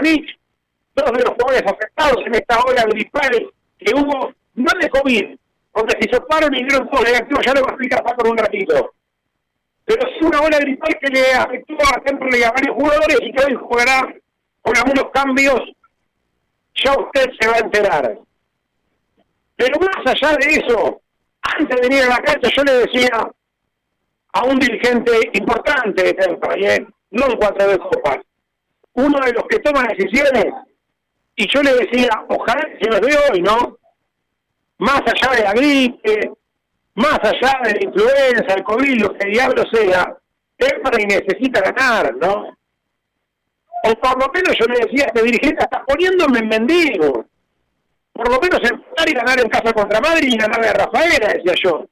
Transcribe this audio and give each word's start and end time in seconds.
Dos 0.00 1.12
de 1.12 1.22
los 1.22 1.34
jugadores 1.34 1.62
afectados 1.66 2.16
en 2.26 2.34
esta 2.34 2.58
ola 2.60 2.84
gripal 2.84 3.52
que 3.78 3.94
hubo, 3.94 4.32
no 4.54 4.72
de 4.80 4.88
COVID, 4.88 5.36
porque 5.72 5.96
si 6.00 6.08
soparon 6.10 6.54
y 6.54 6.64
dieron 6.64 6.88
todos 6.88 7.04
negativos, 7.04 7.44
ya 7.44 7.54
lo 7.54 7.62
va 7.62 7.68
a 7.68 7.70
explicar 7.70 8.02
Paco 8.02 8.24
en 8.24 8.32
un 8.32 8.38
ratito. 8.38 8.94
Pero 9.84 10.08
sí 10.08 10.24
una 10.24 10.40
ola 10.40 10.58
gripal 10.58 10.98
que 11.00 11.08
le 11.08 11.32
afectó 11.32 11.74
a 11.74 12.00
Temperley 12.00 12.42
a 12.42 12.52
varios 12.52 12.74
jugadores 12.74 13.18
y 13.20 13.32
que 13.32 13.44
hoy 13.44 13.54
jugará 13.54 14.14
con 14.62 14.76
algunos 14.76 15.10
cambios, 15.12 15.60
ya 16.74 16.94
usted 16.94 17.30
se 17.38 17.48
va 17.48 17.56
a 17.56 17.60
enterar. 17.60 18.18
Pero 19.56 19.80
más 19.80 20.14
allá 20.14 20.36
de 20.38 20.50
eso, 20.50 21.00
antes 21.42 21.76
de 21.76 21.88
venir 21.88 22.04
a 22.04 22.08
la 22.08 22.18
cancha 22.18 22.48
yo 22.56 22.64
le 22.64 22.72
decía 22.72 23.30
a 24.32 24.44
un 24.44 24.58
dirigente 24.58 25.12
importante 25.34 26.02
de 26.02 26.14
Temperley, 26.14 26.64
¿eh? 26.64 26.86
no 27.10 27.26
en 27.26 27.36
cuatro 27.36 27.68
de 27.68 27.78
copas, 27.78 28.18
uno 29.04 29.18
de 29.24 29.32
los 29.32 29.44
que 29.48 29.58
toma 29.60 29.86
decisiones, 29.88 30.46
y 31.36 31.46
yo 31.48 31.62
le 31.62 31.74
decía, 31.74 32.10
ojalá 32.28 32.66
que 32.66 32.84
se 32.84 32.90
nos 32.90 33.00
dé 33.00 33.16
hoy, 33.16 33.40
¿no? 33.40 33.78
Más 34.78 35.00
allá 35.00 35.36
de 35.36 35.42
la 35.42 35.52
gripe, 35.52 36.32
más 36.94 37.18
allá 37.22 37.60
de 37.64 37.74
la 37.74 37.84
influenza, 37.84 38.54
el 38.54 38.64
COVID, 38.64 39.00
lo 39.00 39.14
que 39.14 39.28
diablo 39.28 39.64
sea, 39.72 40.16
Temperley 40.56 41.06
necesita 41.06 41.60
ganar, 41.60 42.14
¿no? 42.16 42.56
O 43.82 43.94
por 43.94 44.18
lo 44.18 44.30
menos 44.32 44.54
yo 44.58 44.66
le 44.66 44.80
decía 44.80 45.04
a 45.04 45.06
este 45.06 45.22
dirigente, 45.22 45.64
está 45.64 45.82
poniéndome 45.84 46.40
en 46.40 46.48
mendigo. 46.48 47.24
Por 48.12 48.28
lo 48.28 48.38
menos 48.38 48.60
empezar 48.60 49.08
y 49.08 49.14
ganar 49.14 49.40
en 49.40 49.48
casa 49.48 49.72
contra 49.72 50.00
Madrid 50.00 50.34
y 50.34 50.36
ganarle 50.36 50.68
a 50.68 50.72
Rafaela, 50.74 51.32
decía 51.32 51.54
yo. 51.62 51.86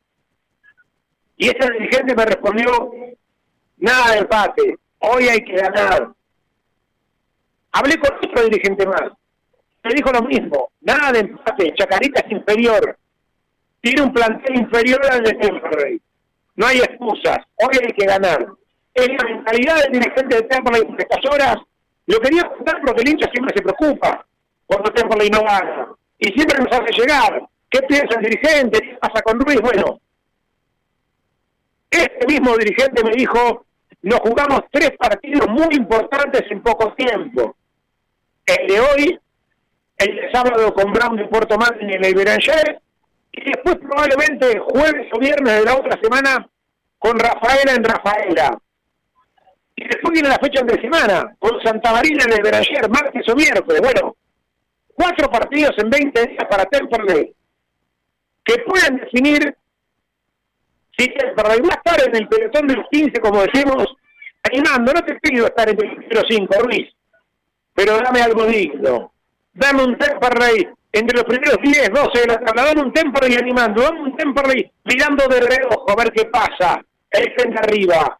Y 1.39 1.49
ese 1.49 1.73
dirigente 1.73 2.15
me 2.15 2.27
respondió, 2.27 2.91
nada 3.79 4.13
de 4.13 4.19
empate, 4.19 4.77
hoy 4.99 5.29
hay 5.29 5.43
que 5.43 5.55
ganar. 5.55 6.13
Hablé 7.73 7.99
con 7.99 8.17
otro 8.17 8.45
dirigente 8.45 8.87
más, 8.87 9.13
me 9.85 9.95
dijo 9.95 10.11
lo 10.11 10.23
mismo, 10.23 10.71
nada 10.81 11.13
de 11.13 11.21
empate, 11.21 11.75
Chacarita 11.75 12.21
es 12.21 12.33
inferior, 12.33 12.99
tiene 13.81 14.03
un 14.03 14.13
plantel 14.13 14.57
inferior 14.57 15.01
al 15.11 15.23
de 15.23 15.35
Temperley, 15.35 16.01
no 16.57 16.67
hay 16.67 16.79
excusas, 16.79 17.39
hoy 17.57 17.79
hay 17.81 17.93
que 17.93 18.07
ganar. 18.07 18.47
Es 18.95 19.09
la 19.09 19.25
mentalidad 19.25 19.83
del 19.83 19.93
dirigente 19.93 20.37
de 20.37 20.43
Temperley 20.43 20.83
en 20.83 20.97
estas 20.99 21.25
horas, 21.33 21.57
lo 22.07 22.21
quería 22.21 22.43
contar 22.49 22.81
porque 22.85 23.03
el 23.03 23.11
hincha 23.11 23.31
siempre 23.31 23.55
se 23.55 23.63
preocupa 23.63 24.27
cuando 24.67 24.91
Temperley 24.93 25.31
no 25.31 25.43
gana, 25.43 25.89
y 26.19 26.29
siempre 26.33 26.59
nos 26.59 26.73
hace 26.73 26.93
llegar, 27.01 27.49
¿qué 27.71 27.81
piensa 27.83 28.19
el 28.19 28.25
dirigente? 28.25 28.81
¿Qué 28.81 28.99
pasa 29.01 29.23
con 29.23 29.39
Ruiz? 29.41 29.61
Bueno, 29.61 30.01
este 31.91 32.27
mismo 32.27 32.57
dirigente 32.57 33.05
me 33.05 33.13
dijo, 33.13 33.65
nos 34.03 34.21
jugamos 34.21 34.63
tres 34.71 34.93
partidos 34.99 35.49
muy 35.49 35.75
importantes 35.75 36.43
en 36.51 36.63
poco 36.63 36.93
tiempo. 36.95 37.57
El 38.49 38.67
de 38.67 38.81
hoy, 38.81 39.21
el 39.99 40.17
de 40.17 40.33
sábado 40.33 40.73
con 40.73 40.91
Brown 40.91 41.17
de 41.17 41.27
Puerto 41.27 41.59
Madryn 41.59 41.91
en 41.91 42.03
el 42.03 42.15
Beranger, 42.15 42.81
y 43.31 43.45
después 43.45 43.77
probablemente 43.77 44.59
jueves 44.59 45.07
o 45.13 45.19
viernes 45.19 45.59
de 45.59 45.65
la 45.67 45.77
otra 45.77 46.01
semana 46.03 46.49
con 46.99 47.19
Rafaela 47.19 47.75
en 47.75 47.85
Rafaela. 47.85 48.59
Y 49.77 49.85
después 49.87 50.13
viene 50.13 50.31
la 50.31 50.39
fecha 50.39 50.65
de 50.65 50.81
semana, 50.81 51.37
con 51.39 51.61
Santa 51.63 51.93
Marina 51.93 52.25
en 52.27 52.33
el 52.33 52.43
Beranger, 52.43 52.89
martes 52.89 53.29
o 53.29 53.37
miércoles. 53.37 53.83
Bueno, 53.83 54.17
cuatro 54.95 55.31
partidos 55.31 55.75
en 55.77 55.91
20 55.91 56.27
días 56.29 56.45
para 56.49 56.65
Temperley, 56.65 57.35
que 58.45 58.59
pueden 58.67 58.97
definir 58.97 59.55
si 60.97 61.07
Temperley 61.07 61.61
va 61.61 61.75
a 61.75 61.83
estar 61.85 62.09
en 62.09 62.17
el 62.17 62.27
pelotón 62.29 62.67
de 62.67 62.77
los 62.77 62.87
15, 62.91 63.21
como 63.21 63.43
decimos, 63.43 63.87
animando. 64.43 64.95
No 64.95 65.05
te 65.05 65.17
pido 65.17 65.47
estar 65.47 65.69
en 65.69 65.79
el 65.85 66.25
5, 66.27 66.55
Ruiz, 66.61 66.89
pero 67.79 67.97
dame 67.99 68.21
algo 68.21 68.45
digno. 68.47 69.13
Dame 69.53 69.85
un 69.85 69.97
Temperley 69.97 70.69
entre 70.91 71.17
los 71.17 71.25
primeros 71.25 71.59
10, 71.63 71.91
12 71.91 72.21
de 72.23 72.27
la 72.27 72.41
tabla, 72.41 72.65
dame 72.65 72.83
un 72.83 72.93
Temperley 72.93 73.37
animando, 73.37 73.83
dame 73.83 74.01
un 74.01 74.17
Temperley 74.17 74.69
mirando 74.83 75.29
de 75.29 75.41
reojo 75.43 75.89
a 75.89 75.95
ver 75.95 76.11
qué 76.11 76.25
pasa, 76.25 76.85
el 77.09 77.33
frente 77.35 77.57
arriba. 77.57 78.19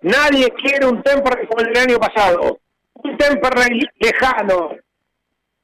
Nadie 0.00 0.50
quiere 0.52 0.86
un 0.86 1.02
Temperley 1.02 1.46
como 1.48 1.60
el 1.60 1.66
del 1.70 1.82
año 1.82 1.98
pasado, 1.98 2.60
un 2.94 3.16
Temperley 3.18 3.82
lejano, 3.98 4.70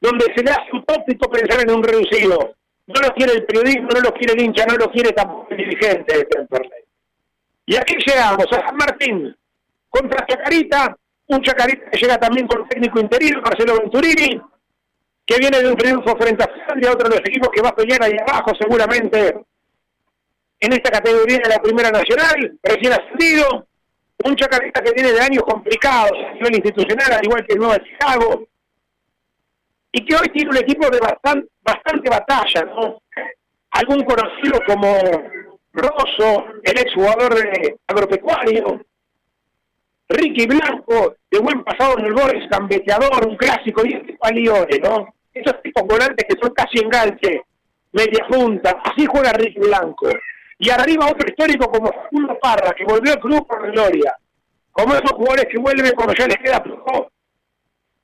donde 0.02 0.26
se 0.36 0.42
le 0.42 0.50
hace 0.50 0.68
utópico 0.74 1.30
pensar 1.30 1.62
en 1.62 1.70
un 1.70 1.82
reducido. 1.82 2.56
No 2.88 3.00
lo 3.00 3.14
quiere 3.14 3.32
el 3.32 3.46
periodismo, 3.46 3.88
no 3.88 4.00
lo 4.00 4.12
quiere 4.12 4.34
el 4.34 4.42
hincha, 4.42 4.66
no 4.66 4.76
lo 4.76 4.90
quiere 4.90 5.12
tampoco 5.12 5.46
el 5.48 5.56
dirigente 5.56 6.14
de 6.14 6.24
Temperley. 6.26 6.84
Y 7.64 7.74
aquí 7.74 7.96
llegamos 8.06 8.46
a 8.52 8.66
San 8.66 8.76
Martín 8.76 9.34
contra 9.88 10.26
Chacarita, 10.26 10.94
un 11.28 11.42
Chacarita 11.42 11.90
que 11.90 11.98
llega 11.98 12.18
también 12.18 12.46
con 12.46 12.66
técnico 12.68 13.00
interior, 13.00 13.42
Marcelo 13.42 13.78
Venturini, 13.78 14.40
que 15.26 15.38
viene 15.38 15.60
de 15.60 15.68
un 15.68 15.76
triunfo 15.76 16.16
frente 16.16 16.42
a 16.42 16.48
Flandria, 16.48 16.92
otro 16.92 17.08
de 17.08 17.16
los 17.16 17.28
equipos 17.28 17.50
que 17.50 17.60
va 17.60 17.68
a 17.68 17.76
pelear 17.76 18.02
ahí 18.02 18.16
abajo 18.26 18.52
seguramente 18.58 19.36
en 20.60 20.72
esta 20.72 20.90
categoría 20.90 21.38
de 21.38 21.50
la 21.50 21.62
Primera 21.62 21.90
Nacional, 21.90 22.58
recién 22.62 22.92
ascendido, 22.92 23.66
un 24.24 24.34
Chacarita 24.34 24.82
que 24.82 24.92
viene 24.92 25.12
de 25.12 25.20
años 25.20 25.44
complicados 25.44 26.12
a 26.12 26.32
nivel 26.32 26.56
institucional, 26.56 27.12
al 27.12 27.24
igual 27.24 27.46
que 27.46 27.52
el 27.52 27.60
Nuevo 27.60 27.76
Chicago, 27.84 28.48
y 29.92 30.04
que 30.04 30.16
hoy 30.16 30.28
tiene 30.32 30.50
un 30.50 30.56
equipo 30.56 30.88
de 30.90 30.98
bastante, 30.98 31.48
bastante 31.62 32.10
batalla, 32.10 32.64
¿no? 32.64 33.02
Algún 33.70 34.02
conocido 34.04 34.60
como 34.66 34.98
Rosso, 35.72 36.46
el 36.62 36.78
exjugador 36.78 37.34
de 37.34 37.76
agropecuario, 37.86 38.80
Ricky 40.08 40.46
Blanco, 40.46 41.16
de 41.30 41.38
buen 41.38 41.62
pasado 41.62 41.98
en 41.98 42.06
el 42.06 42.14
Boris, 42.14 42.48
cambeteador, 42.50 43.26
un 43.26 43.36
clásico, 43.36 43.82
y 43.84 43.92
este 43.92 44.14
Palione, 44.14 44.78
¿no? 44.82 45.14
Esos 45.34 45.60
tipos 45.62 45.86
volantes 45.86 46.26
que 46.26 46.36
son 46.40 46.52
casi 46.54 46.78
enganche, 46.78 47.42
media 47.92 48.26
punta, 48.28 48.80
así 48.84 49.06
juega 49.06 49.32
Ricky 49.32 49.60
Blanco. 49.60 50.08
Y 50.58 50.70
arriba 50.70 51.06
otro 51.06 51.28
histórico 51.28 51.70
como 51.70 51.92
Facundo 51.92 52.38
Parra, 52.40 52.72
que 52.72 52.84
volvió 52.84 53.12
al 53.12 53.20
club 53.20 53.46
por 53.46 53.70
gloria. 53.70 54.16
Como 54.72 54.94
esos 54.94 55.12
jugadores 55.12 55.46
que 55.50 55.60
vuelven 55.60 55.92
cuando 55.94 56.14
ya 56.14 56.26
les 56.26 56.38
queda 56.38 56.62
poco 56.62 57.10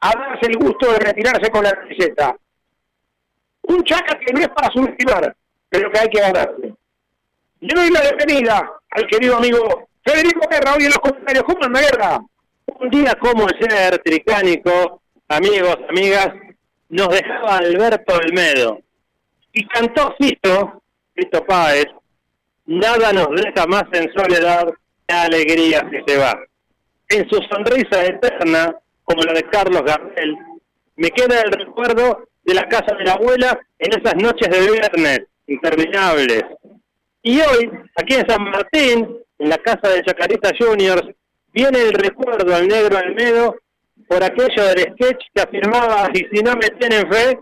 a 0.01 0.13
darse 0.13 0.47
el 0.47 0.57
gusto 0.59 0.93
de 0.93 0.99
retirarse 0.99 1.51
con 1.51 1.65
la 1.65 1.71
receta. 1.71 2.37
Un 3.63 3.83
chaca 3.83 4.19
que 4.19 4.33
no 4.33 4.41
es 4.41 4.49
para 4.49 4.71
subestimar, 4.71 5.35
pero 5.71 5.91
que 5.91 5.99
hay 5.99 6.09
que 6.09 6.21
ganarle. 6.21 6.75
Yo 7.61 7.75
doy 7.75 7.91
la 7.91 8.03
bienvenida 8.03 8.71
al 8.91 9.07
querido 9.07 9.39
amigo 9.39 9.89
Federico 10.05 10.47
Guerra, 10.51 10.75
hoy 10.75 10.85
en 10.85 10.91
los 10.91 10.99
comentarios. 10.99 11.45
¿Cómo 11.45 11.65
anda 11.65 11.81
Guerra? 11.81 12.21
Un 12.79 12.91
día 12.91 13.15
como 13.19 13.49
ser 13.49 13.99
tricánico, 14.05 15.01
amigos, 15.29 15.79
amigas, 15.89 16.29
nos 16.91 17.09
dejaba 17.09 17.57
Alberto 17.57 18.15
Olmedo. 18.15 18.81
Y 19.53 19.67
cantó 19.67 20.15
Fito, 20.19 20.83
Fito 21.15 21.45
Páez, 21.47 21.87
nada 22.67 23.13
nos 23.15 23.29
deja 23.31 23.67
más 23.67 23.85
en 23.93 24.13
soledad 24.13 24.69
que 25.07 25.15
alegría 25.15 25.89
si 25.91 26.13
se 26.13 26.19
va. 26.19 26.39
En 27.09 27.27
su 27.31 27.37
sonrisa 27.51 28.05
eterna, 28.05 28.77
como 29.05 29.23
la 29.23 29.33
de 29.33 29.45
Carlos 29.45 29.83
Gardel, 29.85 30.37
me 30.97 31.09
queda 31.11 31.41
el 31.41 31.53
recuerdo 31.53 32.29
de 32.45 32.55
la 32.55 32.69
casa 32.69 32.95
de 32.95 33.05
la 33.05 33.13
abuela 33.13 33.59
en 33.79 33.99
esas 33.99 34.17
noches 34.17 34.51
de 34.51 34.71
viernes 34.71 35.21
interminables. 35.47 36.45
Y 37.23 37.41
hoy, 37.41 37.71
aquí 37.97 38.15
en 38.15 38.29
San 38.29 38.45
Martín, 38.45 39.24
en 39.39 39.49
la 39.49 39.59
casa 39.59 39.89
de 39.89 40.03
Chacarita 40.03 40.51
Juniors, 40.59 41.09
viene 41.53 41.83
el 41.83 41.93
recuerdo 41.93 42.55
al 42.55 42.69
negro 42.69 42.99
Almedo 42.99 43.57
por 44.09 44.23
aquello 44.23 44.65
del 44.65 44.93
sketch 44.93 45.25
que 45.35 45.43
afirmaba, 45.43 46.09
y 46.13 46.27
si 46.33 46.43
no 46.43 46.55
me 46.55 46.69
tienen 46.79 47.11
fe, 47.11 47.39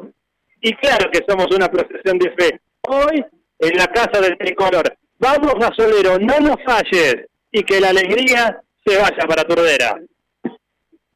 y 0.61 0.75
claro 0.77 1.11
que 1.11 1.25
somos 1.27 1.47
una 1.55 1.69
procesión 1.69 2.19
de 2.19 2.31
fe. 2.33 2.61
Hoy, 2.89 3.25
en 3.59 3.77
la 3.77 3.87
casa 3.87 4.21
del 4.21 4.37
tricolor, 4.39 4.97
vamos 5.19 5.55
a 5.65 5.73
Solero, 5.75 6.19
no 6.19 6.39
nos 6.41 6.57
falles, 6.65 7.27
y 7.51 7.63
que 7.63 7.81
la 7.81 7.89
alegría 7.91 8.61
se 8.85 8.97
vaya 8.97 9.27
para 9.27 9.45
Turdera. 9.45 10.01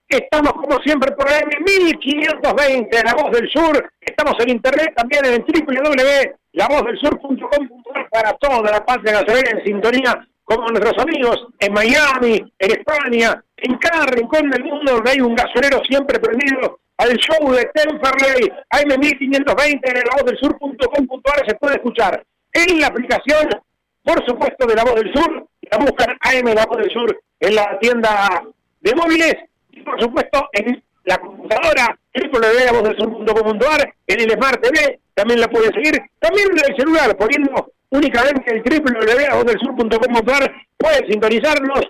Estamos 0.09 0.53
como 0.53 0.79
siempre 0.83 1.11
por 1.13 1.29
el 1.29 1.47
1520, 1.65 3.03
La 3.05 3.15
Voz 3.15 3.33
del 3.33 3.51
Sur. 3.51 3.91
Estamos 4.01 4.35
en 4.39 4.51
internet 4.51 4.95
también 4.97 5.27
en 5.27 5.45
www.lavozdelsur.com.ar 5.45 8.09
para 8.11 8.33
toda 8.35 8.71
la 8.71 8.85
patria 8.85 9.15
nacional 9.15 9.45
en 9.53 9.65
sintonía 9.65 10.25
como 10.47 10.69
nuestros 10.69 10.97
amigos 10.99 11.45
en 11.59 11.73
Miami, 11.73 12.37
en 12.59 12.71
España, 12.71 13.43
en 13.57 13.77
cada 13.79 14.07
rincón 14.07 14.49
del 14.49 14.63
mundo 14.65 14.93
donde 14.93 15.11
hay 15.11 15.21
un 15.21 15.35
gasolero 15.35 15.83
siempre 15.85 16.21
prendido 16.21 16.79
al 16.99 17.17
show 17.17 17.53
de 17.53 17.69
Temperley, 17.75 18.51
AM1520 18.71 19.81
en 19.83 20.05
lavozdelSur.com.ar 20.07 21.47
se 21.47 21.55
puede 21.57 21.75
escuchar 21.75 22.25
en 22.53 22.81
la 22.81 22.87
aplicación, 22.87 23.49
por 24.05 24.25
supuesto, 24.25 24.67
de 24.67 24.77
La 24.77 24.85
Voz 24.85 24.95
del 24.95 25.13
Sur, 25.13 25.47
la 25.63 25.79
buscan 25.79 26.17
AM 26.21 26.55
La 26.55 26.65
Voz 26.65 26.79
del 26.79 26.91
Sur 26.91 27.21
en 27.41 27.55
la 27.55 27.79
tienda 27.81 28.43
de 28.81 28.95
móviles 28.95 29.35
y 29.73 29.81
por 29.81 30.01
supuesto 30.01 30.49
en 30.53 30.83
la 31.05 31.19
computadora 31.19 31.99
www.lavozdelSur.com.ar 32.15 33.95
en 34.07 34.21
el 34.21 34.31
Smart 34.31 34.63
TV, 34.63 35.01
también 35.13 35.41
la 35.41 35.49
puede 35.49 35.73
seguir, 35.73 36.01
también 36.21 36.49
en 36.53 36.71
el 36.71 36.77
celular, 36.77 37.17
poniendo 37.17 37.73
únicamente 37.91 38.55
el 38.55 38.63
www.avozdelsur.com.ar 38.63 40.55
pueden 40.77 41.11
sintonizarnos. 41.11 41.81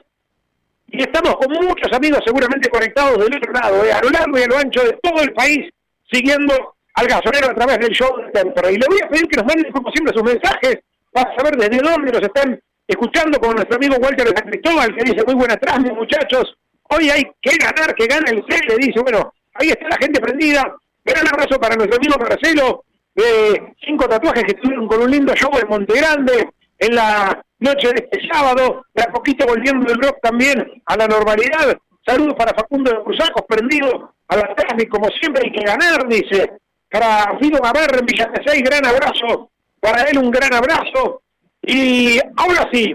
Y 0.89 1.03
estamos 1.03 1.37
con 1.37 1.51
muchos 1.53 1.93
amigos 1.93 2.21
seguramente 2.25 2.69
conectados 2.71 3.19
del 3.19 3.37
otro 3.37 3.53
lado, 3.53 3.85
eh, 3.85 3.93
a 3.93 4.01
lo 4.03 4.11
largo 4.11 4.39
y 4.39 4.43
a 4.43 4.47
lo 4.47 4.59
ancho 4.59 4.83
de 4.83 4.99
todo 5.03 5.21
el 5.23 5.33
país, 5.33 5.69
siguiendo 6.11 6.77
al 6.95 7.07
gasolero 7.07 7.51
a 7.51 7.55
través 7.55 7.79
del 7.79 7.91
show 7.91 8.17
de 8.17 8.31
Tempero. 8.31 8.71
Y 8.71 8.77
le 8.77 8.87
voy 8.89 8.99
a 9.03 9.09
pedir 9.09 9.29
que 9.29 9.37
nos 9.37 9.47
manden, 9.47 9.73
como 9.73 9.91
siempre, 9.91 10.15
sus 10.15 10.23
mensajes 10.23 10.79
para 11.13 11.35
saber 11.37 11.57
desde 11.57 11.83
dónde 11.83 12.13
nos 12.13 12.23
están 12.23 12.61
escuchando 12.87 13.39
con 13.41 13.57
nuestro 13.57 13.77
amigo 13.77 13.97
Walter 13.97 14.29
de 14.29 14.43
Cristóbal, 14.43 14.95
que 14.95 15.05
dice, 15.05 15.25
muy 15.27 15.35
buenas 15.35 15.59
tardes, 15.59 15.93
muchachos, 15.93 16.57
hoy 16.85 17.11
hay 17.11 17.25
que 17.41 17.57
ganar, 17.57 17.95
que 17.95 18.07
gane 18.07 18.31
el 18.31 18.45
C, 18.49 18.61
le 18.69 18.77
dice, 18.77 19.01
bueno, 19.01 19.33
ahí 19.55 19.69
está 19.69 19.89
la 19.89 19.97
gente 19.97 20.21
prendida, 20.21 20.73
gran 21.05 21.27
abrazo 21.27 21.59
para 21.59 21.75
nuestro 21.75 21.97
amigo 21.97 22.15
Marcelo, 22.19 22.85
de 23.17 23.75
cinco 23.81 24.07
tatuajes 24.07 24.45
que 24.45 24.53
estuvieron 24.53 24.87
con 24.87 25.03
un 25.03 25.11
lindo 25.11 25.35
show 25.35 25.51
en 25.59 25.69
Monte 25.69 25.99
Grande 25.99 26.51
en 26.79 26.95
la 26.95 27.43
noche 27.59 27.89
de 27.89 28.09
este 28.11 28.29
sábado, 28.29 28.85
de 28.95 29.03
a 29.03 29.07
poquito 29.07 29.47
volviendo 29.47 29.91
el 29.91 30.01
rock 30.01 30.19
también 30.21 30.83
a 30.85 30.97
la 30.97 31.09
normalidad. 31.09 31.79
Saludos 32.07 32.35
para 32.35 32.55
Facundo 32.55 32.91
de 32.91 33.03
Cruzacos, 33.03 33.45
prendido 33.49 34.13
a 34.29 34.37
la 34.37 34.55
y 34.79 34.87
como 34.87 35.09
siempre 35.09 35.43
hay 35.45 35.53
que 35.53 35.65
ganar, 35.65 36.07
dice. 36.07 36.53
Para 36.91 37.37
Fido 37.41 37.59
Gamarra 37.61 37.99
en 37.99 38.07
Villa 38.07 38.31
gran 38.63 38.87
abrazo. 38.87 39.51
Para 39.81 40.03
él 40.03 40.19
un 40.19 40.31
gran 40.31 40.53
abrazo. 40.55 41.23
Y 41.63 42.19
ahora 42.37 42.69
sí, 42.73 42.95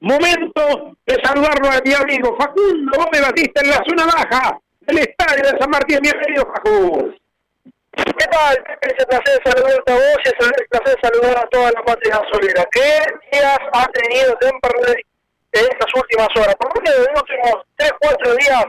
momento 0.00 0.96
de 1.06 1.14
saludarlo 1.22 1.68
a 1.68 1.80
mi 1.84 1.94
amigo 1.94 2.36
Facundo 2.36 2.92
Gómez 2.96 3.22
Batista 3.22 3.62
en 3.62 3.70
la 3.70 3.82
zona 3.86 4.04
baja 4.04 4.58
del 4.80 4.98
estadio 4.98 5.44
de 5.44 5.58
San 5.58 5.70
Martín. 5.70 6.00
Bienvenido, 6.02 6.46
Facundo. 6.54 7.21
¿Qué 7.94 8.26
tal? 8.26 8.56
Es 8.80 8.94
un 8.98 9.06
placer 9.06 9.40
saludarte 9.44 9.92
a 9.92 9.94
vos 9.94 10.16
y 10.24 10.28
es 10.28 10.34
un 10.40 10.52
placer 10.70 10.98
saludar 11.02 11.38
a 11.38 11.48
toda 11.48 11.72
la 11.72 11.82
patria 11.82 12.18
gasolera. 12.18 12.64
¿Qué 12.70 13.04
días 13.30 13.58
ha 13.72 13.86
tenido 13.92 14.34
Temperley 14.38 15.04
en 15.52 15.64
estas 15.64 15.94
últimas 15.94 16.28
horas? 16.36 16.54
Por 16.56 16.74
lo 16.74 16.80
menos 16.80 16.98
en 16.98 17.12
los 17.12 17.22
últimos 17.22 17.66
3, 17.76 17.92
4 18.00 18.34
días, 18.36 18.64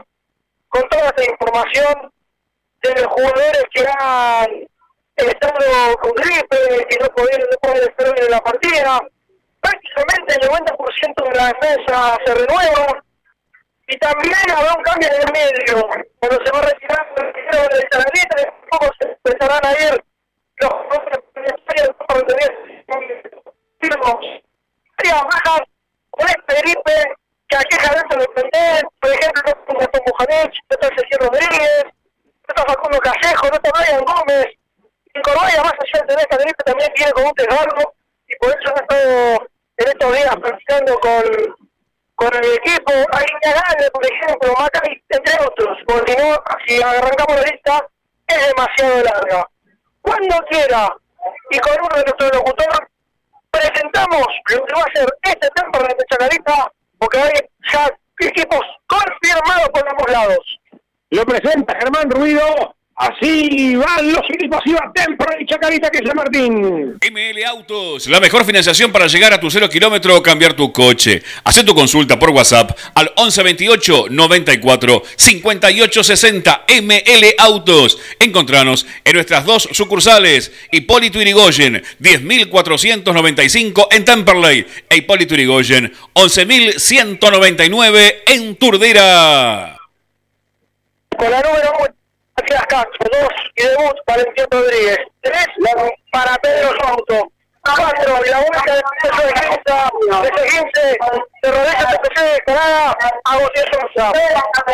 con 0.68 0.88
toda 0.90 1.06
esta 1.06 1.24
información 1.24 2.12
de 2.82 3.02
los 3.02 3.06
jugadores 3.06 3.64
que 3.72 3.86
han 3.98 4.50
estado 5.16 5.96
con 6.02 6.12
gripe, 6.12 6.86
que 6.90 6.98
no 7.00 7.08
pudieron, 7.08 7.48
no 7.50 7.58
pueden 7.62 7.88
estar 7.88 8.18
en 8.18 8.30
la 8.30 8.40
partida. 8.40 9.00
Prácticamente 9.60 10.34
el 10.34 10.48
90% 10.50 11.28
de 11.30 11.36
la 11.38 11.46
defensa 11.48 12.18
se 12.26 12.34
renueva 12.34 13.02
y 13.88 13.98
también 13.98 14.34
habrá 14.50 14.74
un 14.74 14.82
cambio 14.82 15.08
en 15.08 15.20
el 15.20 15.32
medio. 15.32 15.88
Cuando 16.20 16.44
se 16.44 16.52
va 16.52 16.58
a 16.58 16.62
retirar 16.62 17.14
de 17.14 17.88
Saladita, 17.90 18.54
poco 18.70 18.86
se 19.00 19.08
empezarán 19.08 19.66
a 19.66 19.72
ir 19.72 20.04
los 20.60 20.72
varias 25.04 25.22
bajas 25.24 25.60
con 26.10 26.26
este 26.28 26.62
gripe 26.62 27.14
que 27.48 27.56
aqueja 27.56 27.94
dentro 27.94 28.18
del 28.18 28.28
plantel, 28.28 28.86
por 29.00 29.10
ejemplo, 29.10 29.42
no 29.68 29.80
está 29.80 30.00
Mohamed, 30.06 30.48
no 30.48 30.76
está 30.76 30.88
Sergio 30.96 31.18
Rodríguez, 31.18 31.84
no 31.84 32.48
está 32.48 32.64
Facundo 32.64 32.98
Callejo, 32.98 33.48
no 33.48 33.54
está 33.54 33.70
Brian 33.78 34.04
Gómez, 34.04 34.46
y 35.14 35.20
Córdoba 35.20 35.48
más 35.62 35.72
allá 35.72 36.04
de 36.06 36.14
esta 36.14 36.36
gripe 36.36 36.64
también 36.64 36.92
viene 36.96 37.12
con 37.12 37.24
un 37.24 37.32
desgarro 37.36 37.94
y 38.26 38.36
por 38.36 38.50
eso 38.50 38.70
han 38.70 38.82
estado 38.82 39.48
en 39.76 39.88
estos 39.88 40.12
días 40.12 40.36
practicando 40.36 41.00
con 41.00 41.22
con 42.14 42.30
el 42.34 42.52
equipo 42.54 42.92
hay 43.12 43.24
Grande, 43.42 43.90
por 43.92 44.04
ejemplo, 44.06 44.54
Macay, 44.58 45.02
entre 45.08 45.34
otros, 45.44 45.78
porque 45.86 46.16
no, 46.16 46.42
si 46.66 46.82
arrancamos 46.82 47.36
la 47.36 47.42
lista, 47.42 47.86
es 48.26 48.48
demasiado 48.48 49.02
larga. 49.02 49.48
Cuando 50.00 50.36
quiera, 50.48 50.96
y 51.50 51.58
con 51.58 51.72
uno 51.78 51.96
de 51.96 52.04
nuestros 52.04 52.32
locutores, 52.34 52.78
presentamos 53.50 54.26
lo 54.50 54.64
que 54.64 54.74
va 54.74 54.80
a 54.80 54.92
ser 54.94 55.08
este 55.22 55.48
temporada 55.50 55.94
de 55.98 56.04
Chacarita, 56.08 56.72
porque 56.98 57.18
hay 57.18 57.32
ya 57.72 57.88
equipos 58.20 58.60
confirmados 58.86 59.68
por 59.70 59.88
ambos 59.88 60.10
lados. 60.10 60.60
Lo 61.10 61.24
presenta 61.24 61.78
Germán 61.78 62.10
Ruido, 62.10 62.74
Así 62.96 63.74
van 63.74 64.12
los 64.12 64.22
equipos, 64.30 64.60
y 64.64 64.72
va 64.72 64.92
Tempra 64.94 65.36
y 65.40 65.46
Chacarita 65.46 65.90
que 65.90 65.98
es 65.98 66.04
San 66.06 66.16
Martín. 66.16 66.96
ML 67.02 67.44
Autos, 67.48 68.06
la 68.06 68.20
mejor 68.20 68.44
financiación 68.44 68.92
para 68.92 69.08
llegar 69.08 69.32
a 69.32 69.40
tu 69.40 69.50
cero 69.50 69.68
kilómetro 69.68 70.16
o 70.16 70.22
cambiar 70.22 70.54
tu 70.54 70.72
coche. 70.72 71.20
Haz 71.42 71.64
tu 71.64 71.74
consulta 71.74 72.20
por 72.20 72.30
WhatsApp 72.30 72.70
al 72.94 73.06
1128 73.16 74.06
94 74.10 75.02
58 75.16 76.04
60 76.04 76.66
ML 76.82 77.34
Autos. 77.38 77.98
Encontranos 78.20 78.86
en 79.04 79.14
nuestras 79.14 79.44
dos 79.44 79.68
sucursales, 79.72 80.52
Hipólito 80.70 81.20
Irigoyen, 81.20 81.82
10.495 82.00 83.88
en 83.90 84.04
Temperley 84.04 84.66
e 84.88 84.98
Hipólito 84.98 85.34
Irigoyen, 85.34 85.92
11.199 86.14 88.14
en 88.28 88.54
Turdera. 88.54 89.76
Con 91.18 91.28
la 91.28 91.40
número 91.40 91.72
canchas, 92.68 93.08
dos 93.12 93.28
y 93.56 93.62
debut 93.62 93.96
Valentín 94.06 94.46
Rodríguez, 94.50 94.98
tres 95.22 95.46
para 96.10 96.36
Pedro 96.36 96.70
Souto, 96.80 97.28
cuatro 97.62 98.26
y 98.26 98.30
la 98.30 98.38
vuelta 98.38 98.74
de 98.74 98.82
de 99.26 99.32
Quinta, 99.32 99.90
desde 100.22 100.48
15, 100.48 100.98
de 101.42 101.50
Rodríguez 101.50 101.90
de 101.90 101.98
PC, 101.98 102.42
Canadá, 102.46 102.96
Agustín 103.24 103.64
Sosa, 103.72 104.12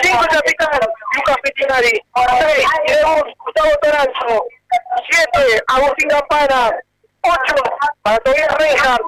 cinco 0.03 0.25
capitán, 0.31 0.81
Lucas 1.17 1.37
Pitinari, 1.43 2.03
seis 2.41 2.67
y 2.87 2.93
debut 2.93 3.27
Gustavo 3.39 3.71
Toranzo, 3.83 4.45
siete, 5.11 5.63
Agustín 5.69 6.09
Campana, 6.09 6.71
ocho, 7.23 7.63
para 8.03 8.19
Tobias 8.19 8.57
Reinhardt, 8.59 9.03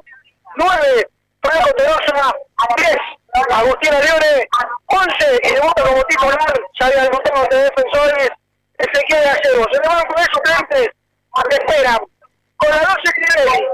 nueve, 0.57 1.09
Franco 1.43 1.73
Tolosa, 1.75 2.35
diez, 2.77 2.99
Agustín 3.51 3.95
Arione, 3.95 4.49
11 4.87 5.41
y 5.43 5.55
debuta 5.55 5.83
como 5.83 6.03
titular, 6.05 6.55
debutado 6.91 7.47
de 7.51 7.63
defensores, 7.65 8.31
Ezequiel 8.83 9.23
Gallegos. 9.23 9.67
Se 9.73 9.89
van 9.89 10.05
con 10.07 10.19
esos 10.19 10.35
suplentes, 10.35 10.89
esperan. 11.51 11.99
Con 12.57 12.71
la 12.71 12.79
12 12.79 13.13
Crivelli, 13.15 13.67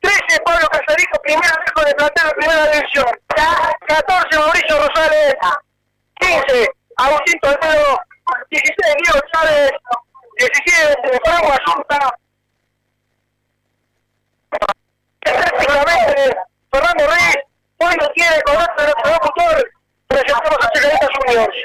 13 0.00 0.40
Pablo 0.44 0.68
Casarico, 0.68 1.20
primera 1.22 1.54
vez 1.58 1.72
con 1.72 1.86
el 1.86 1.94
plantel 1.94 2.28
de 2.28 2.34
primera 2.34 2.66
división. 2.66 3.06
14 3.86 4.38
Mauricio 4.38 4.78
Rosales, 4.78 5.34
15 6.20 6.70
Agustín 6.96 7.40
Toledo, 7.40 7.98
16 8.50 8.94
Diego 9.02 9.20
Chávez, 9.32 9.70
17 10.36 11.20
Franco 11.24 11.52
Asunta, 11.52 12.14
prácticamente 15.20 16.36
Fernando 16.70 17.06
Reyes, 17.06 17.36
hoy 17.78 17.94
no 18.00 18.08
tiene 18.14 18.42
con 18.42 18.54
nuestro 18.54 18.86
locutor, 19.10 19.70
presentamos 20.06 20.50
a 20.60 20.70
Chacarita 20.70 21.08
Juniors. 21.16 21.56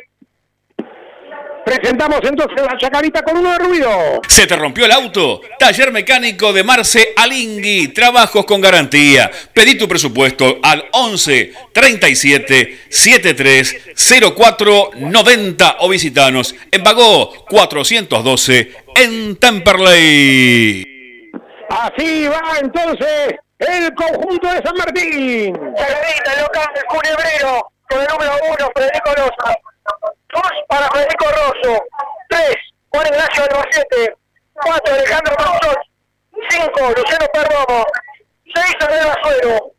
Presentamos 1.65 2.19
entonces 2.23 2.61
la 2.61 2.77
chacarita 2.77 3.21
con 3.21 3.37
uno 3.37 3.51
de 3.51 3.59
ruido. 3.59 3.89
Se 4.27 4.45
te 4.45 4.55
rompió 4.55 4.85
el 4.85 4.91
auto. 4.91 5.41
Taller 5.57 5.91
mecánico 5.91 6.51
de 6.51 6.63
Marce 6.63 7.13
Alingui. 7.15 7.89
Trabajos 7.89 8.45
con 8.45 8.59
garantía. 8.59 9.31
Pedí 9.53 9.75
tu 9.75 9.87
presupuesto 9.87 10.59
al 10.61 10.85
11 10.91 11.53
37 11.71 12.79
73 12.89 13.75
04 14.35 14.91
90 14.97 15.77
o 15.79 15.89
visitanos 15.89 16.53
en 16.69 16.83
Bagó 16.83 17.45
412 17.45 18.71
en 18.95 19.37
Temperley. 19.37 20.85
Así 21.69 22.27
va 22.27 22.59
entonces 22.61 23.35
el 23.59 23.93
conjunto 23.95 24.47
de 24.47 24.61
San 24.63 24.75
Martín. 24.75 25.53
Chacarita 25.75 26.41
local 26.41 26.67
del 26.75 26.83
Cunebrero 26.85 27.71
con 27.89 28.01
el 28.01 28.07
número 28.07 28.31
uno 28.49 28.71
Federico 28.75 29.09
Losa. 29.17 29.57
2 30.33 30.43
para 30.67 30.89
Federico 30.89 31.25
Rosso, 31.25 31.83
3 32.29 32.55
Juan 32.89 33.07
Ignacio 33.07 33.43
Albacete, 33.43 34.15
4 34.53 34.93
Alejandro 34.93 35.35
Marzón, 35.37 35.75
5 36.49 36.93
Luciano 36.97 37.27
Perdomo, 37.33 37.85
6 38.55 38.75
Andrés 38.81 39.05
Basuero, 39.05 39.71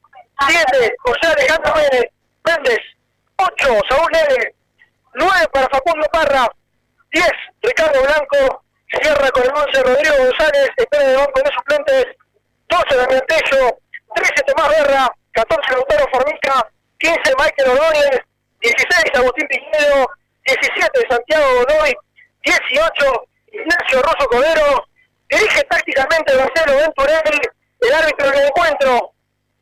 7 0.49 0.95
José 0.99 1.27
Alejandro 1.27 1.75
Méndez, 1.75 2.11
Méndez. 2.45 2.81
8 3.37 3.81
Saúl 3.89 4.11
Nere, 4.13 4.55
9 5.15 5.49
para 5.53 5.69
Facundo 5.69 6.07
Parra, 6.13 6.49
10 7.13 7.27
Ricardo 7.63 8.01
Blanco, 8.03 8.63
cierra 9.03 9.31
con 9.31 9.43
el 9.43 9.51
11 9.51 9.83
Rodrigo 9.83 10.17
González, 10.19 10.71
espera 10.77 11.09
de 11.09 11.17
banco 11.17 11.41
de 11.43 11.51
suplentes, 11.53 12.07
12 12.69 12.97
Damián 12.97 13.23
Tello, 13.27 13.79
13 14.15 14.33
Tomás 14.47 14.71
Guerra, 14.71 15.11
14 15.33 15.73
Lautaro 15.73 16.07
Formica, 16.13 16.69
15 16.99 17.21
Michael 17.39 17.71
Ordóñez, 17.71 18.21
16 18.61 19.05
Agustín 19.15 19.49
Piñedo, 19.49 20.09
17 20.45 21.07
Santiago 21.09 21.47
Godoy, 21.57 21.95
18 22.45 23.27
Ignacio 23.53 24.03
Rosso 24.03 24.29
Codero, 24.29 24.87
dirige 25.31 25.63
tácticamente 25.65 26.35
Marcelo 26.37 26.79
Venturelli, 26.79 27.41
el 27.81 27.95
árbitro 27.95 28.31
del 28.31 28.47
encuentro, 28.47 29.13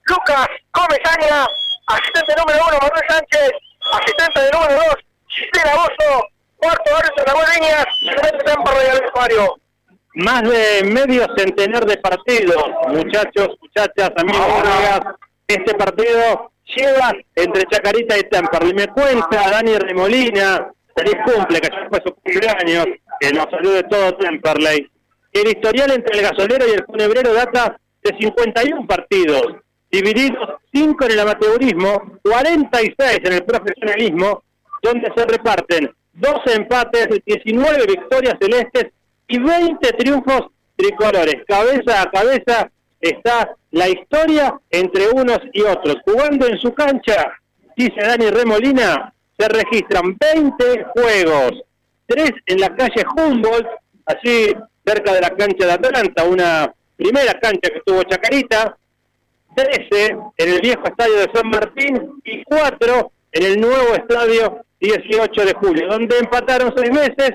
Lucas 0.05 0.49
Comesaña, 0.71 1.47
asistente 1.87 2.35
número 2.37 2.65
1 2.69 2.79
Manuel 2.81 3.09
Sánchez, 3.09 3.51
asistente 3.93 4.41
de 4.41 4.51
número 4.51 4.75
2 4.75 4.95
Gisela 5.29 5.75
Bozo, 5.77 6.29
cuarto 6.57 6.97
árbitro 6.97 7.25
Ramón 7.27 7.45
Leñas, 7.55 7.87
asistente 7.87 8.45
Tampa 8.45 8.71
Royal 8.73 9.01
Vestuario. 9.01 9.57
Más 10.15 10.43
de 10.43 10.85
medio 10.85 11.27
centenar 11.37 11.87
de 11.87 11.97
partidos, 11.97 12.62
muchachos, 12.89 13.57
muchachas, 13.61 14.11
amigos, 14.17 14.47
amigas. 14.47 15.01
Este 15.47 15.75
partido 15.75 16.51
lleva 16.75 17.12
entre 17.35 17.64
Chacarita 17.64 18.19
y 18.19 18.23
Temperley. 18.23 18.75
Me 18.75 18.87
cuenta 18.88 19.50
Dani 19.50 19.76
Remolina, 19.79 20.71
feliz 20.95 21.17
cumple, 21.25 21.61
que 21.61 21.69
ya 21.69 21.88
fue 21.88 22.00
su 22.05 22.14
cumpleaños, 22.14 22.87
que 23.21 23.33
nos 23.33 23.47
salude 23.50 23.83
todo 23.85 24.17
Temperley. 24.17 24.88
El 25.33 25.49
historial 25.49 25.91
entre 25.93 26.19
el 26.19 26.25
gasolero 26.25 26.67
y 26.67 26.73
el 26.73 26.85
funebrero 26.85 27.33
data 27.33 27.79
de 28.02 28.17
51 28.19 28.87
partidos, 28.87 29.57
divididos 29.91 30.49
5 30.73 31.05
en 31.05 31.11
el 31.12 31.21
amateurismo, 31.21 32.19
46 32.23 33.21
en 33.25 33.33
el 33.33 33.45
profesionalismo, 33.45 34.43
donde 34.83 35.11
se 35.17 35.26
reparten 35.26 35.91
12 36.14 36.55
empates, 36.55 37.09
19 37.25 37.87
victorias 37.87 38.35
celestes 38.41 38.93
y 39.29 39.38
20 39.38 39.93
triunfos 39.93 40.49
tricolores. 40.76 41.37
Cabeza 41.47 42.02
a 42.02 42.11
cabeza 42.11 42.71
está 43.00 43.57
la 43.73 43.88
historia 43.88 44.59
entre 44.71 45.09
unos 45.09 45.41
y 45.52 45.62
otros. 45.62 45.97
Jugando 46.05 46.47
en 46.47 46.59
su 46.59 46.73
cancha, 46.73 47.33
dice 47.76 48.00
Dani 48.00 48.31
Remolina, 48.31 49.12
se 49.38 49.49
registran 49.49 50.17
20 50.19 50.85
juegos, 50.95 51.62
3 52.07 52.31
en 52.47 52.61
la 52.61 52.75
calle 52.76 53.05
Humboldt, 53.17 53.69
así 54.07 54.55
cerca 54.85 55.14
de 55.14 55.21
la 55.21 55.31
cancha 55.31 55.67
de 55.67 55.73
Atlanta, 55.73 56.25
una 56.25 56.73
primera 56.97 57.33
cancha 57.41 57.71
que 57.71 57.83
tuvo 57.85 58.02
Chacarita, 58.05 58.76
13 59.55 60.17
en 60.37 60.49
el 60.49 60.61
viejo 60.61 60.85
estadio 60.85 61.14
de 61.14 61.31
San 61.35 61.49
Martín 61.49 62.21
y 62.25 62.43
4 62.45 63.12
en 63.33 63.43
el 63.43 63.61
nuevo 63.61 63.95
estadio 63.95 64.64
18 64.81 65.45
de 65.47 65.55
julio, 65.55 65.88
donde 65.88 66.19
empataron 66.19 66.75
seis 66.76 66.91
meses, 66.91 67.33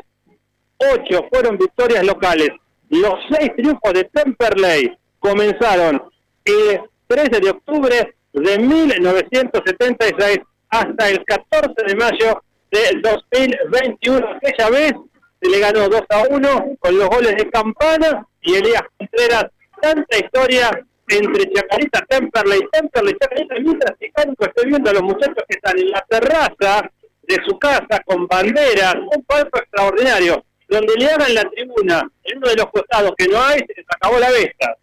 8 0.78 1.28
fueron 1.32 1.58
victorias 1.58 2.06
locales. 2.06 2.50
Los 2.90 3.16
seis 3.30 3.56
triunfos 3.56 3.94
de 3.94 4.04
Temperley 4.06 4.98
comenzaron 5.20 6.04
el 6.48 6.82
13 7.08 7.40
de 7.40 7.50
octubre 7.50 8.16
de 8.34 8.60
1976 8.60 10.40
hasta 10.70 11.10
el 11.10 11.24
14 11.26 11.74
de 11.88 11.96
mayo 11.96 12.44
del 12.72 13.02
2021. 13.02 14.28
Aquella 14.28 14.70
vez 14.70 14.94
se 15.42 15.50
le 15.50 15.60
ganó 15.60 15.88
2 15.90 16.02
a 16.10 16.24
1 16.30 16.66
con 16.80 16.98
los 16.98 17.10
goles 17.10 17.36
de 17.36 17.50
Campana 17.50 18.26
y 18.42 18.56
Elías 18.56 18.84
Contreras. 18.98 19.48
Tanta 19.82 20.18
historia 20.18 20.72
entre 21.10 21.52
Chacarita, 21.54 22.04
Temperley, 22.10 22.60
Temperley, 22.72 23.16
Chacarita. 23.20 23.56
Mientras 23.60 23.94
estoy 24.00 24.70
viendo 24.70 24.90
a 24.90 24.94
los 24.94 25.04
muchachos 25.04 25.44
que 25.48 25.56
están 25.56 25.78
en 25.78 25.92
la 25.92 26.06
terraza 26.10 26.90
de 27.24 27.36
su 27.46 27.60
casa 27.60 28.02
con 28.06 28.26
banderas, 28.28 28.96
un 28.96 29.24
palco 29.24 29.60
extraordinario, 29.60 30.44
donde 30.68 30.94
le 30.96 31.08
hagan 31.08 31.34
la 31.34 31.44
tribuna 31.44 32.10
en 32.24 32.38
uno 32.38 32.50
de 32.50 32.56
los 32.56 32.66
costados 32.68 33.12
que 33.18 33.28
no 33.28 33.42
hay, 33.42 33.60
se 33.60 33.74
les 33.76 33.86
acabó 33.90 34.20
la 34.20 34.32
vesta. 34.32 34.76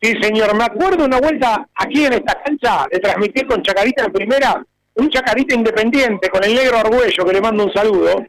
Sí, 0.00 0.14
señor. 0.20 0.54
Me 0.56 0.64
acuerdo 0.64 1.04
una 1.04 1.18
vuelta 1.18 1.68
aquí 1.74 2.04
en 2.04 2.14
esta 2.14 2.40
cancha 2.42 2.86
de 2.90 3.00
transmitir 3.00 3.46
con 3.46 3.62
Chacarita 3.62 4.04
en 4.04 4.12
primera, 4.12 4.64
un 4.94 5.10
Chacarita 5.10 5.54
independiente 5.54 6.28
con 6.28 6.44
el 6.44 6.54
negro 6.54 6.78
Argüello, 6.78 7.24
que 7.24 7.32
le 7.32 7.40
mando 7.40 7.64
un 7.64 7.72
saludo. 7.72 8.24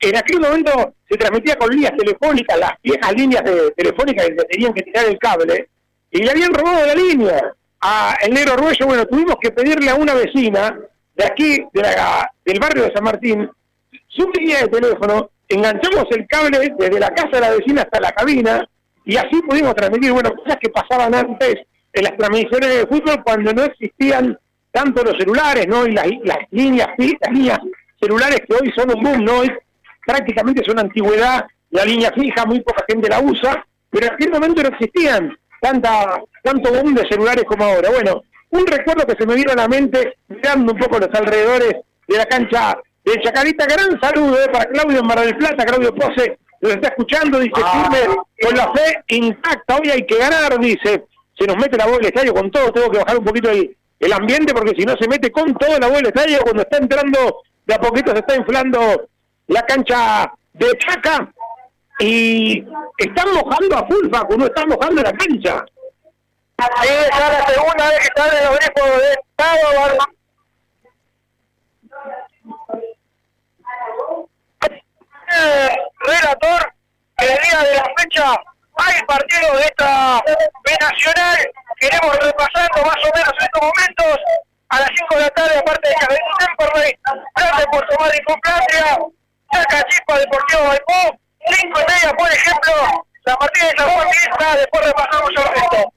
En 0.00 0.16
aquel 0.16 0.40
momento 0.40 0.94
se 1.08 1.16
transmitía 1.16 1.56
con 1.56 1.70
líneas 1.70 1.92
telefónicas, 1.96 2.58
las 2.58 2.72
viejas 2.82 3.12
líneas 3.14 3.42
de, 3.44 3.72
telefónicas 3.72 4.26
que 4.26 4.44
tenían 4.44 4.72
que 4.72 4.82
tirar 4.82 5.06
el 5.06 5.18
cable, 5.18 5.68
y 6.10 6.22
le 6.22 6.30
habían 6.30 6.54
robado 6.54 6.86
la 6.86 6.94
línea 6.94 7.52
a 7.80 8.16
el 8.22 8.32
negro 8.32 8.52
Argüello. 8.52 8.86
Bueno, 8.86 9.06
tuvimos 9.06 9.36
que 9.40 9.50
pedirle 9.50 9.90
a 9.90 9.96
una 9.96 10.14
vecina 10.14 10.78
de 11.16 11.24
aquí, 11.24 11.66
de 11.72 11.82
la, 11.82 12.30
del 12.44 12.60
barrio 12.60 12.84
de 12.84 12.92
San 12.92 13.02
Martín, 13.02 13.50
su 14.06 14.30
línea 14.30 14.62
de 14.62 14.68
teléfono, 14.68 15.30
enganchamos 15.48 16.04
el 16.10 16.26
cable 16.28 16.58
desde 16.78 17.00
la 17.00 17.10
casa 17.10 17.30
de 17.32 17.40
la 17.40 17.50
vecina 17.50 17.82
hasta 17.82 18.00
la 18.00 18.12
cabina, 18.12 18.68
y 19.08 19.16
así 19.16 19.40
pudimos 19.40 19.74
transmitir, 19.74 20.12
bueno, 20.12 20.30
cosas 20.34 20.58
que 20.60 20.68
pasaban 20.68 21.14
antes 21.14 21.54
en 21.94 22.04
las 22.04 22.14
transmisiones 22.14 22.68
de 22.68 22.86
fútbol 22.86 23.22
cuando 23.24 23.54
no 23.54 23.64
existían 23.64 24.38
tanto 24.70 25.02
los 25.02 25.16
celulares, 25.16 25.66
¿no? 25.66 25.86
Y 25.86 25.92
las, 25.92 26.06
líneas, 26.50 26.90
las 26.98 27.32
líneas 27.32 27.58
celulares 27.98 28.42
que 28.46 28.54
hoy 28.54 28.70
son 28.76 28.94
un 28.94 29.02
boom, 29.02 29.24
¿no? 29.24 29.38
Hoy 29.38 29.50
prácticamente 30.04 30.62
son 30.62 30.78
antigüedad 30.78 31.46
la 31.70 31.86
línea 31.86 32.12
fija, 32.12 32.44
muy 32.44 32.60
poca 32.60 32.84
gente 32.86 33.08
la 33.08 33.20
usa, 33.20 33.64
pero 33.88 34.08
en 34.08 34.12
aquel 34.12 34.30
momento 34.30 34.62
no 34.62 34.68
existían 34.68 35.34
tanta, 35.62 36.22
tanto 36.42 36.70
boom 36.70 36.94
de 36.94 37.08
celulares 37.08 37.44
como 37.44 37.64
ahora. 37.64 37.88
Bueno, 37.88 38.22
un 38.50 38.66
recuerdo 38.66 39.06
que 39.06 39.16
se 39.18 39.26
me 39.26 39.36
vino 39.36 39.52
a 39.52 39.56
la 39.56 39.68
mente 39.68 40.18
mirando 40.28 40.74
un 40.74 40.78
poco 40.78 40.98
los 40.98 41.14
alrededores 41.14 41.76
de 42.06 42.16
la 42.18 42.26
cancha 42.26 42.78
de 43.06 43.22
Chacarita. 43.22 43.64
Gran 43.64 43.98
saludo 44.02 44.38
eh, 44.38 44.50
para 44.52 44.66
Claudio 44.66 45.02
Mar 45.02 45.20
del 45.20 45.38
Plata, 45.38 45.64
Claudio 45.64 45.94
Pose, 45.94 46.38
nos 46.60 46.72
está 46.72 46.88
escuchando, 46.88 47.38
dice, 47.38 47.60
ah. 47.64 47.90
firme, 47.90 48.16
con 48.40 48.56
la 48.56 48.72
fe 48.72 49.02
intacta, 49.08 49.76
hoy 49.76 49.90
hay 49.90 50.06
que 50.06 50.16
ganar, 50.18 50.58
dice, 50.58 51.04
se 51.38 51.46
nos 51.46 51.56
mete 51.56 51.76
la 51.76 51.86
voz 51.86 51.98
del 51.98 52.06
estadio 52.06 52.34
con 52.34 52.50
todo, 52.50 52.72
tengo 52.72 52.90
que 52.90 52.98
bajar 52.98 53.18
un 53.18 53.24
poquito 53.24 53.50
el, 53.50 53.76
el 54.00 54.12
ambiente 54.12 54.52
porque 54.52 54.74
si 54.76 54.84
no 54.84 54.96
se 54.96 55.08
mete 55.08 55.30
con 55.30 55.54
todo 55.54 55.78
la 55.78 55.86
voz 55.86 55.96
del 55.98 56.06
estadio, 56.06 56.40
cuando 56.42 56.62
está 56.62 56.78
entrando 56.78 57.42
de 57.66 57.74
a 57.74 57.80
poquito 57.80 58.12
se 58.12 58.18
está 58.18 58.34
inflando 58.34 59.08
la 59.48 59.62
cancha 59.62 60.32
de 60.54 60.66
Chaca. 60.78 61.30
Y 62.00 62.64
están 62.96 63.34
mojando 63.34 63.76
a 63.76 63.86
full, 63.86 64.08
Facu, 64.10 64.38
no 64.38 64.46
están 64.46 64.68
mojando 64.68 65.02
la 65.02 65.12
cancha. 65.12 65.64
Sí, 66.82 66.88
ya 66.88 67.30
la 67.30 67.46
segunda 67.46 67.88
vez 67.88 67.98
que 67.98 68.06
están 68.06 68.36
en 68.36 68.44
los 68.44 68.58
grifos 68.58 69.00
de 69.00 69.12
Estado, 69.12 69.98
relator 76.00 76.72
que 77.16 77.26
el 77.26 77.38
día 77.42 77.58
de 77.62 77.76
la 77.76 77.84
fecha 77.96 78.40
hay 78.78 79.02
partidos 79.06 79.58
de 79.58 79.64
esta 79.64 80.22
B 80.26 80.76
Nacional. 80.80 81.38
Queremos 81.78 82.18
repasando 82.18 82.82
más 82.84 82.96
o 82.96 83.10
menos 83.14 83.32
en 83.38 83.44
estos 83.44 83.62
momentos 83.62 84.18
a 84.68 84.80
las 84.80 84.90
5 84.96 85.14
de 85.14 85.20
la 85.20 85.30
tarde, 85.30 85.58
aparte 85.58 85.88
de 85.88 85.94
Jardín 85.94 86.18
Temperley, 86.38 86.98
Grande 87.36 87.66
Puerto 87.70 87.96
Madryn 87.98 88.24
con 88.24 88.40
Patria, 88.40 88.98
Saca 89.52 89.82
Chispa 89.88 90.18
Deportivo 90.18 90.64
Maipú, 90.64 91.18
5 91.46 91.80
y 91.80 91.92
media, 91.92 92.12
por 92.16 92.28
ejemplo, 92.28 92.72
la 93.24 93.36
partida 93.36 93.66
de 93.66 93.76
San 93.76 93.90
Juan 93.90 94.08
después 94.56 94.86
repasamos 94.86 95.30
el 95.30 95.44
resto. 95.44 95.92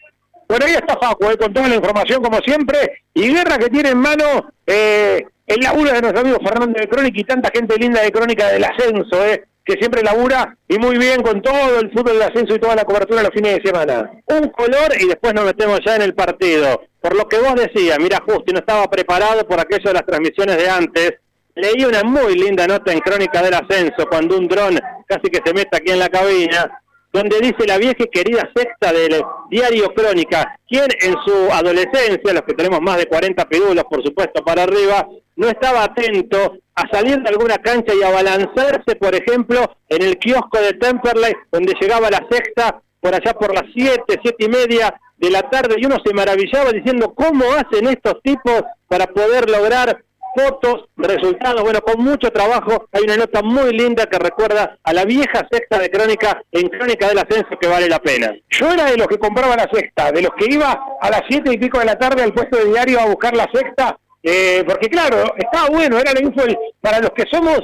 Bueno, 0.48 0.66
ahí 0.66 0.74
está 0.74 0.98
Facu, 0.98 1.30
eh, 1.30 1.38
con 1.38 1.54
toda 1.54 1.68
la 1.68 1.76
información 1.76 2.22
como 2.22 2.40
siempre, 2.40 3.04
y 3.14 3.34
Guerra 3.34 3.58
que 3.58 3.70
tiene 3.70 3.90
en 3.90 3.98
mano 3.98 4.52
eh, 4.68 5.26
el 5.54 5.62
laburo 5.62 5.92
de 5.92 6.02
nuestro 6.02 6.22
amigo 6.22 6.38
Fernando 6.44 6.80
de 6.80 6.88
Crónica 6.88 7.20
y 7.20 7.24
tanta 7.24 7.50
gente 7.54 7.76
linda 7.78 8.02
de 8.02 8.12
Crónica 8.12 8.48
del 8.50 8.64
Ascenso, 8.64 9.26
eh, 9.26 9.44
que 9.66 9.74
siempre 9.74 10.02
labura 10.02 10.58
y 10.68 10.78
muy 10.78 10.98
bien 10.98 11.22
con 11.22 11.42
todo 11.42 11.80
el 11.80 11.92
fútbol 11.92 12.14
del 12.14 12.24
ascenso 12.24 12.56
y 12.56 12.60
toda 12.60 12.76
la 12.76 12.86
cobertura 12.86 13.22
los 13.22 13.32
fines 13.32 13.58
de 13.58 13.70
semana. 13.70 14.10
Un 14.28 14.50
color 14.50 14.94
y 15.00 15.08
después 15.08 15.34
nos 15.34 15.46
metemos 15.46 15.80
ya 15.86 15.96
en 15.96 16.04
el 16.04 16.16
partido. 16.16 16.84
Por 17.00 17.16
lo 17.16 17.28
que 17.28 17.38
vos 17.38 17.56
decías, 17.56 18.00
mira, 18.00 18.20
justo, 18.26 18.52
no 18.54 18.60
estaba 18.60 18.90
preparado 18.90 19.46
por 19.48 19.60
aquello 19.60 19.84
de 19.86 19.94
las 19.94 20.06
transmisiones 20.06 20.58
de 20.58 20.70
antes. 20.70 21.14
Leí 21.54 21.84
una 21.84 22.02
muy 22.04 22.36
linda 22.36 22.66
nota 22.66 22.94
en 22.94 23.00
Crónica 23.00 23.44
del 23.44 23.54
Ascenso 23.54 24.08
cuando 24.10 24.38
un 24.38 24.48
dron 24.48 24.80
casi 25.06 25.30
que 25.30 25.42
se 25.46 25.54
mete 25.54 25.78
aquí 25.78 25.92
en 25.92 26.00
la 26.00 26.10
cabina 26.10 26.81
donde 27.14 27.40
dice 27.40 27.68
la 27.68 27.78
vieja 27.78 27.98
y 28.00 28.08
querida 28.08 28.50
sexta 28.56 28.94
del 28.94 29.22
diario 29.50 29.94
Crónica, 29.94 30.58
quien 30.68 30.88
en 31.02 31.16
su 31.26 31.52
adolescencia, 31.52 32.34
los 32.34 32.44
que 32.44 32.54
tenemos 32.54 32.80
más 32.82 32.98
de 32.98 33.08
40 33.08 33.46
pídulos, 33.50 33.84
por 33.86 34.04
supuesto, 34.04 34.44
para 34.44 34.64
arriba, 34.64 35.08
no 35.36 35.48
estaba 35.48 35.84
atento 35.84 36.58
a 36.76 36.88
salir 36.90 37.22
de 37.22 37.30
alguna 37.30 37.58
cancha 37.58 37.94
y 37.94 38.04
a 38.04 38.12
balanzarse, 38.12 38.96
por 39.00 39.14
ejemplo, 39.16 39.76
en 39.90 40.04
el 40.04 40.18
kiosco 40.18 40.60
de 40.60 40.74
Temperley, 40.74 41.34
donde 41.52 41.74
llegaba 41.80 42.10
la 42.10 42.26
sexta 42.30 42.82
por 43.00 43.14
allá 43.14 43.34
por 43.34 43.54
las 43.54 43.66
siete, 43.74 44.20
siete 44.22 44.46
y 44.46 44.50
media 44.50 44.94
de 45.18 45.30
la 45.30 45.50
tarde, 45.50 45.76
y 45.78 45.86
uno 45.86 45.98
se 46.04 46.14
maravillaba 46.14 46.72
diciendo 46.72 47.14
cómo 47.14 47.46
hacen 47.54 47.88
estos 47.88 48.22
tipos 48.24 48.62
para 48.88 49.08
poder 49.08 49.50
lograr 49.50 50.04
fotos, 50.36 50.86
resultados, 50.98 51.62
bueno, 51.64 51.82
con 51.82 52.04
mucho 52.04 52.32
trabajo. 52.32 52.88
Hay 52.92 53.04
una 53.04 53.18
nota 53.18 53.42
muy 53.42 53.74
linda 53.74 54.06
que 54.06 54.20
recuerda 54.20 54.78
a 54.84 54.94
la 54.94 55.06
vieja 55.06 55.48
sexta 55.52 55.80
de 55.80 55.90
Crónica 55.90 56.42
en 56.52 56.70
Crónica 56.70 57.08
del 57.08 57.20
Ascenso 57.20 57.58
que 57.60 57.68
vale 57.68 57.88
la 57.88 58.00
pena. 58.00 58.34
Yo 58.50 58.72
era 58.72 58.86
de 58.86 58.98
los 58.98 59.08
que 59.08 59.18
compraba 59.18 59.56
la 59.56 59.70
sexta, 59.72 60.12
de 60.12 60.22
los 60.22 60.32
que 60.38 60.54
iba 60.54 60.80
a 61.00 61.10
las 61.10 61.22
siete 61.30 61.54
y 61.54 61.58
pico 61.58 61.80
de 61.80 61.86
la 61.86 61.98
tarde 61.98 62.24
al 62.24 62.34
puesto 62.34 62.58
de 62.58 62.66
diario 62.66 63.00
a 63.00 63.06
buscar 63.06 63.36
la 63.36 63.50
sexta, 63.54 63.98
eh, 64.24 64.64
porque 64.68 64.90
claro, 64.90 65.34
estaba 65.38 65.70
bueno, 65.70 65.98
era 65.98 66.14
la 66.14 66.22
info 66.22 66.44
para 66.80 67.00
los 67.00 67.12
que 67.12 67.26
somos 67.32 67.62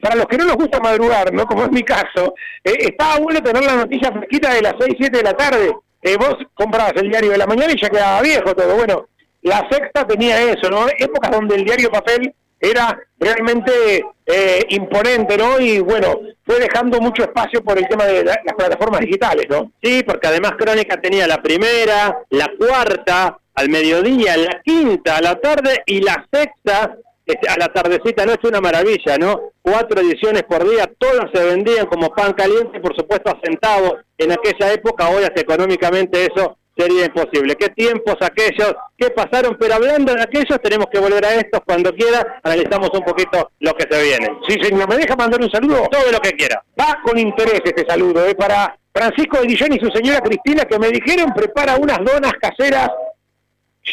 para 0.00 0.14
los 0.14 0.26
que 0.26 0.36
no 0.36 0.44
nos 0.44 0.56
gusta 0.56 0.78
madrugar, 0.80 1.32
¿no? 1.32 1.46
Como 1.46 1.64
es 1.64 1.70
mi 1.72 1.82
caso, 1.82 2.34
eh, 2.62 2.76
estaba 2.78 3.18
bueno 3.18 3.42
tener 3.42 3.64
la 3.64 3.76
noticia 3.76 4.12
fresquita 4.12 4.54
de 4.54 4.62
las 4.62 4.74
6, 4.78 4.94
7 4.98 5.16
de 5.16 5.24
la 5.24 5.34
tarde. 5.34 5.72
Eh, 6.02 6.16
vos 6.16 6.36
comprabas 6.54 6.94
el 6.96 7.08
diario 7.08 7.30
de 7.30 7.38
la 7.38 7.46
mañana 7.46 7.72
y 7.72 7.80
ya 7.80 7.88
quedaba 7.88 8.22
viejo 8.22 8.54
todo. 8.54 8.76
Bueno, 8.76 9.08
la 9.42 9.68
sexta 9.70 10.06
tenía 10.06 10.40
eso, 10.42 10.70
¿no? 10.70 10.86
Épocas 10.98 11.30
donde 11.30 11.56
el 11.56 11.64
diario 11.64 11.90
papel 11.90 12.34
era 12.60 12.96
realmente 13.18 14.04
eh, 14.24 14.60
imponente, 14.68 15.36
¿no? 15.36 15.58
Y 15.60 15.80
bueno, 15.80 16.20
fue 16.44 16.60
dejando 16.60 17.00
mucho 17.00 17.24
espacio 17.24 17.62
por 17.62 17.76
el 17.76 17.88
tema 17.88 18.04
de 18.04 18.24
las 18.24 18.38
plataformas 18.56 19.00
digitales, 19.00 19.46
¿no? 19.50 19.72
Sí, 19.82 20.02
porque 20.06 20.28
además 20.28 20.52
Crónica 20.56 21.00
tenía 21.00 21.26
la 21.26 21.42
primera, 21.42 22.18
la 22.30 22.50
cuarta, 22.56 23.38
al 23.54 23.68
mediodía, 23.68 24.36
la 24.36 24.60
quinta, 24.64 25.16
a 25.16 25.20
la 25.20 25.40
tarde 25.40 25.82
y 25.86 26.00
la 26.00 26.26
sexta 26.32 26.96
este, 27.26 27.48
a 27.48 27.56
la 27.56 27.68
tardecita 27.68 28.24
noche, 28.26 28.48
una 28.48 28.60
maravilla, 28.60 29.18
¿no? 29.18 29.52
Cuatro 29.60 30.00
ediciones 30.00 30.44
por 30.44 30.68
día, 30.68 30.90
todas 30.98 31.30
se 31.32 31.44
vendían 31.44 31.86
como 31.86 32.14
pan 32.14 32.32
caliente, 32.32 32.80
por 32.80 32.96
supuesto 32.96 33.30
a 33.30 33.40
centavos 33.44 33.94
en 34.18 34.32
aquella 34.32 34.72
época, 34.72 35.08
hoy 35.08 35.24
hasta 35.24 35.40
económicamente 35.40 36.26
eso 36.26 36.58
sería 36.76 37.06
imposible. 37.06 37.54
¿Qué 37.56 37.68
tiempos 37.68 38.16
aquellos? 38.20 38.74
¿Qué 38.96 39.10
pasaron? 39.10 39.56
Pero 39.58 39.74
hablando 39.74 40.14
de 40.14 40.22
aquellos, 40.22 40.60
tenemos 40.62 40.86
que 40.92 40.98
volver 40.98 41.24
a 41.24 41.34
estos 41.34 41.60
cuando 41.66 41.94
quiera. 41.94 42.40
Analizamos 42.42 42.90
un 42.94 43.04
poquito 43.04 43.50
lo 43.60 43.74
que 43.74 43.86
se 43.90 44.02
viene. 44.02 44.28
Sí, 44.48 44.56
señor, 44.62 44.88
¿me 44.88 44.96
deja 44.96 45.16
mandar 45.16 45.40
un 45.40 45.50
saludo? 45.50 45.88
Todo 45.90 46.10
lo 46.10 46.18
que 46.20 46.32
quiera. 46.32 46.62
Va 46.78 46.98
con 47.04 47.18
interés 47.18 47.60
este 47.64 47.84
saludo, 47.86 48.26
¿eh? 48.26 48.34
Para 48.34 48.76
Francisco 48.92 49.40
de 49.40 49.46
Guillón 49.46 49.72
y 49.72 49.80
su 49.80 49.90
señora 49.90 50.20
Cristina, 50.20 50.64
que 50.64 50.78
me 50.78 50.88
dijeron 50.88 51.32
prepara 51.34 51.76
unas 51.76 51.98
donas 51.98 52.32
caseras. 52.40 52.88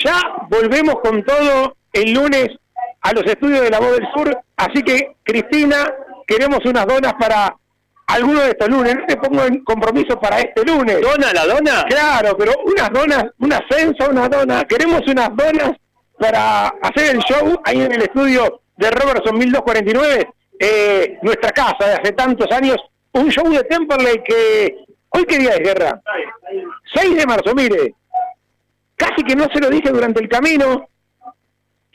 Ya 0.04 0.22
volvemos 0.50 0.96
con 1.02 1.24
todo 1.24 1.76
el 1.94 2.14
lunes 2.14 2.50
a 3.02 3.14
los 3.14 3.24
estudios 3.26 3.62
de 3.62 3.70
la 3.70 3.80
Voz 3.80 3.94
del 3.94 4.08
Sur. 4.14 4.38
Así 4.58 4.84
que, 4.84 5.16
Cristina, 5.24 5.92
queremos 6.28 6.60
unas 6.66 6.86
donas 6.86 7.14
para 7.20 7.56
alguno 8.10 8.42
de 8.42 8.50
estos 8.50 8.70
lunes. 8.70 8.96
No 8.96 9.06
te 9.06 9.18
pongo 9.18 9.44
en 9.46 9.64
compromiso 9.64 10.20
para 10.20 10.40
este 10.40 10.66
lunes. 10.66 11.00
¿Dona 11.02 11.34
la 11.34 11.46
dona? 11.46 11.86
Claro, 11.88 12.36
pero 12.38 12.54
unas 12.66 12.90
donas, 12.92 13.26
un 13.40 13.54
ascenso, 13.54 14.10
una 14.10 14.28
dona. 14.28 14.66
Queremos 14.66 15.02
unas 15.08 15.30
donas 15.36 15.72
para 16.18 16.68
hacer 16.82 17.16
el 17.16 17.20
show 17.22 17.62
ahí 17.64 17.82
en 17.82 17.94
el 17.94 18.02
estudio 18.02 18.62
de 18.76 18.92
Robertson 18.92 19.38
1249, 19.38 20.28
eh, 20.60 21.20
nuestra 21.22 21.52
casa 21.52 21.86
de 21.86 21.94
hace 21.94 22.12
tantos 22.14 22.52
años. 22.52 22.78
Un 23.14 23.30
show 23.30 23.50
de 23.50 23.64
Temperley 23.64 24.24
que. 24.24 24.86
¿Hoy 25.12 25.26
qué 25.26 25.38
día 25.40 25.54
es, 25.56 25.60
Guerra? 25.60 26.02
6 26.94 27.16
de 27.16 27.26
marzo, 27.26 27.56
mire. 27.56 27.96
Casi 28.96 29.24
que 29.24 29.36
no 29.36 29.48
se 29.54 29.60
lo 29.60 29.70
dije 29.70 29.90
durante 29.90 30.22
el 30.22 30.30
camino. 30.30 30.88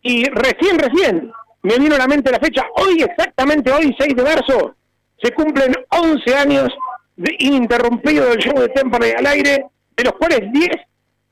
Y 0.02 0.24
recién, 0.24 0.78
recién, 0.78 1.32
me 1.62 1.78
vino 1.78 1.94
a 1.94 1.98
la 1.98 2.06
mente 2.06 2.30
la 2.30 2.38
fecha. 2.38 2.66
Hoy, 2.76 3.02
exactamente 3.02 3.70
hoy, 3.70 3.94
6 3.98 4.16
de 4.16 4.22
marzo, 4.22 4.74
se 5.22 5.32
cumplen 5.32 5.74
11 5.90 6.34
años 6.34 6.68
de 7.16 7.34
ininterrumpido 7.38 8.30
del 8.30 8.38
show 8.38 8.58
de 8.58 8.68
Temperley 8.68 9.12
al 9.12 9.26
aire, 9.26 9.66
de 9.96 10.04
los 10.04 10.14
cuales 10.14 10.40
10 10.52 10.70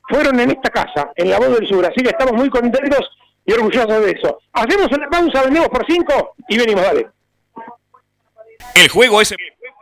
fueron 0.09 0.39
en 0.39 0.51
esta 0.51 0.69
casa, 0.69 1.11
en 1.15 1.29
La 1.29 1.39
Voz 1.39 1.57
del 1.59 1.67
Sur. 1.67 1.85
Así 1.85 2.01
que 2.01 2.09
estamos 2.09 2.33
muy 2.33 2.49
contentos 2.49 3.09
y 3.45 3.53
orgullosos 3.53 4.05
de 4.05 4.11
eso. 4.11 4.39
Hacemos 4.53 4.87
una 4.91 5.09
pausa, 5.09 5.43
vendemos 5.43 5.69
por 5.69 5.85
5 5.85 6.35
y 6.49 6.57
venimos, 6.57 6.83
dale. 6.83 7.07
El 8.75 8.89
juego 8.89 9.21
es 9.21 9.33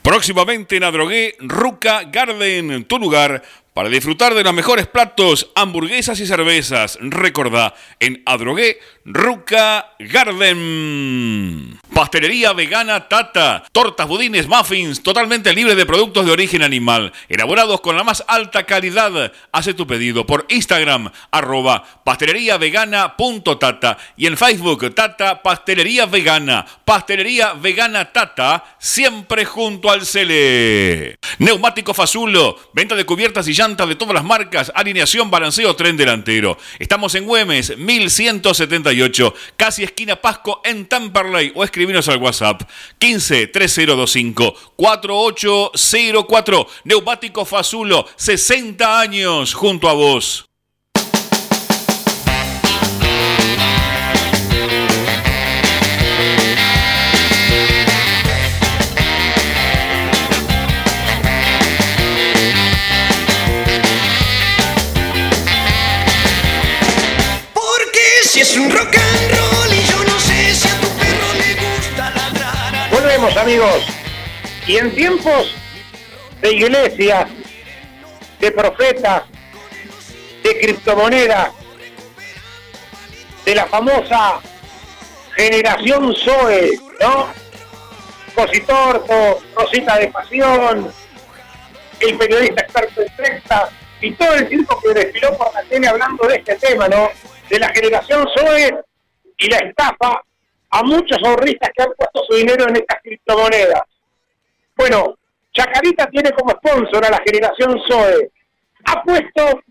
Próximamente 0.01 0.77
en 0.77 0.83
Adrogué, 0.83 1.35
Ruca 1.39 2.03
Garden, 2.03 2.85
tu 2.85 2.97
lugar 2.97 3.43
para 3.79 3.87
disfrutar 3.87 4.33
de 4.33 4.43
los 4.43 4.53
mejores 4.53 4.87
platos, 4.87 5.51
hamburguesas 5.55 6.19
y 6.19 6.27
cervezas. 6.27 6.97
Recordá, 6.99 7.73
en 8.01 8.21
Adrogué, 8.25 8.77
Ruca 9.05 9.93
Garden. 9.99 11.79
Pastelería 11.93 12.51
vegana 12.51 13.07
Tata. 13.07 13.63
Tortas, 13.71 14.05
budines, 14.05 14.47
muffins, 14.47 15.01
totalmente 15.01 15.53
libres 15.53 15.77
de 15.77 15.85
productos 15.85 16.25
de 16.25 16.33
origen 16.33 16.61
animal. 16.61 17.13
Elaborados 17.29 17.79
con 17.79 17.95
la 17.95 18.03
más 18.03 18.21
alta 18.27 18.65
calidad. 18.65 19.31
Hace 19.53 19.73
tu 19.73 19.87
pedido 19.87 20.25
por 20.25 20.45
Instagram, 20.49 21.09
arroba 21.31 21.81
pasteleriavegana.tata 22.03 23.97
y 24.17 24.27
en 24.27 24.35
Facebook, 24.35 24.93
Tata 24.93 25.41
Pastelería 25.41 26.05
Vegana. 26.05 26.65
Pastelería 26.83 27.53
Vegana 27.53 28.11
Tata, 28.11 28.75
siempre 28.77 29.45
junto 29.45 29.89
al 29.89 30.05
Cele. 30.05 31.17
Neumático 31.37 31.93
Fazulo, 31.93 32.57
venta 32.73 32.95
de 32.95 33.05
cubiertas 33.05 33.47
y 33.47 33.53
llantas 33.53 33.68
de 33.69 33.95
todas 33.95 34.15
las 34.15 34.23
marcas, 34.23 34.71
alineación, 34.73 35.29
balanceo, 35.29 35.75
tren 35.75 35.95
delantero. 35.95 36.57
Estamos 36.79 37.13
en 37.15 37.25
Güemes, 37.25 37.77
1178, 37.77 39.33
casi 39.55 39.83
esquina 39.83 40.15
Pasco 40.15 40.61
en 40.63 40.87
Tamperley 40.87 41.51
o 41.55 41.63
escribinos 41.63 42.09
al 42.09 42.17
WhatsApp 42.17 42.63
15 42.97 43.47
3025 43.47 44.55
4804. 44.75 46.67
Neumático 46.85 47.45
Fazulo, 47.45 48.07
60 48.15 48.99
años 48.99 49.53
junto 49.53 49.87
a 49.87 49.93
vos. 49.93 50.48
Amigos. 73.19 73.85
Y 74.65 74.77
en 74.77 74.95
tiempos 74.95 75.53
de 76.41 76.53
iglesias, 76.53 77.29
de 78.39 78.51
profetas, 78.51 79.23
de 80.43 80.59
criptomonedas, 80.61 81.51
de 83.45 83.55
la 83.55 83.65
famosa 83.65 84.39
generación 85.35 86.15
Zoe, 86.15 86.79
¿no? 87.01 87.27
Cositorto, 88.35 89.39
Rosita 89.55 89.97
de 89.97 90.07
Pasión, 90.07 90.93
el 91.99 92.17
periodista 92.17 92.61
experto 92.61 93.01
en 93.01 93.41
y 94.01 94.13
todo 94.13 94.33
el 94.35 94.47
circo 94.47 94.81
que 94.81 94.93
desfiló 94.93 95.37
por 95.37 95.53
la 95.53 95.61
tele 95.63 95.89
hablando 95.89 96.25
de 96.25 96.37
este 96.37 96.55
tema, 96.55 96.87
¿no? 96.87 97.09
De 97.49 97.59
la 97.59 97.67
generación 97.69 98.25
Zoe 98.33 98.73
y 99.37 99.49
la 99.49 99.57
estafa 99.57 100.21
a 100.71 100.83
muchos 100.83 101.17
ahorristas 101.23 101.71
que 101.75 101.83
han 101.83 101.93
puesto 101.97 102.21
su 102.27 102.35
dinero 102.35 102.65
en 102.67 102.77
estas 102.77 103.01
criptomonedas. 103.01 103.81
Bueno, 104.75 105.15
Chacarita 105.51 106.07
tiene 106.07 106.31
como 106.31 106.51
sponsor 106.51 107.05
a 107.05 107.09
la 107.09 107.21
generación 107.25 107.81
Zoe. 107.87 108.31
Ha 108.85 109.03
puesto 109.03 109.61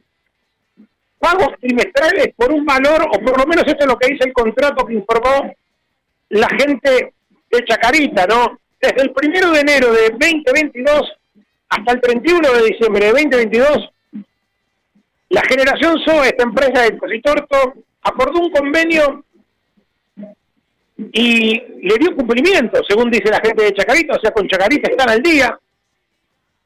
pagos 1.19 1.49
trimestrales 1.61 2.35
por 2.37 2.53
un 2.53 2.65
valor, 2.65 3.07
o 3.13 3.19
por 3.21 3.39
lo 3.39 3.47
menos 3.47 3.65
esto 3.67 3.81
es 3.81 3.87
lo 3.87 3.99
que 3.99 4.09
dice 4.09 4.25
el 4.27 4.33
contrato 4.33 4.87
que 4.87 4.95
informó 4.95 5.53
la 6.31 6.49
gente 6.49 7.15
de 7.51 7.65
Chacarita, 7.65 8.27
¿no? 8.27 8.59
Desde 8.81 9.03
el 9.03 9.13
primero 9.13 9.51
de 9.51 9.61
enero 9.61 9.93
de 9.93 10.11
2022 10.11 11.19
hasta 11.71 11.93
el 11.93 12.01
31 12.01 12.53
de 12.53 12.63
diciembre 12.67 13.07
de 13.07 13.13
2022, 13.13 13.91
la 15.31 15.43
generación 15.43 15.99
SOE, 16.05 16.29
esta 16.29 16.45
empresa 16.45 16.83
de 16.83 16.97
Cositorto, 16.97 17.75
acordó 18.03 18.41
un 18.41 18.51
convenio 18.51 19.25
y 20.99 21.63
le 21.83 21.97
dio 21.99 22.15
cumplimiento, 22.15 22.83
según 22.87 23.11
dice 23.11 23.31
la 23.31 23.41
gente 23.41 23.65
de 23.65 23.73
Chacarita, 23.73 24.17
o 24.17 24.21
sea, 24.21 24.33
con 24.33 24.49
Chacarita 24.49 24.91
están 24.91 25.09
al 25.09 25.23
día, 25.23 25.57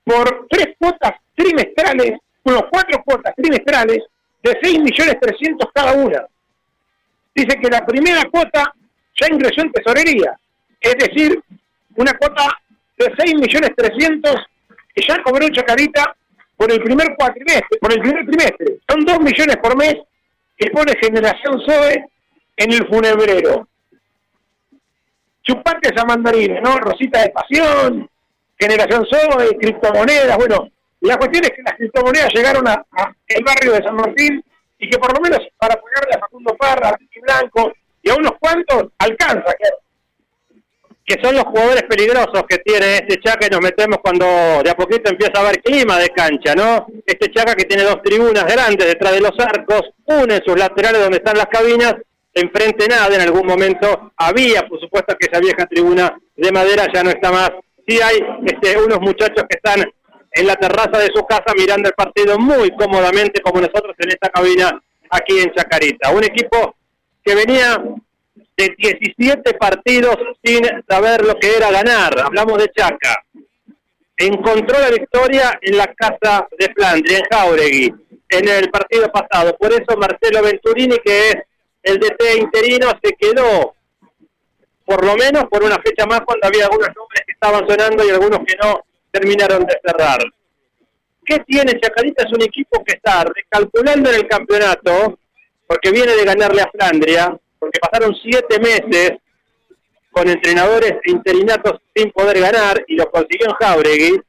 por 0.05 0.47
tres 0.49 0.75
cuotas 0.79 1.13
trimestrales, 1.35 2.19
unos 2.45 2.65
cuatro 2.71 3.03
cuotas 3.05 3.35
trimestrales 3.37 3.99
de 4.43 4.59
6 4.61 4.81
millones 4.81 5.17
300 5.21 5.71
cada 5.73 5.93
una. 5.93 6.27
Dice 7.35 7.57
que 7.61 7.71
la 7.71 7.85
primera 7.87 8.23
cuota 8.31 8.75
ya 9.21 9.29
ingresó 9.33 9.61
en 9.61 9.73
tesorería, 9.73 10.37
es 10.81 10.95
decir, 10.97 11.41
una 11.97 12.13
cuota 12.15 12.59
de 12.99 13.13
6 13.17 13.35
millones 13.35 13.71
300 13.77 14.35
que 14.95 15.03
ya 15.07 15.23
cobró 15.23 15.49
Chacarita 15.51 16.17
por 16.57 16.73
el 16.73 16.83
primer 16.83 17.15
cuatrimestre, 17.17 17.79
por 17.81 17.93
el 17.93 18.01
primer 18.01 18.27
trimestre. 18.27 18.79
Son 18.89 19.05
2 19.05 19.21
millones 19.21 19.57
por 19.59 19.77
mes 19.77 19.97
que 20.57 20.71
pone 20.71 20.95
Generación 21.01 21.61
SOE 21.67 22.05
en 22.57 22.73
el 22.73 22.87
funebrero. 22.89 23.69
Chupate 25.43 25.91
esa 25.95 26.05
mandarina, 26.05 26.61
¿no? 26.61 26.79
Rosita 26.79 27.23
de 27.23 27.31
Pasión, 27.31 28.09
Generación 28.59 29.05
SOE, 29.07 29.57
criptomonedas, 29.59 30.37
bueno, 30.37 30.69
la 31.01 31.17
cuestión 31.17 31.45
es 31.45 31.51
que 31.51 31.63
las 31.63 31.75
criptomonedas 31.75 32.33
llegaron 32.33 32.69
a, 32.69 32.75
a 32.93 33.13
barrio 33.45 33.73
de 33.73 33.83
San 33.83 33.97
Martín 33.97 34.45
y 34.79 34.89
que 34.89 34.99
por 34.99 35.13
lo 35.13 35.21
menos 35.21 35.41
para 35.59 35.75
pagarle 35.75 36.15
a 36.15 36.21
Facundo 36.21 36.57
Parra, 36.57 36.91
a 36.91 36.97
Ricky 36.97 37.21
Blanco 37.21 37.73
y 38.03 38.11
a 38.11 38.15
unos 38.15 38.33
cuantos 38.39 38.93
alcanza. 38.99 39.53
que 41.05 41.17
son 41.23 41.35
los 41.35 41.45
jugadores 41.45 41.83
peligrosos 41.85 42.45
que 42.49 42.59
tiene 42.59 42.95
este 42.97 43.21
Chaca 43.21 43.47
y 43.47 43.51
nos 43.51 43.61
metemos 43.61 43.99
cuando 44.03 44.27
de 44.63 44.71
a 44.71 44.75
poquito 44.75 45.11
empieza 45.11 45.33
a 45.37 45.41
haber 45.41 45.61
clima 45.61 45.99
de 45.99 46.11
cancha, 46.11 46.55
¿no? 46.55 46.87
Este 47.05 47.31
Chaca 47.33 47.55
que 47.55 47.65
tiene 47.65 47.83
dos 47.83 48.01
tribunas 48.03 48.45
grandes 48.45 48.87
detrás 48.87 49.13
de 49.13 49.21
los 49.21 49.39
arcos, 49.39 49.83
una 50.07 50.37
en 50.37 50.45
sus 50.45 50.57
laterales 50.57 51.01
donde 51.01 51.19
están 51.19 51.37
las 51.37 51.47
cabinas, 51.47 51.95
enfrente 52.35 52.87
nada, 52.89 53.15
en 53.15 53.21
algún 53.21 53.47
momento 53.47 54.13
había, 54.17 54.63
por 54.63 54.81
supuesto 54.81 55.15
que 55.19 55.29
esa 55.31 55.41
vieja 55.41 55.67
tribuna 55.67 56.17
de 56.37 56.53
madera 56.53 56.87
ya 56.93 57.03
no 57.03 57.11
está 57.11 57.31
más. 57.31 57.51
Sí 57.87 57.99
hay 58.01 58.21
este, 58.47 58.79
unos 58.79 59.01
muchachos 59.01 59.45
que 59.49 59.57
están 59.57 59.85
en 60.35 60.47
la 60.47 60.57
terraza 60.57 60.99
de 60.99 61.11
su 61.15 61.25
casa 61.27 61.53
mirando 61.57 61.89
el 61.89 61.95
partido 61.95 62.39
muy 62.39 62.71
cómodamente 62.71 63.41
como 63.43 63.61
nosotros 63.61 63.95
en 63.99 64.09
esta 64.09 64.31
cabina 64.31 64.81
aquí 65.11 65.39
en 65.41 65.53
Chacarita. 65.53 66.11
Un 66.11 66.25
equipo 66.25 66.75
que 67.25 67.35
venía 67.35 67.83
de 68.57 68.75
17 68.77 69.55
partidos 69.55 70.17
sin 70.43 70.63
saber 70.89 71.25
lo 71.25 71.35
que 71.37 71.57
era 71.57 71.71
ganar. 71.71 72.19
Hablamos 72.21 72.59
de 72.59 72.71
Chaca. 72.71 73.25
Encontró 74.17 74.79
la 74.79 74.91
victoria 74.91 75.59
en 75.61 75.77
la 75.77 75.93
casa 75.95 76.47
de 76.59 76.73
Flandria, 76.73 77.19
en 77.19 77.25
Jauregui, 77.31 77.95
en 78.29 78.49
el 78.49 78.71
partido 78.71 79.11
pasado. 79.11 79.57
Por 79.57 79.73
eso 79.73 79.97
Marcelo 79.99 80.43
Venturini, 80.43 80.99
que 81.05 81.31
es 81.31 81.37
el 81.83 81.99
DT 81.99 82.37
interino, 82.39 82.91
se 83.03 83.13
quedó 83.15 83.75
por 84.85 85.05
lo 85.05 85.15
menos 85.17 85.45
por 85.45 85.63
una 85.63 85.77
fecha 85.77 86.07
más 86.07 86.21
cuando 86.21 86.49
había 86.49 86.65
algunos 86.65 86.89
nombres 86.95 87.23
que 87.27 87.33
estaban 87.33 87.67
sonando 87.67 88.05
y 88.05 88.11
algunos 88.11 88.41
que 88.41 88.57
no 88.63 88.85
terminaron 89.11 89.65
de 89.65 89.79
cerrar. 89.85 90.19
¿Qué 91.25 91.39
tiene 91.47 91.79
Chacarita? 91.81 92.25
Es 92.25 92.33
un 92.33 92.43
equipo 92.43 92.83
que 92.85 92.95
está 92.95 93.25
recalculando 93.25 94.11
en 94.11 94.17
el 94.17 94.29
campeonato, 94.29 95.19
porque 95.67 95.91
viene 95.91 96.15
de 96.15 96.25
ganarle 96.25 96.63
a 96.63 96.71
Flandria, 96.71 97.39
porque 97.59 97.79
pasaron 97.79 98.15
siete 98.21 98.59
meses 98.59 99.13
con 100.11 100.29
entrenadores 100.29 100.95
interinatos 101.05 101.81
sin 101.95 102.11
poder 102.11 102.41
ganar 102.41 102.85
y 102.87 102.97
lo 102.97 103.11
consiguió 103.11 103.47
en 103.49 103.55
Jauregui. 103.55 104.21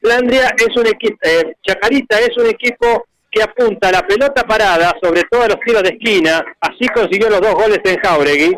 Flandria 0.00 0.54
es 0.58 0.76
un 0.76 0.86
equipo, 0.86 1.16
eh, 1.22 1.54
Chacarita 1.66 2.20
es 2.20 2.36
un 2.36 2.46
equipo 2.46 3.06
que 3.34 3.42
apunta 3.42 3.90
la 3.90 4.06
pelota 4.06 4.44
parada, 4.44 4.94
sobre 5.02 5.22
todo 5.24 5.42
a 5.42 5.48
los 5.48 5.60
tiros 5.60 5.82
de 5.82 5.90
esquina, 5.90 6.44
así 6.60 6.86
consiguió 6.88 7.28
los 7.28 7.40
dos 7.40 7.54
goles 7.54 7.80
en 7.84 7.98
Jauregui. 7.98 8.56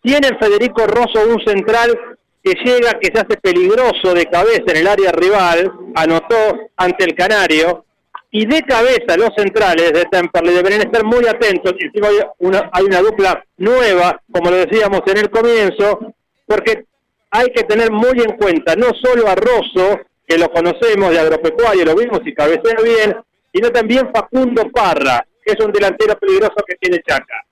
Tiene 0.00 0.38
Federico 0.40 0.86
Rosso 0.86 1.26
un 1.28 1.44
central 1.44 2.16
que 2.42 2.54
llega, 2.64 2.98
que 2.98 3.10
se 3.12 3.20
hace 3.20 3.36
peligroso 3.36 4.14
de 4.14 4.26
cabeza 4.26 4.64
en 4.68 4.76
el 4.78 4.86
área 4.86 5.12
rival, 5.12 5.70
anotó 5.94 6.70
ante 6.76 7.04
el 7.04 7.14
Canario, 7.14 7.84
y 8.30 8.46
de 8.46 8.62
cabeza 8.62 9.16
los 9.16 9.30
centrales 9.36 9.92
de 9.92 10.04
Temperley 10.04 10.54
deberían 10.54 10.82
estar 10.82 11.04
muy 11.04 11.26
atentos, 11.26 11.74
encima 11.78 12.08
hay 12.08 12.16
una, 12.38 12.70
hay 12.72 12.84
una 12.84 13.00
dupla 13.00 13.44
nueva, 13.58 14.20
como 14.30 14.50
lo 14.50 14.56
decíamos 14.56 15.00
en 15.06 15.18
el 15.18 15.30
comienzo, 15.30 16.14
porque 16.46 16.84
hay 17.30 17.46
que 17.54 17.64
tener 17.64 17.90
muy 17.90 18.18
en 18.20 18.36
cuenta 18.36 18.76
no 18.76 18.88
solo 18.94 19.28
a 19.28 19.34
Rosso, 19.34 20.00
que 20.26 20.38
lo 20.38 20.50
conocemos 20.50 21.10
de 21.10 21.20
agropecuario, 21.20 21.84
lo 21.84 21.94
vimos 21.94 22.20
y 22.24 22.34
cabecea 22.34 22.76
bien, 22.82 23.16
sino 23.56 23.70
también 23.70 24.10
Facundo 24.14 24.70
Parra, 24.70 25.26
que 25.42 25.54
es 25.54 25.64
un 25.64 25.72
delantero 25.72 26.14
peligroso 26.18 26.56
que 26.68 26.76
tiene 26.76 27.00
Chaca. 27.02 27.42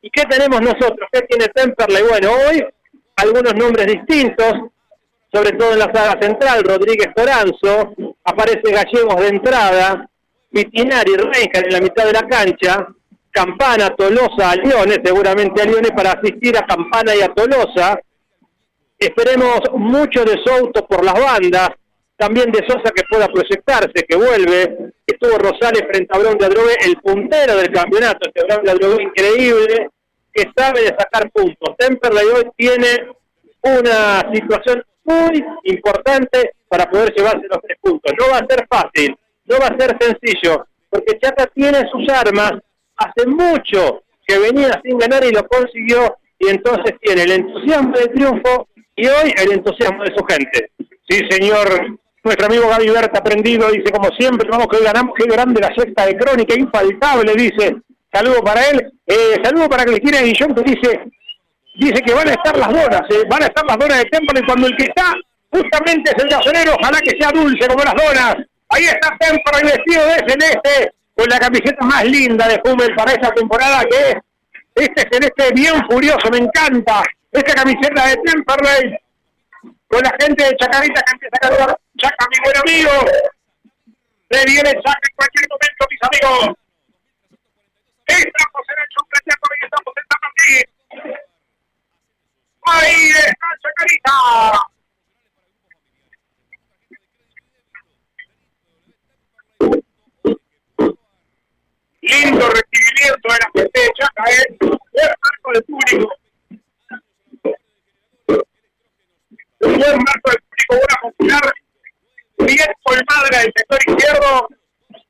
¿Y 0.00 0.08
qué 0.08 0.22
tenemos 0.22 0.60
nosotros? 0.60 1.08
¿Qué 1.10 1.22
tiene 1.22 1.48
Temperley? 1.48 2.04
Bueno, 2.08 2.30
hoy 2.30 2.64
algunos 3.16 3.52
nombres 3.56 3.88
distintos, 3.88 4.70
sobre 5.32 5.50
todo 5.58 5.72
en 5.72 5.80
la 5.80 5.92
saga 5.92 6.16
central, 6.22 6.62
Rodríguez 6.62 7.08
Toranzo, 7.12 7.92
aparece 8.22 8.70
Gallegos 8.70 9.16
de 9.16 9.26
entrada, 9.26 10.08
Pitinari 10.48 11.16
Reinhardt 11.16 11.66
en 11.66 11.72
la 11.72 11.80
mitad 11.80 12.04
de 12.06 12.12
la 12.12 12.28
cancha, 12.28 12.86
Campana, 13.32 13.90
Tolosa, 13.96 14.52
a 14.52 14.54
Leones, 14.54 15.00
seguramente 15.02 15.60
a 15.60 15.64
Leones 15.64 15.90
para 15.90 16.12
asistir 16.12 16.56
a 16.56 16.64
Campana 16.64 17.16
y 17.16 17.22
a 17.22 17.34
Tolosa. 17.34 18.00
Esperemos 18.96 19.60
mucho 19.74 20.24
de 20.24 20.40
Souto 20.44 20.86
por 20.86 21.04
las 21.04 21.14
bandas, 21.14 21.70
también 22.20 22.52
de 22.52 22.60
Sosa 22.68 22.92
que 22.94 23.02
pueda 23.08 23.26
proyectarse, 23.28 24.04
que 24.06 24.14
vuelve, 24.14 24.92
estuvo 25.06 25.38
Rosales 25.38 25.84
frente 25.90 26.14
a 26.14 26.18
Brown 26.18 26.36
de 26.36 26.44
Adrobe, 26.44 26.76
el 26.84 26.96
puntero 26.96 27.56
del 27.56 27.72
campeonato, 27.72 28.28
este 28.28 28.44
Brown 28.44 28.62
de 28.62 28.70
Adrobe 28.72 29.02
increíble, 29.04 29.88
que 30.30 30.44
sabe 30.54 30.82
de 30.82 30.88
sacar 30.88 31.30
puntos. 31.30 31.74
Temperley 31.78 32.26
hoy 32.26 32.44
tiene 32.58 33.08
una 33.62 34.30
situación 34.34 34.84
muy 35.04 35.42
importante 35.64 36.52
para 36.68 36.90
poder 36.90 37.14
llevarse 37.14 37.48
los 37.48 37.62
tres 37.62 37.78
puntos. 37.80 38.12
No 38.20 38.26
va 38.30 38.36
a 38.36 38.46
ser 38.46 38.66
fácil, 38.68 39.16
no 39.46 39.56
va 39.58 39.68
a 39.68 39.78
ser 39.78 39.96
sencillo, 39.98 40.66
porque 40.90 41.18
Chaca 41.18 41.46
tiene 41.54 41.88
sus 41.90 42.06
armas, 42.10 42.52
hace 42.96 43.26
mucho 43.28 44.02
que 44.26 44.38
venía 44.38 44.78
sin 44.84 44.98
ganar 44.98 45.24
y 45.24 45.30
lo 45.30 45.48
consiguió, 45.48 46.18
y 46.38 46.48
entonces 46.50 46.96
tiene 47.00 47.22
el 47.22 47.32
entusiasmo 47.32 47.96
del 47.96 48.10
triunfo 48.10 48.68
y 48.94 49.06
hoy 49.06 49.32
el 49.42 49.52
entusiasmo 49.52 50.04
de 50.04 50.14
su 50.14 50.22
gente. 50.26 50.70
Sí, 51.08 51.22
señor. 51.30 51.98
Nuestro 52.22 52.46
amigo 52.46 52.68
Gaby 52.68 52.90
Berta 52.90 53.22
prendido 53.22 53.70
dice, 53.70 53.90
como 53.90 54.10
siempre, 54.10 54.48
vamos 54.50 54.66
que 54.68 54.76
hoy 54.76 54.84
ganamos, 54.84 55.14
qué 55.16 55.26
grande 55.26 55.60
la 55.60 55.74
sexta 55.74 56.04
de 56.04 56.16
crónica, 56.16 56.54
infaltable, 56.54 57.32
dice. 57.34 57.76
Saludo 58.12 58.42
para 58.42 58.68
él. 58.68 58.92
Eh, 59.06 59.36
saludo 59.42 59.68
para 59.68 59.84
Cristina 59.84 60.20
Guillón 60.20 60.54
que 60.54 60.62
dice, 60.62 61.00
dice 61.76 62.02
que 62.02 62.12
van 62.12 62.28
a 62.28 62.32
estar 62.32 62.56
las 62.56 62.68
donas, 62.68 63.02
eh, 63.10 63.24
van 63.28 63.42
a 63.42 63.46
estar 63.46 63.64
las 63.64 63.78
donas 63.78 63.98
de 63.98 64.04
Temple 64.10 64.42
cuando 64.44 64.66
el 64.66 64.76
que 64.76 64.84
está 64.84 65.14
justamente 65.50 66.12
es 66.14 66.22
el 66.22 66.28
gasolero, 66.28 66.76
ojalá 66.78 67.00
que 67.00 67.16
sea 67.18 67.30
dulce 67.30 67.66
como 67.68 67.84
las 67.84 67.94
donas. 67.94 68.36
Ahí 68.68 68.84
está 68.84 69.16
Temple 69.18 69.62
vestido 69.62 70.04
de 70.06 70.16
celeste, 70.28 70.92
con 71.14 71.28
la 71.28 71.38
camiseta 71.38 71.84
más 71.86 72.04
linda 72.04 72.48
de 72.48 72.60
Hummel 72.64 72.94
para 72.94 73.12
esta 73.12 73.30
temporada 73.32 73.82
que 73.84 74.10
es 74.10 74.16
este 74.74 75.08
celeste 75.10 75.52
bien 75.54 75.74
furioso, 75.88 76.30
me 76.30 76.38
encanta. 76.38 77.02
Esta 77.32 77.54
camiseta 77.54 78.08
de 78.08 78.16
Temperley 78.24 78.98
con 79.88 80.02
la 80.02 80.14
gente 80.20 80.44
de 80.44 80.56
Chacarita 80.56 81.02
que 81.02 81.12
empieza 81.12 81.36
a 81.36 81.48
cargar. 81.48 81.78
Chaca, 82.00 82.26
mi 82.30 82.38
buen 82.42 82.56
amigo. 82.56 82.90
Se 84.30 84.44
viene 84.46 84.72
Chaca 84.72 85.06
en 85.06 85.16
cualquier 85.16 85.46
momento, 85.50 85.86
mis 85.90 86.00
amigos. 86.02 86.56
Estamos 88.06 88.68
en 88.68 88.78
el 88.80 88.88
Chumpleteco 88.88 89.48
y 89.50 89.64
estamos 89.64 89.92
sentados 89.94 90.28
aquí. 90.32 90.54
Ahí 92.62 93.10
está 93.10 93.48
Chacarita. 93.60 94.14
Lindo 102.00 102.48
recibimiento 102.48 103.28
de 103.28 103.38
la 103.38 103.50
gente 103.52 103.78
de 103.78 103.90
Chaca, 103.98 104.24
¿eh? 104.30 104.56
Buen 104.58 105.14
marco 105.20 105.52
del 105.52 105.64
público. 105.64 106.08
Un 109.60 109.78
buen 109.78 109.96
marco 109.98 110.30
del 110.30 110.40
público, 110.40 110.74
una 110.76 110.96
popular 111.02 111.52
bien 112.54 112.72
colmada 112.82 113.28
del 113.30 113.52
sector 113.54 113.78
izquierdo 113.86 114.48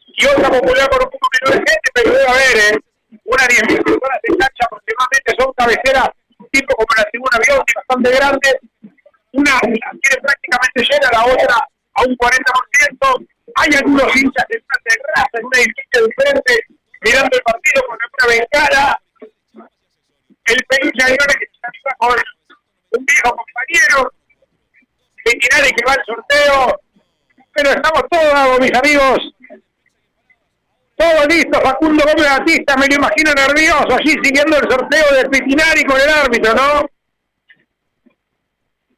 y 0.06 0.26
otra 0.26 0.48
popular 0.50 0.88
con 0.90 1.04
un 1.04 1.10
poco 1.10 1.28
menos 1.32 1.50
de 1.50 1.70
gente, 1.70 1.90
pero 1.94 2.12
debe 2.12 2.28
haber, 2.28 2.56
¿eh? 2.56 2.78
Unas 3.24 3.48
10.000 3.48 3.84
personas 3.84 4.20
en 4.22 4.34
cancha 4.36 4.64
aproximadamente, 4.66 5.34
son 5.38 5.52
cabeceras 5.54 6.10
tipo 6.52 6.74
como 6.74 6.86
la 6.96 7.04
tribuna 7.10 7.36
avión, 7.36 7.64
bastante 7.74 8.10
grandes. 8.10 8.56
Una 9.32 9.60
tiene 9.60 10.22
prácticamente 10.22 10.82
llena, 10.82 11.08
la 11.12 11.24
otra 11.24 11.56
a 11.94 12.02
un 12.02 12.16
40%. 12.16 13.26
Hay 13.56 13.70
algunos 13.76 14.16
hinchas 14.16 14.46
en 14.50 14.60
de 14.60 15.02
grasa 15.02 15.30
en 15.34 15.46
un 15.46 15.54
edificio 15.54 16.06
diferente 16.06 16.60
mirando 17.02 17.36
el 17.36 17.42
partido 17.42 17.82
con 17.86 17.98
una 17.98 18.26
bengala. 18.28 19.02
El 20.44 20.64
peluche 20.68 21.04
Aguirre 21.04 21.38
que 21.38 21.44
está 21.44 21.96
con 21.98 22.16
un 22.90 23.06
viejo 23.06 23.36
compañero. 23.36 24.12
Petinari 25.24 25.70
que 25.72 25.84
va 25.86 25.92
al 25.92 26.04
sorteo. 26.06 26.80
Pero 27.52 27.70
estamos 27.70 28.02
todos, 28.10 28.60
mis 28.60 28.74
amigos. 28.74 29.18
Todo 30.96 31.26
listo, 31.26 31.60
Facundo 31.62 32.04
Gómez 32.04 32.28
Batista, 32.38 32.76
me 32.76 32.86
lo 32.86 32.96
imagino 32.96 33.32
nervioso, 33.32 33.96
allí 33.98 34.12
siguiendo 34.22 34.58
el 34.58 34.70
sorteo 34.70 35.14
de 35.14 35.28
Petinari 35.30 35.82
con 35.84 35.98
el 35.98 36.10
árbitro, 36.10 36.52
¿no? 36.52 36.86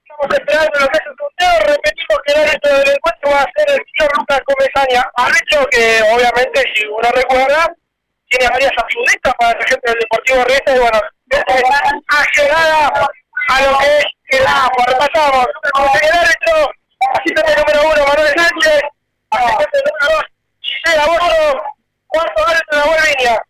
Estamos 0.02 0.34
esperando 0.34 0.80
lo 0.80 0.88
que 0.88 0.98
es 0.98 1.06
el 1.06 1.16
sorteo, 1.16 1.54
repetimos 1.72 2.18
que 2.26 2.32
el 2.32 2.40
árbitro 2.40 2.78
del 2.78 2.90
encuentro 2.90 3.30
va 3.30 3.40
a 3.42 3.52
ser 3.54 3.70
el 3.70 3.80
señor 3.86 4.10
Lucas 4.18 4.40
Comesaña. 4.44 5.02
Hecho 5.42 5.66
que, 5.70 6.02
obviamente, 6.12 6.64
si 6.74 6.86
uno 6.86 7.08
recuerda, 7.14 7.72
tiene 8.28 8.48
varias 8.50 8.72
ayuditas 8.72 9.34
para 9.38 9.58
la 9.58 9.64
gente 9.66 9.90
del 9.90 10.00
Deportivo 10.00 10.44
Riestra 10.44 10.74
y 10.74 10.78
bueno, 10.78 11.00
llegada 12.34 12.88
a 13.48 13.62
lo 13.62 13.78
que 13.78 13.98
es 13.98 14.04
el 14.40 14.46
agua. 14.46 14.84
Repasamos, 14.88 15.46
el 16.02 16.12
árbitro, 16.18 16.70
asistente 17.14 17.54
número 17.56 17.80
uno, 17.82 18.06
Manuel 18.06 18.34
Sánchez, 18.36 18.80
asistente 19.30 19.78
número 19.86 20.16
dos, 20.16 20.24
Gisela 20.60 21.06
Bosso, 21.06 21.62
cuarto 22.06 22.42
árbitro, 22.46 22.78
la 22.78 22.84
Bolivia. 22.84 23.42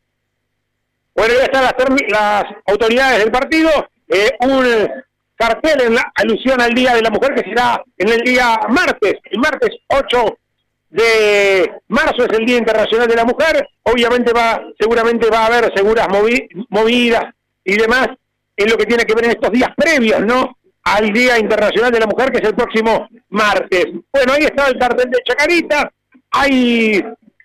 Bueno, 1.14 1.34
ya 1.34 1.44
están 1.44 1.64
las, 1.64 1.74
las 2.08 2.44
autoridades 2.66 3.18
del 3.18 3.30
partido. 3.30 3.70
Eh, 4.08 4.30
un 4.40 4.88
cartel 5.36 5.80
en 5.82 5.94
la 5.94 6.12
alusión 6.14 6.60
al 6.60 6.72
Día 6.72 6.94
de 6.94 7.02
la 7.02 7.10
Mujer 7.10 7.34
que 7.34 7.48
será 7.48 7.82
en 7.98 8.08
el 8.08 8.20
día 8.20 8.58
martes, 8.68 9.14
el 9.24 9.38
martes 9.38 9.70
8 9.88 10.38
de 10.90 11.72
marzo 11.88 12.24
es 12.24 12.38
el 12.38 12.44
Día 12.44 12.58
Internacional 12.58 13.08
de 13.08 13.16
la 13.16 13.24
Mujer. 13.24 13.66
Obviamente 13.82 14.32
va, 14.32 14.62
seguramente 14.78 15.28
va 15.30 15.40
a 15.40 15.46
haber 15.46 15.72
seguras 15.74 16.08
movi 16.08 16.48
movidas 16.68 17.34
y 17.64 17.76
demás 17.76 18.08
en 18.56 18.70
lo 18.70 18.76
que 18.76 18.86
tiene 18.86 19.04
que 19.04 19.14
ver 19.14 19.24
en 19.24 19.30
estos 19.32 19.50
días 19.50 19.70
previos, 19.76 20.20
¿no? 20.20 20.58
Al 20.84 21.12
Día 21.12 21.38
Internacional 21.38 21.92
de 21.92 22.00
la 22.00 22.06
Mujer, 22.06 22.32
que 22.32 22.38
es 22.38 22.48
el 22.48 22.54
próximo 22.54 23.08
martes. 23.28 23.86
Bueno, 24.12 24.32
ahí 24.32 24.44
está 24.44 24.68
el 24.68 24.78
cartel 24.78 25.10
de 25.10 25.22
Chacarita. 25.24 25.92
Hay 26.32 27.04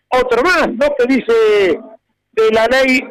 otro 0.10 0.42
más, 0.44 0.68
¿no? 0.70 0.88
Que 0.98 1.06
dice 1.08 1.80
de 2.32 2.52
la 2.52 2.68
ley 2.68 3.02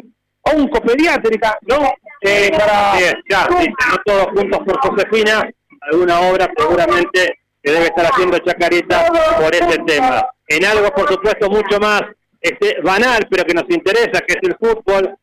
oncopediátrica, 0.43 1.59
¿no? 1.63 1.93
Eh, 2.23 2.51
para... 2.51 2.99
ya, 3.29 3.49
sí, 3.61 3.73
todos 4.05 4.27
juntos 4.35 4.61
por 4.65 4.79
Josefina, 4.81 5.49
alguna 5.81 6.21
obra 6.21 6.51
seguramente 6.57 7.39
que 7.63 7.73
debe 7.73 7.87
estar 7.87 8.07
haciendo 8.07 8.39
Chacarita 8.39 9.07
por 9.41 9.55
ese 9.55 9.79
tema. 9.87 10.27
En 10.49 10.65
algo, 10.65 10.89
por 10.91 11.09
supuesto, 11.09 11.51
mucho 11.51 11.81
más 11.81 12.03
este, 12.41 12.81
banal, 12.83 13.27
pero 13.29 13.45
que 13.45 13.55
nos 13.55 13.65
interesa, 13.69 14.21
que 14.21 14.35
es 14.35 14.41
el 14.43 14.57
fútbol. 14.57 15.17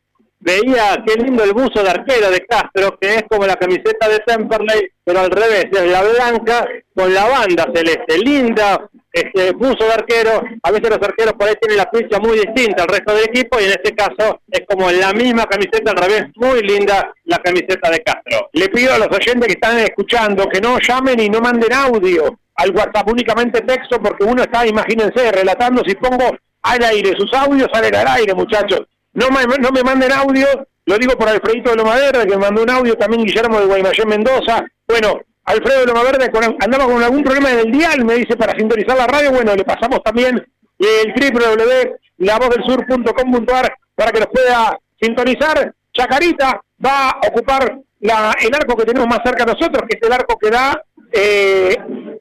Veía 0.46 1.02
qué 1.08 1.16
lindo 1.16 1.42
el 1.42 1.54
buzo 1.54 1.82
de 1.82 1.90
arquero 1.90 2.30
de 2.30 2.46
Castro, 2.46 2.98
que 3.00 3.16
es 3.16 3.24
como 3.30 3.48
la 3.48 3.56
camiseta 3.56 4.10
de 4.10 4.20
Temperley, 4.20 4.90
pero 5.02 5.22
al 5.22 5.32
revés, 5.32 5.68
es 5.72 5.90
la 5.90 6.04
blanca 6.04 6.68
con 6.94 7.14
la 7.14 7.30
banda 7.30 7.66
celeste. 7.74 8.18
Linda, 8.18 8.90
este 9.14 9.52
buzo 9.54 9.86
de 9.86 9.94
arquero. 9.94 10.44
A 10.62 10.72
veces 10.72 10.90
los 10.90 11.00
arqueros 11.02 11.36
por 11.36 11.48
ahí 11.48 11.56
tienen 11.62 11.78
la 11.78 11.90
ficha 11.90 12.20
muy 12.20 12.40
distinta 12.40 12.84
al 12.84 12.90
resto 12.90 13.16
del 13.16 13.24
equipo, 13.24 13.58
y 13.62 13.64
en 13.64 13.70
este 13.70 13.96
caso 13.96 14.42
es 14.52 14.64
como 14.68 14.92
la 14.92 15.14
misma 15.14 15.46
camiseta 15.46 15.92
al 15.92 15.98
revés, 15.98 16.26
muy 16.36 16.62
linda 16.62 17.14
la 17.24 17.38
camiseta 17.38 17.90
de 17.90 18.00
Castro. 18.02 18.50
Le 18.52 18.68
pido 18.68 18.94
a 18.94 18.98
los 18.98 19.08
oyentes 19.08 19.48
que 19.48 19.54
están 19.54 19.80
escuchando 19.80 20.50
que 20.50 20.60
no 20.60 20.78
llamen 20.78 21.22
y 21.22 21.30
no 21.30 21.40
manden 21.40 21.72
audio 21.72 22.38
al 22.56 22.72
WhatsApp, 22.72 23.08
únicamente 23.08 23.62
texto, 23.62 23.98
porque 24.02 24.26
uno 24.26 24.44
está, 24.44 24.68
imagínense, 24.68 25.32
relatando, 25.32 25.84
si 25.88 25.96
pongo 25.96 26.36
al 26.64 26.84
aire 26.84 27.14
sus 27.18 27.34
audios, 27.34 27.70
salen 27.72 27.96
al 27.96 28.08
aire, 28.08 28.34
muchachos. 28.34 28.82
No 29.14 29.30
me, 29.30 29.46
no 29.58 29.72
me 29.72 29.84
manden 29.84 30.12
audio, 30.12 30.48
lo 30.86 30.98
digo 30.98 31.16
por 31.16 31.30
Alfredito 31.30 31.70
de 31.72 31.78
Loma 31.78 31.96
Verde, 31.96 32.26
que 32.26 32.36
me 32.36 32.38
mandó 32.38 32.64
un 32.64 32.70
audio, 32.70 32.98
también 32.98 33.24
Guillermo 33.24 33.58
de 33.60 33.66
Guaymallén 33.66 34.08
Mendoza. 34.08 34.64
Bueno, 34.88 35.22
Alfredo 35.46 35.80
de 35.82 35.88
Loma 35.88 36.04
Verde 36.04 36.32
con, 36.32 36.44
andaba 36.44 36.86
con 36.86 37.02
algún 37.02 37.24
problema 37.24 37.52
en 37.52 37.60
el 37.60 37.72
dial, 37.72 38.06
me 38.06 38.16
dice, 38.16 38.36
para 38.36 38.58
sintonizar 38.58 38.98
la 38.98 39.08
radio. 39.08 39.32
Bueno, 39.32 39.56
le 39.56 39.64
pasamos 39.64 40.04
también 40.04 40.46
el 40.80 41.14
www.lavozdelsur.com.ar 41.14 43.74
para 43.96 44.12
que 44.12 44.20
nos 44.20 44.30
pueda 44.30 44.78
sintonizar. 45.02 45.74
Chacarita 45.94 46.62
va 46.84 47.12
a 47.12 47.20
ocupar 47.28 47.80
la, 48.00 48.36
el 48.42 48.54
arco 48.54 48.76
que 48.76 48.86
tenemos 48.86 49.08
más 49.08 49.22
cerca 49.24 49.46
de 49.46 49.54
nosotros, 49.54 49.84
que 49.88 49.98
es 49.98 50.04
el 50.06 50.12
arco 50.12 50.38
que 50.38 50.50
da 50.50 50.84
eh, 51.12 51.78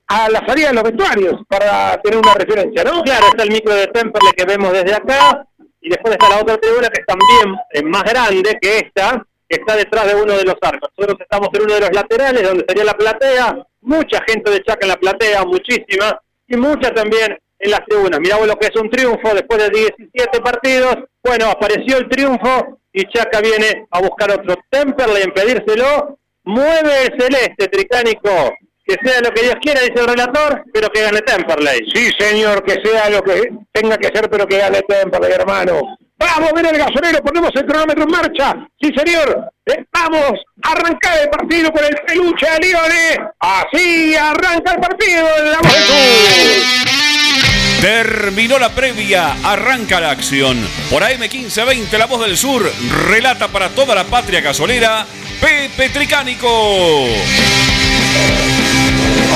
a 0.06 0.28
la 0.28 0.46
salida 0.46 0.68
de 0.68 0.74
los 0.74 0.84
vestuarios, 0.84 1.40
para 1.48 2.00
tener 2.02 2.18
una 2.18 2.34
referencia, 2.34 2.84
¿no? 2.84 3.02
Claro, 3.02 3.28
está 3.28 3.44
el 3.44 3.50
micro 3.50 3.74
de 3.74 3.86
Temperley 3.86 4.32
que 4.36 4.44
vemos 4.44 4.70
desde 4.72 4.94
acá, 4.94 5.46
y 5.82 5.90
después 5.90 6.14
está 6.14 6.28
la 6.28 6.40
otra 6.40 6.56
tribuna 6.58 6.88
que 6.88 7.00
es 7.00 7.06
también 7.06 7.60
eh, 7.72 7.82
más 7.82 8.04
grande 8.04 8.56
que 8.60 8.78
esta, 8.78 9.26
que 9.48 9.56
está 9.60 9.76
detrás 9.76 10.06
de 10.06 10.14
uno 10.14 10.34
de 10.34 10.44
los 10.44 10.54
arcos. 10.62 10.90
Nosotros 10.96 11.20
estamos 11.20 11.48
en 11.52 11.62
uno 11.62 11.74
de 11.74 11.80
los 11.80 11.92
laterales, 11.92 12.42
donde 12.42 12.64
sería 12.66 12.84
la 12.84 12.94
platea, 12.94 13.66
mucha 13.80 14.22
gente 14.26 14.50
de 14.50 14.62
Chaca 14.62 14.86
en 14.86 14.88
la 14.88 14.96
platea, 14.96 15.44
muchísima, 15.44 16.20
y 16.46 16.56
mucha 16.56 16.94
también 16.94 17.36
en 17.58 17.70
las 17.70 17.84
tribunas. 17.84 18.20
Miramos 18.20 18.46
lo 18.46 18.56
que 18.56 18.66
es 18.66 18.76
un 18.80 18.90
triunfo 18.90 19.34
después 19.34 19.58
de 19.58 19.70
17 19.70 20.40
partidos. 20.40 20.96
Bueno, 21.22 21.50
apareció 21.50 21.98
el 21.98 22.08
triunfo 22.08 22.78
y 22.92 23.04
Chaca 23.04 23.40
viene 23.40 23.86
a 23.90 24.00
buscar 24.00 24.30
otro. 24.30 24.54
Temperley 24.70 25.22
en 25.22 25.32
pedírselo. 25.32 26.18
Mueve 26.44 27.06
el 27.06 27.20
celeste 27.20 27.68
tricánico. 27.68 28.30
Que 28.92 29.08
sea 29.08 29.20
lo 29.22 29.30
que 29.30 29.42
Dios 29.42 29.54
quiera, 29.62 29.80
dice 29.80 30.00
el 30.00 30.06
relator, 30.06 30.64
pero 30.70 30.90
que 30.90 31.00
gane 31.00 31.22
Temperley. 31.22 31.80
Sí, 31.94 32.10
señor, 32.18 32.62
que 32.62 32.78
sea 32.84 33.08
lo 33.08 33.22
que 33.22 33.48
tenga 33.72 33.96
que 33.96 34.08
ser, 34.08 34.28
pero 34.28 34.46
que 34.46 34.58
gane 34.58 34.82
Temperley, 34.82 35.32
hermano. 35.32 35.96
Vamos, 36.18 36.52
ven 36.54 36.66
el 36.66 36.76
gasolero, 36.76 37.22
ponemos 37.22 37.50
el 37.54 37.64
cronómetro 37.64 38.02
en 38.02 38.10
marcha. 38.10 38.54
Sí, 38.78 38.90
señor. 38.94 39.50
Eh, 39.64 39.82
vamos 39.90 40.32
a 40.62 40.72
arrancar 40.72 41.20
el 41.20 41.30
partido 41.30 41.72
con 41.72 41.82
el 41.82 41.94
peluche 42.06 42.46
de 42.50 42.66
Lione. 42.66 43.30
Así 43.40 44.14
arranca 44.14 44.72
el 44.72 44.80
partido 44.80 45.26
en 45.38 45.50
la 45.52 45.58
voz 45.58 45.72
del 45.72 45.82
sur. 45.84 46.92
Terminó 47.80 48.58
la 48.58 48.68
previa, 48.68 49.34
arranca 49.42 50.00
la 50.00 50.10
acción. 50.10 50.68
Por 50.90 51.02
AM1520, 51.02 51.98
La 51.98 52.06
Voz 52.06 52.24
del 52.24 52.36
Sur, 52.36 52.70
relata 53.08 53.48
para 53.48 53.70
toda 53.70 53.94
la 53.94 54.04
patria 54.04 54.40
gasolera, 54.40 55.06
Pepe 55.40 55.88
Tricánico. 55.88 57.08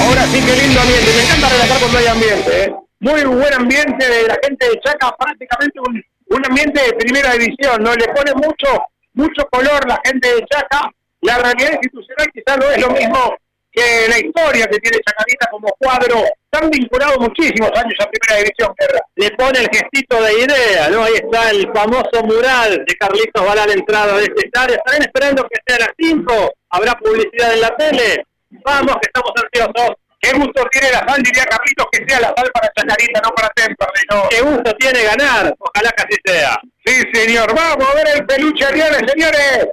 Ahora 0.02 0.22
sí, 0.26 0.40
qué 0.44 0.52
lindo 0.62 0.80
ambiente. 0.80 1.10
Me 1.14 1.22
encanta 1.22 1.48
relatar 1.48 1.78
cuando 1.80 1.98
hay 1.98 2.06
ambiente. 2.06 2.64
¿eh? 2.64 2.74
Muy 3.00 3.24
buen 3.24 3.54
ambiente 3.54 4.08
de 4.08 4.28
la 4.28 4.38
gente 4.42 4.68
de 4.68 4.80
Chaca, 4.80 5.14
prácticamente 5.18 5.80
un, 5.80 6.02
un 6.36 6.46
ambiente 6.46 6.80
de 6.82 6.92
primera 6.94 7.32
división. 7.32 7.82
No 7.82 7.94
le 7.94 8.06
pone 8.08 8.32
mucho, 8.34 8.68
mucho 9.14 9.46
color 9.50 9.86
la 9.88 10.00
gente 10.04 10.34
de 10.34 10.44
Chaca. 10.46 10.90
La 11.22 11.38
realidad 11.38 11.72
institucional 11.72 12.28
quizás 12.32 12.58
no 12.58 12.70
es 12.70 12.80
lo 12.80 12.90
mismo 12.90 13.36
que 13.76 14.08
la 14.08 14.18
historia 14.18 14.66
que 14.66 14.78
tiene 14.78 14.98
Chacarita 15.04 15.48
como 15.50 15.68
cuadro, 15.78 16.24
tan 16.48 16.70
vinculado 16.70 17.20
muchísimos 17.20 17.70
años 17.76 17.94
a 18.00 18.08
Primera 18.08 18.42
División. 18.42 18.74
Le 19.16 19.30
pone 19.32 19.58
el 19.58 19.68
gestito 19.68 20.22
de 20.22 20.32
idea, 20.32 20.88
¿no? 20.88 21.04
Ahí 21.04 21.12
está 21.14 21.50
el 21.50 21.70
famoso 21.74 22.22
mural 22.24 22.84
de 22.86 22.94
Carlitos 22.96 23.44
Bala 23.44 23.64
a 23.64 23.66
la 23.66 23.74
entrada 23.74 24.16
de 24.16 24.22
este 24.24 24.46
estadio. 24.46 24.76
Estarán 24.76 25.02
esperando 25.02 25.46
que 25.48 25.60
sea 25.66 25.76
a 25.76 25.80
las 25.80 25.90
5. 25.98 26.52
Habrá 26.70 26.94
publicidad 26.94 27.52
en 27.52 27.60
la 27.60 27.76
tele. 27.76 28.26
Vamos, 28.64 28.96
que 29.00 29.06
estamos 29.06 29.32
ansiosos. 29.36 29.96
Qué 30.20 30.32
gusto 30.32 30.66
tiene 30.72 30.90
la 30.90 31.06
sal, 31.06 31.22
diría 31.22 31.44
Carlitos, 31.44 31.86
que 31.92 32.04
sea 32.08 32.20
la 32.20 32.34
sal 32.36 32.50
para 32.52 32.72
Chacarita, 32.74 33.20
no 33.22 33.30
para 33.30 33.48
Temperley, 33.50 34.04
no. 34.10 34.28
Qué 34.28 34.40
gusto 34.40 34.72
tiene 34.78 35.02
ganar. 35.04 35.54
Ojalá 35.58 35.90
que 35.92 36.02
así 36.02 36.18
sea. 36.24 36.58
Sí, 36.84 37.02
señor. 37.12 37.54
Vamos 37.54 37.86
a 37.88 37.94
ver 37.94 38.08
el 38.16 38.26
peluche 38.26 38.64
Ariane, 38.64 39.06
señores. 39.06 39.68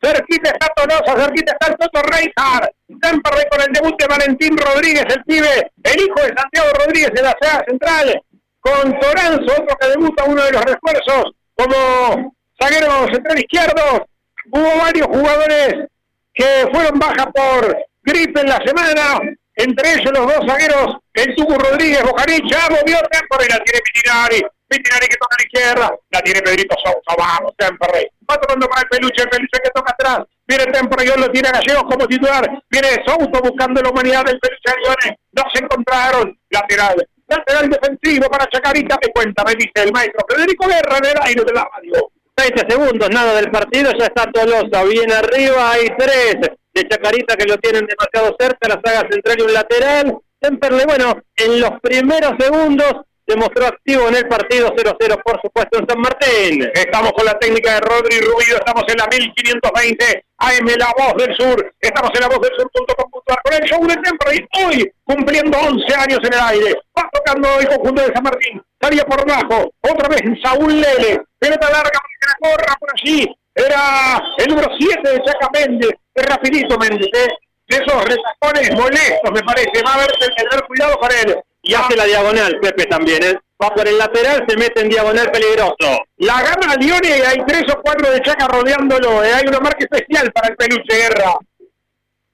Cerquita 0.00 0.50
está 0.50 0.68
Tolosa, 0.76 1.24
cerquita 1.24 1.52
está 1.52 1.72
el 1.72 1.76
Toto 1.76 2.02
Reizar. 2.02 2.72
Temperley 3.00 3.46
con 3.50 3.60
el 3.60 3.72
debut 3.72 4.00
de 4.00 4.06
Valentín 4.06 4.56
Rodríguez, 4.56 5.04
el 5.08 5.24
pibe, 5.24 5.72
el 5.82 6.00
hijo 6.00 6.20
de 6.22 6.34
Santiago 6.36 6.68
Rodríguez 6.78 7.10
de 7.12 7.22
la 7.22 7.34
CA 7.34 7.64
Central. 7.68 8.22
Con 8.60 8.98
Toranzo, 9.00 9.52
otro 9.62 9.76
que 9.80 9.88
debuta 9.88 10.24
uno 10.24 10.42
de 10.42 10.52
los 10.52 10.62
refuerzos 10.62 11.32
como 11.54 12.34
zaguero 12.60 13.06
central 13.12 13.38
izquierdo. 13.38 14.08
Hubo 14.50 14.78
varios 14.78 15.06
jugadores 15.08 15.88
que 16.32 16.68
fueron 16.72 16.98
baja 16.98 17.30
por 17.30 17.76
gripe 18.08 18.40
en 18.40 18.48
la 18.48 18.58
semana. 18.64 19.20
Entre 19.54 19.92
ellos 19.92 20.12
los 20.14 20.26
dos 20.26 20.46
zagueros, 20.46 20.96
el 21.14 21.34
Tucu 21.34 21.58
Rodríguez, 21.58 22.00
Bojanich, 22.02 22.48
ya 22.48 22.68
movió 22.70 22.96
Temperley, 23.10 23.48
la 23.48 23.58
tiene 23.64 23.80
Pitinari. 23.82 24.40
Pitinari 24.68 25.06
que 25.08 25.16
toca 25.16 25.34
a 25.34 25.38
la 25.38 25.46
izquierda, 25.46 25.98
la 26.10 26.20
tiene 26.20 26.42
Pedrito 26.42 26.76
Sousa, 26.78 27.12
vamos, 27.18 27.52
Temperley. 27.58 28.06
Va 28.30 28.36
tocando 28.36 28.68
para 28.68 28.82
el 28.82 28.88
peluche, 28.88 29.22
el 29.22 29.28
peluche 29.28 29.58
que 29.62 29.70
toca 29.74 29.92
atrás. 29.92 30.20
Viene 30.46 30.66
Temperley, 30.66 31.10
lo 31.16 31.28
tiene 31.30 31.48
a 31.48 31.52
Gallegos 31.52 31.82
como 31.90 32.06
titular. 32.06 32.62
Viene 32.70 32.88
Souto 33.04 33.40
buscando 33.42 33.82
la 33.82 33.90
humanidad 33.90 34.24
del 34.24 34.38
peluche. 34.38 35.16
No 35.32 35.42
se 35.52 35.64
encontraron. 35.64 36.38
Lateral. 36.50 37.08
Lateral 37.26 37.68
defensivo 37.68 38.30
para 38.30 38.46
Chacarita. 38.46 38.96
Me 39.02 39.12
cuenta, 39.12 39.42
me 39.44 39.54
dice 39.54 39.82
el 39.82 39.92
maestro 39.92 40.24
Federico 40.28 40.68
Guerra 40.68 40.98
en 40.98 41.04
el 41.04 41.22
aire 41.22 41.44
de 41.44 41.52
la 41.52 41.66
radio. 41.74 42.10
20 42.36 42.70
segundos, 42.70 43.10
nada 43.10 43.34
del 43.34 43.50
partido, 43.50 43.90
ya 43.98 44.06
está 44.06 44.30
Tolosa, 44.30 44.84
bien 44.84 45.10
arriba, 45.10 45.72
hay 45.72 45.88
tres 45.98 46.36
de 46.78 46.88
Chacarita 46.88 47.36
que 47.36 47.46
lo 47.46 47.58
tienen 47.58 47.86
demasiado 47.86 48.36
cerca, 48.38 48.68
la 48.68 48.80
saga 48.84 49.08
central 49.10 49.36
y 49.38 49.42
un 49.42 49.52
lateral. 49.52 50.18
Temperley, 50.40 50.86
bueno, 50.86 51.20
en 51.36 51.60
los 51.60 51.80
primeros 51.80 52.32
segundos 52.38 53.04
se 53.26 53.36
mostró 53.36 53.66
activo 53.66 54.08
en 54.08 54.16
el 54.16 54.26
partido 54.26 54.74
0-0, 54.74 55.22
por 55.22 55.40
supuesto, 55.42 55.78
en 55.78 55.86
San 55.86 56.00
Martín. 56.00 56.70
Estamos 56.72 57.12
con 57.12 57.26
la 57.26 57.38
técnica 57.38 57.74
de 57.74 57.80
Rodri 57.80 58.20
Rubido, 58.20 58.56
estamos 58.56 58.84
en 58.88 58.96
la 58.96 59.06
1520 59.06 60.24
AM 60.38 60.66
La 60.78 60.94
Voz 60.96 61.14
del 61.18 61.36
Sur, 61.36 61.74
estamos 61.78 62.10
en 62.14 62.20
la 62.20 62.28
voz 62.28 62.40
del 62.40 62.52
sur.com.ar 62.56 63.42
con 63.42 63.54
el 63.54 63.68
show 63.68 63.86
de 63.86 63.96
Temperley, 63.96 64.46
hoy 64.64 64.92
cumpliendo 65.04 65.58
11 65.58 65.94
años 65.94 66.20
en 66.22 66.32
el 66.32 66.40
aire, 66.40 66.74
va 66.96 67.10
tocando 67.12 67.48
el 67.58 67.68
conjunto 67.68 68.02
de 68.02 68.14
San 68.14 68.22
Martín, 68.22 68.62
salía 68.80 69.04
por 69.04 69.20
abajo, 69.20 69.72
otra 69.80 70.08
vez 70.08 70.22
Saúl 70.42 70.80
Lele, 70.80 71.20
pelota 71.38 71.70
larga 71.70 71.90
la 71.92 72.48
corra 72.48 72.76
por 72.78 72.88
allí, 72.94 73.26
era 73.54 74.22
el 74.38 74.48
número 74.48 74.70
7 74.78 75.08
de 75.10 75.22
Chaca 75.24 75.48
Méndez, 75.52 75.90
rapidito 76.22 76.78
Méndez, 76.78 77.08
¿eh? 77.14 77.28
esos 77.68 78.04
retacones 78.04 78.72
molestos 78.74 79.30
me 79.32 79.42
parece, 79.42 79.82
va 79.84 79.92
a 79.92 79.94
haber 79.96 80.10
que 80.12 80.28
tener 80.28 80.64
cuidado 80.66 80.96
con 80.98 81.10
él. 81.12 81.36
Y 81.62 81.74
hace 81.74 81.96
la 81.96 82.04
diagonal, 82.04 82.58
Pepe 82.60 82.86
también, 82.86 83.22
¿eh? 83.22 83.38
va 83.62 83.70
por 83.74 83.86
el 83.86 83.98
lateral, 83.98 84.44
se 84.48 84.56
mete 84.56 84.80
en 84.80 84.88
diagonal 84.88 85.30
peligroso. 85.30 85.76
La 86.18 86.40
gana 86.42 86.76
Lione 86.76 87.18
y 87.18 87.20
hay 87.20 87.38
tres 87.46 87.64
o 87.70 87.80
cuatro 87.82 88.10
de 88.10 88.22
Chaca 88.22 88.46
rodeándolo. 88.48 89.22
eh, 89.24 89.34
Hay 89.34 89.46
una 89.46 89.60
marca 89.60 89.78
especial 89.80 90.30
para 90.32 90.48
el 90.48 90.56
peluche 90.56 90.96
guerra. 90.96 91.34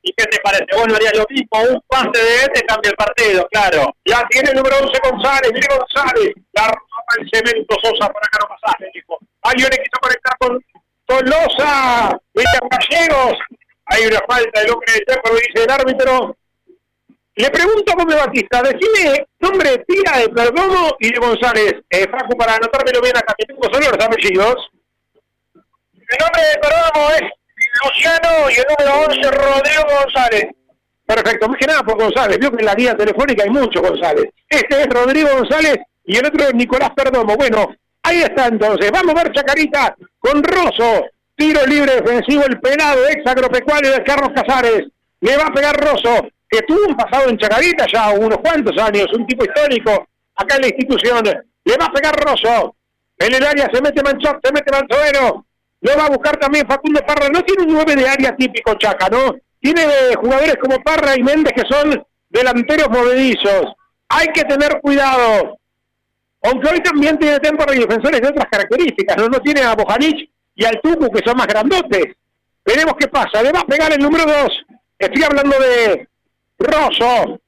¿Y 0.02 0.12
qué 0.12 0.24
te 0.26 0.38
parece? 0.40 0.66
Vos 0.76 0.86
no 0.86 0.94
harías 0.96 1.16
lo 1.16 1.24
mismo, 1.30 1.48
un 1.74 1.82
pase 1.88 2.22
de 2.22 2.36
este 2.42 2.60
cambia 2.66 2.90
el 2.90 2.96
partido, 2.96 3.48
claro. 3.50 3.96
Ya 4.04 4.22
tiene 4.28 4.50
el 4.50 4.56
número 4.56 4.76
11 4.82 5.00
González, 5.10 5.50
mire 5.54 5.66
González. 5.74 6.34
La 6.52 6.66
ropa 6.66 7.14
el 7.18 7.30
cemento 7.32 7.74
Sosa 7.82 8.08
por 8.12 8.22
acá 8.22 8.38
no 8.42 8.48
pasaje, 8.60 8.90
dijo. 8.94 9.18
Hay 9.42 9.54
Lione 9.56 9.76
quiso 9.78 9.98
conectar 10.00 10.36
con 10.38 10.60
Tolosa, 11.06 12.10
William 12.34 12.68
Gallegos. 12.70 13.38
Hay 13.86 14.06
una 14.06 14.20
falta 14.26 14.60
del 14.60 14.70
hombre 14.70 14.92
de 14.92 15.00
Temperley, 15.00 15.42
dice 15.48 15.64
el 15.64 15.70
árbitro. 15.70 16.36
Le 17.36 17.50
pregunto 17.50 17.92
a 17.92 17.96
Gómez 17.96 18.16
Batista, 18.16 18.62
decime 18.62 19.26
nombre 19.40 19.70
de 19.70 19.78
Pira, 19.80 20.18
de 20.18 20.28
Perdomo 20.28 20.96
y 21.00 21.12
de 21.12 21.18
González. 21.18 21.74
Eh, 21.90 22.06
Franco, 22.08 22.36
para 22.36 22.54
anotármelo 22.54 23.00
bien 23.02 23.16
acá, 23.16 23.34
que 23.36 23.46
tengo 23.46 23.64
solo 23.64 23.90
los 23.90 24.04
apellidos. 24.04 24.70
El 25.54 26.18
nombre 26.20 26.42
de 26.42 26.58
Perdomo 26.60 27.10
es 27.10 27.22
Luciano 27.82 28.50
y 28.50 28.54
el 28.54 28.66
número 28.68 29.06
11 29.08 29.30
Rodrigo 29.30 30.00
González. 30.00 30.46
Perfecto, 31.06 31.48
más 31.48 31.58
que 31.58 31.66
nada 31.66 31.82
por 31.82 31.98
González. 31.98 32.38
Vio 32.38 32.50
que 32.50 32.60
en 32.60 32.66
la 32.66 32.74
guía 32.74 32.96
telefónica 32.96 33.42
hay 33.42 33.50
muchos 33.50 33.82
González. 33.82 34.30
Este 34.48 34.82
es 34.82 34.86
Rodrigo 34.88 35.28
González 35.36 35.78
y 36.04 36.16
el 36.16 36.26
otro 36.26 36.44
es 36.44 36.54
Nicolás 36.54 36.90
Perdomo. 36.94 37.36
Bueno, 37.36 37.74
ahí 38.02 38.22
está 38.22 38.46
entonces. 38.46 38.90
Vamos 38.92 39.14
a 39.14 39.24
ver 39.24 39.32
Chacarita 39.32 39.96
con 40.18 40.42
Rosso. 40.42 41.06
Tiro 41.36 41.66
libre 41.66 41.96
defensivo, 41.96 42.44
el 42.44 42.60
penado 42.60 43.08
ex 43.08 43.26
agropecuario 43.26 43.90
de 43.90 44.04
Carlos 44.04 44.30
Casares. 44.34 44.84
Le 45.20 45.36
va 45.36 45.46
a 45.46 45.52
pegar 45.52 45.76
Rosso, 45.76 46.28
que 46.48 46.60
tuvo 46.62 46.86
un 46.88 46.96
pasado 46.96 47.28
en 47.28 47.38
Chacarita 47.38 47.86
ya 47.92 48.10
unos 48.10 48.38
cuantos 48.38 48.80
años, 48.80 49.06
un 49.16 49.26
tipo 49.26 49.44
histórico 49.44 50.06
acá 50.36 50.56
en 50.56 50.62
la 50.62 50.68
institución. 50.68 51.24
Le 51.64 51.76
va 51.76 51.86
a 51.86 51.92
pegar 51.92 52.14
Rosso. 52.16 52.76
En 53.18 53.34
el 53.34 53.44
área 53.44 53.68
se 53.72 53.80
mete 53.80 54.02
Manchot, 54.02 54.38
se 54.44 54.52
mete 54.52 54.70
Manzovero. 54.70 55.44
Lo 55.80 55.96
va 55.96 56.06
a 56.06 56.10
buscar 56.10 56.36
también 56.36 56.66
Facundo 56.68 57.00
Parra. 57.06 57.28
No 57.28 57.42
tiene 57.42 57.64
un 57.64 57.74
9 57.74 57.96
de 57.96 58.08
área 58.08 58.36
típico 58.36 58.74
Chaca, 58.74 59.08
¿no? 59.08 59.34
Tiene 59.60 59.82
eh, 59.82 60.14
jugadores 60.16 60.56
como 60.60 60.82
Parra 60.82 61.16
y 61.16 61.22
Méndez 61.22 61.52
que 61.54 61.62
son 61.68 62.04
delanteros 62.28 62.88
movedizos. 62.90 63.72
Hay 64.08 64.28
que 64.28 64.44
tener 64.44 64.80
cuidado. 64.80 65.58
Aunque 66.42 66.68
hoy 66.68 66.80
también 66.80 67.18
tiene 67.18 67.40
Temperley 67.40 67.78
y 67.78 67.86
defensores 67.86 68.20
de 68.20 68.28
otras 68.28 68.46
características. 68.50 69.16
No, 69.16 69.28
no 69.28 69.40
tiene 69.40 69.62
a 69.62 69.74
Bojanic 69.74 70.30
y 70.54 70.64
al 70.64 70.80
Tucu 70.80 71.10
que 71.10 71.22
son 71.24 71.36
más 71.36 71.46
grandotes. 71.46 72.14
Veremos 72.64 72.94
qué 72.98 73.08
pasa. 73.08 73.42
Le 73.42 73.52
va 73.52 73.60
a 73.60 73.66
pegar 73.66 73.92
el 73.92 73.98
número 73.98 74.24
2. 74.24 74.64
Estoy 74.98 75.22
hablando 75.22 75.56
de 75.58 76.08
Rosso. 76.58 77.40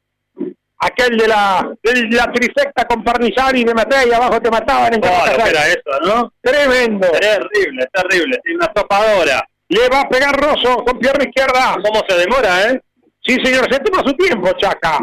Aquel 0.79 1.17
de 1.17 1.27
la, 1.27 1.73
de 1.83 2.09
la 2.11 2.31
trifecta 2.31 2.85
con 2.87 3.03
Parnizari 3.03 3.63
y 3.63 3.65
de 3.65 3.75
Matei. 3.75 4.13
Abajo 4.13 4.41
te 4.43 4.51
mataban 4.51 4.93
en 4.93 5.01
Oh, 5.03 5.47
era 5.47 5.69
eso, 5.69 6.01
¿no? 6.05 6.33
Tremendo. 6.41 7.09
Terrible, 7.13 7.87
terrible, 7.93 8.41
sí, 8.45 8.55
una 8.55 8.67
topadora. 8.69 9.49
Le 9.69 9.89
va 9.89 10.03
a 10.03 10.09
pegar 10.09 10.37
Rosso 10.39 10.85
con 10.85 10.99
pierna 10.99 11.25
izquierda. 11.25 11.77
¿Cómo 11.83 12.03
se 12.07 12.19
demora, 12.19 12.71
eh? 12.71 12.81
Sí, 13.25 13.37
señor, 13.43 13.73
se 13.73 13.81
toma 13.81 14.03
su 14.05 14.15
tiempo, 14.15 14.53
Chaca. 14.53 14.99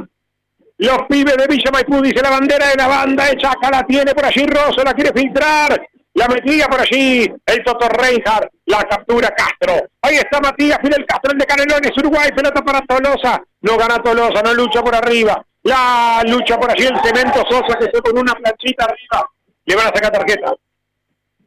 Los 0.77 0.99
pibes 1.09 1.37
de 1.37 1.47
Villa 1.47 1.71
Maipú, 1.71 2.01
dice 2.01 2.21
la 2.21 2.29
bandera 2.29 2.69
de 2.69 2.75
la 2.75 2.87
banda 2.87 3.25
de 3.25 3.37
Chaca, 3.37 3.69
la 3.71 3.83
tiene 3.83 4.13
por 4.13 4.25
allí 4.25 4.45
Rosso, 4.45 4.83
la 4.83 4.93
quiere 4.93 5.11
filtrar. 5.11 5.81
La 6.15 6.27
metía 6.27 6.67
por 6.67 6.79
allí 6.79 7.31
el 7.45 7.63
Toto 7.63 7.89
Reinhardt, 7.89 8.49
la 8.65 8.83
captura 8.83 9.29
Castro. 9.29 9.87
Ahí 10.01 10.15
está 10.15 10.39
Matías 10.39 10.77
Fidel 10.79 11.05
Castro, 11.07 11.31
el 11.31 11.39
de 11.39 11.45
Canelones, 11.45 11.91
Uruguay, 11.97 12.29
pelota 12.35 12.61
para 12.61 12.81
Tolosa. 12.81 13.41
No 13.61 13.77
gana 13.77 14.01
Tolosa, 14.01 14.41
no 14.43 14.53
lucha 14.53 14.83
por 14.83 14.95
arriba. 14.95 15.43
La 15.63 16.21
lucha 16.25 16.59
por 16.59 16.69
allí 16.69 16.85
el 16.85 17.01
Cemento 17.01 17.43
Sosa 17.49 17.79
que 17.79 17.89
fue 17.89 18.01
con 18.01 18.17
una 18.17 18.33
planchita 18.33 18.85
arriba. 18.85 19.27
Le 19.65 19.75
van 19.75 19.87
a 19.87 19.95
sacar 19.95 20.11
tarjeta. 20.11 20.53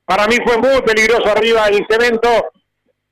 Para 0.04 0.26
mí 0.26 0.36
fue 0.44 0.58
muy 0.58 0.82
peligroso 0.82 1.30
arriba 1.30 1.66
el 1.68 1.86
Cemento. 1.88 2.50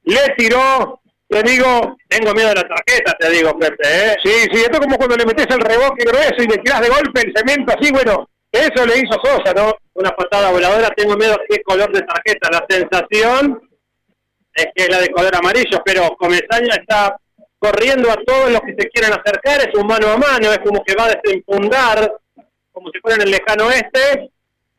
Le 0.04 0.34
tiró, 0.36 1.00
te 1.28 1.42
digo, 1.42 1.96
Tengo 2.08 2.32
miedo 2.32 2.48
de 2.48 2.54
la 2.54 2.68
tarjeta, 2.68 3.12
te 3.18 3.30
digo, 3.30 3.58
Pepe, 3.58 3.82
¿eh? 3.82 4.16
Sí, 4.22 4.30
sí, 4.52 4.60
esto 4.60 4.74
es 4.74 4.80
como 4.80 4.96
cuando 4.96 5.16
le 5.16 5.26
metes 5.26 5.46
el 5.50 5.60
reboque 5.60 6.04
grueso 6.04 6.36
y 6.38 6.46
le 6.46 6.58
tirás 6.58 6.80
de 6.80 6.88
golpe 6.88 7.22
el 7.22 7.32
cemento 7.34 7.74
así, 7.76 7.90
bueno, 7.92 8.28
eso 8.60 8.86
le 8.86 8.98
hizo 8.98 9.18
Sosa, 9.22 9.52
¿no? 9.54 9.74
Una 9.94 10.10
patada 10.10 10.50
voladora, 10.50 10.88
tengo 10.90 11.16
miedo 11.16 11.36
qué 11.48 11.62
color 11.62 11.92
de 11.92 12.02
tarjeta. 12.02 12.50
La 12.50 12.64
sensación 12.68 13.60
es 14.54 14.66
que 14.74 14.84
es 14.84 14.88
la 14.88 15.00
de 15.00 15.08
color 15.08 15.34
amarillo, 15.34 15.82
pero 15.84 16.16
Comesaña 16.16 16.74
está 16.74 17.16
corriendo 17.58 18.10
a 18.10 18.16
todos 18.16 18.52
los 18.52 18.60
que 18.60 18.74
se 18.78 18.88
quieran 18.90 19.12
acercar, 19.12 19.60
es 19.60 19.74
un 19.74 19.86
mano 19.86 20.08
a 20.08 20.16
mano, 20.16 20.52
es 20.52 20.58
como 20.58 20.84
que 20.84 20.94
va 20.94 21.06
a 21.06 21.14
desenfundar, 21.14 22.12
como 22.72 22.90
si 22.90 23.00
fuera 23.00 23.16
en 23.16 23.22
el 23.22 23.30
lejano 23.30 23.66
oeste, 23.66 24.30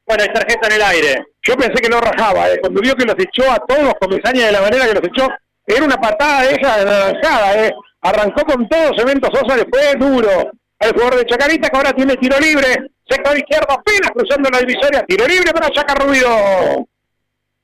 Bueno, 0.05 0.23
hay 0.23 0.31
tarjeta 0.31 0.67
en 0.67 0.73
el 0.73 0.81
aire. 0.83 1.25
Yo 1.41 1.55
pensé 1.55 1.81
que 1.81 1.89
no 1.89 1.99
rajaba, 1.99 2.49
eh. 2.51 2.59
cuando 2.61 2.81
vio 2.81 2.93
que 2.95 3.05
los 3.05 3.15
echó 3.17 3.51
a 3.51 3.57
todos 3.57 3.95
con 3.99 4.09
Mesaña 4.11 4.45
de 4.45 4.51
la 4.51 4.61
manera 4.61 4.87
que 4.87 4.93
los 4.93 5.03
echó, 5.03 5.27
era 5.65 5.83
una 5.83 5.97
patada 5.97 6.43
de 6.43 6.57
naranjada, 6.61 7.65
eh. 7.65 7.73
Arrancó 8.01 8.45
con 8.45 8.69
todo 8.69 8.95
Cemento 8.95 9.29
Sosa, 9.33 9.57
le 9.57 9.65
fue 9.65 9.95
duro 9.97 10.51
al 10.79 10.91
jugador 10.91 11.17
de 11.17 11.25
Chacarita 11.25 11.69
que 11.69 11.77
ahora 11.77 11.93
tiene 11.93 12.15
tiro 12.17 12.39
libre, 12.39 12.91
sector 13.07 13.37
izquierdo 13.37 13.71
apenas 13.71 14.11
cruzando 14.11 14.49
la 14.49 14.59
divisoria, 14.59 15.05
tiro 15.07 15.27
libre 15.27 15.51
para 15.51 15.71
Chaca 15.71 15.95
Ruido. 15.95 16.87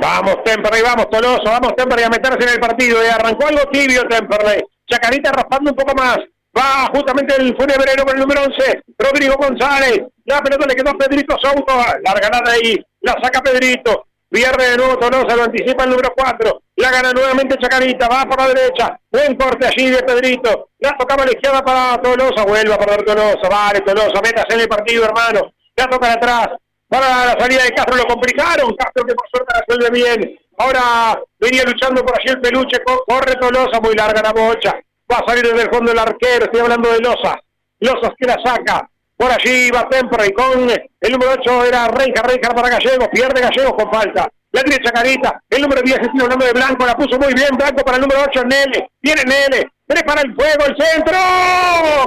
Vamos 0.00 0.44
Temperley, 0.44 0.82
vamos 0.82 1.10
Toloso, 1.10 1.42
vamos 1.44 1.74
Temperley 1.74 2.04
a 2.04 2.08
meterse 2.08 2.44
en 2.44 2.50
el 2.50 2.60
partido. 2.60 3.02
Eh. 3.02 3.10
Arrancó 3.10 3.48
algo 3.48 3.68
tibio 3.72 4.06
Temperley. 4.06 4.62
Chacarita 4.88 5.32
raspando 5.32 5.72
un 5.72 5.76
poco 5.76 5.92
más. 5.96 6.18
Va 6.56 6.88
justamente 6.92 7.36
el 7.36 7.56
funebrero 7.56 8.04
con 8.04 8.14
el 8.14 8.20
número 8.20 8.42
11, 8.42 8.82
Rodrigo 8.98 9.34
González. 9.36 10.02
La 10.24 10.40
pelota 10.40 10.66
le 10.66 10.74
quedó 10.74 10.90
a 10.90 10.98
Pedrito 10.98 11.36
Souto. 11.40 11.76
Larga 12.02 12.28
nada 12.28 12.52
ahí. 12.52 12.76
La 13.00 13.12
saca 13.22 13.40
Pedrito. 13.40 14.06
Pierde 14.30 14.70
de 14.70 14.76
nuevo 14.76 14.96
Tolosa, 14.96 15.34
lo 15.34 15.42
anticipa 15.42 15.82
el 15.82 15.90
número 15.90 16.12
4. 16.16 16.62
La 16.76 16.92
gana 16.92 17.12
nuevamente 17.12 17.58
Chacarita, 17.58 18.06
va 18.06 18.24
por 18.26 18.38
la 18.38 18.46
derecha. 18.46 18.96
Buen 19.10 19.34
corte 19.34 19.66
allí 19.66 19.90
de 19.90 20.04
Pedrito. 20.04 20.70
La 20.78 20.96
tocaba 20.96 21.24
a 21.24 21.26
la 21.26 21.32
izquierda 21.32 21.64
para 21.64 22.00
Tolosa. 22.00 22.44
Vuelve 22.44 22.72
a 22.72 22.78
perder 22.78 23.04
Tolosa. 23.04 23.48
Vale, 23.50 23.80
Tolosa, 23.80 24.20
métase 24.22 24.54
en 24.54 24.60
el 24.60 24.68
partido, 24.68 25.04
hermano. 25.04 25.52
La 25.74 25.86
toca 25.88 26.06
de 26.06 26.12
atrás. 26.12 26.48
Para 26.88 27.26
la 27.26 27.40
salida 27.40 27.64
de 27.64 27.70
Castro 27.70 27.96
lo 27.96 28.04
complicaron. 28.04 28.74
Castro 28.76 29.04
que 29.04 29.14
por 29.14 29.28
suerte 29.30 29.52
la 29.52 29.64
resuelve 29.66 29.90
bien. 29.90 30.38
Ahora 30.58 31.20
venía 31.40 31.64
luchando 31.64 32.04
por 32.04 32.16
allí 32.16 32.28
el 32.30 32.40
peluche. 32.40 32.78
Corre 32.84 33.34
Tolosa, 33.34 33.80
muy 33.80 33.94
larga 33.94 34.22
la 34.22 34.32
bocha. 34.32 34.78
Va 35.10 35.18
a 35.18 35.26
salir 35.26 35.44
desde 35.44 35.62
el 35.62 35.74
fondo 35.74 35.92
el 35.92 35.98
arquero. 35.98 36.44
Estoy 36.44 36.60
hablando 36.60 36.92
de 36.92 37.00
Losa. 37.00 37.40
Losas 37.80 38.10
que 38.18 38.26
la 38.26 38.36
saca. 38.44 38.88
Por 39.20 39.30
allí 39.30 39.70
va 39.70 39.86
y 40.26 40.32
con 40.32 40.70
el 40.70 41.12
número 41.12 41.32
8 41.38 41.64
era 41.66 41.88
Reija, 41.88 42.22
Reija 42.22 42.54
para 42.54 42.70
Gallegos, 42.70 43.08
pierde 43.12 43.42
Gallegos 43.42 43.74
con 43.74 43.92
falta. 43.92 44.26
La 44.50 44.62
tiene 44.62 44.82
Chacarita, 44.82 45.42
el 45.50 45.60
número 45.60 45.82
10 45.82 45.98
estoy 46.00 46.20
hablando 46.22 46.46
de 46.46 46.52
Blanco, 46.52 46.86
la 46.86 46.96
puso 46.96 47.18
muy 47.18 47.34
bien, 47.34 47.50
Blanco 47.54 47.84
para 47.84 47.98
el 47.98 48.00
número 48.00 48.22
8, 48.26 48.44
Nele, 48.44 48.88
viene 49.02 49.22
Nele, 49.24 49.68
prepara 49.86 50.22
el 50.22 50.34
fuego, 50.34 50.64
el 50.66 50.74
centro, 50.74 51.18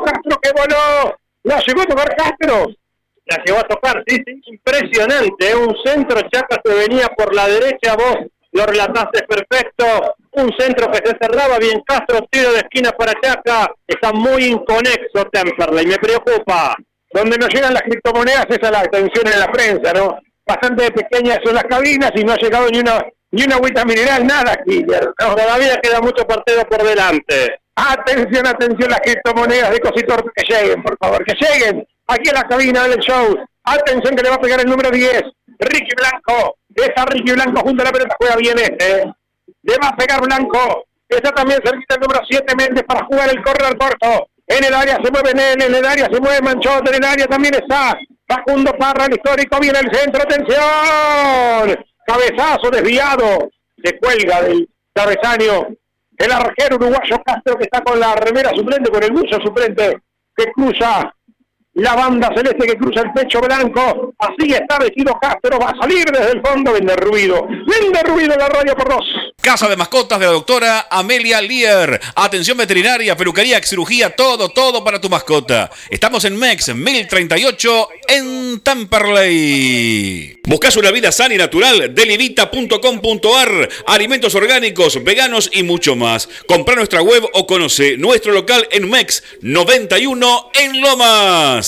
Castro 0.03 0.39
que 0.41 0.51
voló, 0.53 1.15
la 1.43 1.59
llegó 1.59 1.81
a 1.81 1.85
tocar 1.85 2.15
Castro. 2.15 2.65
La 3.25 3.37
llegó 3.45 3.59
a 3.59 3.63
tocar, 3.63 4.03
sí, 4.07 4.21
impresionante, 4.47 5.55
un 5.55 5.75
centro, 5.85 6.19
Chaca 6.31 6.59
se 6.65 6.73
venía 6.73 7.07
por 7.09 7.33
la 7.35 7.47
derecha, 7.47 7.95
vos 7.95 8.17
lo 8.51 8.65
relataste 8.65 9.23
perfecto, 9.23 10.15
un 10.35 10.51
centro 10.57 10.89
que 10.91 10.97
se 10.97 11.17
cerraba 11.21 11.57
bien 11.59 11.81
Castro, 11.85 12.25
tiro 12.29 12.51
de 12.51 12.59
esquina 12.59 12.91
para 12.91 13.13
Chaca, 13.21 13.71
está 13.87 14.11
muy 14.11 14.45
inconexo 14.45 15.25
Temperley, 15.31 15.85
me 15.85 15.97
preocupa 15.97 16.75
donde 17.11 17.37
no 17.37 17.47
llegan 17.47 17.73
las 17.73 17.83
criptomonedas, 17.83 18.47
esa 18.49 18.65
es 18.65 18.71
la 18.71 18.79
atención 18.79 19.27
en 19.31 19.39
la 19.39 19.51
prensa, 19.51 19.93
¿no? 19.93 20.19
Bastante 20.45 20.91
pequeñas 20.91 21.39
son 21.43 21.55
las 21.55 21.63
cabinas 21.65 22.11
y 22.15 22.23
no 22.23 22.33
ha 22.33 22.37
llegado 22.37 22.67
ni 22.69 22.79
una 22.79 23.03
ni 23.33 23.43
una 23.43 23.55
agüita 23.55 23.83
mineral, 23.83 24.27
nada, 24.27 24.55
Killer. 24.63 25.11
todavía 25.17 25.79
queda 25.81 25.99
mucho 26.01 26.25
partido 26.27 26.63
por 26.65 26.83
delante. 26.83 27.59
Atención, 27.75 28.45
atención, 28.45 28.91
las 28.91 28.99
criptomonedas 28.99 29.71
de 29.71 29.79
Cositor, 29.79 30.31
que 30.35 30.43
lleguen, 30.47 30.83
por 30.83 30.95
favor, 30.99 31.25
que 31.25 31.33
lleguen 31.33 31.87
aquí 32.05 32.29
a 32.29 32.33
la 32.33 32.43
cabina 32.43 32.87
del 32.87 32.99
show. 32.99 33.35
Atención 33.63 34.15
que 34.15 34.21
le 34.21 34.29
va 34.29 34.35
a 34.35 34.41
pegar 34.41 34.59
el 34.59 34.69
número 34.69 34.91
10, 34.91 35.23
Ricky 35.59 35.95
Blanco. 35.95 36.57
Esa 36.75 37.05
Ricky 37.05 37.31
Blanco 37.31 37.61
junto 37.61 37.81
a 37.81 37.85
la 37.85 37.91
pelota 37.91 38.15
juega 38.19 38.35
bien 38.35 38.59
este. 38.59 39.11
Le 39.63 39.77
va 39.81 39.89
a 39.89 39.95
pegar 39.95 40.21
Blanco. 40.21 40.85
Está 41.07 41.31
también 41.31 41.59
cerquita 41.63 41.95
el 41.95 42.01
número 42.01 42.21
7 42.27 42.55
Méndez 42.55 42.83
para 42.85 43.05
jugar 43.05 43.29
el 43.29 43.43
corredor 43.43 43.77
corto. 43.77 44.27
En 44.47 44.63
el 44.63 44.73
área 44.73 44.95
se 45.03 45.11
mueve 45.11 45.33
Nene, 45.33 45.65
en 45.65 45.75
el 45.75 45.85
área 45.85 46.05
se 46.11 46.19
mueve 46.19 46.41
Manchote, 46.41 46.89
en 46.89 47.03
el 47.03 47.09
área 47.09 47.27
también 47.27 47.55
está 47.55 47.97
Facundo 48.27 48.73
Parra, 48.77 49.05
el 49.05 49.13
histórico, 49.13 49.59
viene 49.59 49.79
el 49.79 49.95
centro, 49.95 50.21
atención. 50.23 51.85
Cabezazo 52.05 52.69
desviado, 52.69 53.49
se 53.83 53.97
cuelga 53.97 54.41
del 54.41 54.69
cabezaño 54.93 55.67
el 56.17 56.31
arquero 56.31 56.75
uruguayo 56.75 57.21
Castro 57.25 57.57
que 57.57 57.63
está 57.63 57.81
con 57.81 57.99
la 57.99 58.15
remera 58.15 58.51
suplente, 58.51 58.91
con 58.91 59.03
el 59.03 59.11
buzo 59.11 59.39
suplente 59.43 60.01
que 60.35 60.51
cruza 60.51 61.13
la 61.75 61.95
banda 61.95 62.31
celeste 62.35 62.67
que 62.67 62.77
cruza 62.77 63.01
el 63.01 63.11
pecho 63.13 63.41
blanco. 63.41 64.13
Así 64.19 64.51
está 64.51 64.77
vestido 64.79 65.17
Castro, 65.19 65.59
va 65.59 65.69
a 65.69 65.77
salir 65.81 66.05
desde 66.05 66.31
el 66.31 66.41
fondo, 66.41 66.73
vende 66.73 66.95
ruido. 66.95 67.47
Vende 67.47 68.03
ruido 68.03 68.35
la 68.37 68.47
radio 68.47 68.75
por 68.75 68.89
dos. 68.89 69.05
Casa 69.41 69.67
de 69.67 69.75
mascotas 69.75 70.19
de 70.19 70.25
la 70.25 70.31
doctora 70.31 70.87
Amelia 70.89 71.41
Lier. 71.41 71.99
Atención 72.15 72.57
veterinaria, 72.57 73.17
peluquería, 73.17 73.61
cirugía, 73.63 74.15
todo, 74.15 74.49
todo 74.49 74.83
para 74.83 75.01
tu 75.01 75.09
mascota. 75.09 75.69
Estamos 75.89 76.23
en 76.25 76.37
MEX 76.37 76.73
1038 76.75 77.89
en 78.07 78.61
Tamperley. 78.61 80.41
Buscas 80.45 80.77
una 80.77 80.91
vida 80.91 81.11
sana 81.11 81.33
y 81.33 81.37
natural, 81.37 81.93
delivita.com.ar. 81.93 83.69
Alimentos 83.87 84.35
orgánicos, 84.35 85.03
veganos 85.03 85.49
y 85.51 85.63
mucho 85.63 85.95
más. 85.95 86.29
Compra 86.47 86.75
nuestra 86.75 87.01
web 87.01 87.27
o 87.33 87.47
conoce 87.47 87.97
nuestro 87.97 88.31
local 88.31 88.67
en 88.71 88.89
MEX 88.89 89.23
91 89.41 90.51
en 90.53 90.81
Lomas. 90.81 91.62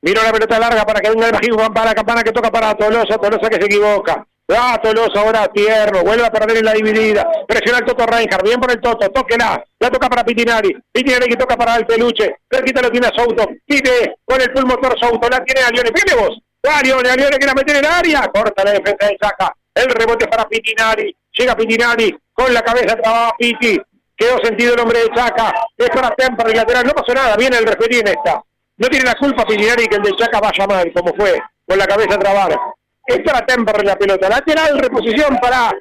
Mira 0.00 0.22
la 0.22 0.32
pelota 0.32 0.58
larga 0.58 0.84
para 0.84 1.00
que 1.00 1.10
venga 1.10 1.26
el 1.26 1.32
bajío 1.32 1.56
para 1.72 1.86
la 1.86 1.94
campana 1.94 2.22
que 2.22 2.32
toca 2.32 2.50
para 2.50 2.74
Tolosa, 2.74 3.18
Tolosa 3.18 3.48
que 3.48 3.56
se 3.56 3.66
equivoca. 3.66 4.26
Ah, 4.50 4.80
Tolosa 4.82 5.20
ahora 5.20 5.48
tierno, 5.48 6.02
vuelve 6.02 6.24
a 6.24 6.30
perder 6.30 6.56
en 6.56 6.64
la 6.64 6.72
dividida. 6.72 7.28
Presiona 7.46 7.78
el 7.78 7.84
Toto 7.84 8.06
Reinhardt, 8.06 8.44
bien 8.44 8.60
por 8.60 8.70
el 8.70 8.80
Toto, 8.80 9.10
tóquela. 9.10 9.62
La 9.78 9.90
toca 9.90 10.08
para 10.08 10.24
Pitinari. 10.24 10.74
Pitinari 10.92 11.28
que 11.28 11.36
toca 11.36 11.56
para 11.56 11.76
el 11.76 11.86
peluche. 11.86 12.36
Cerquita 12.50 12.80
lo 12.80 12.90
tiene 12.90 13.08
a 13.08 13.12
Souto. 13.14 13.46
Pide 13.66 14.16
con 14.24 14.40
el 14.40 14.50
full 14.52 14.64
motor 14.64 14.98
Souto. 14.98 15.28
La 15.28 15.44
tiene 15.44 15.60
a 15.62 15.70
Lione. 15.70 15.92
Pide 15.92 16.16
vos. 16.16 16.38
A 16.66 16.82
Lione, 16.82 17.10
a 17.10 17.16
Lione 17.16 17.38
que 17.38 17.46
la 17.46 17.54
mete 17.54 17.72
en 17.72 17.84
el 17.84 17.86
área. 17.86 18.28
Corta 18.32 18.64
la 18.64 18.72
defensa 18.72 19.06
de 19.06 19.18
Saca. 19.20 19.54
El 19.74 19.90
rebote 19.90 20.26
para 20.28 20.48
Pitinari. 20.48 21.14
Llega 21.32 21.54
Pitinari 21.54 22.16
con 22.32 22.54
la 22.54 22.62
cabeza 22.62 22.96
trabaja 22.96 23.34
Piti. 23.36 23.80
Quedó 24.18 24.36
sentido 24.42 24.74
el 24.74 24.80
hombre 24.80 24.98
de 24.98 25.14
Chaca. 25.14 25.54
Es 25.76 25.90
para 25.90 26.10
Temper, 26.10 26.48
el 26.48 26.56
lateral. 26.56 26.86
No 26.86 26.92
pasó 26.92 27.14
nada. 27.14 27.36
Viene 27.36 27.56
el 27.56 27.64
referí 27.64 28.00
en 28.00 28.08
esta. 28.08 28.42
No 28.76 28.88
tiene 28.88 29.04
la 29.04 29.14
culpa 29.14 29.44
Pitinari 29.46 29.86
que 29.86 29.96
el 29.96 30.02
de 30.02 30.16
Chaca 30.16 30.40
vaya 30.40 30.66
mal, 30.66 30.92
como 30.92 31.14
fue, 31.14 31.40
con 31.64 31.78
la 31.78 31.86
cabeza 31.86 32.14
a 32.14 32.18
trabar. 32.18 32.58
Es 33.06 33.20
para 33.20 33.46
Temper 33.46 33.84
la 33.84 33.96
pelota. 33.96 34.28
Lateral, 34.28 34.78
reposición 34.78 35.38
para 35.40 35.72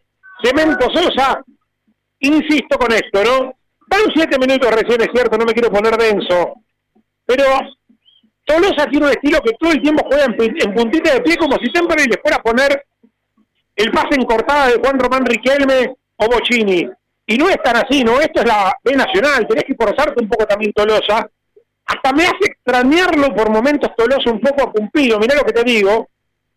Cemento 0.43 0.87
Sosa. 0.91 1.43
Insisto 2.19 2.77
con 2.77 2.91
esto, 2.93 3.23
¿no? 3.23 3.53
Van 3.87 4.01
siete 4.13 4.37
minutos 4.37 4.69
recién, 4.71 5.01
es 5.01 5.09
cierto, 5.13 5.37
no 5.37 5.45
me 5.45 5.53
quiero 5.53 5.71
poner 5.71 5.95
denso. 5.97 6.55
Pero 7.25 7.43
Tolosa 8.45 8.85
tiene 8.89 9.05
un 9.05 9.11
estilo 9.11 9.39
que 9.41 9.53
todo 9.59 9.71
el 9.71 9.81
tiempo 9.81 10.05
juega 10.07 10.25
en, 10.25 10.73
puntita 10.73 11.13
de 11.13 11.21
pie, 11.21 11.37
como 11.37 11.57
si 11.57 11.71
Temper 11.71 11.99
le 11.99 12.17
fuera 12.21 12.37
a 12.37 12.41
poner 12.41 12.85
el 13.75 13.91
pase 13.91 14.15
en 14.15 14.23
cortada 14.23 14.67
de 14.67 14.79
Juan 14.79 14.99
Román 14.99 15.25
Riquelme 15.25 15.95
o 16.17 16.25
Bocini. 16.27 16.89
Y 17.29 17.37
no 17.37 17.49
es 17.49 17.61
tan 17.61 17.75
así, 17.75 18.05
¿no? 18.05 18.21
Esto 18.21 18.39
es 18.39 18.47
la 18.47 18.73
B 18.81 18.95
Nacional, 18.95 19.45
tenés 19.45 19.65
que 19.65 19.75
forzarte 19.75 20.23
un 20.23 20.29
poco 20.29 20.45
también 20.45 20.71
Tolosa. 20.71 21.29
Hasta 21.85 22.13
me 22.13 22.23
hace 22.23 22.45
extrañarlo 22.45 23.35
por 23.35 23.49
momentos 23.49 23.91
Tolosa 23.97 24.31
un 24.31 24.39
poco 24.39 24.63
a 24.63 24.71
Pumpido, 24.71 25.19
mirá 25.19 25.35
lo 25.35 25.43
que 25.43 25.51
te 25.51 25.63
digo, 25.63 26.07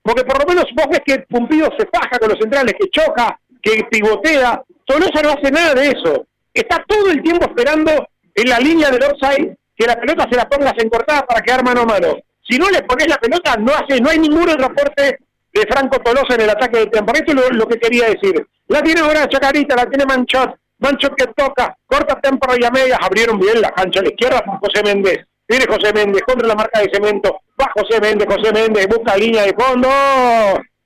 porque 0.00 0.24
por 0.24 0.38
lo 0.38 0.46
menos 0.46 0.66
vos 0.76 0.86
ves 0.88 1.00
que 1.04 1.18
Pumpido 1.28 1.68
se 1.76 1.86
faja 1.86 2.18
con 2.20 2.30
los 2.30 2.38
centrales, 2.38 2.74
que 2.78 2.88
choca, 2.88 3.38
que 3.60 3.84
pivotea, 3.90 4.62
Tolosa 4.86 5.22
no 5.22 5.30
hace 5.30 5.50
nada 5.50 5.74
de 5.74 5.88
eso. 5.88 6.26
Está 6.54 6.84
todo 6.86 7.10
el 7.10 7.20
tiempo 7.20 7.46
esperando 7.46 8.08
en 8.34 8.48
la 8.48 8.60
línea 8.60 8.90
del 8.90 9.02
offside 9.02 9.56
que 9.76 9.86
la 9.86 9.98
pelota 9.98 10.28
se 10.30 10.36
la 10.36 10.48
pongas 10.48 10.74
en 10.78 10.88
cortada 10.88 11.26
para 11.26 11.42
quedar 11.42 11.64
mano 11.64 11.80
a 11.80 11.86
mano. 11.86 12.16
Si 12.48 12.58
no 12.58 12.70
le 12.70 12.82
pones 12.82 13.08
la 13.08 13.16
pelota, 13.16 13.56
no 13.56 13.72
hace, 13.72 14.00
no 14.00 14.10
hay 14.10 14.18
ningún 14.20 14.48
otro 14.48 14.66
aporte 14.66 15.18
de 15.52 15.62
Franco 15.62 15.98
Tolosa 15.98 16.34
en 16.34 16.42
el 16.42 16.50
ataque 16.50 16.78
del 16.78 16.90
tiempo. 16.90 17.12
Esto 17.14 17.32
es 17.32 17.56
lo, 17.56 17.66
que 17.66 17.78
quería 17.78 18.06
decir. 18.08 18.46
La 18.68 18.82
tiene 18.82 19.00
ahora 19.00 19.28
Chacarita, 19.28 19.76
la 19.76 19.86
tiene 19.86 20.04
Manchot, 20.06 20.54
Manchot 20.78 21.14
que 21.16 21.26
toca, 21.36 21.76
corta 21.86 22.20
tempo 22.20 22.46
y 22.58 22.64
a 22.64 22.70
medias, 22.70 22.98
abrieron 23.00 23.38
bien 23.38 23.60
la 23.60 23.70
cancha 23.70 24.00
a 24.00 24.02
la 24.02 24.10
izquierda 24.10 24.42
con 24.44 24.58
José 24.58 24.82
Méndez. 24.82 25.26
Viene 25.48 25.66
José 25.66 25.92
Méndez 25.92 26.22
contra 26.22 26.46
la 26.46 26.54
marca 26.54 26.80
de 26.80 26.90
cemento. 26.92 27.40
Va 27.60 27.70
José 27.74 28.00
Méndez, 28.00 28.28
José 28.28 28.52
Méndez, 28.52 28.86
busca 28.86 29.16
línea 29.16 29.42
de 29.42 29.54
fondo. 29.54 29.88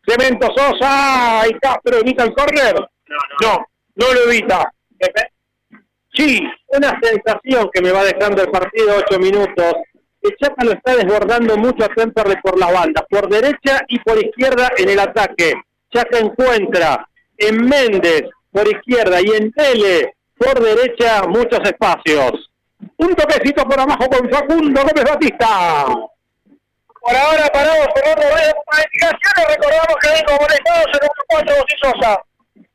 Cemento 0.06 0.48
Sosa 0.54 1.42
y 1.48 1.54
Castro 1.58 1.98
evita 1.98 2.24
el 2.24 2.34
córner. 2.34 2.74
No, 3.42 3.66
no, 3.94 4.12
lo 4.12 4.30
evita. 4.30 4.72
Sí, 6.14 6.40
una 6.68 6.98
sensación 7.02 7.70
que 7.72 7.82
me 7.82 7.90
va 7.90 8.04
dejando 8.04 8.42
el 8.42 8.50
partido 8.50 8.96
ocho 8.96 9.18
minutos. 9.18 9.74
El 10.24 10.34
Chaca 10.38 10.64
lo 10.64 10.72
está 10.72 10.96
desbordando 10.96 11.54
mucho 11.58 11.84
a 11.84 11.88
Temperley 11.88 12.38
por 12.42 12.58
la 12.58 12.72
banda, 12.72 13.04
por 13.10 13.28
derecha 13.28 13.82
y 13.88 13.98
por 13.98 14.16
izquierda 14.16 14.70
en 14.78 14.88
el 14.88 14.98
ataque. 14.98 15.52
Chaca 15.92 16.18
encuentra 16.18 17.06
en 17.36 17.56
Méndez 17.68 18.22
por 18.50 18.66
izquierda 18.66 19.20
y 19.20 19.26
en 19.36 19.52
Tele 19.52 20.14
por 20.38 20.58
derecha 20.62 21.24
muchos 21.28 21.60
espacios. 21.64 22.50
Un 22.96 23.14
toquecito 23.14 23.64
por 23.64 23.78
abajo 23.78 24.08
con 24.08 24.30
Facundo 24.30 24.80
Gómez 24.80 25.04
Batista. 25.04 25.84
Por 25.88 27.14
ahora 27.14 27.46
paramos 27.52 27.88
por 27.88 28.02
otro 28.08 28.28
planificaciones. 28.70 29.56
Recordamos 29.56 29.96
que 30.00 30.08
vengo 30.08 30.40
molestados 30.40 30.86
en 30.86 31.04
un 31.04 31.44
4 31.44 31.54
Sosa. 31.82 32.22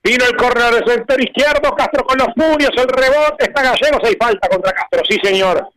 Vino 0.04 0.24
el 0.24 0.38
córner 0.38 0.86
de 0.86 0.92
sector 0.92 1.20
izquierdo, 1.20 1.76
Castro 1.76 2.04
con 2.04 2.20
los 2.20 2.28
puños, 2.36 2.70
el 2.78 2.88
rebote, 2.88 3.46
está 3.46 3.64
Gallegos, 3.64 4.02
hay 4.04 4.16
falta 4.20 4.48
contra 4.48 4.72
Castro, 4.72 5.02
sí 5.10 5.18
señor. 5.24 5.68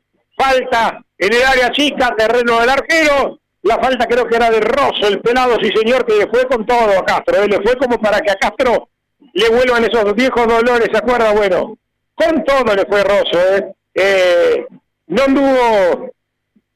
Falta 0.43 1.05
en 1.19 1.33
el 1.33 1.43
área 1.45 1.71
chica, 1.71 2.15
terreno 2.17 2.59
del 2.59 2.71
arquero. 2.71 3.39
La 3.63 3.79
falta 3.79 4.07
creo 4.07 4.27
que 4.27 4.35
era 4.35 4.51
de 4.51 4.61
Rosso, 4.61 5.07
el 5.07 5.21
pelado, 5.21 5.57
sí 5.63 5.71
señor, 5.73 6.05
que 6.05 6.15
le 6.15 6.27
fue 6.27 6.47
con 6.47 6.67
todo 6.67 6.99
a 6.99 7.05
Castro. 7.05 7.41
¿eh? 7.41 7.47
Le 7.47 7.63
fue 7.63 7.77
como 7.77 8.01
para 8.01 8.21
que 8.21 8.33
a 8.33 8.35
Castro 8.35 8.89
le 9.35 9.49
vuelvan 9.51 9.85
esos 9.85 10.13
viejos 10.17 10.49
dolores, 10.49 10.89
¿se 10.91 10.99
acuerda? 10.99 11.33
Bueno, 11.33 11.77
con 12.15 12.43
todo 12.43 12.75
le 12.75 12.85
fue 12.87 13.05
Rosso. 13.05 13.39
¿eh? 13.39 13.73
Eh, 13.95 14.67
no 15.07 15.23
anduvo 15.23 16.11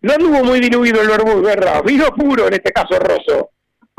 no 0.02 0.12
anduvo 0.12 0.44
muy 0.44 0.60
diluido 0.60 1.02
el 1.02 1.08
Verbus 1.08 1.42
Guerra, 1.42 1.82
vino 1.82 2.06
puro 2.14 2.46
en 2.46 2.54
este 2.54 2.70
caso 2.70 3.00
Rosso. 3.00 3.50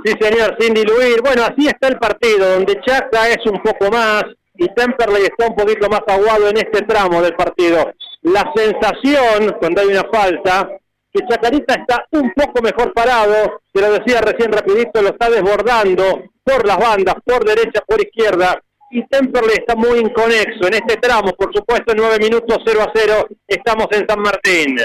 Sí, 0.05 0.13
señor, 0.18 0.55
sin 0.57 0.74
diluir. 0.74 1.22
Bueno, 1.22 1.43
así 1.43 1.68
está 1.68 1.89
el 1.89 1.99
partido, 1.99 2.53
donde 2.53 2.80
Chaca 2.86 3.28
es 3.28 3.45
un 3.45 3.61
poco 3.61 3.91
más 3.91 4.24
y 4.55 4.74
Temperley 4.74 5.24
está 5.24 5.49
un 5.49 5.55
poquito 5.55 5.89
más 5.89 6.01
aguado 6.07 6.47
en 6.47 6.57
este 6.57 6.84
tramo 6.84 7.22
del 7.22 7.36
partido. 7.36 7.91
La 8.28 8.51
sensación, 8.53 9.55
cuando 9.59 9.82
hay 9.82 9.88
una 9.88 10.03
falta, 10.11 10.69
que 11.13 11.25
Chacarita 11.28 11.75
está 11.75 12.05
un 12.11 12.32
poco 12.34 12.61
mejor 12.61 12.93
parado, 12.93 13.61
se 13.73 13.82
lo 13.82 13.93
decía 13.93 14.19
recién 14.19 14.51
rapidito, 14.51 15.01
lo 15.01 15.09
está 15.09 15.30
desbordando 15.30 16.23
por 16.43 16.67
las 16.67 16.78
bandas, 16.78 17.15
por 17.23 17.45
derecha, 17.45 17.82
por 17.88 18.01
izquierda, 18.01 18.61
y 18.91 19.05
Temperley 19.07 19.55
está 19.57 19.75
muy 19.75 19.99
inconexo 19.99 20.67
en 20.67 20.73
este 20.73 20.97
tramo, 20.97 21.34
por 21.34 21.53
supuesto, 21.53 21.93
en 21.93 21.97
9 21.99 22.17
minutos 22.19 22.57
0 22.65 22.82
a 22.82 22.91
0, 22.93 23.28
estamos 23.47 23.88
en 23.91 24.05
San 24.07 24.19
Martín. 24.19 24.78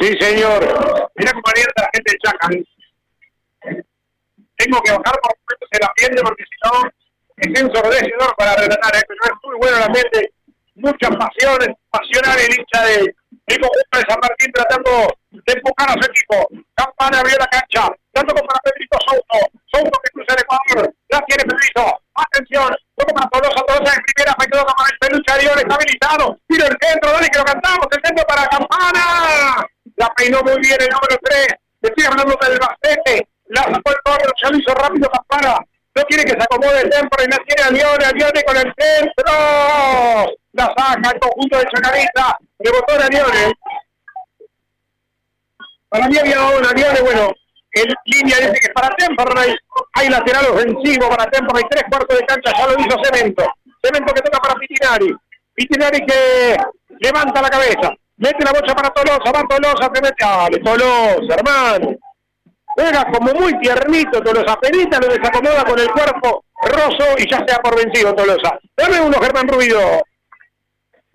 Sí, 0.00 0.14
señor. 0.20 0.62
Mira 1.16 1.32
cómo 1.32 1.42
la 1.76 1.90
gente 1.92 2.12
de 2.12 2.18
Chaca. 2.18 2.48
Tengo 4.56 4.80
que 4.82 4.90
bajar 4.90 5.18
por 5.22 5.34
el 5.70 5.88
ambiente 5.88 6.22
porque 6.22 6.44
si 6.44 6.56
no 6.64 6.90
es 7.36 7.60
ensordecedor 7.60 8.34
para 8.36 8.56
relatar. 8.56 8.96
¿eh? 8.96 9.02
Pero 9.06 9.20
es 9.24 9.32
muy 9.42 9.56
bueno 9.58 9.76
el 9.78 9.82
ambiente, 9.82 10.32
muchas 10.74 11.10
pasiones, 11.16 11.68
pasional 11.90 12.38
el 12.38 12.58
hincha 12.58 12.84
de, 12.84 13.14
conjunto 13.60 13.98
de 13.98 14.04
San 14.08 14.20
Martín 14.20 14.52
tratando 14.52 14.90
de 15.30 15.52
empujar 15.52 15.90
a 15.90 15.92
su 15.92 16.10
equipo. 16.10 16.48
Campana 16.74 17.20
abrió 17.20 17.36
la 17.38 17.46
cancha, 17.46 17.88
dando 18.12 18.34
para 18.34 18.60
Pedrito 18.64 18.98
Souto. 19.06 19.38
Souto 19.72 19.98
que 20.02 20.10
cruza 20.12 20.34
el 20.34 20.42
Ecuador, 20.42 20.94
la 21.08 21.20
tiene 21.26 21.44
Pedrito. 21.44 22.02
Atención, 22.14 22.74
poco 22.94 23.14
para 23.14 23.28
Tolosa, 23.30 23.64
Tolosa 23.66 23.94
en 23.94 24.02
primera, 24.04 24.34
para 24.34 24.88
el 24.90 24.98
peluche 25.00 25.32
Arión, 25.32 25.58
estabilizado. 25.58 26.38
Tiro 26.48 26.66
el 26.66 26.76
centro, 26.80 27.12
dale 27.12 27.28
que 27.28 27.38
lo 27.38 27.44
cantamos, 27.44 27.86
el 27.90 28.02
centro 28.04 28.24
para 28.26 28.46
Campana. 28.48 29.66
La 29.96 30.08
peinó 30.16 30.42
muy 30.42 30.58
bien 30.60 30.78
el 30.80 30.88
número 30.88 31.16
3. 31.22 31.46
Estoy 31.82 32.04
hablando 32.04 32.38
del 32.40 32.58
Bastete. 32.58 33.28
La 33.46 33.62
sacó 33.62 33.90
el 33.90 34.02
corner, 34.04 34.32
ya 34.42 34.50
lo 34.50 34.58
hizo 34.58 34.74
rápido 34.74 35.10
Campana. 35.10 35.58
No 35.94 36.02
quiere 36.04 36.24
que 36.24 36.30
se 36.30 36.42
acomode 36.42 36.80
el 36.80 36.90
tempo 36.90 37.16
y 37.22 37.28
la 37.28 37.36
tiene 37.44 37.62
a 37.62 37.70
Lione, 37.70 38.12
Lione 38.14 38.42
con 38.44 38.56
el 38.56 38.72
centro. 38.78 40.32
La 40.52 40.64
saca 40.76 41.10
el 41.12 41.20
conjunto 41.20 41.51
de 41.51 41.51
Chacarita. 41.64 42.38
Rebotó 42.58 42.94
a 42.94 43.08
Lione. 43.08 43.54
Para 45.88 46.08
mí 46.08 46.18
había 46.18 46.40
una 46.40 46.72
Lione, 46.72 47.00
bueno, 47.02 47.32
en 47.74 47.94
línea 48.06 48.38
dice 48.38 48.60
que 48.60 48.72
para 48.72 48.88
Temperley 48.96 49.54
hay 49.94 50.08
lateral 50.08 50.46
ofensivo 50.46 51.08
para 51.08 51.30
Temperley, 51.30 51.64
tres 51.70 51.84
cuartos 51.90 52.18
de 52.18 52.26
cancha, 52.26 52.52
ya 52.56 52.66
lo 52.66 52.78
hizo 52.78 52.96
Cemento. 53.02 53.44
Cemento 53.82 54.14
que 54.14 54.22
toca 54.22 54.38
para 54.40 54.54
Pitinari. 54.54 55.14
Pitinari 55.54 56.04
que 56.06 56.56
levanta 57.00 57.42
la 57.42 57.50
cabeza, 57.50 57.92
mete 58.16 58.44
la 58.44 58.52
bocha 58.52 58.74
para 58.74 58.90
Tolosa, 58.90 59.32
va 59.32 59.42
Tolosa, 59.48 59.92
te 59.92 60.00
mete, 60.00 60.24
dale, 60.24 60.58
Tolosa, 60.58 61.34
hermano. 61.34 61.96
Juega 62.74 63.04
como 63.12 63.34
muy 63.34 63.58
tiernito 63.58 64.22
Tolosa, 64.22 64.58
penita 64.60 64.98
lo 64.98 65.08
desacomoda 65.08 65.64
con 65.64 65.78
el 65.78 65.90
cuerpo 65.90 66.44
roso 66.62 67.04
y 67.18 67.28
ya 67.28 67.44
sea 67.46 67.58
por 67.58 67.76
vencido 67.76 68.14
Tolosa. 68.14 68.58
Dame 68.76 69.00
uno, 69.00 69.18
Germán 69.20 69.48
Ruido. 69.48 70.02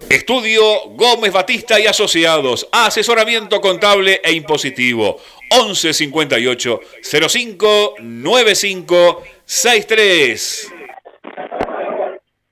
Estudio 0.10 0.62
Gómez 0.92 1.34
Batista 1.34 1.80
y 1.80 1.88
Asociados. 1.88 2.68
Asesoramiento 2.72 3.60
contable 3.60 4.22
e 4.24 4.32
impositivo. 4.32 5.20
11 5.50 5.94
58 5.94 6.80
05 7.02 7.96
95 8.00 9.24
63. 9.44 10.74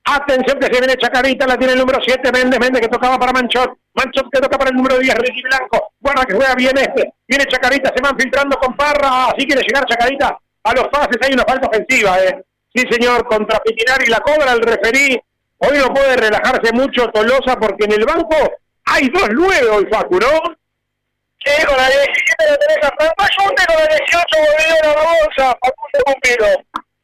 Atención 0.05 0.59
que 0.59 0.65
se 0.65 0.79
viene 0.79 0.95
Chacarita, 0.97 1.47
la 1.47 1.57
tiene 1.57 1.73
el 1.73 1.79
número 1.79 1.99
7, 2.05 2.31
Méndez, 2.31 2.59
Méndez 2.59 2.81
que 2.81 2.87
tocaba 2.87 3.17
para 3.17 3.33
Manchot, 3.33 3.71
Manchot 3.93 4.29
que 4.31 4.39
toca 4.39 4.57
para 4.57 4.69
el 4.69 4.75
número 4.75 4.99
10, 4.99 5.15
Ricky 5.15 5.41
Blanco, 5.41 5.93
guarda 5.99 6.25
que 6.25 6.35
juega 6.35 6.53
bien 6.53 6.77
este, 6.77 7.11
viene 7.27 7.45
Chacarita, 7.47 7.91
se 7.93 8.03
van 8.03 8.17
filtrando 8.17 8.55
con 8.59 8.77
Parra, 8.77 9.25
así 9.25 9.47
quiere 9.47 9.63
llegar 9.63 9.83
Chacarita 9.85 10.39
a 10.63 10.73
los 10.75 10.87
pases, 10.89 11.17
hay 11.21 11.33
una 11.33 11.43
falta 11.43 11.67
ofensiva, 11.67 12.19
eh. 12.19 12.43
Sí 12.73 12.83
señor, 12.89 13.25
contra 13.25 13.59
Pitinari 13.59 14.05
la 14.05 14.19
cobra 14.19 14.53
el 14.53 14.61
referí, 14.61 15.19
hoy 15.69 15.77
no 15.77 15.93
puede 15.93 16.17
relajarse 16.17 16.73
mucho 16.73 17.07
Tolosa 17.09 17.55
porque 17.59 17.85
en 17.85 17.93
el 17.93 18.05
banco 18.05 18.35
hay 18.85 19.09
dos 19.09 19.29
nueve 19.31 19.67
hoy 19.69 19.87
Facu, 19.91 20.19
¿no? 20.19 20.55
Sí, 21.43 21.65
con 21.65 21.77
la 21.77 21.87
17 21.87 22.05
lo 22.49 22.57
tenés 22.57 22.77
a 22.81 22.91
Fran 22.97 23.11
con 23.67 23.75
la 23.77 23.87
18 23.87 24.25
volvió 24.31 24.75
la 24.83 25.03
bolsa, 25.03 25.57
Facundo 25.61 25.99
Cumpido. 26.05 26.47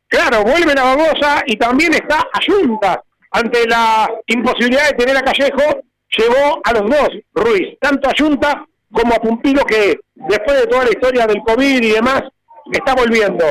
Claro, 0.08 0.44
vuelven 0.44 0.80
a 0.80 0.84
Babosa 0.84 1.44
y 1.46 1.56
también 1.58 1.94
está 1.94 2.28
Ayunta. 2.34 3.02
Ante 3.32 3.66
la 3.68 4.10
imposibilidad 4.28 4.90
de 4.90 4.98
tener 4.98 5.16
a 5.16 5.22
Callejo, 5.22 5.82
llevó 6.18 6.62
a 6.64 6.74
los 6.74 6.90
dos, 6.90 7.10
Ruiz, 7.34 7.78
tanto 7.80 8.10
a 8.10 8.12
Ayunta 8.12 8.66
como 8.92 9.14
a 9.14 9.20
Pumpido, 9.20 9.64
que 9.64 10.00
después 10.16 10.60
de 10.60 10.68
toda 10.68 10.84
la 10.84 10.90
historia 10.90 11.28
del 11.28 11.42
COVID 11.44 11.82
y 11.82 11.92
demás, 11.92 12.24
está 12.72 12.94
volviendo. 12.94 13.46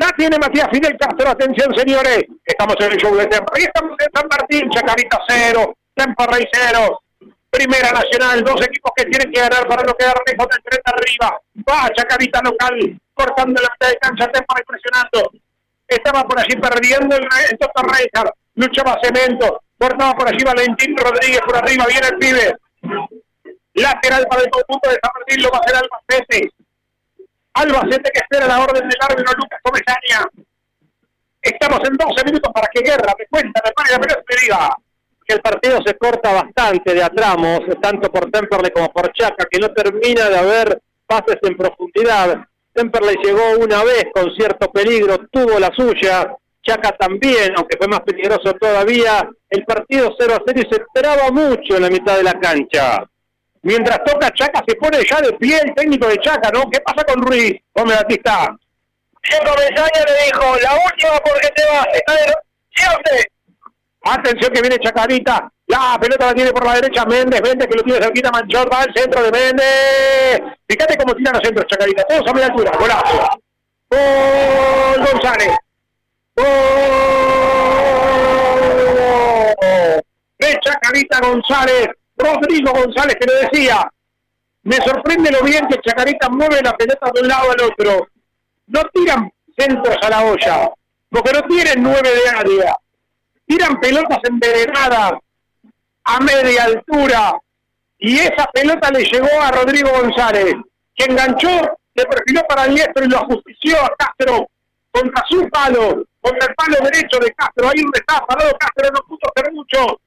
La 0.00 0.08
tiene 0.16 0.38
Matías 0.38 0.68
Fidel 0.72 0.96
Castro, 0.98 1.28
atención 1.28 1.74
señores, 1.76 2.24
estamos 2.44 2.74
en 2.80 2.92
el 2.92 2.98
show 2.98 3.14
de 3.14 3.26
Tempa. 3.26 3.52
Y 3.60 3.64
estamos 3.64 3.96
en 4.00 4.08
San 4.14 4.26
Martín, 4.28 4.70
Chacarita 4.70 5.20
cero, 5.28 5.74
Temperley 5.94 6.48
cero. 6.50 7.02
Primera 7.50 7.92
Nacional, 7.92 8.42
dos 8.42 8.64
equipos 8.64 8.92
que 8.96 9.04
tienen 9.04 9.30
que 9.30 9.40
ganar 9.40 9.66
para 9.68 9.82
no 9.82 9.92
quedar 9.94 10.14
lejos 10.26 10.48
del 10.48 10.62
tren 10.62 10.80
arriba. 10.84 11.38
Va 11.68 11.90
Chacarita 11.94 12.40
local, 12.42 12.98
cortando 13.12 13.60
la 13.60 13.68
mitad 13.68 13.88
de 13.88 13.96
cancha, 13.98 14.32
Temperley 14.32 14.64
presionando 14.66 15.30
estaba 15.90 16.24
por 16.24 16.38
allí 16.38 16.56
perdiendo 16.56 17.16
el 17.16 17.58
Toto 17.58 17.82
Reijard, 17.82 18.30
luchaba 18.54 18.98
Cemento, 19.02 19.60
cortaba 19.76 20.14
por 20.14 20.28
allí 20.28 20.44
Valentín 20.44 20.96
Rodríguez 20.96 21.40
por 21.44 21.56
arriba, 21.56 21.84
viene 21.86 22.06
el 22.06 22.16
pibe. 22.16 22.56
Lateral 23.74 24.26
para 24.28 24.42
el 24.42 24.50
conjunto 24.50 24.88
de 24.88 24.98
San 25.02 25.10
Martín, 25.14 25.42
lo 25.42 25.50
va 25.50 25.58
a 25.58 25.60
hacer 25.60 25.76
Albacete. 25.76 26.52
Albacete 27.54 28.10
que 28.12 28.20
espera 28.20 28.46
la 28.46 28.62
orden 28.62 28.88
del 28.88 28.98
árbitro 29.00 29.34
Lucas 29.36 29.60
Comesaña. 29.62 30.28
Estamos 31.42 31.80
en 31.88 31.96
12 31.96 32.24
minutos 32.24 32.52
para 32.52 32.68
que 32.72 32.82
Guerra 32.82 33.12
me 33.18 33.26
cuenta, 33.26 33.62
me 33.64 33.72
pare 33.72 33.92
la 33.92 33.98
pelota 33.98 34.22
diga. 34.40 34.70
Que 35.26 35.34
el 35.34 35.40
partido 35.40 35.78
se 35.84 35.94
corta 35.96 36.32
bastante 36.32 36.94
de 36.94 37.02
atramos, 37.02 37.60
tanto 37.80 38.10
por 38.10 38.30
Temperley 38.30 38.70
como 38.72 38.92
por 38.92 39.12
Chaca, 39.12 39.46
que 39.50 39.58
no 39.58 39.68
termina 39.72 40.28
de 40.28 40.38
haber 40.38 40.80
pases 41.06 41.38
en 41.42 41.56
profundidad. 41.56 42.44
Temperley 42.72 43.16
llegó 43.22 43.58
una 43.58 43.84
vez 43.84 44.06
con 44.12 44.34
cierto 44.34 44.70
peligro, 44.70 45.18
tuvo 45.30 45.58
la 45.58 45.70
suya, 45.74 46.36
Chaca 46.62 46.92
también, 46.92 47.52
aunque 47.56 47.78
fue 47.78 47.88
más 47.88 48.00
peligroso 48.00 48.52
todavía, 48.54 49.28
el 49.48 49.64
partido 49.64 50.14
0 50.18 50.34
a 50.34 50.42
0 50.46 50.60
y 50.64 50.74
se 50.74 50.82
esperaba 50.82 51.30
mucho 51.30 51.76
en 51.76 51.82
la 51.82 51.90
mitad 51.90 52.16
de 52.16 52.24
la 52.24 52.34
cancha. 52.34 53.04
Mientras 53.62 54.02
toca 54.04 54.30
Chaca 54.30 54.62
se 54.66 54.74
pone 54.76 55.04
ya 55.04 55.20
de 55.20 55.32
pie 55.34 55.60
el 55.62 55.74
técnico 55.74 56.06
de 56.08 56.16
Chaca, 56.18 56.50
¿no? 56.50 56.70
¿Qué 56.70 56.80
pasa 56.80 57.04
con 57.04 57.22
Ruiz? 57.22 57.60
Come 57.72 57.94
Batista. 57.94 58.56
Diego 59.22 59.54
Mesaña 59.58 60.04
le 60.06 60.24
dijo, 60.24 60.56
la 60.62 60.74
última 60.74 61.18
porque 61.24 61.48
te 61.54 61.64
vas, 61.66 61.86
siempre. 62.74 63.26
Atención 64.02 64.52
que 64.52 64.60
viene 64.62 64.78
Chacarita. 64.78 65.52
La 65.66 65.98
pelota 66.00 66.26
la 66.26 66.34
tiene 66.34 66.52
por 66.52 66.64
la 66.64 66.74
derecha 66.74 67.04
Méndez. 67.04 67.42
Méndez 67.42 67.68
que 67.68 67.76
lo 67.76 67.82
tiene 67.82 68.00
cerquita. 68.02 68.30
Manchot 68.30 68.72
va 68.72 68.80
al 68.80 68.94
centro 68.94 69.22
de 69.22 69.30
Méndez. 69.30 70.40
Fíjate 70.66 70.96
cómo 70.96 71.14
tiran 71.14 71.34
los 71.34 71.42
centros 71.42 71.66
Chacarita. 71.66 72.02
Todos 72.04 72.26
a 72.26 72.32
media 72.32 72.46
altura. 72.46 72.72
Golazo. 72.78 73.28
Gol 73.90 75.06
González. 75.06 75.56
Gol 76.34 76.46
de 80.38 80.58
Chacarita 80.60 81.20
González. 81.20 81.88
Rodrigo 82.20 82.72
González 82.72 83.16
que 83.18 83.26
lo 83.26 83.34
decía. 83.34 83.90
Me 84.62 84.76
sorprende 84.76 85.30
lo 85.30 85.42
bien 85.42 85.66
que 85.68 85.80
Chacarita 85.80 86.28
mueve 86.28 86.60
la 86.62 86.76
pelota 86.76 87.10
de 87.14 87.20
un 87.22 87.28
lado 87.28 87.50
al 87.50 87.60
otro. 87.62 88.08
No 88.66 88.82
tiran 88.92 89.32
centros 89.56 89.96
a 90.02 90.10
la 90.10 90.24
olla. 90.24 90.70
Porque 91.08 91.32
no 91.32 91.42
tienen 91.42 91.82
nueve 91.82 92.08
de 92.08 92.30
área 92.30 92.76
tiran 93.50 93.80
pelotas 93.80 94.20
envenenadas 94.28 95.14
a 96.04 96.20
media 96.20 96.64
altura 96.64 97.36
y 97.98 98.16
esa 98.18 98.46
pelota 98.52 98.90
le 98.92 99.02
llegó 99.02 99.28
a 99.42 99.50
Rodrigo 99.50 99.90
González, 99.90 100.54
que 100.94 101.04
enganchó, 101.04 101.48
se 101.94 102.06
perfiló 102.06 102.42
para 102.48 102.66
el 102.66 102.76
diestro 102.76 103.04
y 103.04 103.08
lo 103.08 103.18
ajustició 103.18 103.76
a 103.84 103.90
Castro 103.98 104.46
contra 104.92 105.24
su 105.28 105.48
palo, 105.48 106.04
contra 106.20 106.46
el 106.46 106.54
palo 106.54 106.76
derecho 106.84 107.18
de 107.18 107.32
Castro, 107.32 107.68
ahí 107.68 107.82
donde 107.82 107.98
estaba 107.98 108.24
parado 108.24 108.56
Castro, 108.56 108.88
no 108.94 109.00
pudo 109.00 109.18
hacer 109.34 109.52
mucho. 109.52 110.00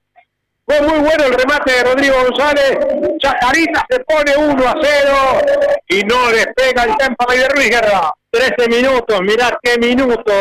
Fue 0.65 0.81
muy 0.81 0.99
bueno 0.99 1.25
el 1.25 1.33
remate 1.33 1.73
de 1.73 1.83
Rodrigo 1.83 2.15
González. 2.23 2.77
Chacarita 3.19 3.85
se 3.89 3.99
pone 3.99 4.35
1 4.37 4.67
a 4.67 4.75
0 4.81 5.41
y 5.89 6.01
no 6.03 6.29
despega 6.29 6.83
el 6.83 6.95
Temperley 6.95 7.39
de 7.39 7.49
Ruiz 7.49 7.69
Guerra. 7.69 8.13
13 8.31 8.69
minutos, 8.69 9.21
mirá 9.21 9.57
qué 9.61 9.77
minuto. 9.77 10.33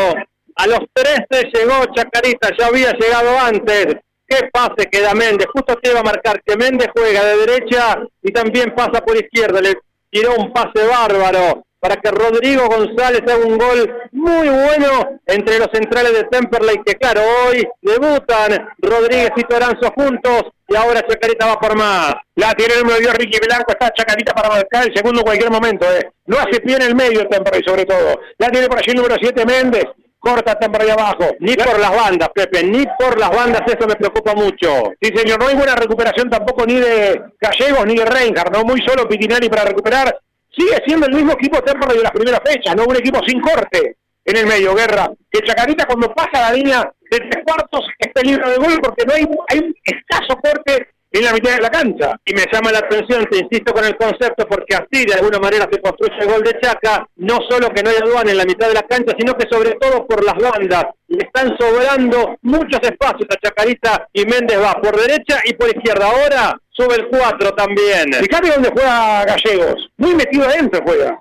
A 0.56 0.66
los 0.66 0.80
13 0.92 1.50
llegó 1.52 1.86
Chacarita, 1.94 2.50
ya 2.56 2.66
había 2.66 2.92
llegado 2.92 3.38
antes. 3.38 3.96
Qué 4.28 4.48
pase 4.52 4.88
que 4.90 5.00
da 5.00 5.12
Méndez. 5.12 5.48
Justo 5.52 5.76
te 5.76 5.90
iba 5.90 6.00
a 6.00 6.04
marcar 6.04 6.40
que 6.42 6.56
Méndez 6.56 6.88
juega 6.94 7.24
de 7.24 7.36
derecha 7.38 7.98
y 8.22 8.32
también 8.32 8.74
pasa 8.74 9.04
por 9.04 9.16
izquierda. 9.16 9.60
Le 9.60 9.74
tiró 10.08 10.36
un 10.36 10.52
pase 10.52 10.86
bárbaro 10.86 11.64
para 11.82 11.96
que 11.96 12.12
Rodrigo 12.12 12.68
González 12.68 13.22
haga 13.26 13.44
un 13.44 13.58
gol 13.58 13.92
muy 14.12 14.48
bueno 14.48 15.18
entre 15.26 15.58
los 15.58 15.66
centrales 15.72 16.12
de 16.12 16.24
Temperley, 16.30 16.76
que 16.86 16.94
claro, 16.94 17.22
hoy 17.44 17.66
debutan 17.80 18.70
Rodríguez 18.78 19.32
y 19.34 19.42
Toranzo 19.42 19.90
juntos 19.96 20.44
y 20.68 20.76
ahora 20.76 21.02
Chacarita 21.02 21.44
va 21.44 21.58
por 21.58 21.76
más. 21.76 22.14
La 22.36 22.54
tiene 22.54 22.74
el 22.74 22.84
número 22.84 23.12
Ricky 23.14 23.36
Blanco, 23.44 23.72
está 23.72 23.90
Chacarita 23.90 24.32
para 24.32 24.50
marcar 24.50 24.86
el 24.86 24.94
segundo 24.94 25.22
en 25.22 25.26
cualquier 25.26 25.50
momento. 25.50 25.84
Eh. 25.92 26.08
No 26.26 26.38
hace 26.38 26.60
pie 26.60 26.76
en 26.76 26.82
el 26.82 26.94
medio 26.94 27.26
Temperley 27.26 27.64
sobre 27.66 27.84
todo. 27.84 28.20
La 28.38 28.48
tiene 28.48 28.68
por 28.68 28.78
allí 28.78 28.92
el 28.92 28.98
número 28.98 29.16
7 29.20 29.44
Méndez, 29.44 29.84
corta 30.20 30.56
Temperley 30.56 30.90
abajo. 30.92 31.34
Ni 31.40 31.56
por 31.56 31.80
las 31.80 31.90
bandas, 31.90 32.28
Pepe, 32.32 32.62
ni 32.62 32.84
por 32.96 33.18
las 33.18 33.30
bandas, 33.30 33.62
eso 33.66 33.88
me 33.88 33.96
preocupa 33.96 34.34
mucho. 34.36 34.92
Sí, 35.00 35.10
señor, 35.16 35.40
no 35.40 35.48
hay 35.48 35.56
buena 35.56 35.74
recuperación 35.74 36.30
tampoco 36.30 36.64
ni 36.64 36.76
de 36.76 37.20
Gallegos 37.40 37.86
ni 37.86 37.96
de 37.96 38.04
Reinhardt, 38.04 38.54
¿no? 38.54 38.62
Muy 38.62 38.80
solo 38.86 39.08
Pitinari 39.08 39.48
para 39.48 39.64
recuperar 39.64 40.16
sigue 40.56 40.76
siendo 40.86 41.06
el 41.06 41.14
mismo 41.14 41.32
equipo 41.32 41.62
Temperley 41.62 41.98
de 41.98 42.02
las 42.02 42.12
primeras 42.12 42.40
fechas, 42.44 42.76
no 42.76 42.84
un 42.84 42.96
equipo 42.96 43.20
sin 43.26 43.40
corte 43.40 43.96
en 44.24 44.36
el 44.36 44.46
medio, 44.46 44.74
Guerra. 44.74 45.10
Que 45.30 45.40
Chacarita 45.40 45.86
cuando 45.86 46.12
pasa 46.14 46.50
la 46.50 46.52
línea 46.52 46.92
de 47.10 47.18
tres 47.18 47.44
cuartos 47.44 47.86
es 47.98 48.12
peligro 48.12 48.48
de 48.48 48.56
gol 48.56 48.80
porque 48.82 49.04
no 49.06 49.14
hay, 49.14 49.26
hay 49.48 49.58
un 49.58 49.74
escaso 49.84 50.38
corte 50.40 50.91
en 51.12 51.24
la 51.24 51.32
mitad 51.32 51.54
de 51.54 51.60
la 51.60 51.70
cancha. 51.70 52.18
Y 52.24 52.34
me 52.34 52.44
llama 52.50 52.72
la 52.72 52.78
atención, 52.78 53.26
te 53.30 53.38
insisto 53.38 53.72
con 53.72 53.84
el 53.84 53.96
concepto, 53.96 54.46
porque 54.46 54.74
así 54.74 55.04
de 55.04 55.14
alguna 55.14 55.38
manera 55.38 55.68
se 55.70 55.80
construye 55.80 56.16
el 56.20 56.28
gol 56.28 56.42
de 56.42 56.58
Chaca, 56.60 57.06
no 57.16 57.38
solo 57.48 57.68
que 57.70 57.82
no 57.82 57.90
hay 57.90 57.96
aduana 57.96 58.30
en 58.30 58.38
la 58.38 58.44
mitad 58.44 58.68
de 58.68 58.74
la 58.74 58.82
cancha, 58.82 59.14
sino 59.18 59.34
que 59.34 59.46
sobre 59.50 59.72
todo 59.72 60.06
por 60.06 60.24
las 60.24 60.36
bandas. 60.36 60.86
Le 61.08 61.24
están 61.24 61.56
sobrando 61.58 62.36
muchos 62.42 62.80
espacios 62.82 63.28
a 63.30 63.36
Chacarita 63.36 64.08
y 64.12 64.24
Méndez 64.24 64.58
va 64.58 64.72
por 64.74 64.98
derecha 64.98 65.40
y 65.44 65.52
por 65.54 65.68
izquierda. 65.68 66.06
Ahora 66.06 66.58
sube 66.70 66.94
el 66.94 67.08
4 67.08 67.52
también. 67.52 68.12
Fíjate 68.14 68.48
dónde 68.48 68.70
juega 68.72 69.24
Gallegos, 69.26 69.90
muy 69.98 70.14
metido 70.14 70.46
adentro 70.46 70.80
juega. 70.84 71.20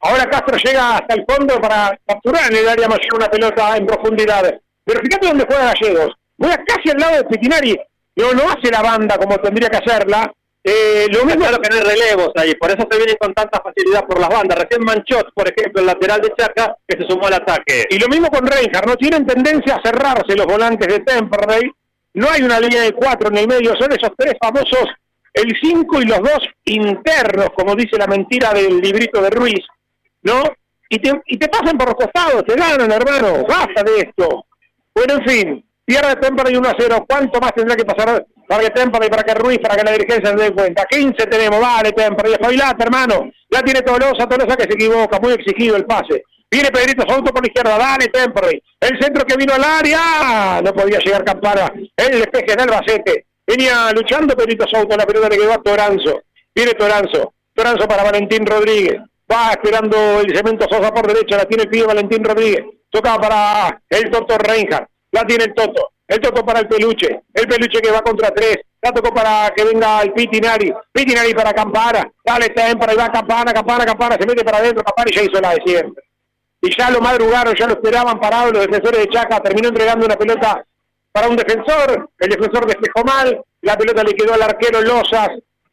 Ahora 0.00 0.28
Castro 0.28 0.58
llega 0.58 0.96
hasta 0.96 1.14
el 1.14 1.24
fondo 1.26 1.58
para 1.60 1.98
capturar 2.06 2.52
en 2.52 2.58
el 2.58 2.68
área 2.68 2.88
mayor 2.88 3.14
una 3.14 3.30
pelota 3.30 3.76
en 3.76 3.86
profundidad. 3.86 4.60
Pero 4.84 5.00
fíjate 5.00 5.28
dónde 5.28 5.46
juega 5.46 5.72
Gallegos. 5.72 6.14
Juega 6.36 6.62
casi 6.66 6.90
al 6.90 6.98
lado 6.98 7.16
de 7.16 7.24
Petinari 7.24 7.80
no, 8.16 8.32
no 8.32 8.42
hace 8.50 8.70
la 8.70 8.82
banda 8.82 9.18
como 9.18 9.36
tendría 9.38 9.68
que 9.68 9.78
hacerla. 9.78 10.32
Eh, 10.66 11.08
lo 11.12 11.26
mismo 11.26 11.42
claro 11.42 11.58
que 11.60 11.68
no 11.68 11.76
hay 11.76 11.82
relevos 11.82 12.30
ahí, 12.36 12.54
por 12.54 12.70
eso 12.70 12.88
se 12.90 12.96
viene 12.96 13.16
con 13.16 13.34
tanta 13.34 13.60
facilidad 13.60 14.06
por 14.06 14.18
las 14.18 14.30
bandas. 14.30 14.58
Recién 14.58 14.82
Manchot, 14.82 15.34
por 15.34 15.46
ejemplo, 15.46 15.80
el 15.82 15.86
lateral 15.86 16.22
de 16.22 16.32
Chaca, 16.34 16.74
que 16.88 16.96
se 16.96 17.06
sumó 17.06 17.26
al 17.26 17.34
ataque. 17.34 17.84
Y 17.90 17.98
lo 17.98 18.08
mismo 18.08 18.30
con 18.30 18.46
Reinhardt, 18.46 18.86
no 18.86 18.96
tienen 18.96 19.26
tendencia 19.26 19.76
a 19.76 19.82
cerrarse 19.82 20.34
los 20.34 20.46
volantes 20.46 20.88
de 20.88 21.00
Temperley. 21.00 21.70
No 22.14 22.30
hay 22.30 22.42
una 22.42 22.60
línea 22.60 22.80
de 22.82 22.92
cuatro 22.92 23.28
en 23.28 23.36
el 23.36 23.48
medio, 23.48 23.74
son 23.76 23.92
esos 23.92 24.12
tres 24.16 24.34
famosos, 24.40 24.88
el 25.34 25.52
cinco 25.60 26.00
y 26.00 26.06
los 26.06 26.20
dos 26.20 26.40
internos, 26.64 27.48
como 27.54 27.74
dice 27.74 27.98
la 27.98 28.06
mentira 28.06 28.52
del 28.54 28.80
librito 28.80 29.20
de 29.20 29.30
Ruiz, 29.30 29.66
¿no? 30.22 30.44
Y 30.88 30.98
te, 30.98 31.12
y 31.26 31.36
te 31.36 31.48
pasan 31.48 31.76
por 31.76 31.88
los 31.88 31.96
costados, 31.96 32.44
te 32.44 32.54
ganan, 32.54 32.90
hermano, 32.90 33.44
basta 33.46 33.82
de 33.82 33.98
esto. 33.98 34.46
Bueno, 34.94 35.14
en 35.14 35.24
fin, 35.24 35.63
Pierde 35.84 36.16
Temperley 36.16 36.56
1 36.56 36.68
a 36.68 36.76
0. 36.78 37.04
¿Cuánto 37.06 37.40
más 37.40 37.52
tendrá 37.52 37.76
que 37.76 37.84
pasar 37.84 38.24
para 38.48 38.62
que 38.62 38.70
Temperley, 38.70 39.10
para 39.10 39.22
que 39.22 39.34
Ruiz, 39.34 39.58
para 39.58 39.76
que 39.76 39.84
la 39.84 39.92
dirigencia 39.92 40.30
se 40.30 40.36
dé 40.36 40.52
cuenta? 40.52 40.84
15 40.86 41.26
tenemos, 41.26 41.60
vale 41.60 41.92
Temperley, 41.92 42.34
espabilate 42.34 42.82
hermano. 42.82 43.30
Ya 43.50 43.60
tiene 43.60 43.82
Tolosa, 43.82 44.26
Tolosa 44.26 44.56
que 44.56 44.64
se 44.64 44.74
equivoca, 44.74 45.18
muy 45.20 45.34
exigido 45.34 45.76
el 45.76 45.84
pase. 45.84 46.24
Viene 46.50 46.70
Pedrito 46.70 47.04
Souto 47.06 47.32
por 47.32 47.42
la 47.42 47.48
izquierda, 47.48 47.76
dale 47.76 48.08
Temperley. 48.08 48.62
El 48.80 48.98
centro 49.00 49.24
que 49.26 49.36
vino 49.36 49.52
al 49.52 49.64
área, 49.64 50.62
no 50.62 50.72
podía 50.72 50.98
llegar 51.00 51.24
Campana. 51.24 51.70
El 51.96 52.20
despeje 52.20 52.56
del 52.56 52.60
Albacete. 52.60 53.26
Venía 53.46 53.90
luchando 53.92 54.34
Pedrito 54.34 54.64
Souto, 54.66 54.96
la 54.96 55.04
pelota 55.04 55.28
le 55.28 55.36
quedó 55.36 55.52
a 55.52 55.62
Toranzo. 55.62 56.22
Viene 56.54 56.72
Toranzo, 56.72 57.34
Toranzo 57.52 57.86
para 57.86 58.04
Valentín 58.04 58.46
Rodríguez. 58.46 59.02
Va 59.30 59.50
esperando 59.50 60.20
el 60.20 60.34
cemento 60.34 60.66
Sosa 60.70 60.92
por 60.92 61.06
derecha, 61.06 61.36
la 61.36 61.44
tiene 61.44 61.64
el 61.64 61.68
pie 61.68 61.84
Valentín 61.84 62.24
Rodríguez. 62.24 62.64
Toca 62.88 63.18
para 63.18 63.82
el 63.90 64.10
Toto 64.10 64.38
Reinhardt 64.38 64.93
la 65.14 65.24
tiene 65.24 65.44
el 65.44 65.54
Toto, 65.54 65.92
el 66.08 66.20
Toto 66.20 66.44
para 66.44 66.58
el 66.58 66.66
Peluche, 66.66 67.22
el 67.32 67.46
Peluche 67.46 67.80
que 67.80 67.90
va 67.92 68.02
contra 68.02 68.30
tres, 68.32 68.58
la 68.82 68.90
tocó 68.90 69.14
para 69.14 69.48
que 69.54 69.64
venga 69.64 70.02
el 70.02 70.12
Pitinari, 70.12 70.74
Pitinari 70.92 71.32
para 71.32 71.52
Campana, 71.52 72.10
dale 72.24 72.50
para 72.50 72.90
ahí 72.90 72.96
va 72.98 73.12
Campana, 73.12 73.52
Campana, 73.52 73.86
Campana, 73.86 74.16
se 74.18 74.26
mete 74.26 74.44
para 74.44 74.58
adentro, 74.58 74.82
Campana 74.82 75.10
y 75.10 75.14
ya 75.14 75.22
hizo 75.22 75.40
la 75.40 75.54
de 75.54 75.62
siempre. 75.64 76.02
Y 76.60 76.76
ya 76.76 76.90
lo 76.90 77.00
madrugaron, 77.00 77.54
ya 77.54 77.68
lo 77.68 77.74
esperaban 77.74 78.18
parado 78.18 78.50
los 78.50 78.66
defensores 78.66 79.00
de 79.02 79.08
Chaca, 79.08 79.38
terminó 79.38 79.68
entregando 79.68 80.04
una 80.04 80.16
pelota 80.16 80.64
para 81.12 81.28
un 81.28 81.36
defensor, 81.36 82.10
el 82.18 82.28
defensor 82.28 82.66
despejó 82.66 83.04
mal, 83.04 83.40
la 83.62 83.76
pelota 83.78 84.02
le 84.02 84.14
quedó 84.14 84.34
al 84.34 84.42
arquero 84.42 84.80
Losas, 84.80 85.28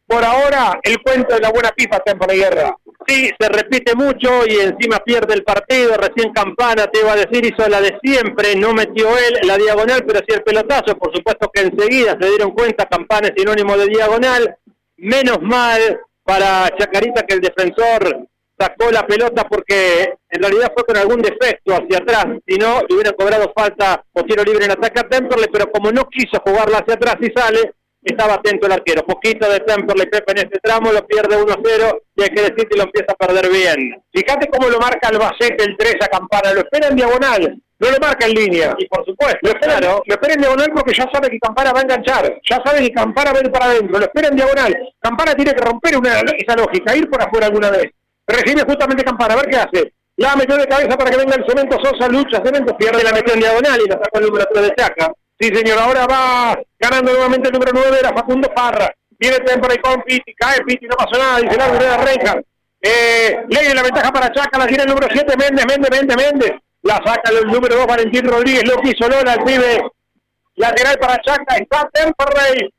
por 0.05 0.23
ahora 0.23 0.79
el 0.83 1.01
cuento 1.01 1.33
de 1.33 1.41
la 1.41 1.49
buena 1.49 1.71
pipa 1.71 1.97
está 1.97 2.11
en 2.11 2.39
guerra. 2.39 2.75
Sí, 3.07 3.29
se 3.39 3.49
repite 3.49 3.95
mucho 3.95 4.45
y 4.47 4.59
encima 4.59 4.99
pierde 4.99 5.33
el 5.33 5.43
partido. 5.43 5.95
Recién 5.97 6.31
Campana, 6.33 6.87
te 6.87 6.99
iba 6.99 7.13
a 7.13 7.15
decir, 7.15 7.45
hizo 7.45 7.67
la 7.67 7.81
de 7.81 7.97
siempre. 8.01 8.55
No 8.55 8.73
metió 8.73 9.09
él 9.17 9.39
la 9.43 9.57
diagonal, 9.57 10.03
pero 10.05 10.19
sí 10.19 10.35
el 10.35 10.43
pelotazo. 10.43 10.97
Por 10.97 11.15
supuesto 11.15 11.49
que 11.53 11.61
enseguida 11.61 12.17
se 12.19 12.29
dieron 12.29 12.51
cuenta, 12.51 12.85
Campana 12.85 13.27
es 13.29 13.33
sinónimo 13.35 13.75
de 13.77 13.87
diagonal. 13.87 14.55
Menos 14.97 15.39
mal 15.41 15.99
para 16.23 16.69
Chacarita 16.77 17.23
que 17.23 17.35
el 17.35 17.41
defensor 17.41 18.27
sacó 18.57 18.91
la 18.91 19.07
pelota 19.07 19.43
porque 19.49 20.13
en 20.29 20.41
realidad 20.41 20.71
fue 20.73 20.85
con 20.85 20.97
algún 20.97 21.21
defecto 21.21 21.73
hacia 21.73 21.97
atrás. 21.97 22.25
Si 22.47 22.57
no, 22.57 22.81
le 22.87 22.95
hubieran 22.95 23.15
cobrado 23.17 23.51
falta 23.55 24.03
o 24.13 24.23
tiro 24.23 24.43
libre 24.43 24.65
en 24.65 24.71
ataque 24.71 24.99
a 24.99 25.09
Temperley, 25.09 25.47
pero 25.51 25.71
como 25.71 25.91
no 25.91 26.07
quiso 26.07 26.39
jugarla 26.45 26.79
hacia 26.79 26.93
atrás 26.93 27.15
y 27.21 27.31
sale, 27.31 27.73
estaba 28.03 28.35
atento 28.35 28.67
el 28.67 28.73
arquero. 28.73 29.03
Poquito 29.03 29.49
de 29.49 29.59
Temperley 29.59 30.07
Pepe 30.07 30.31
en 30.31 30.37
este 30.39 30.59
tramo, 30.59 30.91
lo 30.91 31.05
pierde 31.05 31.37
1-0 31.37 32.01
y 32.15 32.23
hay 32.23 32.29
que 32.29 32.41
decir 32.41 32.67
que 32.67 32.77
lo 32.77 32.83
empieza 32.83 33.13
a 33.13 33.15
perder 33.15 33.49
bien. 33.51 34.01
Fíjate 34.11 34.47
cómo 34.47 34.69
lo 34.69 34.79
marca 34.79 35.09
Albacete 35.09 35.63
el 35.63 35.75
3 35.77 35.95
a 36.01 36.07
Campana, 36.07 36.53
lo 36.53 36.61
espera 36.61 36.87
en 36.87 36.95
diagonal, 36.95 37.61
no 37.79 37.91
lo 37.91 37.97
marca 37.99 38.25
en 38.25 38.33
línea. 38.33 38.75
Y 38.77 38.87
por 38.87 39.05
supuesto, 39.05 39.39
lo 39.41 39.49
espera, 39.49 39.79
lo 39.79 40.03
espera 40.07 40.33
en 40.33 40.41
diagonal 40.41 40.71
porque 40.73 40.93
ya 40.93 41.09
sabe 41.11 41.29
que 41.29 41.39
Campana 41.39 41.71
va 41.73 41.79
a 41.79 41.83
enganchar, 41.83 42.39
ya 42.49 42.61
sabe 42.63 42.79
que 42.81 42.91
Campana 42.91 43.31
va 43.33 43.39
a 43.39 43.41
ir 43.41 43.51
para 43.51 43.65
adentro, 43.65 43.99
lo 43.99 44.05
espera 44.05 44.27
en 44.29 44.35
diagonal. 44.35 44.75
Campana 44.99 45.33
tiene 45.35 45.53
que 45.53 45.61
romper 45.61 45.97
una, 45.97 46.19
esa 46.19 46.55
lógica, 46.55 46.95
ir 46.95 47.09
por 47.09 47.21
afuera 47.21 47.47
alguna 47.47 47.69
vez. 47.69 47.91
Recibe 48.27 48.63
justamente 48.63 49.03
Campana, 49.03 49.33
a 49.33 49.37
ver 49.37 49.47
qué 49.47 49.57
hace. 49.57 49.93
La 50.17 50.35
metió 50.35 50.55
de 50.55 50.67
cabeza 50.67 50.97
para 50.97 51.09
que 51.09 51.17
venga 51.17 51.35
el 51.35 51.45
cemento 51.47 51.77
Sosa, 51.83 52.07
lucha, 52.07 52.41
cemento, 52.43 52.75
pierde 52.77 53.03
la 53.03 53.11
metió 53.11 53.33
en 53.33 53.39
diagonal 53.39 53.81
y 53.83 53.89
la 53.89 53.95
sacó 53.95 54.19
el 54.19 54.25
número 54.25 54.45
3 54.53 54.63
de 54.65 54.75
Chaca. 54.75 55.11
Sí, 55.41 55.47
señor, 55.55 55.79
ahora 55.79 56.05
va 56.05 56.55
ganando 56.77 57.11
nuevamente 57.13 57.47
el 57.47 57.53
número 57.53 57.71
9, 57.73 57.97
era 57.99 58.13
Facundo 58.13 58.47
Parra. 58.53 58.93
Viene 59.17 59.37
y 59.37 59.77
con 59.79 60.03
Piti, 60.03 60.35
cae 60.35 60.61
Piti, 60.61 60.85
no 60.85 60.95
pasó 60.95 61.19
nada, 61.19 61.39
dice 61.39 61.59
árbitro 61.59 61.87
de 61.89 61.97
Reinhardt. 61.97 62.45
Eh, 62.79 63.45
ley 63.49 63.73
la 63.73 63.81
ventaja 63.81 64.11
para 64.11 64.31
Chaca, 64.31 64.59
la 64.59 64.67
tiene 64.67 64.83
el 64.83 64.89
número 64.89 65.07
7, 65.11 65.35
Méndez, 65.37 65.65
Méndez, 65.65 65.89
Méndez, 65.89 66.15
Méndez. 66.15 66.51
La 66.83 67.01
saca 67.03 67.31
el 67.31 67.47
número 67.47 67.75
2, 67.75 67.87
Valentín 67.87 68.27
Rodríguez, 68.27 68.67
lo 68.67 68.79
quiso 68.81 69.09
Lola, 69.09 69.43
pibe. 69.43 69.81
Lateral 70.57 70.99
para 70.99 71.19
Chaca, 71.23 71.55
está 71.57 71.89
Temperley. 71.91 72.71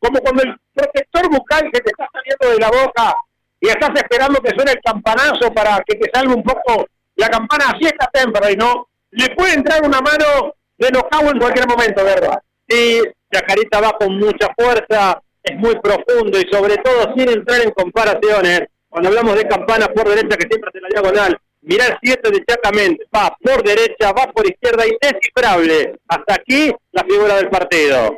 Como 0.00 0.18
cuando 0.18 0.42
el 0.42 0.56
protector 0.74 1.30
bucal 1.30 1.70
se 1.72 1.80
te 1.80 1.90
está 1.90 2.08
saliendo 2.12 2.50
de 2.50 2.58
la 2.58 2.82
boca 2.82 3.14
y 3.60 3.68
estás 3.68 3.90
esperando 3.94 4.40
que 4.40 4.56
suene 4.56 4.72
el 4.72 4.80
campanazo 4.82 5.54
para 5.54 5.80
que 5.86 5.96
te 5.96 6.10
salga 6.12 6.34
un 6.34 6.42
poco 6.42 6.84
la 7.14 7.28
campana, 7.28 7.66
así 7.68 7.84
está 7.84 8.10
Temperley, 8.12 8.56
¿no? 8.56 8.88
Le 9.10 9.28
puede 9.36 9.54
entrar 9.54 9.82
una 9.84 10.00
mano 10.00 10.54
de 10.78 10.88
cago 11.10 11.30
en 11.30 11.38
cualquier 11.38 11.66
momento, 11.68 12.04
¿verdad? 12.04 12.38
Sí, 12.68 13.02
Chacarita 13.32 13.80
va 13.80 13.92
con 13.98 14.18
mucha 14.18 14.48
fuerza, 14.56 15.20
es 15.42 15.56
muy 15.56 15.74
profundo 15.80 16.38
y 16.38 16.46
sobre 16.50 16.76
todo 16.78 17.14
sin 17.16 17.28
entrar 17.28 17.60
en 17.62 17.70
comparaciones. 17.70 18.62
Cuando 18.88 19.08
hablamos 19.08 19.36
de 19.36 19.46
campana 19.46 19.86
por 19.88 20.08
derecha, 20.08 20.36
que 20.36 20.46
siempre 20.48 20.70
hace 20.70 20.80
la 20.80 20.88
diagonal, 20.88 21.38
mirá 21.62 21.86
el 21.86 21.98
7 22.02 22.30
de 22.30 22.44
Chacamente, 22.44 23.04
va 23.14 23.36
por 23.42 23.62
derecha, 23.62 24.12
va 24.12 24.26
por 24.32 24.46
izquierda, 24.46 24.84
indescifrable. 24.86 25.98
Hasta 26.08 26.34
aquí 26.34 26.72
la 26.92 27.04
figura 27.04 27.36
del 27.36 27.50
partido. 27.50 28.16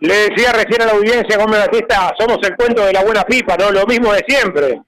Le 0.00 0.14
decía 0.14 0.52
recién 0.52 0.82
a 0.82 0.86
la 0.86 0.92
audiencia, 0.92 1.36
Gómez 1.36 1.60
Batista, 1.60 2.14
somos 2.18 2.38
el 2.42 2.56
cuento 2.56 2.84
de 2.84 2.92
la 2.92 3.04
buena 3.04 3.22
pipa, 3.24 3.56
¿no? 3.56 3.70
Lo 3.70 3.86
mismo 3.86 4.12
de 4.12 4.24
siempre. 4.26 4.80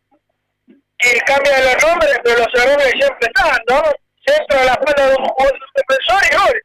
Y 0.67 1.21
cambia 1.27 1.59
de 1.59 1.75
los 1.75 1.85
nombres, 1.85 2.19
pero 2.25 2.39
los 2.39 2.65
errores 2.65 2.93
siempre 2.99 3.29
están, 3.29 3.59
¿no? 3.69 3.83
Centro 4.25 4.59
de 4.59 4.67
la 4.67 4.75
plata 4.77 5.09
de 5.09 5.15
un, 5.15 5.51
defensor 5.75 6.23
y 6.31 6.37
gol. 6.37 6.63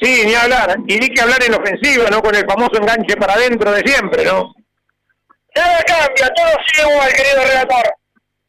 Sí, 0.00 0.22
ni 0.26 0.34
hablar. 0.34 0.76
Y 0.86 0.98
ni 0.98 1.08
que 1.08 1.20
hablar 1.20 1.42
en 1.42 1.54
ofensiva, 1.54 2.10
¿no? 2.10 2.20
Con 2.22 2.34
el 2.34 2.46
famoso 2.46 2.76
enganche 2.76 3.16
para 3.16 3.34
adentro 3.34 3.70
de 3.72 3.82
siempre, 3.82 4.24
¿no? 4.24 4.52
Nada 5.54 5.82
cambia, 5.86 6.28
todo 6.34 6.50
sigue 6.66 6.90
igual, 6.90 7.12
querido 7.12 7.44
relator. 7.44 7.94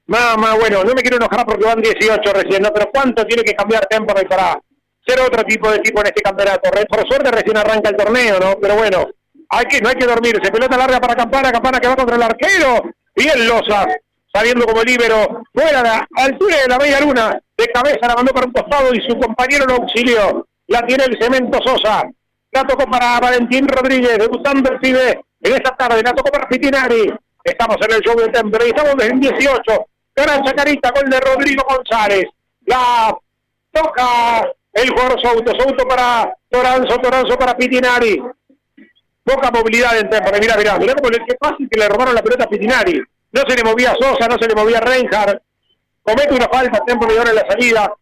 Mamá, 0.08 0.56
bueno, 0.56 0.84
no 0.84 0.94
me 0.94 1.02
quiero 1.02 1.18
enojar 1.18 1.46
porque 1.46 1.66
van 1.66 1.82
18 1.82 2.34
recién, 2.34 2.62
¿no? 2.62 2.72
Pero 2.72 2.90
¿cuánto 2.92 3.26
tiene 3.26 3.44
que 3.44 3.54
cambiar 3.54 3.86
Temperley 3.88 4.26
para 4.26 4.60
ser 5.06 5.20
otro 5.20 5.44
tipo 5.44 5.72
de 5.72 5.80
tipo 5.80 6.02
en 6.02 6.08
este 6.08 6.22
campeonato? 6.22 6.70
Por 6.90 7.08
suerte 7.08 7.32
recién 7.32 7.58
arranca 7.58 7.90
el 7.90 7.96
torneo, 7.96 8.40
¿no? 8.40 8.58
Pero 8.60 8.76
bueno, 8.76 9.08
hay 9.50 9.66
que, 9.66 9.82
no 9.82 9.90
hay 9.90 9.96
que 9.96 10.06
dormirse. 10.06 10.52
Pelota 10.52 10.78
larga 10.78 11.00
para 11.00 11.16
Campana, 11.16 11.52
Campana 11.52 11.80
que 11.80 11.88
va 11.88 11.96
contra 11.96 12.16
el 12.16 12.24
arquero. 12.24 12.84
Bien 13.16 13.48
Losas. 14.36 14.42
saliendo 14.42 14.66
como 14.66 14.84
líbero, 14.84 15.44
fuera 15.54 15.78
de 15.78 15.84
la 15.84 16.08
altura 16.16 16.56
de 16.58 16.68
la 16.68 16.78
media 16.78 17.00
luna, 17.02 17.40
de 17.58 17.68
cabeza 17.68 18.08
la 18.08 18.16
mandó 18.16 18.34
para 18.34 18.48
un 18.48 18.52
costado 18.52 18.94
y 18.94 19.02
su 19.02 19.18
compañero 19.18 19.66
lo 19.66 19.76
auxilió. 19.76 20.48
La 20.68 20.86
tiene 20.86 21.06
el 21.06 21.18
cemento 21.22 21.60
Sosa. 21.64 22.04
La 22.52 22.64
tocó 22.64 22.90
para 22.90 23.20
Valentín 23.20 23.68
Rodríguez, 23.68 24.18
debutando 24.18 24.72
el 24.72 24.80
pibe 24.80 25.22
en 25.42 25.54
esta 25.54 25.76
tarde. 25.76 26.02
La 26.04 26.14
tocó 26.14 26.32
para 26.32 26.48
Pitinari. 26.48 27.14
Estamos 27.44 27.78
en 27.82 27.94
el 27.94 28.02
show 28.02 28.18
de 28.18 28.30
Temple 28.30 28.66
y 28.66 28.70
estamos 28.70 29.04
en 29.04 29.20
18. 29.20 29.62
Gran 30.16 30.44
chacarita, 30.44 30.92
gol 30.92 31.10
de 31.10 31.20
Rodrigo 31.20 31.64
González. 31.70 32.26
La 32.66 33.16
toca 33.72 34.52
el 34.74 34.90
jugador 34.90 35.22
Souto. 35.22 35.52
Souto 35.60 35.88
para 35.88 36.34
Toranzo, 36.50 36.98
Toranzo 36.98 37.38
para 37.38 37.56
Pitinari. 37.56 38.22
Poca 39.24 39.52
movilidad 39.52 39.98
en 40.00 40.10
Temple. 40.10 40.40
Mira, 40.40 40.56
mira, 40.58 40.78
mira 40.80 40.96
cómo 40.96 41.10
le, 41.10 41.20
qué 41.26 41.36
fácil 41.40 41.68
que 41.70 41.80
le 41.80 41.90
robaron 41.90 42.16
la 42.16 42.24
pelota 42.24 42.46
a 42.46 42.50
Pitinari. 42.50 43.04
No 43.36 43.42
se 43.46 43.58
le 43.58 43.64
movía 43.64 43.94
Sosa, 44.00 44.28
no 44.30 44.38
se 44.40 44.48
le 44.48 44.56
movía 44.56 44.80
Reinhardt. 44.80 45.42
Comete 46.02 46.34
una 46.34 46.48
falta 46.48 46.82
y 46.88 47.18
ahora 47.18 47.32
en 47.32 47.36
la 47.36 47.46
salida. 47.50 47.94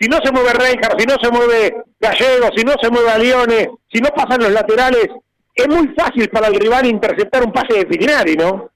Si 0.00 0.08
no 0.08 0.18
se 0.24 0.32
mueve 0.32 0.52
Reinhardt, 0.54 0.98
si 0.98 1.06
no 1.06 1.16
se 1.20 1.30
mueve 1.30 1.76
Gallego, 2.00 2.48
si 2.56 2.64
no 2.64 2.72
se 2.80 2.90
mueve 2.90 3.10
a 3.10 3.18
Leone, 3.18 3.70
si 3.92 4.00
no 4.00 4.08
pasan 4.10 4.40
los 4.40 4.50
laterales, 4.50 5.08
es 5.54 5.68
muy 5.68 5.88
fácil 5.88 6.30
para 6.30 6.46
el 6.46 6.54
rival 6.54 6.86
interceptar 6.86 7.44
un 7.44 7.52
pase 7.52 7.74
de 7.74 7.84
Pitinari, 7.84 8.34
¿no? 8.34 8.70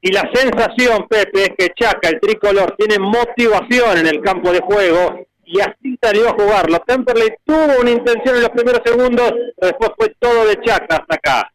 Y 0.00 0.12
la 0.12 0.30
sensación, 0.32 1.08
Pepe, 1.08 1.42
es 1.44 1.50
que 1.58 1.74
Chaca, 1.74 2.10
el 2.10 2.20
tricolor, 2.20 2.76
tiene 2.78 2.98
motivación 3.00 3.98
en 3.98 4.06
el 4.06 4.20
campo 4.20 4.52
de 4.52 4.60
juego 4.60 5.26
y 5.44 5.60
así 5.60 5.98
salió 6.00 6.28
a 6.28 6.34
jugarlo. 6.34 6.78
Temperley 6.86 7.30
tuvo 7.44 7.80
una 7.80 7.90
intención 7.90 8.36
en 8.36 8.42
los 8.42 8.50
primeros 8.50 8.82
segundos, 8.84 9.32
después 9.56 9.90
fue 9.96 10.14
todo 10.20 10.46
de 10.46 10.60
Chaca 10.60 10.96
hasta 10.96 11.14
acá. 11.14 11.52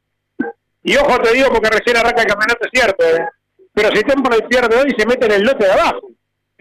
Y 0.84 0.98
ojo 0.98 1.18
te 1.20 1.34
digo 1.34 1.48
porque 1.50 1.70
recién 1.70 1.96
arranca 1.96 2.24
el 2.24 2.28
campeonato, 2.28 2.60
es 2.66 2.72
cierto, 2.74 3.06
¿eh? 3.06 3.26
Pero 3.74 3.90
si 3.96 4.04
Temperley 4.04 4.48
pierde 4.48 4.76
hoy 4.76 4.94
se 4.98 5.06
mete 5.06 5.26
en 5.26 5.32
el 5.34 5.44
lote 5.44 5.66
de 5.66 5.72
abajo 5.72 6.12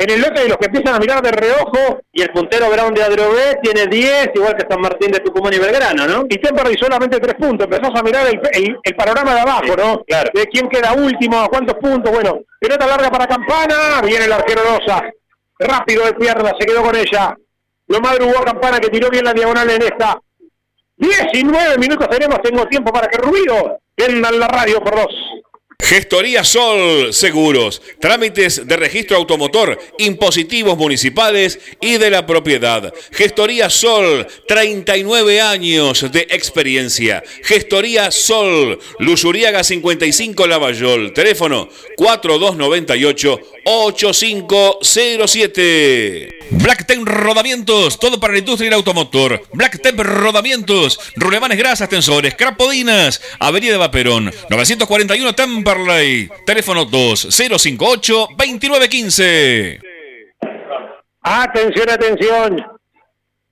en 0.00 0.08
el 0.08 0.20
lote 0.22 0.40
de 0.40 0.48
los 0.48 0.56
que 0.56 0.66
empiezan 0.66 0.94
a 0.94 0.98
mirar 0.98 1.20
de 1.20 1.30
reojo. 1.30 2.00
Y 2.10 2.22
el 2.22 2.30
puntero 2.30 2.70
Brown 2.70 2.94
de 2.94 3.02
Adrogué 3.02 3.58
tiene 3.62 3.86
10, 3.86 4.30
igual 4.34 4.56
que 4.56 4.66
San 4.68 4.80
Martín 4.80 5.12
de 5.12 5.20
Tucumán 5.20 5.52
y 5.52 5.58
Belgrano, 5.58 6.06
¿no? 6.06 6.24
Y 6.28 6.38
Temperley 6.38 6.76
solamente 6.78 7.20
3 7.20 7.34
puntos. 7.34 7.66
Empezás 7.66 8.00
a 8.00 8.02
mirar 8.02 8.26
el, 8.26 8.40
el, 8.82 8.96
panorama 8.96 9.34
de 9.34 9.40
abajo, 9.40 9.76
¿no? 9.76 10.02
Claro. 10.04 10.30
De 10.32 10.46
quién 10.46 10.70
queda 10.70 10.94
último, 10.94 11.46
cuántos 11.50 11.76
puntos. 11.76 12.10
Bueno, 12.10 12.40
pelota 12.58 12.86
larga 12.86 13.10
para 13.10 13.26
Campana. 13.26 14.00
Viene 14.02 14.24
el 14.24 14.32
arquero 14.32 14.62
Rosa. 14.62 15.02
Rápido 15.58 16.06
de 16.06 16.14
pierna, 16.14 16.52
se 16.58 16.64
quedó 16.64 16.82
con 16.82 16.96
ella. 16.96 17.36
Lo 17.88 18.00
madrugó 18.00 18.42
Campana 18.42 18.80
que 18.80 18.88
tiró 18.88 19.10
bien 19.10 19.24
la 19.24 19.34
diagonal 19.34 19.68
en 19.68 19.82
esta. 19.82 20.18
19 20.96 21.76
minutos 21.76 22.08
tenemos, 22.08 22.40
tengo 22.40 22.66
tiempo 22.66 22.90
para 22.90 23.06
que 23.06 23.18
Rubido 23.18 23.80
vendan 23.96 24.38
la 24.38 24.48
radio 24.48 24.80
por 24.80 24.94
dos. 24.94 25.39
Gestoría 25.82 26.44
Sol 26.44 27.12
Seguros, 27.12 27.82
trámites 28.00 28.66
de 28.66 28.76
registro 28.76 29.16
automotor, 29.16 29.76
impositivos 29.98 30.78
municipales 30.78 31.58
y 31.80 31.98
de 31.98 32.10
la 32.10 32.26
propiedad. 32.26 32.92
Gestoría 33.12 33.70
Sol, 33.70 34.26
39 34.46 35.40
años 35.40 36.12
de 36.12 36.26
experiencia. 36.30 37.22
Gestoría 37.42 38.10
Sol, 38.10 38.78
Luzuriaga 38.98 39.64
55 39.64 40.46
Lavallol, 40.46 41.12
teléfono 41.12 41.68
4298 41.96 43.40
8507. 43.64 46.40
Black 46.52 46.84
Temp 46.84 47.06
Rodamientos, 47.06 48.00
todo 48.00 48.18
para 48.18 48.32
la 48.32 48.40
industria 48.40 48.70
del 48.70 48.78
automotor. 48.78 49.40
Black 49.52 49.80
Temp 49.80 50.00
Rodamientos, 50.00 50.98
rulemanes 51.14 51.56
grasas, 51.56 51.88
tensores, 51.88 52.34
crapodinas, 52.34 53.22
Avenida 53.38 53.72
de 53.72 53.78
Vaperón, 53.78 54.32
941 54.50 55.34
Temperley, 55.70 56.28
teléfono 56.44 56.84
2058-2915. 56.86 59.80
Atención, 61.22 61.90
atención. 61.90 62.66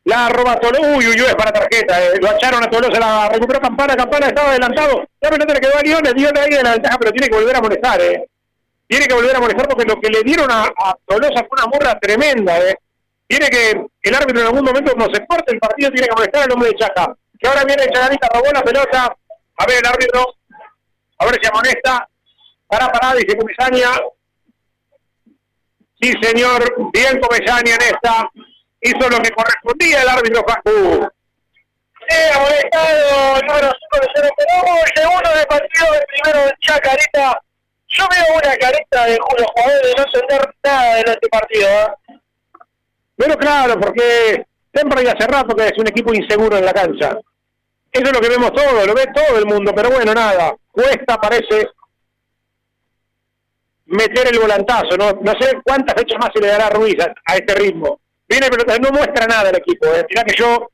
La 0.04 0.28
roba 0.30 0.58
Tolosa, 0.58 0.96
uy, 0.96 1.06
uy, 1.06 1.20
uy, 1.20 1.26
es 1.26 1.34
para 1.34 1.52
tarjeta, 1.52 2.02
eh. 2.02 2.14
lo 2.20 2.32
echaron 2.32 2.64
a 2.64 2.70
Tolosa, 2.70 2.98
la 2.98 3.28
recuperó 3.28 3.60
Campana, 3.60 3.94
Campana 3.94 4.28
estaba 4.28 4.48
adelantado, 4.50 5.06
ya 5.20 5.28
no 5.28 5.36
le 5.36 5.60
quedó 5.60 5.76
a 5.76 5.82
Liones, 5.82 6.14
Liones 6.14 6.42
ahí 6.42 6.48
de 6.50 6.62
la 6.62 6.72
ventaja, 6.72 6.96
pero 6.98 7.12
tiene 7.12 7.28
que 7.28 7.36
volver 7.36 7.56
a 7.56 7.60
molestar, 7.60 8.00
eh 8.00 8.24
tiene 8.88 9.06
que 9.06 9.14
volver 9.14 9.36
a 9.36 9.40
molestar 9.40 9.68
porque 9.68 9.84
lo 9.84 10.00
que 10.00 10.08
le 10.08 10.22
dieron 10.22 10.50
a, 10.50 10.72
Tolosa 11.04 11.44
fue 11.46 11.62
una 11.62 11.66
morra 11.66 12.00
tremenda. 12.00 12.58
¿eh? 12.58 12.74
Tiene 13.26 13.50
que, 13.50 13.84
el 14.02 14.14
árbitro 14.14 14.40
en 14.40 14.46
algún 14.46 14.64
momento 14.64 14.94
cuando 14.94 15.14
se 15.14 15.26
corte 15.26 15.52
el 15.52 15.58
partido 15.58 15.90
tiene 15.90 16.08
que 16.08 16.14
molestar 16.14 16.44
al 16.44 16.52
hombre 16.52 16.70
de 16.70 16.76
Chaca. 16.76 17.14
Que 17.38 17.46
ahora 17.46 17.64
viene 17.64 17.84
Chacarita, 17.92 18.28
robó 18.32 18.50
la 18.50 18.62
pelota. 18.62 19.14
A 19.60 19.66
ver 19.66 19.78
el 19.78 19.86
árbitro, 19.86 20.36
a 21.18 21.24
ver 21.26 21.38
si 21.40 21.48
amonesta. 21.48 22.08
Para, 22.66 22.88
para, 22.88 23.14
dice 23.14 23.36
Comesaña. 23.36 23.88
Sí, 26.00 26.12
señor, 26.22 26.90
bien 26.92 27.20
Comesaña 27.20 27.74
en 27.74 27.82
esta. 27.82 28.30
Hizo 28.80 29.08
lo 29.08 29.18
que 29.18 29.30
correspondía 29.30 30.02
el 30.02 30.08
árbitro 30.08 30.44
Facu. 30.46 31.08
Sí, 32.08 32.16
amonestado, 32.34 33.42
número 33.42 33.72
5 33.92 34.00
de 34.00 34.08
0 34.14 34.28
El 34.84 35.02
segundo 35.02 35.30
de 35.34 35.46
partido, 35.46 35.94
el 35.94 36.06
primero 36.06 36.46
de 36.46 36.54
Chacarita 36.60 37.42
yo 37.88 38.04
veo 38.10 38.36
una 38.36 38.56
careta 38.56 39.06
de 39.06 39.18
los 39.18 39.50
jugadores 39.50 39.82
de 39.82 39.94
no 39.96 40.04
entender 40.04 40.54
nada 40.62 40.94
de 40.94 41.00
este 41.00 41.28
partido. 41.28 41.68
¿eh? 41.68 42.18
Pero 43.16 43.36
claro, 43.36 43.80
porque 43.80 44.46
siempre 44.72 45.04
ya 45.04 45.12
hace 45.12 45.26
rato 45.26 45.56
que 45.56 45.66
es 45.66 45.78
un 45.78 45.88
equipo 45.88 46.14
inseguro 46.14 46.56
en 46.56 46.64
la 46.66 46.72
cancha. 46.72 47.18
Eso 47.90 48.04
es 48.04 48.12
lo 48.12 48.20
que 48.20 48.28
vemos 48.28 48.52
todo, 48.52 48.86
lo 48.86 48.94
ve 48.94 49.06
todo 49.14 49.38
el 49.38 49.46
mundo, 49.46 49.72
pero 49.74 49.90
bueno, 49.90 50.12
nada. 50.12 50.54
Cuesta, 50.78 51.16
parece, 51.16 51.70
meter 53.86 54.28
el 54.32 54.38
volantazo. 54.38 54.96
No, 54.96 55.10
no 55.20 55.32
sé 55.40 55.58
cuántas 55.64 55.96
fechas 55.96 56.18
más 56.20 56.30
se 56.32 56.40
le 56.40 56.46
dará 56.46 56.68
a 56.68 56.70
Ruiz 56.70 56.94
a, 57.00 57.34
este 57.34 57.52
ritmo. 57.56 57.98
Viene, 58.28 58.46
pero 58.48 58.78
no 58.78 58.90
muestra 58.92 59.26
nada 59.26 59.50
el 59.50 59.56
equipo. 59.56 59.86
¿eh? 59.86 60.06
Mirá 60.08 60.22
que 60.22 60.36
yo 60.36 60.68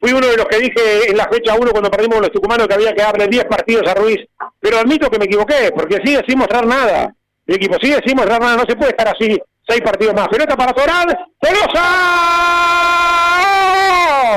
Fui 0.00 0.12
uno 0.12 0.26
de 0.26 0.36
los 0.36 0.46
que 0.46 0.58
dije 0.58 1.10
en 1.10 1.16
la 1.16 1.28
fecha 1.28 1.54
1 1.54 1.70
cuando 1.70 1.88
perdimos 1.88 2.18
los 2.18 2.32
tucumanos 2.32 2.66
que 2.66 2.74
había 2.74 2.92
que 2.92 3.02
darle 3.02 3.28
10 3.28 3.44
partidos 3.44 3.88
a 3.88 3.94
Ruiz. 3.94 4.18
Pero 4.58 4.78
admito 4.78 5.08
que 5.08 5.18
me 5.18 5.26
equivoqué, 5.26 5.70
porque 5.72 5.98
sigue 6.02 6.22
sin 6.26 6.38
mostrar 6.38 6.66
nada. 6.66 7.14
El 7.46 7.54
equipo 7.54 7.76
sigue 7.80 8.00
sin 8.04 8.16
mostrar 8.16 8.40
nada. 8.40 8.56
No 8.56 8.64
se 8.66 8.74
puede 8.74 8.90
estar 8.90 9.06
así 9.06 9.38
seis 9.68 9.80
partidos 9.82 10.14
más. 10.14 10.28
Pelota 10.28 10.56
para 10.56 10.72
Toral. 10.72 11.06
¡Pelosa! 11.38 11.84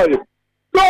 ¡Gol! 0.04 0.22
¡Gol! 0.72 0.82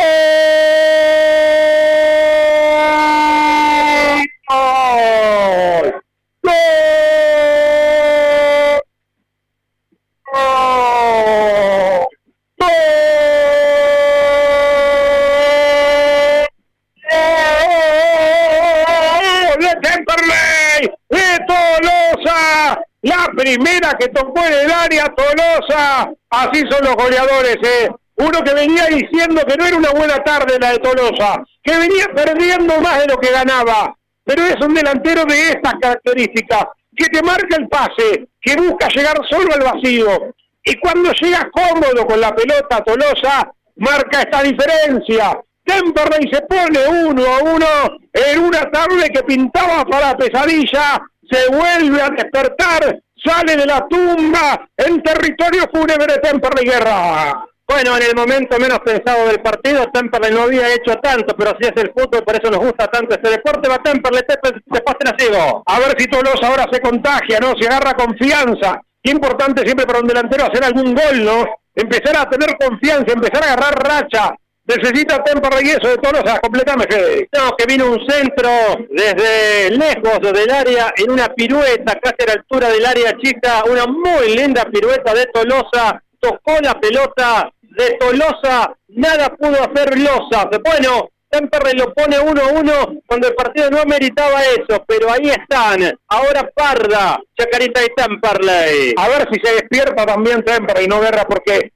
La 23.01 23.27
primera 23.35 23.95
que 23.99 24.07
tocó 24.09 24.45
en 24.45 24.53
el 24.53 24.71
área, 24.71 25.13
Tolosa. 25.15 26.09
Así 26.29 26.63
son 26.69 26.83
los 26.83 26.95
goleadores, 26.95 27.57
¿eh? 27.63 27.89
Uno 28.15 28.43
que 28.43 28.53
venía 28.53 28.85
diciendo 28.85 29.41
que 29.45 29.55
no 29.57 29.65
era 29.65 29.77
una 29.77 29.91
buena 29.91 30.17
tarde 30.23 30.57
la 30.59 30.71
de 30.71 30.79
Tolosa, 30.79 31.43
que 31.63 31.77
venía 31.77 32.07
perdiendo 32.15 32.79
más 32.81 32.99
de 32.99 33.07
lo 33.07 33.17
que 33.17 33.31
ganaba. 33.31 33.95
Pero 34.27 34.43
es 34.43 34.57
un 34.63 34.73
delantero 34.73 35.23
de 35.25 35.51
estas 35.51 35.73
características, 35.81 36.65
que 36.95 37.05
te 37.05 37.23
marca 37.23 37.55
el 37.57 37.67
pase, 37.69 38.27
que 38.41 38.55
busca 38.57 38.89
llegar 38.89 39.17
solo 39.29 39.53
al 39.53 39.61
vacío. 39.61 40.35
Y 40.63 40.77
cuando 40.79 41.11
llega 41.13 41.49
cómodo 41.49 42.05
con 42.05 42.19
la 42.19 42.35
pelota, 42.35 42.83
Tolosa 42.83 43.49
marca 43.77 44.21
esta 44.21 44.43
diferencia. 44.43 45.39
Temperley 45.63 46.29
se 46.31 46.41
pone 46.41 47.07
uno 47.07 47.23
a 47.25 47.39
uno 47.39 47.67
en 48.11 48.39
una 48.39 48.69
tarde 48.69 49.09
que 49.13 49.23
pintaba 49.23 49.85
para 49.85 50.09
la 50.09 50.17
pesadilla 50.17 51.01
se 51.29 51.49
vuelve 51.49 52.01
a 52.01 52.09
despertar, 52.09 52.99
sale 53.15 53.57
de 53.57 53.65
la 53.65 53.85
tumba 53.87 54.69
en 54.77 55.01
territorio 55.01 55.63
fúnebre 55.73 56.17
Temperley 56.19 56.65
Guerra. 56.65 57.45
Bueno, 57.67 57.97
en 57.97 58.03
el 58.03 58.15
momento 58.15 58.57
menos 58.57 58.79
pensado 58.79 59.27
del 59.27 59.41
partido, 59.41 59.85
Temperley 59.91 60.31
no 60.31 60.43
había 60.43 60.73
hecho 60.73 60.95
tanto, 61.01 61.35
pero 61.35 61.51
si 61.59 61.67
es 61.67 61.73
el 61.75 61.91
fútbol, 61.91 62.23
por 62.23 62.35
eso 62.35 62.49
nos 62.49 62.61
gusta 62.61 62.87
tanto 62.87 63.13
este 63.13 63.29
deporte, 63.29 63.67
va 63.67 63.77
Temperley, 63.79 64.23
después 64.27 64.95
nacido. 65.03 65.63
A 65.65 65.79
ver 65.79 65.95
si 65.97 66.07
Tolosa 66.07 66.47
ahora 66.47 66.65
se 66.71 66.79
contagia, 66.79 67.39
¿no? 67.39 67.53
Se 67.59 67.67
agarra 67.67 67.93
confianza. 67.93 68.81
Qué 69.03 69.11
importante 69.11 69.63
siempre 69.63 69.85
para 69.85 69.99
un 69.99 70.07
delantero 70.07 70.45
hacer 70.45 70.63
algún 70.63 70.95
gol, 70.95 71.25
¿no? 71.25 71.45
Empezar 71.75 72.17
a 72.17 72.29
tener 72.29 72.57
confianza, 72.57 73.13
empezar 73.13 73.43
a 73.43 73.53
agarrar 73.53 73.75
racha, 73.75 74.33
Necesita 74.67 75.23
tempo 75.23 75.47
eso 75.59 75.87
de 75.87 75.97
Tolosa, 75.97 76.39
completame 76.41 76.83
Fede. 76.89 77.29
No, 77.31 77.55
que 77.55 77.65
vino 77.65 77.89
un 77.89 78.05
centro 78.05 78.49
desde 78.89 79.69
lejos 79.71 80.19
del 80.19 80.51
área 80.51 80.93
en 80.97 81.09
una 81.09 81.29
pirueta, 81.29 81.97
casi 82.01 82.17
a 82.23 82.25
la 82.25 82.33
altura 82.33 82.67
del 82.67 82.85
área 82.85 83.17
chica, 83.17 83.63
una 83.63 83.85
muy 83.85 84.35
linda 84.35 84.65
pirueta 84.65 85.13
de 85.13 85.25
Tolosa, 85.27 86.03
tocó 86.19 86.59
la 86.61 86.77
pelota 86.81 87.49
de 87.77 87.97
Tolosa, 87.97 88.75
nada 88.89 89.29
pudo 89.29 89.55
hacer 89.63 89.97
Losa. 89.99 90.49
Bueno, 90.63 91.09
Temperley 91.29 91.73
lo 91.77 91.93
pone 91.93 92.17
1-1 92.17 93.01
cuando 93.05 93.27
el 93.27 93.35
partido 93.35 93.69
no 93.69 93.83
meritaba 93.85 94.41
eso, 94.43 94.83
pero 94.87 95.11
ahí 95.11 95.29
están. 95.29 95.97
Ahora 96.07 96.49
Parda, 96.55 97.19
Chacarita 97.37 97.81
y 97.83 97.87
Temperley. 97.95 98.93
A 98.97 99.07
ver 99.09 99.27
si 99.31 99.39
se 99.43 99.53
despierta 99.53 100.05
también 100.05 100.43
Temperley, 100.43 100.87
no 100.87 101.01
Guerra, 101.01 101.25
porque 101.27 101.71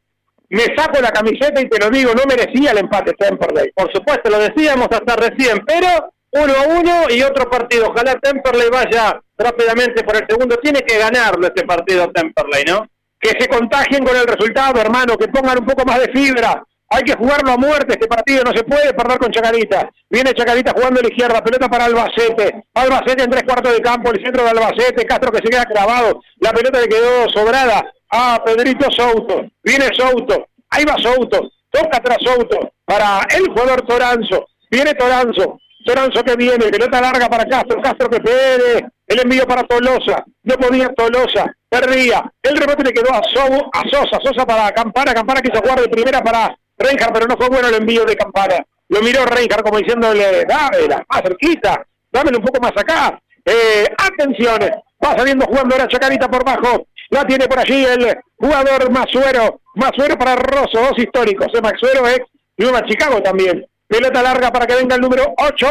me 0.50 0.64
saco 0.76 1.02
la 1.02 1.12
camiseta 1.12 1.62
y 1.62 1.70
te 1.70 1.80
lo 1.80 1.90
digo, 1.90 2.14
no 2.14 2.24
merecía 2.28 2.72
el 2.72 2.80
empate 2.80 3.14
Temperley. 3.14 3.72
Por 3.74 3.92
supuesto, 3.94 4.30
lo 4.30 4.40
decíamos 4.40 4.88
hasta 4.90 5.16
recién, 5.16 5.64
pero 5.66 6.14
1 6.32 6.54
a 6.54 6.80
1 6.80 7.06
y 7.10 7.22
otro 7.24 7.50
partido. 7.50 7.90
Ojalá 7.90 8.16
Temperley 8.16 8.70
vaya 8.70 9.20
rápidamente 9.38 10.04
por 10.04 10.16
el 10.16 10.26
segundo. 10.28 10.58
Tiene 10.58 10.82
que 10.82 10.98
ganarlo 10.98 11.48
este 11.48 11.66
partido 11.66 12.10
Temperley, 12.12 12.64
¿no? 12.66 12.88
Que 13.22 13.30
se 13.40 13.48
contagien 13.48 14.04
con 14.04 14.16
el 14.16 14.26
resultado, 14.26 14.82
hermano, 14.82 15.16
que 15.18 15.28
pongan 15.28 15.60
un 15.60 15.66
poco 15.66 15.86
más 15.86 16.00
de 16.00 16.12
fibra. 16.12 16.64
Hay 16.94 17.04
que 17.04 17.16
jugarlo 17.16 17.54
a 17.54 17.58
muerte 17.58 17.94
este 17.94 18.08
partido, 18.08 18.44
no 18.44 18.52
se 18.52 18.66
puede 18.66 18.94
perder 18.94 19.18
con 19.18 19.32
Chacarita. 19.32 19.90
Viene 20.10 20.34
Chacarita 20.34 20.74
jugando 20.74 21.00
a 21.00 21.04
la 21.04 21.10
izquierda, 21.10 21.42
pelota 21.42 21.70
para 21.70 21.86
Albacete. 21.86 22.66
Albacete 22.74 23.24
en 23.24 23.30
tres 23.30 23.44
cuartos 23.44 23.74
de 23.74 23.82
campo, 23.82 24.12
el 24.12 24.22
centro 24.22 24.44
de 24.44 24.50
Albacete, 24.50 25.06
Castro 25.06 25.32
que 25.32 25.38
se 25.38 25.50
queda 25.50 25.64
clavado. 25.64 26.22
La 26.40 26.52
pelota 26.52 26.82
le 26.82 26.90
quedó 26.90 27.30
sobrada 27.30 27.94
a 28.10 28.44
Pedrito 28.44 28.92
Souto. 28.92 29.46
Viene 29.64 29.86
Souto, 29.98 30.48
ahí 30.70 30.84
va 30.84 30.98
Souto, 30.98 31.50
toca 31.70 31.98
atrás 31.98 32.18
Souto 32.20 32.74
para 32.84 33.22
el 33.38 33.48
jugador 33.48 33.84
Toranzo. 33.84 34.48
Viene 34.70 34.94
Toranzo, 34.94 35.60
Toranzo 35.86 36.24
que 36.24 36.36
viene, 36.36 36.70
pelota 36.70 37.02
larga 37.02 37.28
para 37.30 37.46
Castro, 37.46 37.82
Castro 37.82 38.10
que 38.10 38.20
pede, 38.20 38.86
el 39.08 39.20
envío 39.20 39.46
para 39.48 39.64
Tolosa, 39.64 40.24
no 40.44 40.56
podía 40.56 40.90
Tolosa, 40.94 41.46
perdía, 41.70 42.32
el 42.44 42.58
rebote 42.58 42.84
le 42.84 42.94
quedó 42.94 43.14
a, 43.14 43.20
a 43.20 43.90
Sosa, 43.90 44.20
Sosa 44.24 44.46
para 44.46 44.72
Campana, 44.72 45.14
Campana 45.14 45.42
quiso 45.42 45.62
jugar 45.62 45.82
de 45.82 45.90
primera 45.90 46.22
para 46.22 46.56
Reinhardt, 46.78 47.14
pero 47.14 47.28
no 47.28 47.38
fue 47.38 47.50
bueno 47.50 47.68
el 47.68 47.76
envío 47.76 48.06
de 48.06 48.16
Campana. 48.16 48.66
Lo 48.90 49.02
miró 49.02 49.26
Reinhardt 49.26 49.64
como 49.64 49.78
diciéndole, 49.78 50.46
dámela, 50.46 51.04
más 51.08 51.22
cerquita, 51.22 51.86
dámelo 52.12 52.40
un 52.40 52.46
poco 52.46 52.62
más 52.62 52.74
acá. 52.76 53.20
Eh, 53.46 53.88
atención, 53.98 54.60
va 55.04 55.18
saliendo 55.18 55.46
jugando 55.46 55.76
ahora 55.76 55.88
Chacarita 55.88 56.28
por 56.28 56.44
bajo. 56.44 56.88
La 57.10 57.26
tiene 57.26 57.48
por 57.48 57.60
allí 57.60 57.86
el 57.86 58.18
jugador 58.38 58.90
Masuero. 58.92 59.62
Masuero 59.76 60.18
para 60.18 60.36
Rosso, 60.36 60.80
dos 60.80 60.98
históricos. 60.98 61.48
El 61.54 61.62
Masuero 61.62 62.08
es 62.08 62.20
Nueva 62.58 62.84
Chicago 62.86 63.22
también. 63.22 63.66
Pelota 63.92 64.24
larga 64.24 64.50
para 64.54 64.66
que 64.66 64.76
venga 64.76 64.96
el 64.96 65.02
número 65.02 65.34
8, 65.38 65.68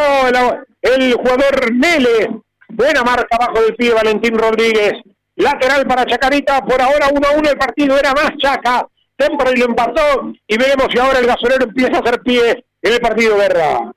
el, 0.83 1.15
jugador 1.15 1.73
Nele. 1.73 2.29
Buena 2.69 3.03
marca 3.03 3.35
abajo 3.35 3.63
del 3.63 3.75
pie 3.75 3.95
Valentín 3.95 4.37
Rodríguez. 4.37 4.93
Lateral 5.37 5.87
para 5.87 6.05
Chacarita. 6.05 6.63
Por 6.63 6.83
ahora 6.83 7.09
1 7.11 7.27
a 7.27 7.31
1 7.39 7.49
el 7.49 7.57
partido 7.57 7.99
era 7.99 8.13
más 8.13 8.33
Chaca. 8.37 8.87
Temporary 9.17 9.61
lo 9.61 9.65
empató 9.65 10.35
y 10.47 10.59
veremos 10.59 10.89
si 10.93 10.99
ahora 10.99 11.19
el 11.19 11.27
gasolero 11.27 11.65
empieza 11.65 11.97
a 11.97 12.01
hacer 12.01 12.21
pie 12.21 12.63
en 12.83 12.93
el 12.93 13.01
partido 13.01 13.39
guerra. 13.39 13.91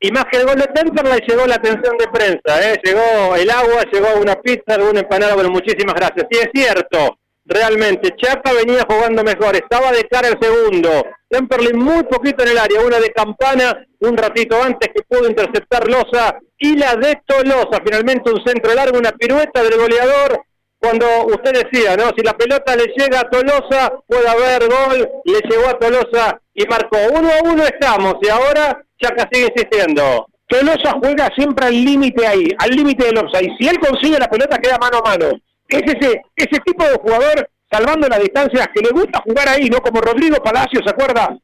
Y 0.00 0.10
más 0.10 0.24
que 0.24 0.38
el 0.38 0.46
gol 0.46 0.56
de 0.56 0.66
Temperley 0.66 1.20
llegó 1.28 1.46
la 1.46 1.54
atención 1.54 1.96
de 1.96 2.08
prensa, 2.08 2.72
¿eh? 2.72 2.80
llegó 2.82 3.36
el 3.36 3.50
agua, 3.50 3.84
llegó 3.92 4.20
una 4.20 4.34
pizza, 4.34 4.78
una 4.78 5.00
empanada, 5.00 5.34
bueno, 5.34 5.50
muchísimas 5.50 5.94
gracias. 5.94 6.26
Sí, 6.28 6.38
es 6.40 6.48
cierto, 6.52 7.18
realmente, 7.50 8.14
Chaca 8.16 8.52
venía 8.52 8.86
jugando 8.88 9.22
mejor, 9.22 9.56
estaba 9.56 9.92
de 9.92 10.04
cara 10.04 10.28
el 10.28 10.38
segundo. 10.40 11.04
Temperley 11.28 11.74
muy 11.74 12.04
poquito 12.04 12.44
en 12.44 12.50
el 12.50 12.58
área, 12.58 12.80
una 12.80 12.98
de 12.98 13.10
Campana, 13.10 13.86
un 14.00 14.16
ratito 14.16 14.62
antes 14.62 14.88
que 14.94 15.02
pudo 15.02 15.28
interceptar 15.28 15.88
Loza, 15.88 16.38
y 16.58 16.76
la 16.76 16.94
de 16.94 17.20
Tolosa, 17.26 17.80
finalmente 17.84 18.30
un 18.30 18.42
centro 18.44 18.72
largo, 18.74 18.98
una 18.98 19.12
pirueta 19.12 19.62
del 19.62 19.76
goleador, 19.78 20.42
cuando 20.78 21.06
usted 21.26 21.64
decía, 21.64 21.96
¿no? 21.96 22.10
Si 22.16 22.22
la 22.24 22.32
pelota 22.32 22.74
le 22.74 22.86
llega 22.96 23.20
a 23.20 23.28
Tolosa, 23.28 23.92
puede 24.06 24.28
haber 24.28 24.66
gol, 24.66 25.10
le 25.24 25.40
llegó 25.48 25.68
a 25.68 25.78
Tolosa 25.78 26.40
y 26.54 26.66
marcó. 26.66 26.96
Uno 27.12 27.28
a 27.28 27.50
uno 27.50 27.64
estamos 27.64 28.14
y 28.22 28.28
ahora 28.28 28.82
Chaca 28.98 29.28
sigue 29.30 29.52
insistiendo. 29.54 30.26
Tolosa 30.48 30.96
juega 31.00 31.28
siempre 31.36 31.66
al 31.66 31.74
límite 31.74 32.26
ahí, 32.26 32.48
al 32.58 32.70
límite 32.70 33.04
del 33.04 33.18
offside. 33.18 33.54
Si 33.58 33.68
él 33.68 33.78
consigue 33.78 34.18
la 34.18 34.28
pelota, 34.28 34.58
queda 34.58 34.78
mano 34.78 34.98
a 35.04 35.10
mano. 35.10 35.30
Es 35.70 35.82
ese, 35.82 36.22
ese 36.36 36.60
tipo 36.64 36.84
de 36.84 36.96
jugador, 36.96 37.48
salvando 37.70 38.08
las 38.08 38.20
distancias, 38.20 38.68
que 38.74 38.82
le 38.82 38.90
gusta 38.90 39.22
jugar 39.24 39.48
ahí, 39.48 39.70
¿no? 39.70 39.78
Como 39.78 40.00
Rodrigo 40.00 40.36
Palacio, 40.42 40.80
¿se 40.84 40.90
acuerda? 40.90 41.36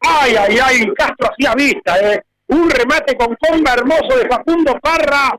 Ay, 0.00 0.36
ay, 0.36 0.58
ay, 0.62 0.86
Castro 0.94 1.30
hacía 1.30 1.54
vista, 1.54 1.98
¿eh? 2.00 2.22
Un 2.46 2.70
remate 2.70 3.16
con 3.16 3.36
comba 3.36 3.72
hermoso 3.72 4.18
de 4.18 4.28
Facundo 4.28 4.78
Parra 4.80 5.36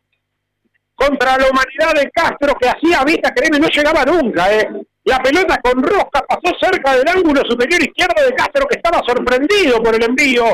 contra 0.95 1.38
la 1.38 1.47
humanidad 1.49 1.93
de 1.93 2.09
Castro 2.09 2.55
que 2.55 2.69
hacía 2.69 3.03
vista, 3.03 3.33
créeme, 3.33 3.59
no 3.59 3.67
llegaba 3.67 4.03
nunca. 4.05 4.51
¿eh? 4.51 4.69
La 5.03 5.19
pelota 5.19 5.59
con 5.61 5.83
rosca 5.83 6.25
pasó 6.27 6.55
cerca 6.59 6.95
del 6.95 7.07
ángulo 7.07 7.41
superior 7.47 7.83
izquierdo 7.83 8.25
de 8.25 8.33
Castro 8.33 8.65
que 8.67 8.77
estaba 8.77 9.01
sorprendido 9.05 9.83
por 9.83 9.93
el 9.93 10.03
envío. 10.03 10.45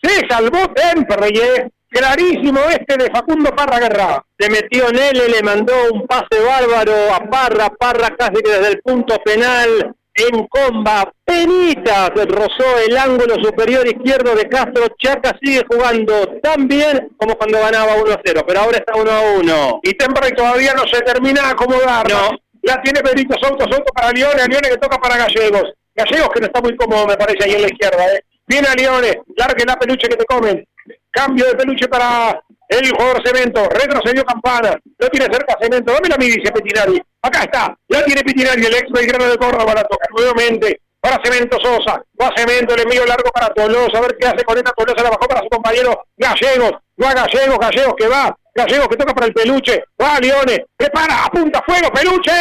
Se 0.00 0.26
salvó 0.28 0.72
Temperley, 0.72 1.36
¿eh? 1.36 1.70
Clarísimo 1.90 2.60
este 2.70 2.96
de 2.96 3.10
Facundo 3.10 3.54
Parra 3.54 3.78
Guerra. 3.80 4.24
Se 4.38 4.48
metió 4.48 4.88
en 4.88 4.96
él, 4.96 5.32
le 5.32 5.42
mandó 5.42 5.74
un 5.92 6.06
pase 6.06 6.40
bárbaro 6.44 7.14
a 7.14 7.28
Parra, 7.28 7.68
Parra 7.70 8.16
casi 8.16 8.42
que 8.42 8.50
desde 8.50 8.68
el 8.68 8.80
punto 8.80 9.18
penal 9.18 9.94
en 10.14 10.46
comba. 10.48 11.12
Penita 11.24 12.10
rozó 12.10 12.78
el 12.86 12.96
ángulo 12.96 13.36
superior 13.42 13.86
izquierdo 13.86 14.34
de 14.34 14.48
Castro. 14.48 14.88
Chaca 14.98 15.36
sigue 15.42 15.64
jugando 15.68 16.38
tan 16.42 16.66
bien 16.68 17.10
como 17.16 17.36
cuando 17.36 17.58
ganaba 17.60 17.96
1-0, 17.96 18.44
pero 18.46 18.60
ahora 18.60 18.78
está 18.78 18.92
1-1. 18.94 19.80
Y 19.82 19.94
Temperley 19.94 20.32
todavía 20.32 20.74
no 20.74 20.86
se 20.86 21.00
termina 21.02 21.42
de 21.42 21.48
acomodar. 21.48 22.08
No. 22.08 22.30
Ya 22.62 22.80
tiene 22.82 23.00
Pedrito 23.00 23.36
Soto, 23.40 23.64
Soto 23.64 23.92
para 23.94 24.12
Leone, 24.12 24.46
Leone 24.46 24.68
que 24.68 24.76
toca 24.76 24.98
para 24.98 25.16
Gallegos. 25.16 25.72
Gallegos 25.94 26.28
que 26.34 26.40
no 26.40 26.46
está 26.46 26.60
muy 26.60 26.76
cómodo, 26.76 27.06
me 27.06 27.16
parece, 27.16 27.44
ahí 27.44 27.54
en 27.54 27.62
la 27.62 27.68
izquierda. 27.68 28.14
¿eh? 28.14 28.20
Viene 28.46 28.68
a 28.68 28.74
Leone, 28.74 29.22
largue 29.36 29.64
la 29.64 29.76
peluche 29.76 30.08
que 30.08 30.16
te 30.16 30.24
comen. 30.24 30.64
Cambio 31.10 31.46
de 31.46 31.54
peluche 31.54 31.88
para 31.88 32.40
el 32.68 32.90
jugador 32.90 33.26
Cemento, 33.26 33.68
retrocedió 33.68 34.24
Campana, 34.24 34.78
lo 34.98 35.08
tiene 35.08 35.26
cerca 35.26 35.56
Cemento, 35.60 35.92
dame 35.92 36.08
la 36.08 36.16
mi 36.16 36.26
dice 36.26 36.52
Petinari, 36.52 37.02
acá 37.20 37.42
está, 37.42 37.76
ya 37.88 38.04
tiene 38.04 38.22
Petinari, 38.22 38.64
el 38.64 38.74
ex 38.74 38.90
Belgrano 38.92 39.24
de 39.26 39.36
Córdoba, 39.36 39.74
la 39.74 39.84
toca 39.84 40.06
nuevamente 40.10 40.80
para 41.00 41.20
Cemento 41.24 41.58
Sosa, 41.60 42.00
va 42.20 42.30
Cemento, 42.36 42.74
el 42.74 42.82
envío 42.82 43.04
largo 43.06 43.30
para 43.32 43.52
Tolosa, 43.52 43.98
a 43.98 44.02
ver 44.02 44.16
qué 44.16 44.28
hace 44.28 44.44
con 44.44 44.56
esta 44.56 44.72
Tolosa, 44.72 45.02
la 45.02 45.10
bajó 45.10 45.26
para 45.26 45.40
su 45.40 45.48
compañero 45.48 46.04
Gallegos, 46.16 46.72
va 47.02 47.12
Gallegos, 47.12 47.58
Gallegos 47.58 47.94
que 47.98 48.06
va, 48.06 48.36
Gallegos 48.54 48.88
que 48.88 48.96
toca 48.96 49.14
para 49.14 49.26
el 49.26 49.32
peluche, 49.32 49.82
va 50.00 50.20
Leone, 50.20 50.66
prepara, 50.76 51.24
apunta 51.24 51.60
fuego, 51.66 51.90
peluche, 51.90 52.32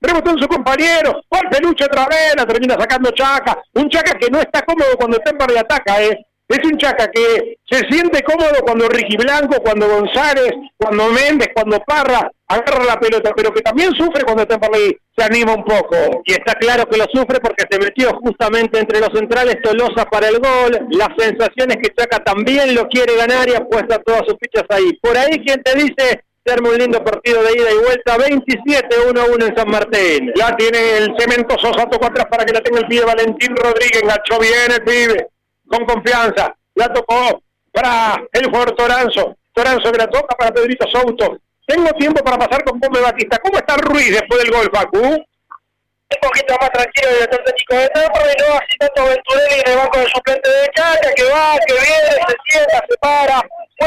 rebotó 0.00 0.30
en 0.30 0.38
su 0.40 0.48
compañero, 0.48 1.22
va 1.32 1.38
el 1.40 1.48
peluche 1.48 1.84
otra 1.84 2.06
vez, 2.06 2.34
la 2.36 2.44
termina 2.44 2.74
sacando 2.78 3.10
Chaca, 3.12 3.56
un 3.74 3.88
Chaca 3.88 4.12
que 4.18 4.28
no 4.30 4.40
está 4.40 4.60
cómodo 4.62 4.94
cuando 4.98 5.16
el 5.16 5.22
Tempa 5.22 5.46
le 5.46 5.58
ataca, 5.58 6.02
eh, 6.02 6.26
es 6.48 6.64
un 6.64 6.78
Chaca 6.78 7.10
que 7.10 7.58
se 7.70 7.78
siente 7.90 8.22
cómodo 8.22 8.62
cuando 8.64 8.88
Ricky 8.88 9.16
Blanco, 9.16 9.60
cuando 9.62 9.86
González, 9.86 10.50
cuando 10.78 11.10
Méndez, 11.10 11.48
cuando 11.54 11.78
Parra 11.80 12.30
agarra 12.48 12.84
la 12.84 12.98
pelota, 12.98 13.32
pero 13.36 13.52
que 13.52 13.60
también 13.60 13.92
sufre 13.92 14.24
cuando 14.24 14.46
Temperley 14.46 14.96
se 15.14 15.24
anima 15.24 15.54
un 15.54 15.64
poco. 15.64 16.22
Y 16.24 16.32
está 16.32 16.54
claro 16.54 16.86
que 16.86 16.96
lo 16.96 17.04
sufre 17.12 17.38
porque 17.40 17.64
se 17.70 17.78
metió 17.78 18.18
justamente 18.22 18.78
entre 18.78 19.00
los 19.00 19.10
centrales 19.12 19.60
Tolosa 19.62 20.06
para 20.06 20.28
el 20.28 20.38
gol. 20.38 20.88
La 20.92 21.14
sensación 21.18 21.70
es 21.70 21.76
que 21.76 21.94
Chaca 21.94 22.24
también 22.24 22.74
lo 22.74 22.88
quiere 22.88 23.14
ganar 23.16 23.46
y 23.48 23.54
apuesta 23.54 23.98
todas 23.98 24.22
sus 24.26 24.36
fichas 24.40 24.64
ahí. 24.70 24.94
Por 25.02 25.18
ahí 25.18 25.44
quien 25.44 25.62
te 25.62 25.74
dice 25.74 26.24
se 26.46 26.54
arma 26.54 26.70
un 26.70 26.78
lindo 26.78 27.04
partido 27.04 27.42
de 27.42 27.52
ida 27.52 27.70
y 27.70 27.84
vuelta, 27.84 28.16
27-1-1 28.16 29.48
en 29.48 29.54
San 29.54 29.68
Martín. 29.70 30.32
Ya 30.34 30.56
tiene 30.56 30.96
el 30.96 31.14
cemento 31.18 31.58
Sosa, 31.58 31.84
tocó 31.90 32.06
atrás 32.06 32.24
para 32.30 32.46
que 32.46 32.54
la 32.54 32.62
tenga 32.62 32.80
el 32.80 32.86
pie 32.86 33.04
Valentín 33.04 33.54
Rodríguez, 33.54 34.00
enganchó 34.02 34.38
bien 34.38 34.72
el 34.74 34.82
pibe 34.82 35.28
con 35.68 35.84
confianza. 35.84 36.54
La 36.74 36.92
tocó 36.92 37.42
para 37.72 38.22
el 38.32 38.46
jugador 38.46 38.74
Toranzo. 38.74 39.36
Toranzo 39.52 39.92
que 39.92 39.98
la 39.98 40.08
toca 40.08 40.36
para 40.36 40.52
Pedrito 40.52 40.86
Souto. 40.88 41.38
Tengo 41.66 41.90
tiempo 41.92 42.24
para 42.24 42.38
pasar 42.38 42.64
con 42.64 42.80
Pombe 42.80 43.00
Batista. 43.00 43.38
¿Cómo 43.38 43.58
está 43.58 43.76
Ruiz 43.76 44.10
después 44.12 44.42
del 44.42 44.50
gol, 44.50 44.70
Facu? 44.72 44.98
Un 45.00 46.20
poquito 46.22 46.54
más 46.58 46.70
tranquilo 46.70 47.08
el 47.20 47.28
técnico 47.28 47.74
de 47.74 47.88
Tampa 47.90 48.20
y 48.20 48.40
no 48.40 48.54
así 48.56 48.78
tanto 48.78 49.04
Venturelli 49.04 49.60
en 49.66 49.72
el 49.72 49.76
banco 49.76 49.98
del 49.98 50.08
suplente 50.08 50.48
de 50.48 50.68
Chaca, 50.74 51.12
que 51.14 51.24
va, 51.24 51.56
que 51.66 51.74
viene, 51.74 52.24
se 52.26 52.36
sienta, 52.46 52.84
se 52.88 52.96
para. 52.96 53.42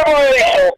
Muy 0.05 0.37
eso. 0.37 0.77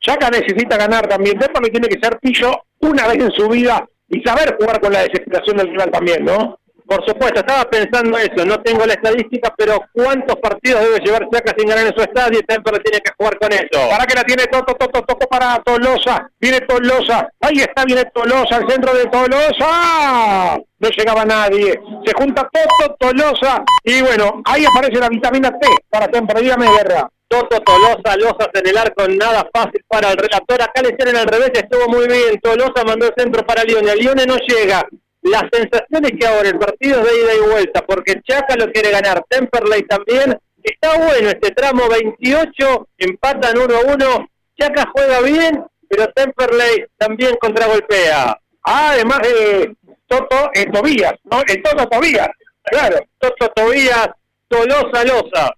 Chaca 0.00 0.30
necesita 0.30 0.76
ganar 0.76 1.08
también. 1.08 1.38
Tampa 1.38 1.60
tiene 1.60 1.88
que 1.88 1.98
ser 2.00 2.18
pillo 2.20 2.62
una 2.78 3.08
vez 3.08 3.18
en 3.18 3.32
su 3.32 3.48
vida 3.48 3.84
y 4.08 4.22
saber 4.22 4.56
jugar 4.56 4.80
con 4.80 4.92
la 4.92 5.02
desesperación 5.02 5.56
del 5.56 5.70
rival 5.70 5.90
también, 5.90 6.24
¿no? 6.24 6.60
Por 6.86 7.04
supuesto, 7.06 7.40
estaba 7.40 7.64
pensando 7.64 8.18
eso, 8.18 8.44
no 8.44 8.60
tengo 8.60 8.84
la 8.84 8.92
estadística, 8.92 9.52
pero 9.56 9.80
¿cuántos 9.92 10.36
partidos 10.36 10.82
debe 10.82 10.98
llevar 11.00 11.28
Chaca 11.30 11.54
sin 11.56 11.68
ganar 11.68 11.86
en 11.86 11.94
su 11.94 12.02
estadio? 12.02 12.38
Y 12.38 12.42
Temperley 12.42 12.82
tiene 12.82 13.00
que 13.00 13.12
jugar 13.16 13.38
con 13.38 13.52
eso. 13.52 13.88
Para 13.88 14.04
que 14.04 14.14
la 14.14 14.24
tiene 14.24 14.46
Toto, 14.46 14.74
Toto, 14.74 15.02
Toto 15.02 15.26
para 15.26 15.58
Tolosa, 15.64 16.30
viene 16.38 16.60
Tolosa, 16.60 17.28
ahí 17.40 17.56
está, 17.56 17.84
viene 17.84 18.04
Tolosa, 18.12 18.56
al 18.56 18.68
centro 18.68 18.92
de 18.94 19.06
Tolosa, 19.06 20.58
no 20.78 20.88
llegaba 20.90 21.24
nadie, 21.24 21.80
se 22.04 22.12
junta 22.14 22.48
Toto, 22.52 22.96
Tolosa, 22.98 23.64
y 23.82 24.02
bueno, 24.02 24.42
ahí 24.44 24.66
aparece 24.66 25.00
la 25.00 25.08
vitamina 25.08 25.50
T 25.58 25.66
para 25.88 26.08
Temperley, 26.08 26.44
dígame 26.44 26.70
guerra. 26.70 27.08
Toto, 27.26 27.58
Tolosa, 27.62 28.16
Losas 28.16 28.48
en 28.52 28.68
el 28.68 28.78
arco, 28.78 29.08
nada 29.08 29.48
fácil 29.52 29.82
para 29.88 30.12
el 30.12 30.18
relator. 30.18 30.62
Acá 30.62 30.82
le 30.82 30.90
hicieron 30.90 31.16
al 31.16 31.26
revés, 31.26 31.50
estuvo 31.54 31.88
muy 31.88 32.06
bien. 32.06 32.38
Tolosa 32.40 32.84
mandó 32.86 33.06
el 33.06 33.14
centro 33.16 33.44
para 33.44 33.64
Lione. 33.64 33.96
Lione 33.96 34.26
no 34.26 34.36
llega. 34.36 34.86
La 35.24 35.48
sensación 35.50 36.04
es 36.04 36.12
que 36.18 36.26
ahora 36.26 36.48
el 36.48 36.58
partido 36.58 37.00
es 37.00 37.06
de 37.06 37.20
ida 37.20 37.34
y 37.34 37.50
vuelta, 37.50 37.84
porque 37.86 38.20
Chaca 38.22 38.56
lo 38.56 38.70
quiere 38.70 38.90
ganar, 38.90 39.24
Temperley 39.28 39.82
también, 39.82 40.38
Está 40.64 40.96
bueno 40.96 41.28
este 41.28 41.50
tramo 41.50 41.82
28, 41.90 42.88
empatan 42.96 43.54
1-1. 43.54 44.28
Chaca 44.58 44.90
juega 44.94 45.20
bien, 45.20 45.62
pero 45.88 46.10
Temperley 46.14 46.86
también 46.96 47.36
contragolpea. 47.38 48.40
Ah, 48.64 48.90
además 48.92 49.18
de 49.20 49.76
Toto 50.06 50.50
eh, 50.54 50.64
Tobías, 50.72 51.12
¿no? 51.24 51.42
El 51.46 51.62
Toto 51.62 51.86
Tobías, 51.86 52.30
claro. 52.62 52.96
Toto 53.18 53.48
Tobías, 53.54 54.08
Tolosa 54.48 55.04
Losa. 55.04 55.54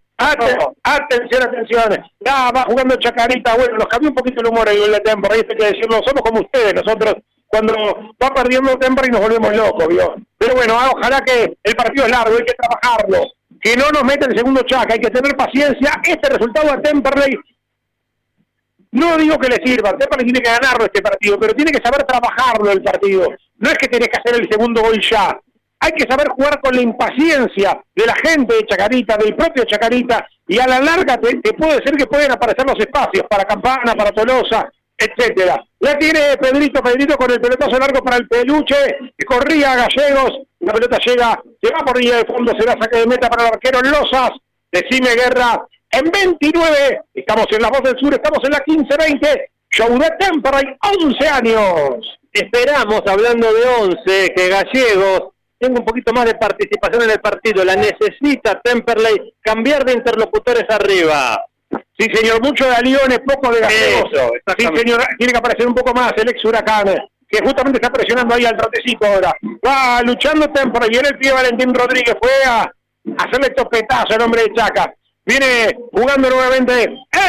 atención, 0.83 1.43
atención. 1.45 2.05
Ya 2.19 2.51
va 2.51 2.65
jugando 2.65 2.97
Chacarita. 2.97 3.55
Bueno, 3.55 3.77
nos 3.77 3.87
cambió 3.87 4.09
un 4.09 4.17
poquito 4.17 4.41
el 4.41 4.49
humor 4.49 4.69
ahí 4.69 4.83
en 4.83 4.91
la 4.91 5.01
temporada, 5.01 5.41
hay 5.41 5.57
que 5.57 5.65
decirlo. 5.67 6.01
Somos 6.05 6.23
como 6.23 6.41
ustedes, 6.41 6.75
nosotros 6.75 7.15
cuando 7.47 7.75
va 8.23 8.35
perdiendo 8.35 8.77
temporada 8.79 9.09
y 9.09 9.13
nos 9.13 9.21
volvemos 9.21 9.57
locos. 9.57 9.89
Pero 10.39 10.55
bueno, 10.55 10.75
ah, 10.79 10.91
ojalá 10.95 11.21
que 11.23 11.57
el 11.63 11.77
partido 11.77 12.07
es 12.07 12.11
largo, 12.11 12.37
hay 12.37 12.45
que 12.45 12.55
trabajarlo. 12.55 13.31
Que 13.61 13.77
no 13.77 13.91
nos 13.91 14.05
meta 14.05 14.27
el 14.27 14.37
segundo 14.37 14.63
Chaca, 14.63 14.95
hay 14.95 15.01
que 15.01 15.11
tener 15.11 15.37
paciencia. 15.37 16.01
Este 16.05 16.29
resultado 16.29 16.73
a 16.73 16.81
Temperley 16.81 17.37
no 18.97 19.19
digo 19.19 19.39
que 19.39 19.49
le 19.49 19.57
sirva, 19.63 19.97
Temperley 19.97 20.25
tiene 20.25 20.41
que 20.41 20.51
ganarlo 20.51 20.87
este 20.87 21.03
partido, 21.03 21.39
pero 21.39 21.53
tiene 21.55 21.71
que 21.71 21.83
saber 21.83 22.03
trabajarlo 22.05 22.71
el 22.71 22.83
partido. 22.83 23.29
No 23.59 23.69
es 23.69 23.77
que 23.77 23.89
tiene 23.89 24.07
que 24.07 24.19
hacer 24.19 24.41
el 24.41 24.49
segundo 24.51 24.81
gol 24.81 24.99
ya. 25.01 25.39
Hay 25.81 25.93
que 25.93 26.09
saber 26.09 26.29
jugar 26.29 26.61
con 26.63 26.75
la 26.75 26.81
impaciencia 26.81 27.79
de 27.95 28.07
la 28.07 28.15
gente 28.15 28.55
de 28.55 28.67
Chacarita, 28.67 29.19
del 29.19 29.37
propio 29.37 29.65
Chacarita, 29.65 30.27
y 30.49 30.59
a 30.59 30.67
la 30.67 30.81
larga 30.81 31.19
te, 31.19 31.53
puede 31.53 31.83
ser 31.83 31.95
que 31.97 32.07
pueden 32.07 32.33
aparecer 32.33 32.65
los 32.67 32.79
espacios 32.79 33.27
para 33.29 33.45
Campana, 33.45 33.95
para 33.95 34.13
Tolosa, 34.13 34.67
etcétera. 34.99 35.65
La 35.81 35.99
tiene 35.99 36.37
Pedrito, 36.41 36.83
Pedrito 36.83 37.17
con 37.17 37.31
el 37.31 37.41
pelotazo 37.41 37.79
largo 37.79 38.03
para 38.03 38.17
el 38.17 38.29
peluche, 38.29 38.77
que 39.17 39.25
corría 39.27 39.77
Gallegos, 39.77 40.41
la 40.61 40.73
pelota 40.73 40.99
llega, 41.05 41.43
se 41.63 41.73
va 41.73 41.85
por 41.85 41.99
línea 41.99 42.19
de 42.19 42.25
fondo, 42.25 42.53
se 42.59 42.67
da 42.67 42.77
saque 42.81 42.99
de 42.99 43.07
meta 43.07 43.29
para 43.29 43.49
el 43.49 43.55
arquero 43.55 43.81
Losas, 43.83 44.31
decime 44.73 45.15
Guerra, 45.15 45.67
en 45.91 46.11
29, 46.11 47.03
estamos 47.15 47.47
en 47.51 47.63
la 47.63 47.69
voz 47.69 47.83
del 47.83 47.99
sur, 47.99 48.13
estamos 48.13 48.41
en 48.45 48.51
la 48.51 48.65
15-20, 48.65 49.49
show 49.71 49.99
de 49.99 50.11
Temperley, 50.19 50.77
11 51.01 51.29
años. 51.29 52.19
Esperamos, 52.33 53.03
hablando 53.07 53.53
de 53.53 53.65
11, 53.65 54.35
que 54.35 54.49
Gallegos 54.49 55.33
tenga 55.59 55.81
un 55.81 55.87
poquito 55.87 56.13
más 56.13 56.27
de 56.27 56.35
participación 56.35 57.05
en 57.05 57.11
el 57.11 57.21
partido. 57.21 57.65
La 57.65 57.77
necesita 57.77 58.61
Temperley 58.61 59.35
cambiar 59.41 59.85
de 59.85 59.95
interlocutores 59.95 60.65
arriba. 60.69 61.43
Sí, 61.99 62.09
señor, 62.13 62.43
mucho 62.43 62.67
de 62.67 62.75
Aliones, 62.75 63.21
poco 63.27 63.53
de 63.53 63.61
Gallegos. 63.61 64.11
sí, 64.59 64.69
señor, 64.75 65.05
tiene 65.19 65.33
que 65.33 65.39
aparecer 65.39 65.67
un 65.67 65.75
poco 65.75 65.93
más 65.95 66.13
el 66.17 66.29
ex 66.29 66.45
Huracán, 66.45 66.95
que 67.29 67.39
justamente 67.45 67.79
está 67.79 67.93
presionando 67.93 68.35
ahí 68.35 68.45
al 68.45 68.57
trotecito 68.57 69.07
ahora. 69.07 69.35
Va 69.67 70.03
luchando 70.03 70.51
Temperley, 70.51 70.91
viene 70.91 71.09
el 71.09 71.19
pie 71.19 71.33
Valentín 71.33 71.75
Rodríguez, 71.75 72.17
fue 72.21 72.31
a 72.47 72.71
hacerle 73.19 73.51
topetazo 73.51 74.15
al 74.15 74.23
hombre 74.23 74.43
de 74.43 74.55
Chaca. 74.55 74.93
Viene 75.27 75.77
jugando 75.93 76.31
nuevamente 76.31 76.85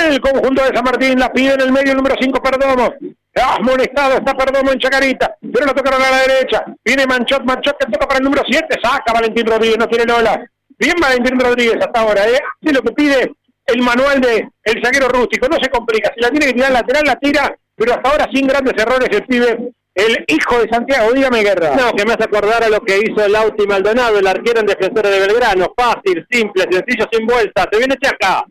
el 0.05 0.21
conjunto 0.21 0.63
de 0.63 0.75
San 0.75 0.83
Martín. 0.83 1.19
La 1.19 1.33
pide 1.33 1.55
en 1.55 1.61
el 1.61 1.71
medio 1.71 1.91
el 1.91 1.97
número 1.97 2.15
5 2.19 2.41
Perdomo. 2.43 2.93
Ha 3.35 3.59
molestado, 3.59 4.17
está 4.17 4.35
Perdomo 4.35 4.71
en 4.71 4.79
Chacarita. 4.79 5.35
Pero 5.41 5.65
lo 5.65 5.73
tocaron 5.73 6.01
a 6.01 6.11
la 6.11 6.27
derecha. 6.27 6.63
Viene 6.85 7.07
Manchot, 7.07 7.43
Manchot 7.43 7.75
que 7.79 7.91
toca 7.91 8.07
para 8.07 8.19
el 8.19 8.23
número 8.23 8.43
7. 8.47 8.67
Saca 8.83 9.13
Valentín 9.13 9.47
Rodríguez, 9.47 9.79
no 9.79 9.87
tiene 9.87 10.05
Lola. 10.05 10.39
Bien 10.77 10.95
Valentín 11.01 11.39
Rodríguez 11.39 11.77
hasta 11.81 11.99
ahora. 11.99 12.27
¿eh? 12.27 12.39
Hace 12.61 12.73
lo 12.73 12.81
que 12.83 12.91
pide 12.91 13.31
el 13.67 13.81
manual 13.81 14.19
de 14.21 14.49
el 14.63 14.83
zaguero 14.83 15.09
rústico. 15.09 15.47
No 15.47 15.57
se 15.61 15.69
complica. 15.69 16.11
Si 16.15 16.21
la 16.21 16.29
tiene 16.29 16.47
que 16.47 16.53
tirar 16.53 16.71
lateral, 16.71 17.03
la 17.05 17.15
tira. 17.15 17.55
Pero 17.75 17.93
hasta 17.93 18.09
ahora 18.09 18.27
sin 18.33 18.47
grandes 18.47 18.73
errores 18.81 19.09
el 19.11 19.25
pibe 19.25 19.71
el 19.97 20.25
hijo 20.27 20.59
de 20.59 20.69
Santiago, 20.69 21.11
dígame 21.11 21.41
Guerra. 21.41 21.75
No, 21.75 21.91
que 21.91 22.05
me 22.05 22.13
hace 22.13 22.25
acordar 22.25 22.63
a 22.63 22.69
lo 22.69 22.79
que 22.81 22.99
hizo 22.99 23.25
el 23.25 23.31
Lauti 23.31 23.65
Maldonado, 23.65 24.19
el 24.19 24.27
arquero 24.27 24.59
en 24.59 24.67
Defensor 24.67 25.07
de 25.07 25.19
Belgrano. 25.19 25.73
Fácil, 25.75 26.23
simple, 26.29 26.65
sencillo, 26.69 27.07
sin 27.11 27.25
vuelta. 27.25 27.67
Se 27.71 27.79
viene 27.79 27.95
acá. 27.95 28.45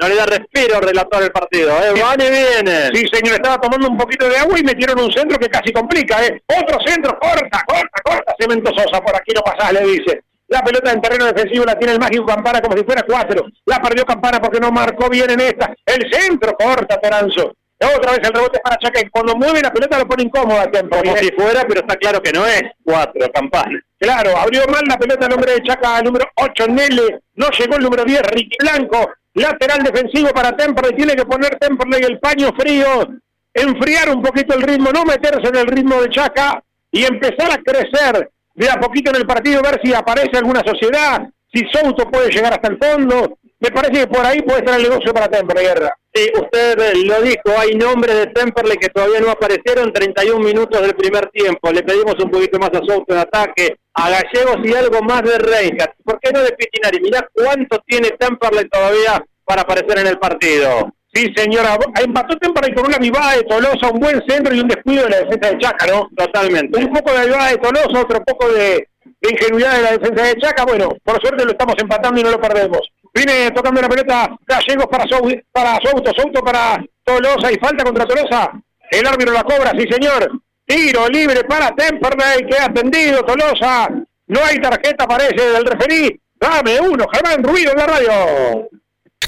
No 0.00 0.08
le 0.08 0.16
da 0.16 0.26
respiro 0.26 0.80
relator 0.80 1.22
el 1.22 1.30
partido, 1.30 1.70
¿eh? 1.78 1.92
Van 2.00 2.20
y 2.20 2.28
viene. 2.28 2.90
Sí, 2.92 3.04
señor, 3.12 3.34
estaba 3.34 3.60
tomando 3.60 3.88
un 3.88 3.96
poquito 3.96 4.28
de 4.28 4.36
agua 4.36 4.58
y 4.58 4.64
metieron 4.64 4.98
un 4.98 5.12
centro 5.12 5.38
que 5.38 5.48
casi 5.48 5.72
complica, 5.72 6.24
¿eh? 6.26 6.42
Otro 6.60 6.80
centro, 6.84 7.16
corta, 7.20 7.62
corta, 7.64 8.02
corta. 8.02 8.34
Cemento 8.36 8.72
Sosa, 8.74 9.00
por 9.00 9.14
aquí 9.14 9.32
no 9.32 9.42
pasás, 9.42 9.72
le 9.74 9.84
dice. 9.84 10.24
La 10.50 10.62
pelota 10.62 10.90
en 10.90 11.00
terreno 11.00 11.26
defensivo 11.26 11.64
la 11.64 11.78
tiene 11.78 11.92
el 11.94 12.00
mágico 12.00 12.26
Campana 12.26 12.60
como 12.60 12.76
si 12.76 12.82
fuera 12.82 13.04
cuatro. 13.04 13.46
La 13.66 13.80
perdió 13.80 14.04
Campana 14.04 14.40
porque 14.40 14.58
no 14.58 14.72
marcó 14.72 15.08
bien 15.08 15.30
en 15.30 15.40
esta. 15.40 15.72
El 15.86 16.12
centro, 16.12 16.56
corta, 16.58 17.00
Toranzo. 17.00 17.54
Otra 17.78 18.12
vez 18.12 18.20
el 18.24 18.34
rebote 18.34 18.58
para 18.58 18.76
Chaca. 18.76 19.00
Cuando 19.12 19.36
mueve 19.36 19.62
la 19.62 19.72
pelota 19.72 20.00
lo 20.00 20.08
pone 20.08 20.24
incómoda. 20.24 20.68
Como 20.68 21.16
si 21.16 21.30
fuera, 21.32 21.62
pero 21.68 21.80
está 21.80 21.94
claro 21.96 22.20
que 22.20 22.32
no 22.32 22.44
es 22.46 22.64
cuatro, 22.82 23.30
campana. 23.32 23.80
Claro, 23.96 24.36
abrió 24.36 24.66
mal 24.66 24.82
la 24.88 24.98
pelota 24.98 25.26
el 25.26 25.32
hombre 25.32 25.52
de 25.52 25.62
Chaca, 25.62 25.98
el 25.98 26.04
número 26.04 26.26
8, 26.34 26.66
Nele. 26.66 27.20
No 27.36 27.46
llegó 27.56 27.76
el 27.76 27.82
número 27.84 28.04
10, 28.04 28.22
Ricky 28.22 28.56
Blanco. 28.58 29.08
Lateral 29.34 29.84
defensivo 29.84 30.30
para 30.30 30.56
Temperley. 30.56 30.96
Tiene 30.96 31.14
que 31.14 31.26
poner 31.26 31.56
Temperley 31.60 32.02
el 32.02 32.18
paño 32.18 32.52
frío. 32.58 33.08
Enfriar 33.54 34.10
un 34.10 34.20
poquito 34.20 34.56
el 34.56 34.62
ritmo, 34.62 34.90
no 34.92 35.04
meterse 35.04 35.48
en 35.48 35.56
el 35.56 35.66
ritmo 35.68 36.02
de 36.02 36.10
Chaca 36.10 36.60
y 36.90 37.04
empezar 37.04 37.52
a 37.52 37.62
crecer 37.62 38.30
de 38.60 38.68
a 38.68 38.78
poquito 38.78 39.10
en 39.10 39.16
el 39.16 39.26
partido, 39.26 39.62
ver 39.62 39.80
si 39.82 39.94
aparece 39.94 40.36
alguna 40.36 40.60
sociedad, 40.60 41.26
si 41.50 41.64
Souto 41.72 42.10
puede 42.10 42.30
llegar 42.30 42.52
hasta 42.52 42.68
el 42.68 42.78
fondo. 42.78 43.38
Me 43.58 43.70
parece 43.70 44.00
que 44.00 44.06
por 44.06 44.24
ahí 44.24 44.40
puede 44.42 44.58
estar 44.58 44.78
el 44.78 44.88
negocio 44.88 45.12
para 45.14 45.28
Temperley, 45.28 45.64
Guerra. 45.64 45.94
Sí, 46.12 46.30
usted 46.34 46.94
lo 47.06 47.22
dijo, 47.22 47.58
hay 47.58 47.74
nombres 47.74 48.16
de 48.16 48.26
Temperley 48.28 48.76
que 48.76 48.88
todavía 48.88 49.20
no 49.20 49.30
aparecieron, 49.30 49.92
31 49.92 50.44
minutos 50.44 50.80
del 50.80 50.94
primer 50.94 51.28
tiempo. 51.30 51.70
Le 51.70 51.82
pedimos 51.82 52.14
un 52.22 52.30
poquito 52.30 52.58
más 52.58 52.70
a 52.70 52.80
Souto 52.86 53.14
en 53.14 53.18
ataque, 53.18 53.76
a 53.94 54.10
Gallegos 54.10 54.58
y 54.64 54.74
algo 54.74 55.00
más 55.02 55.22
de 55.22 55.38
Reinhardt. 55.38 55.94
¿Por 56.04 56.20
qué 56.20 56.30
no 56.30 56.42
de 56.42 56.52
Pitinari? 56.52 57.00
Mirá 57.00 57.26
cuánto 57.32 57.82
tiene 57.86 58.10
Temperley 58.10 58.68
todavía 58.68 59.24
para 59.44 59.62
aparecer 59.62 59.98
en 60.00 60.06
el 60.06 60.18
partido. 60.18 60.92
Sí, 61.12 61.26
señora, 61.34 61.76
empató 62.00 62.36
Temperley 62.38 62.72
con 62.72 62.86
una 62.86 62.98
vivada 62.98 63.34
de 63.34 63.42
Tolosa, 63.42 63.90
un 63.92 63.98
buen 63.98 64.22
centro 64.28 64.54
y 64.54 64.60
un 64.60 64.68
descuido 64.68 65.04
de 65.04 65.10
la 65.10 65.18
defensa 65.18 65.50
de 65.50 65.58
Chaca, 65.58 65.86
¿no? 65.86 66.08
Totalmente. 66.16 66.78
Un 66.78 66.92
poco 66.92 67.12
de 67.12 67.26
vivada 67.26 67.50
de 67.50 67.58
Tolosa, 67.58 68.00
otro 68.00 68.22
poco 68.24 68.48
de, 68.52 68.88
ingenuidad 69.28 69.74
de 69.74 69.82
la 69.82 69.92
defensa 69.98 70.24
de 70.24 70.40
Chaca. 70.40 70.64
Bueno, 70.64 70.90
por 71.02 71.20
suerte 71.20 71.44
lo 71.44 71.50
estamos 71.50 71.74
empatando 71.78 72.20
y 72.20 72.22
no 72.22 72.30
lo 72.30 72.40
perdemos. 72.40 72.80
Viene 73.12 73.50
tocando 73.50 73.80
la 73.80 73.88
pelota 73.88 74.36
Gallegos 74.46 74.86
para, 74.86 75.04
para 75.50 75.78
Souto, 75.82 76.12
Souto 76.16 76.42
para 76.42 76.80
Tolosa 77.02 77.50
y 77.50 77.56
falta 77.56 77.82
contra 77.82 78.06
Tolosa. 78.06 78.52
El 78.88 79.04
árbitro 79.04 79.32
la 79.32 79.42
cobra, 79.42 79.72
sí 79.72 79.86
señor. 79.90 80.30
Tiro 80.64 81.08
libre 81.08 81.42
para 81.42 81.74
Temperley, 81.74 82.46
que 82.48 82.56
ha 82.56 82.66
atendido 82.66 83.24
Tolosa. 83.24 83.88
No 84.28 84.44
hay 84.44 84.60
tarjeta, 84.60 85.08
parece, 85.08 85.50
del 85.50 85.66
referí. 85.66 86.20
Dame 86.36 86.80
uno, 86.80 87.04
Germán 87.12 87.42
Ruido 87.42 87.72
en 87.72 87.78
la 87.78 87.86
radio. 87.86 88.68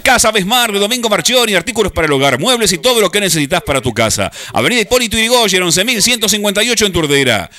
Casa 0.01 0.32
Besmar 0.32 0.72
de 0.72 0.78
Domingo 0.78 1.09
Marchioni, 1.09 1.55
artículos 1.55 1.93
para 1.93 2.07
el 2.07 2.12
hogar, 2.12 2.38
muebles 2.38 2.72
y 2.72 2.78
todo 2.78 3.01
lo 3.01 3.11
que 3.11 3.20
necesitas 3.20 3.62
para 3.62 3.80
tu 3.80 3.93
casa. 3.93 4.30
Avenida 4.53 4.80
Hipólito 4.80 5.16
Yrigoyen, 5.16 5.62
11.158 5.62 6.86
en 6.86 6.93
Turdera. 6.93 7.51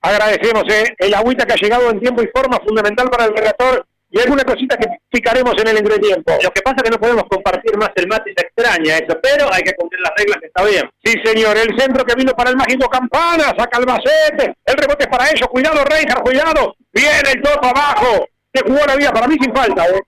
Agradecemos 0.00 0.64
eh, 0.68 0.94
el 0.98 1.14
agüita 1.14 1.46
que 1.46 1.54
ha 1.54 1.56
llegado 1.56 1.90
en 1.90 2.00
tiempo 2.00 2.22
y 2.22 2.28
forma, 2.34 2.58
fundamental 2.58 3.08
para 3.08 3.24
el 3.24 3.34
relator, 3.34 3.86
y 4.10 4.20
alguna 4.20 4.44
cosita 4.44 4.76
que 4.76 4.86
picaremos 5.10 5.54
en 5.58 5.68
el 5.68 5.78
entretiempo. 5.78 6.32
Lo 6.42 6.50
que 6.50 6.60
pasa 6.62 6.76
es 6.78 6.82
que 6.84 6.90
no 6.90 6.98
podemos 6.98 7.24
compartir 7.28 7.76
más 7.76 7.90
el 7.96 8.06
mate, 8.06 8.34
se 8.36 8.46
extraña 8.46 8.98
eso, 8.98 9.18
pero 9.22 9.52
hay 9.52 9.62
que 9.62 9.74
cumplir 9.74 10.00
las 10.02 10.12
reglas 10.16 10.38
que 10.40 10.46
está 10.46 10.64
bien. 10.64 10.90
Sí, 11.02 11.14
señor, 11.24 11.56
el 11.56 11.78
centro 11.78 12.04
que 12.04 12.14
vino 12.14 12.32
para 12.32 12.50
el 12.50 12.56
mágico 12.56 12.88
Campana, 12.88 13.54
saca 13.58 13.78
el 13.78 13.86
macete, 13.86 14.54
el 14.66 14.76
rebote 14.76 15.04
es 15.04 15.10
para 15.10 15.30
ellos, 15.30 15.48
cuidado 15.48 15.84
Reinhardt, 15.84 16.22
cuidado, 16.22 16.76
viene 16.92 17.30
el 17.34 17.42
topo 17.42 17.66
abajo, 17.66 18.28
se 18.54 18.62
jugó 18.62 18.86
la 18.86 18.96
vida, 18.96 19.12
para 19.12 19.26
mí 19.26 19.36
sin 19.40 19.54
falta, 19.54 19.86
eh. 19.88 20.00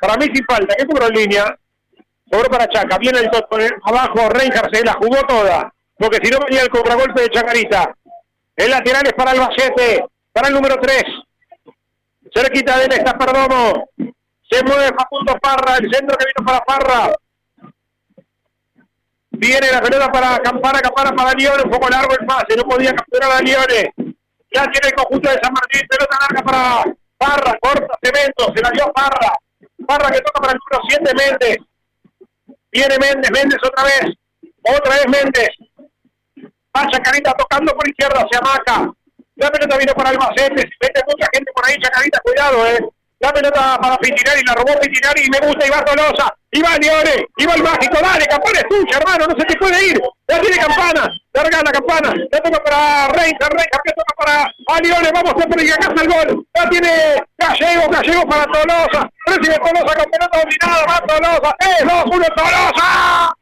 para 0.00 0.16
mí 0.16 0.26
sin 0.32 0.44
falta, 0.44 0.74
que 0.74 0.86
cobró 0.86 1.08
en 1.08 1.14
línea, 1.14 1.58
cobró 2.30 2.48
para 2.48 2.66
Chaca, 2.68 2.96
viene 2.98 3.18
el 3.18 3.30
topo 3.30 3.58
abajo, 3.84 4.28
Reinhardt 4.30 4.74
se 4.74 4.84
la 4.84 4.94
jugó 4.94 5.16
toda, 5.28 5.72
porque 5.98 6.18
si 6.22 6.30
no 6.30 6.38
venía 6.46 6.62
el 6.62 6.70
contragolpe 6.70 7.22
de 7.22 7.28
Chacarita, 7.28 7.94
el 8.56 8.70
lateral 8.70 9.06
es 9.06 9.12
para 9.12 9.32
Albacete, 9.32 10.04
para 10.32 10.48
el 10.48 10.54
número 10.54 10.76
3. 10.80 11.04
Cerquita 12.34 12.78
de 12.78 12.84
él 12.84 12.92
está 12.92 13.16
Perdomo. 13.16 13.88
Se 14.50 14.62
mueve 14.64 14.90
Facundo 14.96 15.36
Parra, 15.40 15.76
el 15.76 15.92
centro 15.92 16.16
que 16.16 16.26
vino 16.26 16.46
para 16.46 16.60
Parra. 16.60 17.12
Viene 19.30 19.72
la 19.72 19.80
pelota 19.80 20.12
para 20.12 20.38
Campana, 20.40 20.80
Campana 20.80 21.12
para 21.12 21.32
Lione, 21.32 21.62
un 21.64 21.70
poco 21.70 21.88
largo 21.88 22.12
el 22.18 22.26
pase, 22.26 22.56
no 22.56 22.64
podía 22.64 22.94
capturar 22.94 23.32
a 23.32 23.40
Lione. 23.40 23.92
Ya 24.52 24.64
tiene 24.70 24.88
el 24.88 24.94
conjunto 24.94 25.30
de 25.30 25.38
San 25.42 25.52
Martín, 25.52 25.86
pelota 25.88 26.18
larga 26.20 26.42
para 26.42 26.94
Parra, 27.20 27.54
corta 27.60 27.98
Cemento, 28.02 28.50
se 28.54 28.62
la 28.62 28.70
dio 28.70 28.90
Parra. 28.94 29.36
Parra 29.86 30.10
que 30.10 30.20
toca 30.22 30.40
para 30.40 30.52
el 30.54 30.58
número 30.58 30.88
7, 30.88 31.14
Méndez. 31.14 31.56
Viene 32.72 32.96
Méndez, 32.98 33.30
Méndez 33.30 33.58
otra 33.62 33.84
vez. 33.84 34.14
Otra 34.62 34.94
vez 34.94 35.06
Méndez. 35.06 35.50
Va 36.74 36.88
Chacarita 36.88 37.34
tocando 37.34 37.74
por 37.74 37.86
izquierda, 37.86 38.26
se 38.30 38.38
amaca. 38.38 38.90
La 39.36 39.50
pelota 39.50 39.76
vino 39.76 39.92
para 39.92 40.10
Albacete, 40.10 40.70
vete 40.80 41.00
mucha 41.06 41.28
gente 41.32 41.52
por 41.54 41.66
ahí, 41.66 41.76
Chacarita, 41.76 42.20
cuidado, 42.20 42.66
eh. 42.66 42.78
La 43.20 43.32
pelota 43.32 43.78
para 43.80 43.96
Pitinari, 43.98 44.42
la 44.46 44.54
robó 44.54 44.80
Pitinari 44.80 45.22
y 45.24 45.30
me 45.30 45.46
gusta, 45.46 45.64
va 45.70 45.84
Tolosa, 45.84 46.34
y 46.50 46.62
va 46.62 46.74
el 46.74 47.62
mágico, 47.62 47.98
dale, 48.02 48.26
campana 48.26 48.60
es 48.60 48.96
hermano, 48.96 49.26
no 49.26 49.36
se 49.38 49.46
te 49.46 49.56
puede 49.56 49.88
ir. 49.88 50.00
Ya 50.26 50.40
tiene 50.40 50.56
campana, 50.56 51.10
Larga 51.32 51.62
la 51.62 51.70
campana. 51.70 52.12
La 52.32 52.40
toca 52.40 52.64
para 52.64 53.08
Reinhardt. 53.08 53.54
Reinhardt 53.54 53.84
que 53.84 53.92
toca 53.92 54.14
para 54.16 54.52
Alione. 54.66 55.10
Vamos 55.14 55.30
a 55.30 55.46
poner 55.46 55.72
acá 55.72 56.02
el 56.02 56.08
gol. 56.08 56.46
La 56.54 56.68
tiene 56.68 56.90
Gallego. 57.38 57.88
Gallego 57.88 58.28
para 58.28 58.44
Tolosa. 58.46 59.10
Recibe 59.26 59.58
Tolosa 59.58 59.94
con 59.96 60.10
pelota 60.10 60.38
dominada. 60.38 60.84
Va 60.88 61.06
Tolosa. 61.06 61.56
¡Eh! 61.60 61.84
2-1 61.84 62.34
Tolosa. 62.34 63.34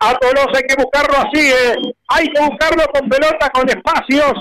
A 0.00 0.14
Tolosa 0.18 0.50
hay 0.56 0.62
que 0.64 0.82
buscarlo 0.82 1.16
así, 1.16 1.50
¿eh? 1.52 1.76
Hay 2.08 2.26
que 2.28 2.40
buscarlo 2.40 2.84
con 2.92 3.08
pelota, 3.08 3.50
con 3.50 3.68
espacios. 3.68 4.32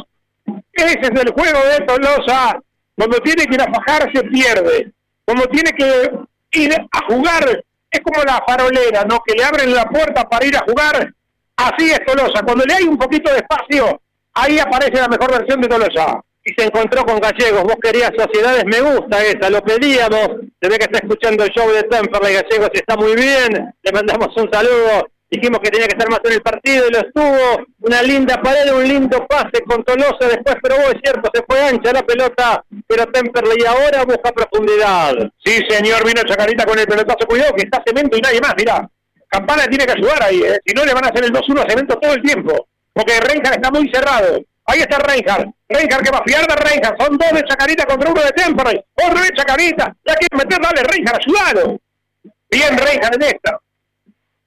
Ese 0.74 1.00
es 1.02 1.22
el 1.22 1.32
juego 1.34 1.60
de 1.66 1.86
Tolosa. 1.86 2.58
Cuando 2.96 3.18
tiene 3.20 3.46
que 3.46 3.56
ir 3.56 3.62
a 3.62 3.74
fajar, 3.74 4.12
se 4.14 4.24
pierde. 4.24 4.92
Cuando 5.26 5.46
tiene 5.46 5.72
que 5.72 6.12
ir 6.60 6.74
a 6.74 7.06
jugar, 7.08 7.64
es 7.90 8.00
como 8.02 8.24
la 8.24 8.44
farolera, 8.48 9.04
¿no? 9.06 9.22
Que 9.26 9.34
le 9.34 9.44
abren 9.44 9.74
la 9.74 9.86
puerta 9.86 10.28
para 10.28 10.46
ir 10.46 10.56
a 10.56 10.66
jugar. 10.68 11.14
Así 11.58 11.92
es 11.92 12.00
Tolosa. 12.06 12.44
Cuando 12.44 12.66
le 12.66 12.74
hay 12.74 12.84
un 12.84 12.98
poquito 12.98 13.32
de 13.32 13.38
espacio, 13.38 14.02
ahí 14.34 14.60
aparece 14.60 15.00
la 15.00 15.08
mejor 15.08 15.32
versión 15.32 15.62
de 15.62 15.68
Tolosa. 15.68 16.22
Y 16.44 16.54
se 16.54 16.66
encontró 16.66 17.06
con 17.06 17.20
Gallegos. 17.20 17.64
Vos 17.64 17.76
querías 17.82 18.12
sociedades, 18.18 18.66
me 18.66 18.82
gusta 18.82 19.24
esa, 19.24 19.50
lo 19.50 19.62
pedíamos. 19.62 20.28
Se 20.60 20.70
ve 20.70 20.78
que 20.78 20.86
está 20.86 21.00
escuchando 21.00 21.44
el 21.44 21.52
show 21.52 21.70
de 21.72 21.84
Temperley 21.84 22.34
Gallegos 22.34 22.70
está 22.74 22.96
muy 22.96 23.16
bien. 23.16 23.74
Le 23.84 23.92
mandamos 23.92 24.36
un 24.38 24.52
saludo 24.52 25.08
dijimos 25.32 25.62
que 25.64 25.72
tenía 25.72 25.88
que 25.88 25.94
estar 25.94 26.10
más 26.10 26.20
en 26.26 26.34
el 26.34 26.42
partido 26.42 26.88
y 26.88 26.92
lo 26.92 27.00
estuvo, 27.00 27.66
una 27.80 28.02
linda 28.04 28.42
pared, 28.42 28.74
un 28.74 28.86
lindo 28.86 29.26
pase 29.28 29.64
con 29.66 29.82
Tolosa 29.84 30.28
después, 30.28 30.56
pero 30.62 30.76
vos 30.76 30.94
es 30.94 31.00
cierto, 31.02 31.32
se 31.34 31.42
fue 31.48 31.62
ancha 31.62 31.94
la 31.94 32.02
pelota, 32.04 32.64
pero 32.86 33.06
Temperley 33.08 33.66
ahora 33.66 34.04
busca 34.04 34.32
profundidad. 34.34 35.16
Sí, 35.44 35.58
señor, 35.70 36.06
vino 36.06 36.22
Chacarita 36.24 36.66
con 36.66 36.78
el 36.78 36.86
pelotazo, 36.86 37.26
cuidado 37.26 37.56
que 37.56 37.64
está 37.64 37.82
Cemento 37.86 38.18
y 38.18 38.22
nadie 38.22 38.42
más, 38.42 38.54
mirá. 38.58 38.88
Campana 39.30 39.66
tiene 39.68 39.86
que 39.86 39.94
ayudar 39.94 40.22
ahí, 40.22 40.42
¿eh? 40.44 40.60
si 40.66 40.74
no 40.74 40.84
le 40.84 40.94
van 40.94 41.06
a 41.06 41.08
hacer 41.08 41.24
el 41.24 41.32
2-1 41.32 41.64
a 41.64 41.70
Cemento 41.70 41.98
todo 41.98 42.14
el 42.14 42.22
tiempo, 42.22 42.68
porque 42.92 43.22
Reinhardt 43.22 43.56
está 43.56 43.72
muy 43.72 43.90
cerrado. 43.90 44.42
Ahí 44.66 44.82
está 44.82 45.00
Reinhardt, 45.00 45.50
Reinhardt 45.70 46.04
que 46.04 46.12
va 46.12 46.18
a 46.18 46.24
fiar 46.24 46.46
de 46.46 46.56
Reinhardt, 46.56 47.02
son 47.02 47.18
dos 47.18 47.32
de 47.32 47.44
Chacarita 47.44 47.86
contra 47.86 48.12
uno 48.12 48.22
de 48.22 48.32
Temperley, 48.32 48.84
otro 48.96 49.24
de 49.24 49.30
Chacarita, 49.32 49.96
ya 50.06 50.16
quiere 50.16 50.38
meter, 50.38 50.62
dale 50.62 50.84
Reinhardt, 50.84 51.22
ayudado. 51.26 51.80
Bien 52.50 52.78
Reinhardt 52.78 53.16
en 53.16 53.24
esta 53.24 53.60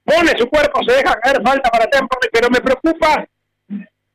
pone 0.05 0.31
su 0.37 0.47
cuerpo, 0.47 0.81
se 0.87 0.95
deja 0.95 1.19
caer 1.19 1.41
falta 1.43 1.69
para 1.69 1.87
Temperley, 1.87 2.29
pero 2.31 2.49
me 2.49 2.61
preocupa 2.61 3.25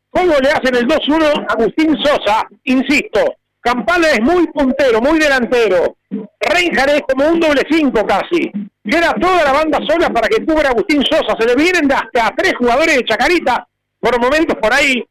cómo 0.08 0.34
le 0.38 0.50
hacen 0.50 0.74
el 0.76 0.86
2-1 0.86 1.46
a 1.48 1.52
Agustín 1.52 1.96
Sosa, 2.02 2.46
insisto, 2.64 3.34
Campana 3.60 4.08
es 4.12 4.20
muy 4.22 4.46
puntero, 4.46 5.00
muy 5.00 5.18
delantero, 5.18 5.96
Reinhardt 6.40 6.94
es 6.94 7.02
como 7.02 7.28
un 7.28 7.40
doble 7.40 7.62
5 7.68 8.06
casi, 8.06 8.50
queda 8.84 9.12
toda 9.20 9.44
la 9.44 9.52
banda 9.52 9.78
sola 9.86 10.08
para 10.10 10.28
que 10.28 10.44
cubra 10.44 10.70
Agustín 10.70 11.02
Sosa, 11.04 11.36
se 11.38 11.46
le 11.46 11.56
vienen 11.56 11.90
hasta 11.92 12.32
tres 12.36 12.54
jugadores 12.56 12.96
de 12.96 13.04
Chacarita, 13.04 13.66
por 13.98 14.20
momentos 14.20 14.56
por 14.60 14.72
ahí, 14.72 15.04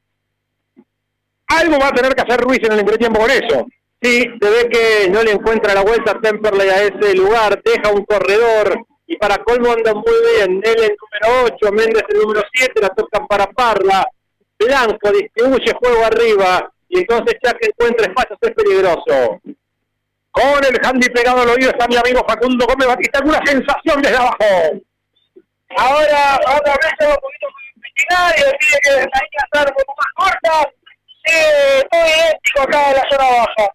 algo 1.50 1.80
va 1.80 1.88
a 1.90 1.94
tener 1.94 2.14
que 2.16 2.22
hacer 2.22 2.40
Ruiz 2.40 2.60
en 2.64 2.74
el 2.74 2.80
entretiempo 2.80 3.20
con 3.20 3.32
eso. 3.32 3.68
Sí, 4.02 4.24
se 4.40 4.50
ve 4.50 4.70
que 4.70 5.10
no 5.10 5.22
le 5.24 5.32
encuentra 5.32 5.74
la 5.74 5.82
vuelta 5.82 6.12
a 6.12 6.22
Temperley 6.22 6.70
a 6.70 6.84
ese 6.84 7.16
lugar, 7.16 7.62
deja 7.64 7.92
un 7.92 8.06
corredor 8.06 8.86
y 9.10 9.18
para 9.18 9.43
colmo 9.43 9.72
anda 9.72 9.91
muy 9.93 10.14
bien. 10.36 10.62
Él 10.64 10.84
el 10.84 10.95
número 11.01 11.55
8, 11.60 11.72
Méndez 11.72 12.03
el 12.10 12.20
número 12.20 12.43
7, 12.53 12.80
la 12.80 12.89
tocan 12.89 13.26
para 13.26 13.47
Parla. 13.47 14.07
Blanco 14.60 15.12
distribuye 15.12 15.74
juego 15.74 16.05
arriba 16.05 16.72
y 16.89 16.99
entonces 16.99 17.36
ya 17.43 17.53
que 17.53 17.70
encuentra 17.70 18.05
espacios 18.05 18.38
es 18.41 18.51
peligroso. 18.51 19.41
Con 20.30 20.64
el 20.64 20.80
handy 20.86 21.10
pegado 21.10 21.41
al 21.41 21.49
oído 21.49 21.72
está 21.72 21.88
mi 21.88 21.97
amigo 21.97 22.24
Facundo 22.28 22.68
Gómez 22.68 22.88
Batista, 22.88 23.18
alguna 23.18 23.41
sensación 23.45 23.99
desde 24.01 24.18
abajo. 24.18 24.38
Ahora, 25.76 26.39
otra 26.57 26.74
vez 26.74 27.10
un 27.10 27.16
poquito 27.16 27.47
y 27.82 28.57
pide 28.60 28.80
que 28.84 28.89
las 28.91 28.99
líneas 28.99 29.47
sean 29.51 29.66
un 29.68 29.74
poco 29.74 29.95
más 29.97 30.14
cortas. 30.16 30.68
Eh, 31.26 31.84
todo 31.89 32.05
idéntico 32.05 32.62
acá 32.62 32.91
en 32.91 32.95
la 32.95 33.05
zona 33.10 33.30
baja. 33.39 33.74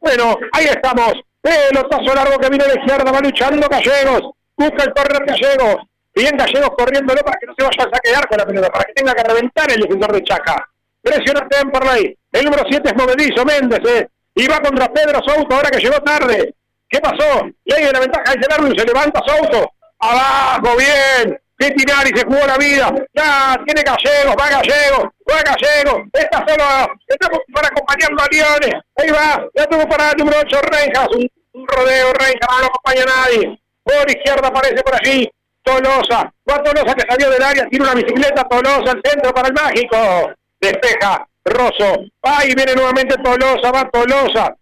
Bueno, 0.00 0.36
ahí 0.52 0.66
estamos. 0.66 1.14
Pelotazo 1.44 2.14
largo 2.14 2.38
que 2.38 2.48
viene 2.48 2.64
de 2.64 2.80
izquierda, 2.80 3.12
va 3.12 3.20
luchando 3.20 3.68
Gallegos. 3.68 4.32
Busca 4.56 4.84
el 4.84 4.94
correr 4.94 5.26
Gallegos. 5.26 5.76
Bien 6.14 6.34
Gallegos 6.38 6.70
corriéndolo 6.70 7.20
para 7.20 7.38
que 7.38 7.46
no 7.46 7.54
se 7.58 7.64
vaya 7.64 7.84
a 7.84 7.94
saquear 7.94 8.26
con 8.26 8.38
la 8.38 8.46
pelota, 8.46 8.70
para 8.70 8.84
que 8.86 8.94
tenga 8.94 9.12
que 9.12 9.22
reventar 9.22 9.70
el 9.70 9.82
defensor 9.82 10.12
de 10.12 10.22
Chaca. 10.22 10.70
Presiona 11.02 11.46
Temperley. 11.46 12.16
El 12.32 12.44
número 12.46 12.64
7 12.66 12.82
es 12.88 12.96
movedizo, 12.96 13.44
Méndez. 13.44 13.80
Eh. 13.84 14.08
Y 14.36 14.46
va 14.46 14.58
contra 14.60 14.90
Pedro 14.90 15.20
Souto 15.22 15.54
ahora 15.54 15.70
que 15.70 15.80
llegó 15.80 16.00
tarde. 16.00 16.54
¿Qué 16.88 16.98
pasó? 16.98 17.42
Ley 17.66 17.84
de 17.84 17.92
la 17.92 18.00
ventaja 18.00 18.32
de 18.32 18.74
y 18.74 18.78
se 18.78 18.86
levanta 18.86 19.20
Souto. 19.26 19.70
Abajo, 19.98 20.76
bien. 20.78 21.38
Petinari 21.56 22.10
se 22.16 22.24
jugó 22.24 22.46
la 22.46 22.56
vida. 22.58 22.92
Ya 23.14 23.56
tiene 23.64 23.82
Gallegos, 23.82 24.34
va 24.38 24.48
Gallegos, 24.50 25.04
va 25.30 25.42
Gallegos. 25.42 26.02
Está 26.12 26.38
solo, 26.46 26.92
está 27.06 27.28
para 27.52 27.68
acompañarlo 27.68 28.20
a 28.20 28.28
Liones. 28.30 28.82
Ahí 28.96 29.10
va, 29.10 29.46
ya 29.54 29.66
tuvo 29.66 29.88
para 29.88 30.10
el 30.10 30.16
número 30.18 30.38
8 30.40 30.60
Reijas. 30.62 31.08
Un, 31.16 31.66
rodeo 31.66 32.12
Reijas, 32.14 32.48
no 32.60 32.66
acompaña 32.66 33.04
nadie. 33.04 33.58
Por 33.82 34.10
izquierda 34.10 34.48
aparece 34.48 34.82
por 34.82 34.94
allí 34.94 35.30
Tolosa. 35.62 36.32
Va 36.48 36.62
Tolosa 36.62 36.94
que 36.94 37.08
salió 37.08 37.30
del 37.30 37.42
área, 37.42 37.66
tiene 37.68 37.84
una 37.84 37.94
bicicleta. 37.94 38.44
Tolosa 38.44 38.92
al 38.92 39.02
centro 39.04 39.32
para 39.32 39.48
el 39.48 39.54
mágico. 39.54 40.32
Despeja 40.60 41.26
Rosso. 41.44 42.04
Ahí 42.22 42.54
viene 42.54 42.74
nuevamente 42.74 43.16
Tolosa, 43.18 43.70
va 43.70 43.88
Tolosa. 43.90 44.54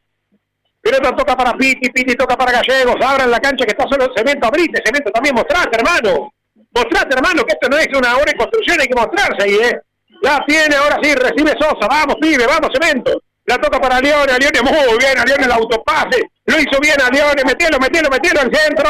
Pelota 0.82 1.14
toca 1.14 1.36
para 1.36 1.53
Piti, 1.55 1.90
Piti 1.90 2.14
toca 2.16 2.36
para 2.36 2.53
Gallegos. 2.53 2.97
Abran 3.01 3.30
la 3.30 3.38
cancha 3.38 3.64
que 3.64 3.70
está 3.70 3.86
solo 3.88 4.12
Cemento, 4.14 4.49
abrite, 4.49 4.82
Cemento 4.84 5.11
también 5.11 5.34
mostrate, 5.34 5.78
hermano. 5.78 6.32
Mostrate, 6.75 7.14
hermano, 7.14 7.45
que 7.45 7.53
esto 7.53 7.68
no 7.68 7.77
es 7.77 7.89
una 7.89 8.16
obra 8.16 8.33
de 8.33 8.37
construcción, 8.37 8.81
hay 8.81 8.89
que 8.89 8.95
mostrarse 8.95 9.43
ahí, 9.43 9.55
¿eh? 9.55 9.81
La 10.23 10.43
tiene, 10.47 10.77
ahora 10.77 10.99
sí, 11.03 11.14
recibe 11.14 11.53
Sosa, 11.59 11.87
vamos, 11.89 12.16
pibe, 12.20 12.47
vamos, 12.47 12.70
cemento. 12.73 13.23
La 13.45 13.59
toca 13.59 13.81
para 13.81 14.01
Leone, 14.01 14.39
Leone 14.39 14.62
muy 14.62 14.99
bien, 14.99 15.18
a 15.18 15.25
Leone 15.25 15.45
el 15.45 15.53
autopase, 15.53 16.23
lo 16.47 16.61
hizo 16.61 16.79
bien 16.81 17.01
a 17.03 17.11
Leone, 17.11 17.43
metielo, 17.45 17.79
metielo, 17.81 18.09
metielo 18.09 18.41
al 18.41 18.55
centro, 18.55 18.89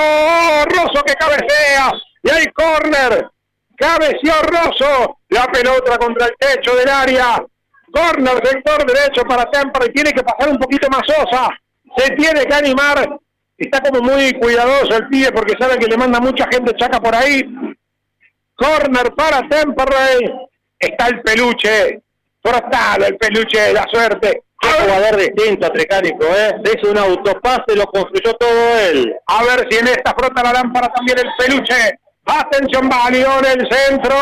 Rosso 0.67 1.03
que 1.05 1.15
cabecea, 1.15 1.91
y 2.23 2.31
hay 2.31 2.47
corner, 2.53 3.31
cabeció 3.77 4.35
Rosso, 4.43 5.19
la 5.31 5.47
pelota 5.47 5.97
contra 5.97 6.27
el 6.27 6.35
techo 6.39 6.77
del 6.77 6.89
área, 6.89 7.43
corner 7.93 8.47
sector 8.47 8.87
derecho 8.87 9.23
para 9.23 9.51
Temper 9.51 9.89
y 9.89 9.93
tiene 9.95 10.13
que 10.13 10.23
pasar 10.23 10.51
un 10.51 10.59
poquito 10.59 10.87
más 10.91 11.01
Sosa, 11.07 11.49
se 11.97 12.11
tiene 12.15 12.45
que 12.45 12.55
animar, 12.55 13.09
está 13.57 13.81
como 13.81 14.03
muy 14.03 14.33
cuidadoso 14.35 14.95
el 14.97 15.09
pibe 15.09 15.33
porque 15.33 15.55
sabe 15.59 15.79
que 15.79 15.87
le 15.87 15.97
manda 15.97 16.21
mucha 16.21 16.47
gente 16.53 16.75
chaca 16.77 17.01
por 17.01 17.15
ahí, 17.15 17.43
Corner 18.63 19.13
para 19.15 19.49
Temperley. 19.49 20.33
Está 20.79 21.09
el 21.09 21.21
peluche. 21.23 22.01
Frotalo 22.41 23.07
el 23.07 23.17
peluche 23.17 23.61
de 23.61 23.73
la 23.73 23.87
suerte. 23.91 24.43
Qué 24.61 24.69
jugador 24.69 25.17
distinto, 25.17 25.69
Trecánico, 25.73 26.25
¿eh? 26.25 26.55
hizo 26.63 26.93
un 26.93 26.99
autopase, 26.99 27.75
lo 27.75 27.85
construyó 27.87 28.33
todo 28.35 28.79
él. 28.79 29.13
A 29.27 29.43
ver 29.43 29.67
si 29.69 29.79
en 29.79 29.89
esta 29.89 30.15
frota 30.15 30.43
la 30.45 30.53
lámpara 30.53 30.89
también 30.89 31.19
el 31.19 31.27
peluche. 31.37 31.99
Atención, 32.25 32.89
Balión, 32.89 33.45
el 33.45 33.69
centro. 33.69 34.15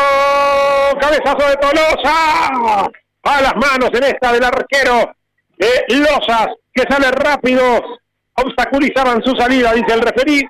Cabezazo 0.99 1.47
de 1.47 1.55
Tolosa. 1.57 2.89
A 3.23 3.41
las 3.41 3.55
manos 3.55 3.91
en 3.93 4.03
esta 4.03 4.33
del 4.33 4.43
arquero 4.43 5.13
de 5.57 5.95
Losas, 5.95 6.47
que 6.73 6.83
sale 6.89 7.11
rápido. 7.11 7.63
Obstaculizaban 8.33 9.21
su 9.23 9.35
salida, 9.35 9.73
dice 9.73 9.93
el 9.93 10.01
referí. 10.01 10.41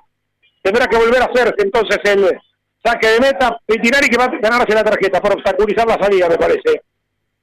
Tendrá 0.62 0.86
que 0.86 0.96
volver 0.96 1.20
a 1.20 1.26
hacerse 1.26 1.56
entonces 1.58 1.98
el 2.04 2.40
Saque 2.84 3.08
de 3.08 3.20
meta, 3.20 3.56
Petinari 3.64 4.08
que 4.08 4.16
va 4.16 4.24
a 4.24 4.28
ganarse 4.28 4.74
la 4.74 4.84
tarjeta 4.84 5.20
por 5.20 5.34
obstaculizar 5.34 5.86
la 5.86 5.98
salida, 6.02 6.28
me 6.28 6.36
parece. 6.36 6.82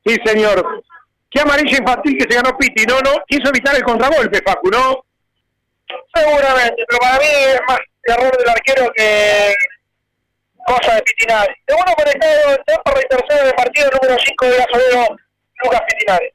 Sí, 0.05 0.17
señor. 0.25 0.83
Qué 1.29 1.41
amarilla 1.41 1.77
infantil 1.77 2.17
que 2.17 2.25
se 2.29 2.35
ganó 2.41 2.57
Piti, 2.57 2.85
¿no? 2.85 2.99
no 3.01 3.23
Quiso 3.27 3.49
evitar 3.49 3.75
el 3.75 3.83
contragolpe, 3.83 4.41
Facu, 4.45 4.69
¿no? 4.69 5.05
Seguramente, 6.13 6.83
pero 6.87 6.99
para 6.99 7.19
mí 7.19 7.25
es 7.25 7.61
más 7.67 7.79
error 8.03 8.37
del 8.37 8.49
arquero 8.49 8.91
que 8.95 9.53
cosa 10.65 10.95
de 10.95 11.01
Pitinari. 11.01 11.53
Segundo 11.67 11.93
conectado 11.93 12.49
en 12.49 12.63
tempo 12.65 12.91
y 12.99 13.07
tercero 13.07 13.45
de 13.45 13.53
partido 13.53 13.89
número 13.91 14.17
5 14.23 14.45
de 14.45 14.57
gasolero, 14.57 15.17
Lucas 15.63 15.81
Pitinari. 15.87 16.29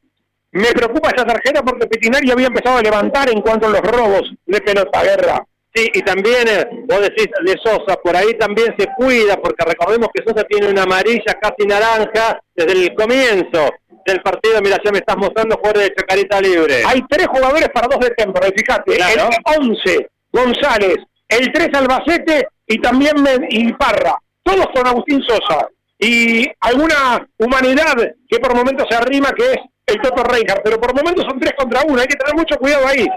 Me 0.53 0.73
preocupa 0.73 1.11
esa 1.11 1.27
tarjeta 1.27 1.63
porque 1.63 1.87
Petinari 1.87 2.31
había 2.31 2.47
empezado 2.47 2.79
a 2.79 2.83
levantar 2.83 3.29
en 3.31 3.41
cuanto 3.41 3.67
a 3.67 3.71
los 3.71 3.81
robos 3.81 4.33
de 4.47 4.61
pelota 4.61 5.03
guerra. 5.03 5.45
Sí, 5.75 5.91
y 5.93 6.03
también, 6.03 6.47
eh, 6.47 6.69
vos 6.87 7.01
decís 7.01 7.27
de 7.45 7.57
Sosa, 7.61 7.97
por 7.97 8.17
ahí 8.17 8.39
también 8.39 8.73
se 8.79 8.87
cuida, 8.97 9.37
porque 9.37 9.65
recordemos 9.65 10.09
que 10.15 10.23
Sosa 10.25 10.45
tiene 10.45 10.69
una 10.69 10.85
amarilla 10.85 11.35
casi 11.41 11.67
naranja 11.67 12.41
desde 12.55 12.73
el 12.73 12.95
comienzo 12.95 13.71
del 14.07 14.23
partido. 14.23 14.61
Mira, 14.63 14.79
ya 14.85 14.93
me 14.93 14.99
estás 14.99 15.17
mostrando 15.17 15.57
jugadores 15.57 15.89
de 15.89 15.95
Chacarita 15.97 16.41
Libre. 16.41 16.83
Hay 16.87 17.03
tres 17.09 17.27
jugadores 17.27 17.69
para 17.71 17.89
dos 17.89 17.99
de 17.99 18.11
temporada, 18.11 18.53
fíjate. 18.57 18.95
El 18.95 19.21
11, 19.61 20.09
González, 20.31 20.97
el 21.29 21.53
3, 21.53 21.69
Albacete 21.75 22.47
y 22.69 22.81
también 22.81 23.17
y 23.49 23.73
Parra. 23.73 24.17
Todos 24.45 24.67
con 24.73 24.87
Agustín 24.87 25.23
Sosa. 25.27 25.67
Y 25.99 26.49
alguna 26.61 27.27
humanidad 27.37 27.95
que 28.29 28.39
por 28.39 28.55
momentos 28.55 28.87
se 28.89 28.97
arrima, 28.97 29.33
que 29.33 29.45
es 29.45 29.59
el 29.87 30.01
Toto 30.01 30.23
Reinhardt, 30.23 30.63
pero 30.63 30.81
por 30.81 30.95
momentos 30.95 31.25
son 31.29 31.41
tres 31.41 31.55
contra 31.59 31.81
uno. 31.85 32.01
Hay 32.01 32.07
que 32.07 32.17
tener 32.17 32.37
mucho 32.37 32.57
cuidado 32.59 32.87
ahí 32.87 33.09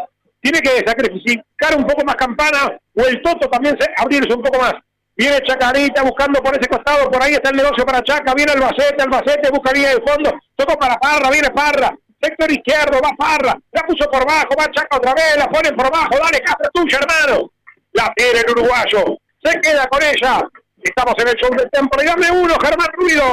tiene 0.42 0.60
que 0.62 0.84
sacrificar 0.86 1.76
un 1.76 1.86
poco 1.86 2.04
más 2.06 2.16
campana 2.16 2.78
o 2.94 3.02
el 3.06 3.22
Toto 3.22 3.50
también 3.50 3.78
abrirse 3.98 4.34
un 4.34 4.42
poco 4.42 4.60
más. 4.60 4.74
Viene 5.16 5.42
Chacarita 5.42 6.04
buscando 6.04 6.42
por 6.44 6.56
ese 6.56 6.70
costado, 6.70 7.10
por 7.10 7.22
ahí 7.22 7.34
está 7.34 7.50
el 7.50 7.58
negocio 7.58 7.84
para 7.84 8.04
Chaca, 8.04 8.36
viene 8.36 8.52
Albacete, 8.52 9.02
Albacete 9.02 9.50
busca 9.50 9.74
línea 9.74 9.96
de 9.96 10.02
fondo, 10.06 10.32
tocó 10.56 10.78
para 10.78 10.96
Parra, 10.98 11.32
viene 11.32 11.50
Parra, 11.50 11.92
sector 12.22 12.52
izquierdo, 12.52 13.00
va 13.04 13.10
Parra, 13.18 13.58
la 13.72 13.82
puso 13.82 14.10
por 14.12 14.28
bajo, 14.28 14.50
va 14.60 14.72
Chaca 14.72 14.98
otra 14.98 15.16
vez, 15.16 15.38
la 15.38 15.50
pone 15.50 15.72
por 15.74 15.92
bajo, 15.92 16.20
dale 16.22 16.40
Castro 16.42 16.70
tuyo 16.72 17.00
hermano, 17.00 17.52
la 17.94 18.14
tiene 18.16 18.42
el 18.42 18.52
uruguayo, 18.52 19.18
se 19.44 19.60
queda 19.60 19.88
con 19.88 20.04
ella, 20.04 20.48
estamos 20.84 21.16
en 21.18 21.28
el 21.30 21.36
show 21.36 21.50
de 21.50 21.68
tempo, 21.70 21.98
dame 22.06 22.30
uno, 22.30 22.56
Germán 22.62 22.90
Ruido. 22.94 23.24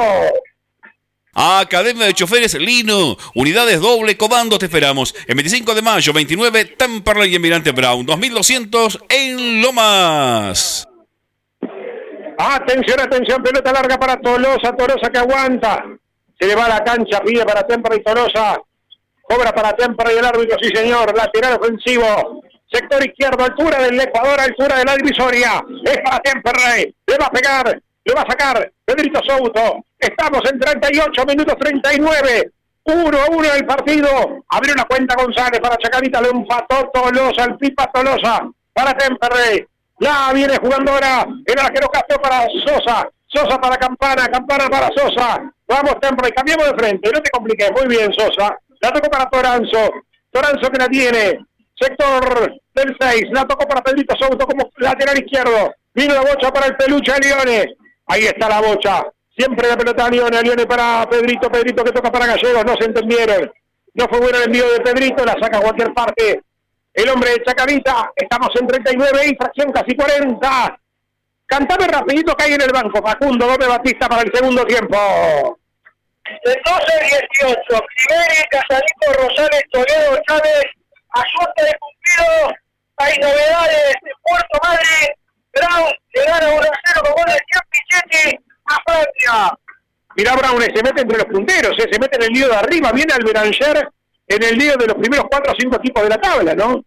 Academia 1.35 2.05
de 2.05 2.13
Choferes 2.13 2.53
Lino. 2.53 3.17
Unidades 3.35 3.81
doble 3.81 4.15
comando 4.15 4.57
te 4.57 4.65
esperamos. 4.65 5.13
El 5.27 5.35
25 5.35 5.75
de 5.75 5.81
mayo, 5.81 6.13
29, 6.13 6.65
Temperley 6.77 7.33
y 7.33 7.35
Emirante 7.35 7.71
Brown. 7.71 8.05
2200 8.05 9.03
en 9.09 9.61
Lomas. 9.61 10.87
Atención, 12.37 12.99
atención, 12.99 13.43
pelota 13.43 13.71
larga 13.73 13.97
para 13.97 14.17
Tolosa, 14.17 14.73
Tolosa 14.77 15.09
que 15.09 15.19
aguanta. 15.19 15.83
Se 16.39 16.47
le 16.47 16.55
va 16.55 16.65
a 16.65 16.69
la 16.69 16.83
cancha, 16.83 17.21
pide 17.21 17.45
para 17.45 17.67
Temperley 17.67 18.01
Tolosa. 18.01 18.57
Cobra 19.21 19.51
para 19.51 19.73
Temperley 19.73 20.17
el 20.17 20.25
árbitro, 20.25 20.57
sí 20.61 20.69
señor. 20.73 21.15
Lateral 21.15 21.59
ofensivo. 21.61 22.43
Sector 22.71 23.05
izquierdo, 23.05 23.43
altura 23.43 23.79
del 23.81 23.99
Ecuador, 23.99 24.39
altura 24.39 24.77
de 24.79 24.85
la 24.85 24.95
divisoria. 24.95 25.63
Es 25.83 25.97
para 26.01 26.19
Temperley. 26.19 26.95
Le 27.07 27.17
va 27.17 27.25
a 27.25 27.31
pegar, 27.31 27.81
le 28.05 28.13
va 28.13 28.21
a 28.21 28.29
sacar 28.29 28.71
Pedrito 28.85 29.19
Souto. 29.23 29.83
Estamos 29.97 30.41
en 30.49 30.59
38 30.59 31.25
minutos 31.25 31.55
39. 31.59 32.51
1 32.83 33.17
a 33.17 33.25
1 33.31 33.53
el 33.55 33.65
partido. 33.65 34.43
Abrió 34.47 34.73
una 34.73 34.85
cuenta 34.85 35.15
González 35.15 35.59
para 35.59 35.77
Chacarita. 35.77 36.21
Le 36.21 36.29
empató 36.29 36.91
Tolosa, 36.93 37.45
el 37.45 37.57
Pipa 37.57 37.91
Tolosa 37.91 38.47
para 38.71 38.93
Temperley. 38.93 39.65
La 39.99 40.31
viene 40.33 40.57
jugando 40.57 40.91
ahora 40.91 41.25
el 41.45 41.59
arquero 41.59 41.89
Castro 41.89 42.21
para 42.21 42.47
Sosa. 42.65 43.09
Sosa 43.25 43.59
para 43.59 43.77
Campana, 43.77 44.27
Campana 44.27 44.69
para 44.69 44.89
Sosa. 44.95 45.51
Vamos, 45.67 45.99
Temperley, 45.99 46.31
cambiamos 46.31 46.67
de 46.67 46.77
frente. 46.77 47.11
No 47.11 47.21
te 47.21 47.31
compliques. 47.31 47.71
Muy 47.71 47.87
bien, 47.87 48.13
Sosa. 48.13 48.55
La 48.81 48.91
tocó 48.91 49.09
para 49.09 49.29
Toranzo. 49.29 49.91
Toranzo 50.29 50.69
que 50.69 50.77
la 50.77 50.87
tiene. 50.87 51.39
Sector 51.73 52.53
del 52.75 52.95
6. 52.99 53.23
La 53.31 53.45
tocó 53.47 53.67
para 53.67 53.81
Pedrito 53.81 54.15
Souto 54.15 54.45
como 54.45 54.69
lateral 54.77 55.17
izquierdo. 55.17 55.73
Vino 55.95 56.13
la 56.13 56.21
bocha 56.21 56.51
para 56.51 56.67
el 56.67 56.75
peluche 56.75 57.13
Leones. 57.19 57.67
Ahí 58.07 58.25
está 58.25 58.49
la 58.49 58.61
bocha. 58.61 59.05
Siempre 59.37 59.67
la 59.67 59.77
pelota 59.77 60.05
a 60.05 60.09
Lione, 60.09 60.41
Lione 60.41 60.65
para 60.65 61.07
Pedrito, 61.09 61.51
Pedrito 61.51 61.83
que 61.83 61.91
toca 61.91 62.11
para 62.11 62.27
Gallegos, 62.27 62.65
no 62.65 62.75
se 62.77 62.85
entendieron. 62.85 63.51
No 63.93 64.07
fue 64.07 64.19
bueno 64.19 64.37
el 64.37 64.45
envío 64.45 64.69
de 64.71 64.79
Pedrito, 64.81 65.25
la 65.25 65.35
saca 65.39 65.57
a 65.57 65.61
cualquier 65.61 65.93
parte. 65.93 66.41
El 66.93 67.09
hombre 67.09 67.31
de 67.31 67.43
Chacarita, 67.43 68.11
estamos 68.15 68.49
en 68.59 68.67
39 68.67 69.27
y 69.27 69.35
fracción 69.35 69.71
casi 69.71 69.95
40. 69.95 70.79
Cantame 71.45 71.87
rapidito 71.87 72.33
que 72.35 72.43
hay 72.45 72.53
en 72.53 72.61
el 72.61 72.71
banco, 72.71 73.05
Facundo 73.05 73.45
Gómez 73.47 73.67
Batista 73.67 74.07
para 74.07 74.21
el 74.21 74.31
segundo 74.33 74.63
tiempo. 74.65 75.59
De 76.43 76.53
12-18, 76.53 77.55
Primeri, 77.67 78.43
Casalito, 78.49 79.13
Rosales, 79.19 79.63
Toledo, 79.71 80.21
Chávez, 80.27 80.65
Ayuda 81.11 81.53
de 81.57 81.77
cumplido. 81.79 82.55
Hay 82.97 83.17
novedades 83.19 83.93
de 84.01 84.11
Puerto 84.23 84.59
Madre. 84.63 85.17
Brown 85.55 85.91
le 86.13 86.25
gana 86.25 86.47
1 86.49 86.59
0 86.59 87.01
con 87.03 87.13
goles 87.13 87.35
de 87.35 87.59
Pichetti 87.71 88.39
a 88.65 88.77
Francia. 88.85 89.57
Mirá 90.15 90.35
Brown, 90.35 90.61
se 90.61 90.83
mete 90.83 91.01
entre 91.01 91.17
los 91.17 91.27
punteros, 91.27 91.77
eh, 91.79 91.89
se 91.91 91.99
mete 91.99 92.17
en 92.17 92.23
el 92.23 92.29
lío 92.29 92.47
de 92.47 92.55
arriba, 92.55 92.91
viene 92.91 93.13
al 93.13 93.23
Beranger 93.23 93.89
en 94.27 94.43
el 94.43 94.57
lío 94.57 94.75
de 94.77 94.87
los 94.87 94.95
primeros 94.95 95.25
4 95.29 95.51
o 95.51 95.55
5 95.57 95.75
equipos 95.77 96.03
de 96.03 96.09
la 96.09 96.21
tabla, 96.21 96.55
¿no? 96.55 96.83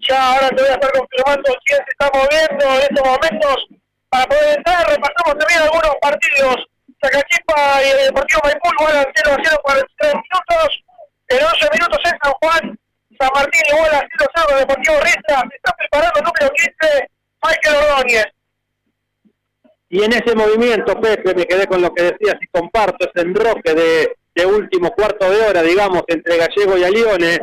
Ya 0.10 0.34
ahora 0.34 0.50
te 0.50 0.62
voy 0.62 0.70
a 0.70 0.74
estar 0.74 0.92
confirmando 0.94 1.56
quién 1.66 1.80
se 1.86 1.92
está 1.92 2.10
moviendo 2.12 2.66
en 2.66 2.82
estos 2.82 3.06
momentos 3.06 3.68
para 4.10 4.26
poder 4.26 4.58
entrar. 4.58 4.90
Repasamos 4.90 5.38
también 5.38 5.62
algunos 5.62 5.96
partidos. 6.02 6.56
Chacachipa 7.04 7.84
y 7.84 7.90
el 7.90 8.06
Deportivo 8.06 8.42
Maipú 8.44 8.70
igual 8.80 8.98
a 8.98 9.06
0 9.14 9.30
a 9.30 9.44
0 9.44 9.62
43 9.64 10.14
minutos. 10.16 10.84
En 11.28 11.46
11 11.46 11.70
minutos 11.74 12.00
en 12.06 12.18
San 12.24 12.34
Juan, 12.42 12.80
San 13.20 13.30
Martín 13.36 13.62
igual 13.70 13.94
a 13.94 14.02
0 14.10 14.26
a 14.26 14.42
0 14.42 14.46
con 14.48 14.54
el 14.58 14.60
Deportivo 14.66 15.00
Rista. 15.02 15.36
Se 15.50 15.56
está 15.56 15.72
preparando 15.78 16.20
el 16.20 16.26
número 16.26 16.50
15, 16.50 17.10
Michael 17.46 17.76
Ordóñez. 17.76 18.35
Y 19.90 20.04
en 20.04 20.14
ese 20.14 20.36
movimiento, 20.36 21.00
Pepe, 21.00 21.36
me 21.36 21.46
quedé 21.46 21.68
con 21.68 21.82
lo 21.82 21.94
que 21.94 22.04
decías 22.04 22.36
y 22.42 22.48
comparto 22.48 23.08
ese 23.08 23.26
enroque 23.26 23.74
de, 23.74 24.18
de 24.34 24.46
último 24.46 24.92
cuarto 24.92 25.30
de 25.30 25.42
hora, 25.42 25.62
digamos, 25.62 26.04
entre 26.08 26.38
Gallego 26.38 26.78
y 26.78 26.84
Alione. 26.84 27.40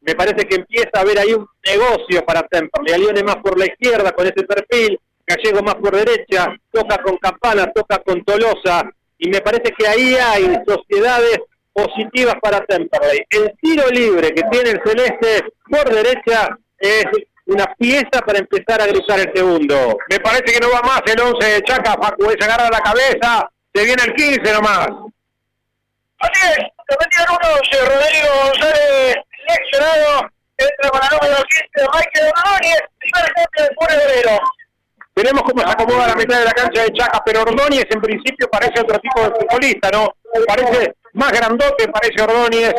Me 0.00 0.14
parece 0.14 0.46
que 0.46 0.56
empieza 0.56 0.90
a 0.94 1.00
haber 1.00 1.18
ahí 1.18 1.34
un 1.34 1.46
negocio 1.66 2.24
para 2.24 2.42
Temperley. 2.42 2.94
Alione 2.94 3.22
más 3.22 3.36
por 3.36 3.58
la 3.58 3.66
izquierda 3.66 4.12
con 4.12 4.26
ese 4.26 4.42
perfil, 4.44 4.98
Gallego 5.26 5.62
más 5.62 5.74
por 5.76 5.94
derecha, 5.94 6.48
toca 6.72 7.02
con 7.02 7.16
Campana, 7.18 7.70
toca 7.72 7.98
con 7.98 8.24
Tolosa. 8.24 8.90
Y 9.18 9.28
me 9.28 9.40
parece 9.40 9.72
que 9.76 9.86
ahí 9.86 10.14
hay 10.14 10.56
sociedades 10.66 11.40
positivas 11.72 12.36
para 12.40 12.64
Temperley. 12.64 13.20
El 13.28 13.52
tiro 13.60 13.88
libre 13.90 14.30
que 14.32 14.42
tiene 14.50 14.70
el 14.70 14.80
Celeste 14.84 15.44
por 15.68 15.88
derecha 15.94 16.58
es 16.78 17.04
una 17.50 17.66
pieza 17.74 18.20
para 18.24 18.38
empezar 18.38 18.80
a 18.80 18.86
cruzar 18.86 19.18
el 19.18 19.32
segundo. 19.34 19.98
Me 20.08 20.20
parece 20.20 20.52
que 20.52 20.60
no 20.60 20.70
va 20.70 20.80
más 20.82 21.02
el 21.06 21.20
11 21.20 21.46
de 21.46 21.62
Chaca, 21.62 21.94
Facu, 22.00 22.30
se 22.30 22.44
agarra 22.44 22.70
la 22.70 22.80
cabeza, 22.80 23.50
se 23.74 23.84
viene 23.84 24.02
el 24.04 24.14
15 24.14 24.52
nomás. 24.52 24.88
Así 26.20 26.46
es, 26.46 26.58
se 26.58 26.96
metieron 27.00 27.36
unos, 27.36 27.60
Rodrigo 27.72 28.28
González, 28.44 29.16
seleccionado, 29.48 30.30
entra 30.56 30.90
con 30.90 31.00
la 31.00 31.08
número 31.10 31.42
15, 31.42 31.88
Michael 31.92 32.32
Ordóñez, 32.36 32.80
primer 32.98 33.32
cambio 33.32 33.64
de 33.64 33.74
Pure 33.74 33.94
Guerrero. 33.96 34.40
Veremos 35.16 35.42
cómo 35.42 35.60
se 35.60 35.70
acomoda 35.70 36.06
la 36.06 36.14
mitad 36.14 36.38
de 36.38 36.44
la 36.44 36.52
cancha 36.52 36.82
de 36.82 36.92
Chaca, 36.92 37.20
pero 37.24 37.42
Ordóñez 37.42 37.86
en 37.90 38.00
principio 38.00 38.48
parece 38.48 38.80
otro 38.80 38.96
tipo 39.00 39.22
de 39.22 39.30
futbolista, 39.30 39.90
¿no? 39.90 40.14
Parece 40.46 40.94
más 41.14 41.32
grandote, 41.32 41.88
parece 41.88 42.22
Ordóñez, 42.22 42.74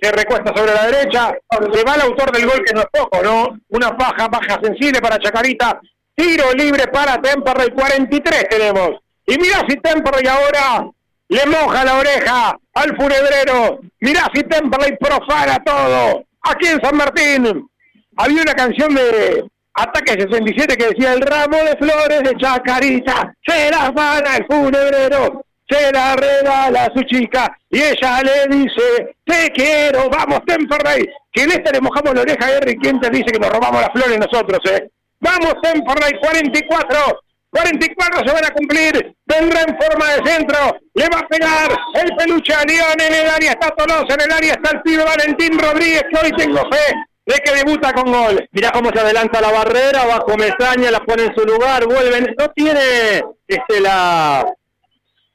se 0.00 0.12
recuesta 0.12 0.52
sobre 0.54 0.74
la 0.74 0.86
derecha, 0.86 1.32
se 1.72 1.84
va 1.84 1.94
el 1.94 2.00
autor 2.02 2.32
del 2.32 2.46
gol 2.46 2.64
que 2.64 2.74
no 2.74 2.80
es 2.80 2.86
poco, 2.92 3.22
¿no? 3.22 3.58
Una 3.68 3.90
baja, 3.90 4.28
baja 4.28 4.60
sensible 4.62 5.00
para 5.00 5.18
Chacarita, 5.18 5.80
tiro 6.14 6.52
libre 6.52 6.86
para 6.88 7.20
Temperley, 7.20 7.70
43 7.70 8.48
tenemos. 8.48 8.90
Y 9.26 9.38
mira 9.38 9.64
si 9.68 9.76
Temperley 9.76 10.26
ahora 10.26 10.90
le 11.28 11.46
moja 11.46 11.84
la 11.84 11.98
oreja 11.98 12.58
al 12.74 12.96
funebrero. 12.96 13.80
Mirá 14.00 14.28
si 14.34 14.42
Temperley 14.42 14.96
profana 14.98 15.58
todo. 15.64 16.24
Aquí 16.42 16.66
en 16.66 16.80
San 16.82 16.96
Martín 16.96 17.68
había 18.16 18.42
una 18.42 18.54
canción 18.54 18.94
de 18.94 19.44
Ataque 19.74 20.12
67 20.20 20.76
que 20.76 20.88
decía 20.88 21.14
el 21.14 21.22
ramo 21.22 21.56
de 21.56 21.76
flores 21.76 22.22
de 22.22 22.36
Chacarita, 22.36 23.34
se 23.46 23.70
las 23.70 23.92
van 23.94 24.26
al 24.26 24.46
funebrero, 24.46 25.44
se 25.72 25.92
la 25.92 26.16
regala 26.16 26.84
a 26.84 26.92
su 26.94 27.02
chica 27.04 27.56
y 27.70 27.80
ella 27.80 28.22
le 28.22 28.56
dice, 28.56 29.16
te 29.24 29.50
quiero, 29.50 30.10
vamos 30.10 30.40
Temperley, 30.46 31.08
que 31.32 31.42
en 31.42 31.52
este 31.52 31.72
le 31.72 31.80
mojamos 31.80 32.14
la 32.14 32.22
oreja 32.22 32.46
a 32.46 32.56
Henry, 32.56 32.76
te 32.76 33.10
dice 33.10 33.32
que 33.32 33.38
nos 33.38 33.50
robamos 33.50 33.80
las 33.80 33.92
flores 33.92 34.18
nosotros, 34.18 34.60
eh. 34.70 34.90
Vamos 35.20 35.54
Temperley, 35.62 36.18
44, 36.20 37.20
44 37.50 38.20
se 38.26 38.34
van 38.34 38.44
a 38.44 38.50
cumplir, 38.50 39.14
vendrá 39.26 39.62
en 39.62 39.78
forma 39.78 40.06
de 40.14 40.30
centro, 40.30 40.76
le 40.94 41.08
va 41.08 41.20
a 41.20 41.28
pegar 41.28 41.70
el 41.94 42.16
peluche 42.16 42.54
a 42.54 42.64
León 42.64 43.00
en 43.06 43.14
el 43.14 43.30
área, 43.30 43.52
está 43.52 43.70
Tolosa, 43.70 44.14
en 44.14 44.20
el 44.22 44.32
área 44.32 44.52
está 44.54 44.70
el 44.76 44.82
pibe 44.82 45.04
Valentín 45.04 45.58
Rodríguez, 45.58 46.04
que 46.10 46.26
hoy 46.26 46.32
tengo 46.32 46.60
fe 46.70 46.94
de 47.24 47.34
que 47.36 47.52
debuta 47.52 47.92
con 47.92 48.10
gol. 48.12 48.48
Mirá 48.50 48.72
cómo 48.72 48.90
se 48.90 48.98
adelanta 48.98 49.40
la 49.40 49.52
barrera, 49.52 50.04
bajo 50.06 50.36
Mesaña, 50.36 50.90
la 50.90 51.00
pone 51.00 51.24
en 51.26 51.34
su 51.34 51.44
lugar, 51.44 51.86
vuelven, 51.86 52.34
no 52.36 52.48
tiene 52.48 53.22
este 53.46 53.80
la 53.80 54.44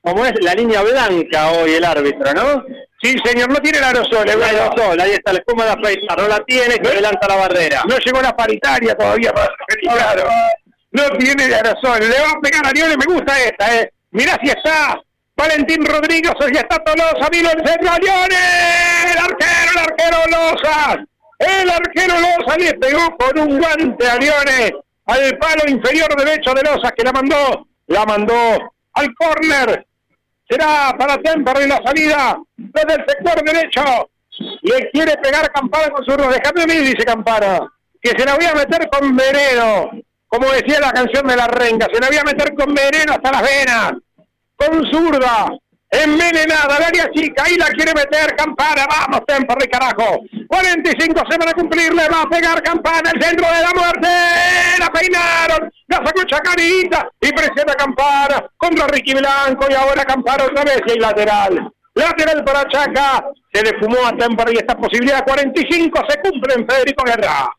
como 0.07 0.25
es 0.25 0.33
la 0.41 0.53
línea 0.53 0.81
blanca 0.81 1.51
hoy 1.51 1.73
el 1.73 1.83
árbitro, 1.83 2.33
¿no? 2.33 2.63
Sí, 3.01 3.15
señor, 3.23 3.49
no 3.49 3.57
tiene 3.57 3.77
el 3.77 3.83
aerosol, 3.83 4.27
el 4.27 4.41
aerosol, 4.41 4.99
ahí 4.99 5.11
está 5.11 5.33
la 5.33 5.39
espuma 5.39 5.65
de 5.65 5.71
afeitar, 5.71 6.19
no 6.19 6.27
la 6.27 6.39
tiene, 6.45 6.75
se 6.81 6.91
adelanta 6.91 7.27
la 7.27 7.35
barrera. 7.35 7.83
No 7.87 7.97
llegó 7.97 8.21
la 8.21 8.35
paritaria 8.35 8.95
todavía 8.95 9.33
para 9.33 9.49
claro 9.81 10.29
no 10.91 11.03
tiene 11.17 11.47
de 11.47 11.61
razón. 11.61 11.99
Le 11.99 12.19
va 12.19 12.31
a 12.31 12.41
pegar 12.41 12.65
a 12.65 12.71
Lionel, 12.71 12.97
me 12.97 13.13
gusta 13.13 13.39
esta, 13.39 13.75
eh. 13.75 13.91
Mirá 14.11 14.37
si 14.41 14.49
está 14.49 14.99
Valentín 15.35 15.85
Rodríguez, 15.85 16.33
ya 16.51 16.61
está 16.61 16.83
Tolosa, 16.83 17.29
vino 17.29 17.49
el 17.51 17.67
centro, 17.67 17.91
Lionel, 18.01 19.11
el 19.11 19.17
arquero, 19.17 19.71
el 19.71 19.77
arquero 19.77 20.17
Loza. 20.31 21.05
El 21.39 21.69
arquero 21.69 22.15
Loza 22.19 22.57
le 22.57 22.73
pegó 22.73 23.15
con 23.17 23.39
un 23.39 23.59
guante 23.59 24.07
a 24.07 24.17
Lionel, 24.17 24.79
al 25.05 25.37
palo 25.37 25.63
inferior 25.67 26.15
derecho 26.17 26.53
de 26.53 26.63
Loza, 26.63 26.91
que 26.91 27.03
la 27.03 27.11
mandó, 27.11 27.67
la 27.87 28.05
mandó 28.05 28.73
al 28.93 29.13
córner. 29.15 29.85
Será 30.49 30.95
para 30.97 31.17
Temper 31.17 31.61
en 31.61 31.69
la 31.69 31.81
salida 31.83 32.37
desde 32.55 32.93
el 32.93 33.05
sector 33.07 33.43
derecho. 33.43 34.09
Le 34.61 34.89
quiere 34.91 35.17
pegar 35.17 35.51
Campana 35.51 35.89
con 35.89 36.05
su 36.05 36.11
Déjame 36.11 36.63
a 36.63 36.67
mí, 36.67 36.87
dice 36.87 37.03
Campana, 37.05 37.59
que 38.01 38.11
se 38.11 38.25
la 38.25 38.35
voy 38.35 38.45
a 38.45 38.53
meter 38.53 38.87
con 38.89 39.15
veneno 39.15 39.91
como 40.27 40.51
decía 40.51 40.79
la 40.79 40.91
canción 40.91 41.25
de 41.27 41.35
la 41.35 41.47
renga, 41.47 41.87
se 41.91 41.99
la 41.99 42.07
voy 42.07 42.17
a 42.17 42.23
meter 42.23 42.53
con 42.53 42.73
veneno 42.73 43.13
hasta 43.13 43.31
las 43.31 43.41
venas, 43.41 43.93
con 44.55 44.91
zurda, 44.91 45.47
envenenada, 45.89 46.79
la 46.79 46.87
área 46.87 47.09
chica, 47.13 47.43
ahí 47.45 47.55
la 47.55 47.67
quiere 47.67 47.93
meter 47.93 48.35
Campana, 48.35 48.85
vamos, 48.89 49.21
Temperley, 49.25 49.69
carajo, 49.69 50.21
45 50.47 51.21
se 51.29 51.37
van 51.37 51.49
a 51.49 51.53
cumplir, 51.53 51.93
le 51.93 52.09
va 52.09 52.23
a 52.23 52.29
pegar 52.29 52.61
Campana, 52.61 53.11
el 53.13 53.21
centro 53.21 53.47
de 53.47 53.61
la 53.61 53.71
muerte, 53.73 54.07
la 54.79 54.89
peinaron, 54.89 55.71
la 55.87 55.97
sacó 55.97 56.23
Chacarita 56.23 57.09
y 57.21 57.31
presiona 57.31 57.73
Campana 57.73 58.45
contra 58.57 58.87
Ricky 58.87 59.13
Blanco 59.13 59.67
y 59.69 59.73
ahora 59.73 60.03
Campana 60.03 60.45
otra 60.45 60.63
vez 60.63 60.81
y 60.87 60.99
lateral. 60.99 61.71
Lateral 61.93 62.43
para 62.43 62.67
Chaca, 62.67 63.25
se 63.51 63.63
le 63.63 63.79
fumó 63.79 64.05
a 64.05 64.15
Temperley 64.15 64.57
esta 64.57 64.77
posibilidad, 64.77 65.23
45 65.25 66.01
se 66.09 66.19
cumplen 66.19 66.67
Federico 66.67 67.03
Guerra 67.03 67.49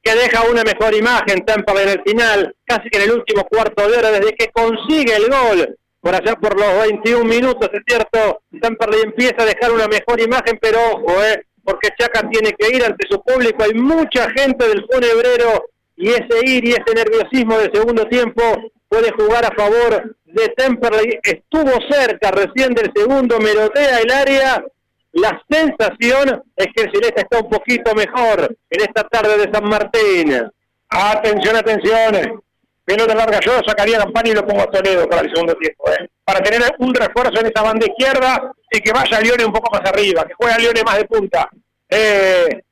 que 0.00 0.14
deja 0.14 0.42
una 0.48 0.62
mejor 0.62 0.94
imagen 0.94 1.44
Temperley 1.44 1.82
en 1.84 1.88
el 1.88 2.02
final, 2.06 2.54
casi 2.64 2.88
que 2.88 2.98
en 2.98 3.04
el 3.04 3.18
último 3.18 3.44
cuarto 3.44 3.88
de 3.88 3.98
hora, 3.98 4.10
desde 4.12 4.34
que 4.34 4.50
consigue 4.52 5.16
el 5.16 5.28
gol, 5.28 5.76
por 6.00 6.14
allá 6.14 6.34
por 6.36 6.58
los 6.58 6.82
21 6.88 7.24
minutos, 7.24 7.70
es 7.72 7.80
cierto, 7.86 8.42
Temperley 8.60 9.00
empieza 9.04 9.42
a 9.42 9.46
dejar 9.46 9.72
una 9.72 9.88
mejor 9.88 10.20
imagen, 10.20 10.58
pero 10.60 10.78
ojo, 10.92 11.22
eh, 11.22 11.44
porque 11.64 11.90
Chaca 11.98 12.28
tiene 12.30 12.52
que 12.52 12.76
ir 12.76 12.84
ante 12.84 13.06
su 13.08 13.20
público, 13.22 13.64
hay 13.64 13.74
mucha 13.74 14.30
gente 14.30 14.68
del 14.68 14.86
funebrero 14.90 15.66
y 15.96 16.10
ese 16.10 16.40
ir 16.44 16.64
y 16.66 16.72
ese 16.72 16.94
nerviosismo 16.94 17.58
del 17.58 17.72
segundo 17.72 18.04
tiempo 18.08 18.42
puede 18.88 19.10
jugar 19.12 19.44
a 19.44 19.54
favor 19.54 20.16
de 20.24 20.48
Temperley, 20.56 21.18
estuvo 21.22 21.72
cerca 21.90 22.30
recién 22.30 22.74
del 22.74 22.92
segundo, 22.94 23.38
merotea 23.38 23.98
el 23.98 24.10
área 24.10 24.64
la 25.12 25.42
sensación 25.48 26.42
es 26.54 26.66
que 26.74 26.82
el 26.82 26.92
Celeste 26.92 27.22
está 27.22 27.38
un 27.38 27.50
poquito 27.50 27.94
mejor 27.94 28.56
en 28.70 28.80
esta 28.80 29.04
tarde 29.04 29.38
de 29.38 29.52
San 29.52 29.68
Martín. 29.68 30.50
Atención, 30.90 31.56
atención. 31.56 32.42
Pelota 32.88 33.14
larga, 33.14 33.38
yo 33.40 33.60
sacaría 33.66 33.98
a 33.98 34.04
Campani 34.04 34.30
y 34.30 34.34
lo 34.34 34.46
pongo 34.46 34.62
a 34.62 34.70
Toledo 34.70 35.06
para 35.06 35.20
el 35.20 35.30
segundo 35.30 35.54
tiempo. 35.56 35.90
¿eh? 35.90 36.08
Para 36.24 36.40
tener 36.40 36.74
un 36.78 36.94
refuerzo 36.94 37.38
en 37.38 37.46
esa 37.46 37.62
banda 37.62 37.86
izquierda 37.86 38.50
y 38.70 38.80
que 38.80 38.92
vaya 38.92 39.20
Lione 39.20 39.44
un 39.44 39.52
poco 39.52 39.70
más 39.70 39.86
arriba, 39.90 40.24
que 40.24 40.32
juegue 40.32 40.54
a 40.54 40.58
Lione 40.58 40.82
más 40.82 40.96
de 40.96 41.04
punta. 41.04 41.50
Eh, 41.90 42.62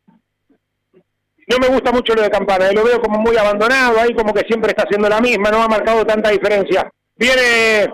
no 1.49 1.59
me 1.59 1.69
gusta 1.69 1.93
mucho 1.93 2.15
lo 2.15 2.23
de 2.23 2.31
Campana, 2.31 2.71
¿eh? 2.71 2.73
lo 2.73 2.83
veo 2.83 2.99
como 2.99 3.19
muy 3.19 3.37
abandonado 3.37 4.01
ahí, 4.01 4.15
como 4.15 4.33
que 4.33 4.47
siempre 4.47 4.71
está 4.71 4.85
haciendo 4.85 5.07
la 5.07 5.21
misma, 5.21 5.51
no 5.51 5.63
ha 5.63 5.69
marcado 5.69 6.07
tanta 6.07 6.31
diferencia. 6.31 6.91
Viene 7.15 7.87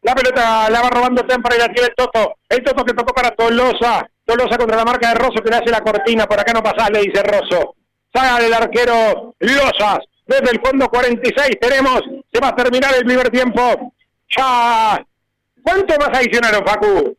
la 0.00 0.14
pelota 0.14 0.70
la 0.70 0.80
va 0.80 0.88
robando 0.88 1.26
Tempra 1.26 1.54
y 1.54 1.58
la 1.58 1.68
tiene 1.68 1.88
el 1.88 1.94
Toto. 1.94 2.36
El 2.48 2.62
Toto 2.62 2.82
que 2.82 2.94
tocó 2.94 3.12
para 3.12 3.30
Tolosa. 3.32 4.08
Tolosa 4.24 4.56
contra 4.56 4.78
la 4.78 4.84
marca 4.86 5.10
de 5.10 5.16
Rosso 5.16 5.42
que 5.42 5.50
le 5.50 5.56
hace 5.56 5.70
la 5.70 5.82
cortina. 5.82 6.26
Por 6.26 6.40
acá 6.40 6.52
no 6.54 6.62
pasa, 6.62 6.88
le 6.88 7.00
dice 7.00 7.22
Rosso. 7.22 7.74
Sale 8.10 8.46
el 8.46 8.54
arquero 8.54 9.34
Losas. 9.38 9.98
Desde 10.28 10.50
el 10.52 10.60
fondo 10.64 10.88
46 10.88 11.58
tenemos. 11.60 12.02
Se 12.32 12.40
va 12.40 12.48
a 12.48 12.56
terminar 12.56 12.94
el 12.94 13.04
primer 13.04 13.28
tiempo. 13.30 13.92
Ya. 14.36 15.04
¿Cuánto 15.62 15.96
más 15.98 16.10
adicionaron, 16.16 16.64
Facu? 16.64 17.16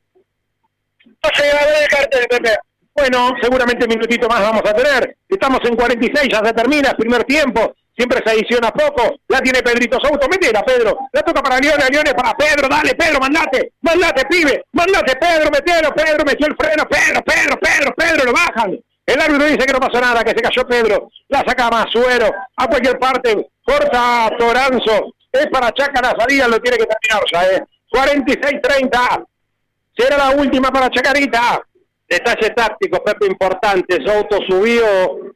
No 1.06 1.30
se 1.34 1.44
a 1.52 1.82
el 1.82 1.88
cartel, 1.88 2.26
Pepe. 2.30 2.58
Bueno, 2.96 3.34
seguramente 3.42 3.86
un 3.86 3.90
minutito 3.90 4.28
más 4.30 4.42
vamos 4.42 4.64
a 4.66 4.74
tener. 4.74 5.18
Estamos 5.28 5.60
en 5.66 5.76
46, 5.76 6.30
ya 6.32 6.46
se 6.46 6.54
termina 6.54 6.90
el 6.92 6.96
primer 6.96 7.24
tiempo 7.26 7.74
siempre 8.00 8.22
se 8.26 8.32
adiciona 8.32 8.72
poco, 8.72 9.20
la 9.28 9.42
tiene 9.42 9.62
Pedrito 9.62 9.98
Souto, 10.00 10.30
metela 10.30 10.64
Pedro, 10.64 10.98
la 11.12 11.22
toca 11.22 11.44
para 11.44 11.60
Leone, 11.60 11.84
Leone 11.92 12.14
para 12.14 12.34
Pedro, 12.34 12.70
dale 12.70 12.96
Pedro, 12.96 13.20
mandate, 13.20 13.74
mandate 13.82 14.26
pibe, 14.26 14.64
mandate 14.72 15.18
Pedro, 15.18 15.52
metelo, 15.52 15.94
Pedro 15.94 16.24
metió 16.26 16.48
el 16.48 16.56
freno, 16.56 16.88
Pedro, 16.88 17.22
Pedro, 17.22 17.60
Pedro, 17.60 17.94
Pedro, 17.96 18.24
lo 18.24 18.32
bajan. 18.32 18.80
El 19.10 19.20
árbitro 19.20 19.48
dice 19.48 19.66
que 19.66 19.74
no 19.74 19.80
pasó 19.80 20.00
nada, 20.00 20.24
que 20.24 20.30
se 20.30 20.42
cayó 20.42 20.68
Pedro, 20.68 21.10
la 21.30 21.40
saca 21.40 21.68
Masuero, 21.72 22.32
a 22.56 22.68
cualquier 22.68 23.00
parte, 23.00 23.50
corta 23.64 24.30
Toranzo, 24.38 25.16
es 25.32 25.48
para 25.48 25.72
Chaca 25.72 26.00
la 26.00 26.16
salida, 26.16 26.48
lo 26.48 26.60
tiene 26.60 26.78
que 26.78 26.86
terminar 26.86 27.24
ya, 27.34 27.56
eh. 27.56 27.64
46-30, 27.92 29.26
será 29.98 30.16
la 30.16 30.30
última 30.30 30.72
para 30.72 30.92
Chacarita. 30.92 31.60
Detalle 32.08 32.52
táctico, 32.52 33.04
Pepe, 33.04 33.26
importante. 33.26 33.98
Souto 34.06 34.38
subió 34.48 34.86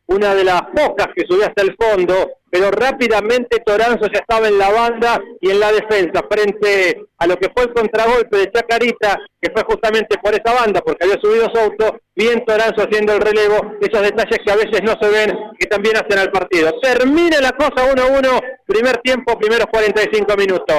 una 0.05 0.35
de 0.35 0.43
las 0.43 0.61
pocas 0.75 1.07
que 1.15 1.25
subió 1.27 1.47
hasta 1.47 1.63
el 1.63 1.75
fondo, 1.75 2.29
pero 2.53 2.69
rápidamente 2.69 3.63
Toranzo 3.65 4.05
ya 4.13 4.19
estaba 4.19 4.47
en 4.47 4.59
la 4.59 4.69
banda 4.69 5.19
y 5.41 5.49
en 5.49 5.59
la 5.59 5.71
defensa, 5.71 6.21
frente 6.29 7.01
a 7.17 7.25
lo 7.25 7.35
que 7.35 7.49
fue 7.49 7.63
el 7.63 7.73
contragolpe 7.73 8.37
de 8.37 8.51
Chacarita, 8.51 9.17
que 9.41 9.49
fue 9.51 9.63
justamente 9.63 10.19
por 10.19 10.35
esa 10.35 10.53
banda, 10.53 10.79
porque 10.81 11.03
había 11.03 11.19
subido 11.19 11.51
Souto, 11.51 11.99
bien 12.15 12.45
Toranzo 12.45 12.83
haciendo 12.83 13.13
el 13.13 13.21
relevo, 13.21 13.73
esos 13.81 14.03
detalles 14.03 14.37
que 14.45 14.51
a 14.51 14.55
veces 14.55 14.81
no 14.83 14.95
se 15.01 15.09
ven, 15.09 15.35
que 15.57 15.65
también 15.65 15.97
hacen 15.97 16.19
al 16.19 16.29
partido. 16.29 16.79
Termina 16.79 17.41
la 17.41 17.53
cosa 17.53 17.91
1-1, 17.91 18.41
primer 18.67 18.97
tiempo, 18.97 19.35
primeros 19.39 19.65
45 19.71 20.37
minutos. 20.37 20.77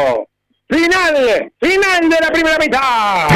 Final, 0.69 1.53
final 1.61 2.09
de 2.09 2.17
la 2.21 2.31
primera 2.31 2.57
mitad. 2.57 3.29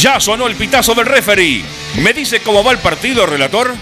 Ya 0.00 0.20
sonó 0.20 0.46
el 0.46 0.54
pitazo 0.54 0.94
del 0.94 1.06
referee. 1.06 1.64
¿Me 2.00 2.12
dice 2.12 2.40
cómo 2.44 2.62
va 2.62 2.70
el 2.70 2.78
partido, 2.78 3.26
relator? 3.26 3.72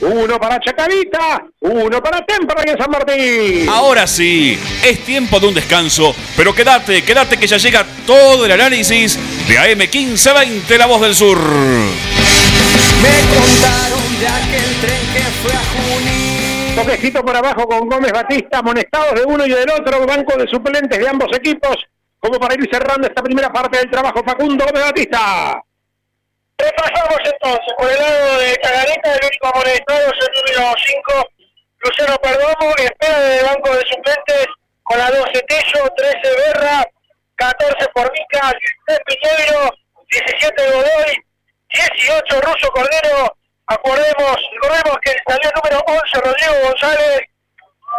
Uno 0.00 0.40
para 0.40 0.58
Chacarita, 0.60 1.44
uno 1.60 2.02
para 2.02 2.24
Tempra 2.24 2.64
y 2.64 2.70
San 2.70 2.90
Martín. 2.90 3.68
Ahora 3.68 4.06
sí, 4.06 4.58
es 4.82 5.04
tiempo 5.04 5.38
de 5.38 5.48
un 5.48 5.54
descanso, 5.54 6.14
pero 6.36 6.54
quédate, 6.54 7.04
quédate 7.04 7.36
que 7.36 7.46
ya 7.46 7.58
llega 7.58 7.84
todo 8.06 8.46
el 8.46 8.52
análisis 8.52 9.18
de 9.46 9.58
AM1520, 9.58 10.78
La 10.78 10.86
Voz 10.86 11.02
del 11.02 11.14
Sur. 11.14 11.38
Me 11.38 13.10
contaron 13.28 14.20
de 14.20 14.26
aquel 14.26 14.80
tren 14.80 15.02
que 15.12 15.22
fue 15.42 15.52
a 15.52 15.62
Junín. 15.74 16.74
Toquecito 16.76 17.22
por 17.22 17.36
abajo 17.36 17.66
con 17.66 17.86
Gómez 17.86 18.12
Batista, 18.12 18.58
amonestados 18.58 19.14
de 19.16 19.24
uno 19.26 19.44
y 19.44 19.50
del 19.50 19.68
otro, 19.68 20.06
banco 20.06 20.34
de 20.38 20.48
suplentes 20.48 20.98
de 20.98 21.08
ambos 21.08 21.28
equipos 21.36 21.76
como 22.18 22.38
para 22.38 22.54
ir 22.54 22.68
cerrando 22.70 23.06
esta 23.06 23.22
primera 23.22 23.52
parte 23.52 23.78
del 23.78 23.90
trabajo. 23.90 24.22
Facundo 24.24 24.64
Gómez 24.64 24.82
Batista. 24.82 25.62
Repasamos 26.60 27.18
entonces, 27.24 27.72
por 27.78 27.90
el 27.90 27.98
lado 27.98 28.38
de 28.38 28.56
Cagareta, 28.58 29.14
el 29.14 29.20
único 29.24 29.46
amonestado 29.46 30.12
es 30.12 30.28
el 30.28 30.32
número 30.36 30.74
5, 30.76 31.28
Lucero 31.78 32.16
Perdomo, 32.18 32.74
espera 32.76 33.18
del 33.20 33.44
banco 33.46 33.74
de 33.74 33.86
suplentes 33.86 34.46
con 34.82 34.98
la 34.98 35.10
12 35.10 35.42
Tello, 35.48 35.88
13 35.96 36.18
Berra, 36.22 36.84
14 37.36 37.88
Formica, 37.94 38.52
16 38.88 39.00
Piñeiro, 39.06 39.70
17 40.10 40.70
Godoy, 40.72 41.24
18 41.70 42.40
Russo 42.42 42.68
Cordero, 42.72 43.36
acordemos, 43.66 44.36
recordemos 44.52 44.98
que 45.02 45.16
salió 45.26 45.48
el 45.48 45.54
número 45.56 45.84
11 45.86 46.20
Rodrigo 46.20 46.68
González 46.68 47.20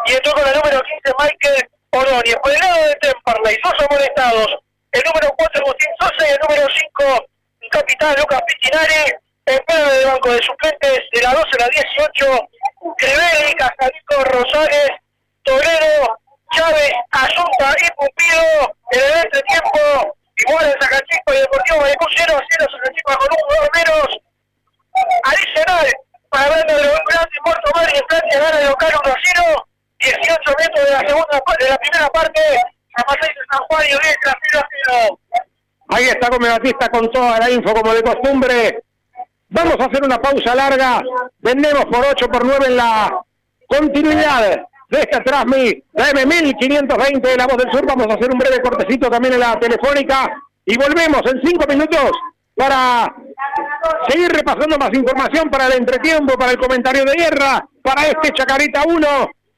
y 0.06 0.12
entró 0.14 0.34
con 0.34 0.48
el 0.48 0.56
número 0.56 0.82
15 0.82 1.16
Michael 1.18 1.70
Oronia. 1.92 2.38
Por 2.38 2.52
el 2.52 2.60
lado 2.60 2.84
de 2.86 2.96
Temperley, 2.96 3.58
dos 3.64 3.74
amonestados. 3.90 4.48
El 4.92 5.02
número 5.06 5.34
4, 5.38 5.62
Agustín 5.62 5.90
Sosa, 6.00 6.28
y 6.28 6.32
el 6.32 6.40
número 6.48 6.68
5, 6.70 7.04
el 7.04 7.31
capitán 7.72 8.16
Lucas 8.20 8.42
Pitinari. 8.48 9.16
En 9.46 9.60
medio 9.68 9.86
del 9.92 10.06
banco 10.06 10.30
de 10.32 10.42
suplentes, 10.44 11.02
de 11.12 11.22
la 11.24 11.34
12 11.34 11.48
a 11.52 11.64
la 11.64 11.70
18, 11.70 12.50
Crevelli, 12.98 13.54
Casalico, 13.56 14.24
Rosales, 14.26 14.92
Torero, 15.44 16.20
Chávez, 16.52 16.94
Asunta 17.10 17.74
y 17.82 17.90
Pumpido. 17.98 18.76
En 18.92 19.00
el 19.00 19.26
entretiempo, 19.26 20.16
igual 20.38 20.66
el 20.66 20.78
Sacachico 20.80 21.34
y 21.34 21.38
Deportivo 21.38 21.82
Malecú 21.82 22.06
0 22.16 22.38
a 22.38 22.46
0, 22.60 22.72
Sacachico 22.72 23.18
con 23.18 23.28
un 23.32 23.42
jugador 23.42 23.70
menos. 23.74 24.08
Adicional, 25.24 25.88
para 26.30 26.50
ver 26.56 26.66
de 26.68 26.76
un 26.76 27.06
grande 27.10 27.38
Muerto 27.44 27.72
Madre 27.74 27.98
y 27.98 28.14
Francia 28.14 28.40
gana 28.40 28.60
el 28.60 28.68
local 28.68 28.94
1 29.04 29.14
a 29.14 29.18
0. 29.42 29.68
18 30.00 30.54
metros 30.60 30.86
de 30.86 30.92
la 30.92 31.00
segunda 31.00 31.42
de 31.60 31.70
la 31.70 31.78
primera 31.78 32.08
parte, 32.10 32.42
San 32.96 33.06
Martín 33.08 33.34
de 33.36 33.42
San 33.52 33.60
Juan 33.66 33.88
y 33.90 33.96
Uretra 33.96 34.34
0 34.52 34.60
a 34.60 34.68
0. 34.92 35.20
Ahí 35.92 36.06
está 36.06 36.30
Gómez 36.30 36.52
Batista 36.52 36.88
con 36.88 37.12
toda 37.12 37.38
la 37.38 37.52
info 37.52 37.74
como 37.74 37.94
de 37.94 38.02
costumbre. 38.02 38.84
Vamos 39.50 39.76
a 39.78 39.86
hacer 39.86 40.02
una 40.04 40.18
pausa 40.22 40.56
larga. 40.56 41.02
Vendemos 41.40 41.84
por 41.86 42.06
8 42.10 42.28
por 42.30 42.46
9 42.46 42.66
en 42.68 42.78
la 42.78 43.22
continuidad 43.68 44.62
de 44.90 45.00
esta 45.00 45.22
Transmi, 45.22 45.84
la 45.94 46.12
M1520 46.12 47.22
de 47.22 47.38
la 47.38 47.46
Voz 47.46 47.58
del 47.58 47.72
Sur. 47.72 47.86
Vamos 47.86 48.08
a 48.08 48.14
hacer 48.14 48.32
un 48.32 48.40
breve 48.40 48.62
cortecito 48.62 49.10
también 49.10 49.34
en 49.34 49.42
la 49.42 49.60
telefónica 49.60 50.32
y 50.66 50.78
volvemos 50.78 51.22
en 51.26 51.42
5 51.44 51.68
minutos 51.68 52.12
para 52.56 53.14
seguir 54.08 54.32
repasando 54.32 54.78
más 54.78 54.94
información 54.94 55.50
para 55.50 55.68
el 55.68 55.74
entretiempo, 55.74 56.38
para 56.38 56.52
el 56.52 56.58
comentario 56.58 57.04
de 57.04 57.16
guerra, 57.16 57.68
para 57.82 58.08
este 58.08 58.32
Chacarita 58.32 58.84
1, 58.88 59.08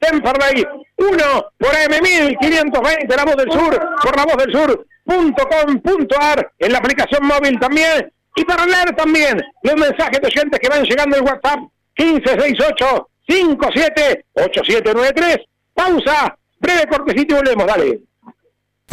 Temperley 0.00 0.66
1 0.96 1.24
por 1.58 1.70
M1520, 1.70 3.16
la 3.16 3.24
voz 3.24 3.36
del 3.36 3.52
sur, 3.52 3.98
por 4.02 4.16
la 4.16 4.24
voz 4.24 4.36
del 4.44 4.52
sur.com.ar, 5.06 6.52
en 6.58 6.72
la 6.72 6.78
aplicación 6.78 7.26
móvil 7.26 7.58
también, 7.58 8.12
y 8.36 8.44
para 8.44 8.66
leer 8.66 8.94
también 8.96 9.40
los 9.62 9.76
mensajes 9.76 10.20
de 10.20 10.26
oyentes 10.26 10.60
que 10.60 10.68
van 10.68 10.82
llegando 10.84 11.16
en 11.16 11.24
WhatsApp 11.24 11.60
1568 11.98 13.08
57 13.28 14.24
8793. 14.34 15.38
Pausa, 15.72 16.36
breve 16.58 16.86
cortecito 16.88 17.34
y 17.34 17.36
volvemos, 17.38 17.66
dale. 17.66 18.00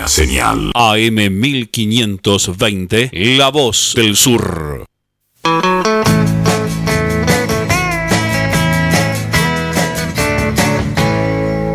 Buena 0.00 0.08
señal. 0.08 0.70
AM 0.74 1.40
1520, 1.40 3.10
La 3.12 3.50
Voz 3.50 3.92
del 3.94 4.16
Sur. 4.16 4.86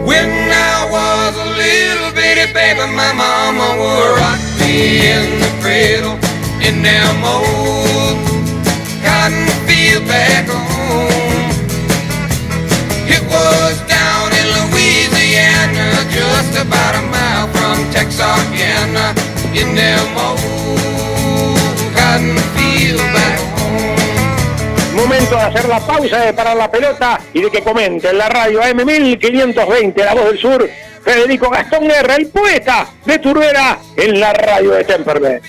When 0.07 0.31
I 0.49 0.89
was 0.89 1.37
a 1.37 1.45
little 1.53 2.11
bitty 2.15 2.51
baby, 2.51 2.87
my 2.95 3.13
mama 3.13 3.75
would 3.77 4.17
rock 4.17 4.39
me 4.59 5.05
in 5.05 5.39
the 5.39 5.51
cradle 5.61 6.17
in 6.67 6.81
them 6.81 7.23
old 7.23 8.17
cotton 9.03 9.47
field 9.67 10.07
back 10.07 10.49
home. 10.49 11.51
It 13.07 13.21
was 13.29 13.77
down 13.87 14.33
in 14.33 14.47
Louisiana, 14.57 16.03
just 16.09 16.57
about 16.59 16.95
a 16.95 17.01
mile 17.11 17.44
In 19.55 19.73
them 19.73 20.17
old 20.17 20.35
back. 23.13 23.39
Momento 24.93 25.35
de 25.35 25.41
hacer 25.41 25.69
la 25.69 25.79
pausa, 25.79 26.19
de 26.19 26.33
parar 26.33 26.57
la 26.57 26.69
pelota 26.69 27.21
y 27.33 27.41
de 27.41 27.49
que 27.49 27.61
comente 27.61 28.09
en 28.09 28.17
la 28.17 28.27
radio 28.27 28.61
AM1520, 28.61 29.95
La 29.95 30.13
Voz 30.13 30.25
del 30.25 30.39
Sur, 30.39 30.69
Federico 31.05 31.49
Gastón 31.49 31.87
Guerra, 31.87 32.15
el 32.15 32.27
poeta 32.27 32.87
de 33.05 33.17
Turbera, 33.19 33.79
en 33.95 34.19
la 34.19 34.33
radio 34.33 34.71
de 34.71 34.83
Temperley. 34.83 35.39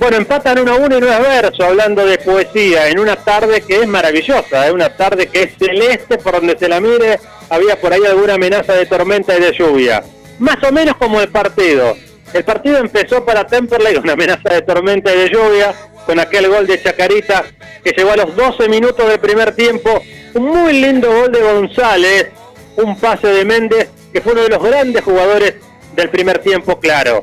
Bueno, 0.00 0.16
empatan 0.16 0.58
uno 0.58 0.72
a 0.72 0.76
uno 0.78 0.98
y 0.98 1.00
no 1.00 1.12
es 1.12 1.20
verso, 1.20 1.62
hablando 1.64 2.04
de 2.06 2.18
poesía, 2.18 2.88
en 2.88 2.98
una 2.98 3.14
tarde 3.14 3.60
que 3.60 3.76
es 3.82 3.86
maravillosa, 3.86 4.66
es 4.66 4.72
una 4.72 4.96
tarde 4.96 5.28
que 5.28 5.44
es 5.44 5.56
celeste 5.56 6.18
por 6.18 6.34
donde 6.34 6.58
se 6.58 6.68
la 6.68 6.80
mire, 6.80 7.20
había 7.48 7.80
por 7.80 7.92
ahí 7.92 8.04
alguna 8.04 8.34
amenaza 8.34 8.72
de 8.72 8.86
tormenta 8.86 9.36
y 9.36 9.40
de 9.40 9.52
lluvia. 9.52 10.02
Más 10.40 10.56
o 10.64 10.72
menos 10.72 10.96
como 10.96 11.20
el 11.20 11.28
partido. 11.28 11.96
El 12.32 12.44
partido 12.44 12.78
empezó 12.78 13.24
para 13.26 13.46
Temperley, 13.46 13.96
una 13.96 14.14
amenaza 14.14 14.54
de 14.54 14.62
tormenta 14.62 15.14
y 15.14 15.18
de 15.18 15.28
lluvia, 15.28 15.74
con 16.06 16.18
aquel 16.18 16.48
gol 16.48 16.66
de 16.66 16.82
Chacarita 16.82 17.44
que 17.84 17.90
llegó 17.90 18.12
a 18.12 18.16
los 18.16 18.34
12 18.34 18.66
minutos 18.70 19.06
del 19.06 19.20
primer 19.20 19.54
tiempo. 19.54 20.02
Un 20.32 20.44
muy 20.44 20.72
lindo 20.80 21.12
gol 21.12 21.30
de 21.30 21.42
González, 21.42 22.30
un 22.76 22.98
pase 22.98 23.26
de 23.26 23.44
Méndez, 23.44 23.90
que 24.14 24.22
fue 24.22 24.32
uno 24.32 24.42
de 24.42 24.48
los 24.48 24.62
grandes 24.62 25.04
jugadores 25.04 25.56
del 25.94 26.08
primer 26.08 26.38
tiempo, 26.38 26.80
claro. 26.80 27.22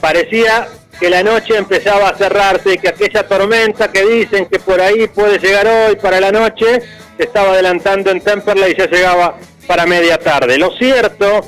Parecía 0.00 0.68
que 1.00 1.10
la 1.10 1.24
noche 1.24 1.56
empezaba 1.56 2.10
a 2.10 2.16
cerrarse 2.16 2.74
y 2.74 2.78
que 2.78 2.90
aquella 2.90 3.26
tormenta 3.26 3.90
que 3.90 4.06
dicen 4.06 4.46
que 4.46 4.60
por 4.60 4.80
ahí 4.80 5.08
puede 5.08 5.38
llegar 5.40 5.66
hoy 5.66 5.96
para 5.96 6.20
la 6.20 6.30
noche, 6.30 6.80
se 7.16 7.24
estaba 7.24 7.54
adelantando 7.54 8.12
en 8.12 8.20
Temperley 8.20 8.70
y 8.70 8.78
ya 8.78 8.86
llegaba 8.86 9.36
para 9.66 9.84
media 9.84 10.16
tarde. 10.16 10.58
Lo 10.58 10.70
cierto 10.76 11.40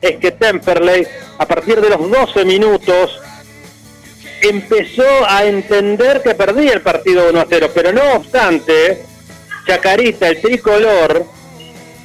es 0.00 0.16
que 0.16 0.32
Temperley, 0.32 1.06
a 1.38 1.46
partir 1.46 1.80
de 1.80 1.90
los 1.90 2.10
12 2.10 2.44
minutos, 2.44 3.20
empezó 4.42 5.28
a 5.28 5.44
entender 5.44 6.22
que 6.22 6.34
perdía 6.34 6.72
el 6.72 6.80
partido 6.80 7.28
1 7.28 7.40
a 7.40 7.46
0, 7.48 7.70
pero 7.74 7.92
no 7.92 8.14
obstante, 8.14 9.04
Chacarita, 9.66 10.28
el 10.28 10.40
tricolor, 10.40 11.24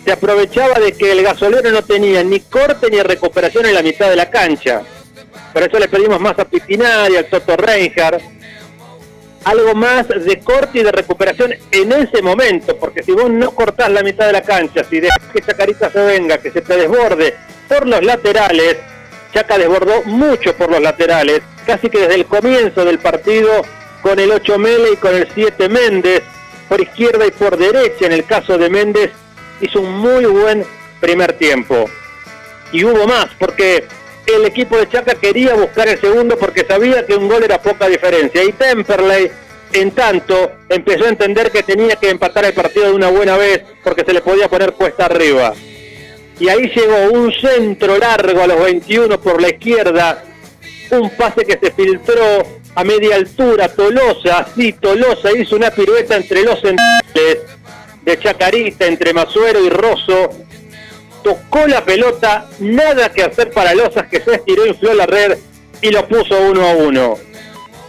se 0.03 0.11
aprovechaba 0.11 0.79
de 0.79 0.91
que 0.91 1.11
el 1.11 1.23
gasolero 1.23 1.71
no 1.71 1.81
tenía 1.83 2.23
ni 2.23 2.41
corte 2.41 2.89
ni 2.91 3.01
recuperación 3.01 3.65
en 3.65 3.73
la 3.73 3.81
mitad 3.81 4.09
de 4.09 4.15
la 4.15 4.29
cancha. 4.29 4.83
Por 5.53 5.63
eso 5.63 5.79
le 5.79 5.87
pedimos 5.87 6.19
más 6.19 6.37
a 6.37 6.45
Pipinari, 6.45 7.15
al 7.15 7.25
Toto 7.25 7.55
Reinhardt, 7.55 8.21
algo 9.45 9.73
más 9.73 10.07
de 10.07 10.39
corte 10.39 10.79
y 10.79 10.83
de 10.83 10.91
recuperación 10.91 11.53
en 11.71 11.91
ese 11.93 12.21
momento, 12.21 12.75
porque 12.75 13.03
si 13.03 13.13
vos 13.13 13.29
no 13.29 13.51
cortás 13.51 13.89
la 13.89 14.03
mitad 14.03 14.27
de 14.27 14.33
la 14.33 14.41
cancha, 14.41 14.83
si 14.83 14.99
dejas 14.99 15.19
que 15.31 15.41
Chacarita 15.41 15.89
se 15.89 15.99
venga, 16.03 16.39
que 16.39 16.51
se 16.51 16.61
te 16.61 16.75
desborde 16.75 17.35
por 17.67 17.87
los 17.87 18.03
laterales, 18.03 18.77
Chaca 19.33 19.57
desbordó 19.57 20.03
mucho 20.03 20.55
por 20.55 20.71
los 20.71 20.81
laterales, 20.81 21.41
casi 21.65 21.89
que 21.89 21.99
desde 21.99 22.15
el 22.15 22.25
comienzo 22.25 22.85
del 22.85 22.99
partido, 22.99 23.63
con 24.01 24.19
el 24.19 24.31
8 24.31 24.57
Mele 24.57 24.91
y 24.93 24.97
con 24.97 25.15
el 25.15 25.27
7 25.33 25.67
Méndez, 25.67 26.23
por 26.69 26.79
izquierda 26.79 27.25
y 27.25 27.31
por 27.31 27.57
derecha, 27.57 28.05
en 28.05 28.13
el 28.13 28.25
caso 28.25 28.57
de 28.57 28.69
Méndez, 28.69 29.11
hizo 29.61 29.81
un 29.81 29.91
muy 29.97 30.25
buen 30.25 30.65
primer 30.99 31.33
tiempo. 31.33 31.89
Y 32.71 32.83
hubo 32.83 33.05
más, 33.07 33.27
porque 33.37 33.85
el 34.25 34.45
equipo 34.45 34.77
de 34.77 34.89
Chaca 34.89 35.15
quería 35.15 35.53
buscar 35.53 35.87
el 35.87 35.99
segundo 35.99 36.37
porque 36.37 36.65
sabía 36.65 37.05
que 37.05 37.15
un 37.15 37.27
gol 37.27 37.43
era 37.43 37.61
poca 37.61 37.87
diferencia. 37.87 38.43
Y 38.43 38.51
Temperley, 38.53 39.31
en 39.73 39.91
tanto, 39.91 40.51
empezó 40.69 41.05
a 41.05 41.09
entender 41.09 41.51
que 41.51 41.63
tenía 41.63 41.95
que 41.95 42.09
empatar 42.09 42.45
el 42.45 42.53
partido 42.53 42.87
de 42.87 42.93
una 42.93 43.09
buena 43.09 43.37
vez 43.37 43.63
porque 43.83 44.03
se 44.03 44.13
le 44.13 44.21
podía 44.21 44.47
poner 44.47 44.73
puesta 44.73 45.05
arriba. 45.05 45.53
Y 46.39 46.49
ahí 46.49 46.69
llegó 46.75 47.11
un 47.13 47.31
centro 47.33 47.97
largo 47.97 48.41
a 48.41 48.47
los 48.47 48.63
21 48.63 49.19
por 49.21 49.41
la 49.41 49.49
izquierda, 49.49 50.23
un 50.91 51.09
pase 51.11 51.45
que 51.45 51.57
se 51.57 51.71
filtró 51.71 52.43
a 52.75 52.83
media 52.83 53.15
altura, 53.15 53.69
Tolosa, 53.69 54.45
sí, 54.55 54.73
Tolosa 54.73 55.31
hizo 55.31 55.55
una 55.55 55.71
pirueta 55.71 56.17
entre 56.17 56.43
los 56.43 56.59
centrales 56.59 57.39
de 58.03 58.19
Chacarita, 58.19 58.85
entre 58.85 59.13
Masuero 59.13 59.63
y 59.63 59.69
Rosso, 59.69 60.29
tocó 61.25 61.65
la 61.65 61.83
pelota, 61.83 62.47
nada 62.59 63.11
que 63.11 63.23
hacer 63.23 63.49
para 63.49 63.73
Losas 63.73 64.07
que 64.07 64.21
se 64.21 64.35
estiró, 64.35 64.67
infló 64.67 64.93
la 64.93 65.07
red 65.07 65.39
y 65.81 65.89
lo 65.89 66.07
puso 66.07 66.39
uno 66.39 66.63
a 66.63 66.73
uno. 66.73 67.17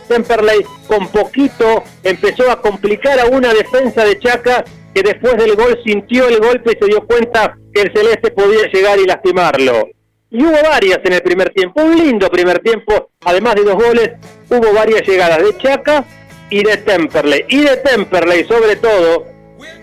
Temperley 0.08 0.64
con 0.86 1.08
poquito 1.08 1.84
empezó 2.02 2.50
a 2.50 2.62
complicar 2.62 3.20
a 3.20 3.26
una 3.26 3.52
defensa 3.52 4.04
de 4.04 4.18
Chaca 4.18 4.64
que 4.96 5.02
después 5.02 5.36
del 5.36 5.56
gol 5.56 5.78
sintió 5.84 6.26
el 6.26 6.38
golpe 6.38 6.72
y 6.72 6.82
se 6.82 6.86
dio 6.86 7.06
cuenta 7.06 7.58
que 7.74 7.82
el 7.82 7.92
Celeste 7.92 8.30
podía 8.30 8.66
llegar 8.72 8.98
y 8.98 9.04
lastimarlo. 9.04 9.90
Y 10.30 10.42
hubo 10.42 10.56
varias 10.62 11.00
en 11.04 11.12
el 11.12 11.20
primer 11.20 11.50
tiempo, 11.50 11.82
un 11.82 11.98
lindo 11.98 12.30
primer 12.30 12.60
tiempo, 12.60 13.10
además 13.22 13.56
de 13.56 13.64
dos 13.64 13.74
goles, 13.74 14.12
hubo 14.48 14.72
varias 14.72 15.06
llegadas 15.06 15.42
de 15.42 15.54
Chaca 15.58 16.02
y 16.48 16.64
de 16.64 16.78
Temperley. 16.78 17.44
Y 17.46 17.60
de 17.60 17.76
Temperley 17.76 18.44
sobre 18.44 18.76
todo, 18.76 19.26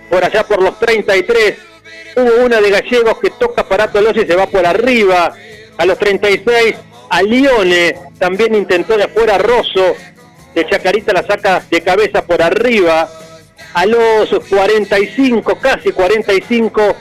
por 0.10 0.26
allá 0.26 0.48
por 0.48 0.64
los 0.64 0.80
33, 0.80 1.58
hubo 2.16 2.46
una 2.46 2.60
de 2.60 2.72
Gallegos 2.72 3.20
que 3.20 3.30
toca 3.30 3.70
para 3.70 3.92
Tolosa 3.92 4.20
y 4.20 4.26
se 4.26 4.36
va 4.36 4.48
por 4.48 4.66
arriba. 4.66 5.32
A 5.78 5.86
los 5.86 6.00
36, 6.00 6.76
a 7.12 7.22
Lione 7.22 7.94
también 8.18 8.56
intentó 8.56 8.98
de 8.98 9.04
afuera 9.04 9.38
Rosso, 9.38 9.94
de 10.56 10.66
Chacarita 10.68 11.14
la 11.14 11.22
saca 11.22 11.64
de 11.70 11.82
cabeza 11.82 12.26
por 12.26 12.42
arriba. 12.42 13.08
A 13.74 13.86
los 13.86 14.30
45, 14.50 15.58
casi 15.60 15.92
45, 15.92 16.96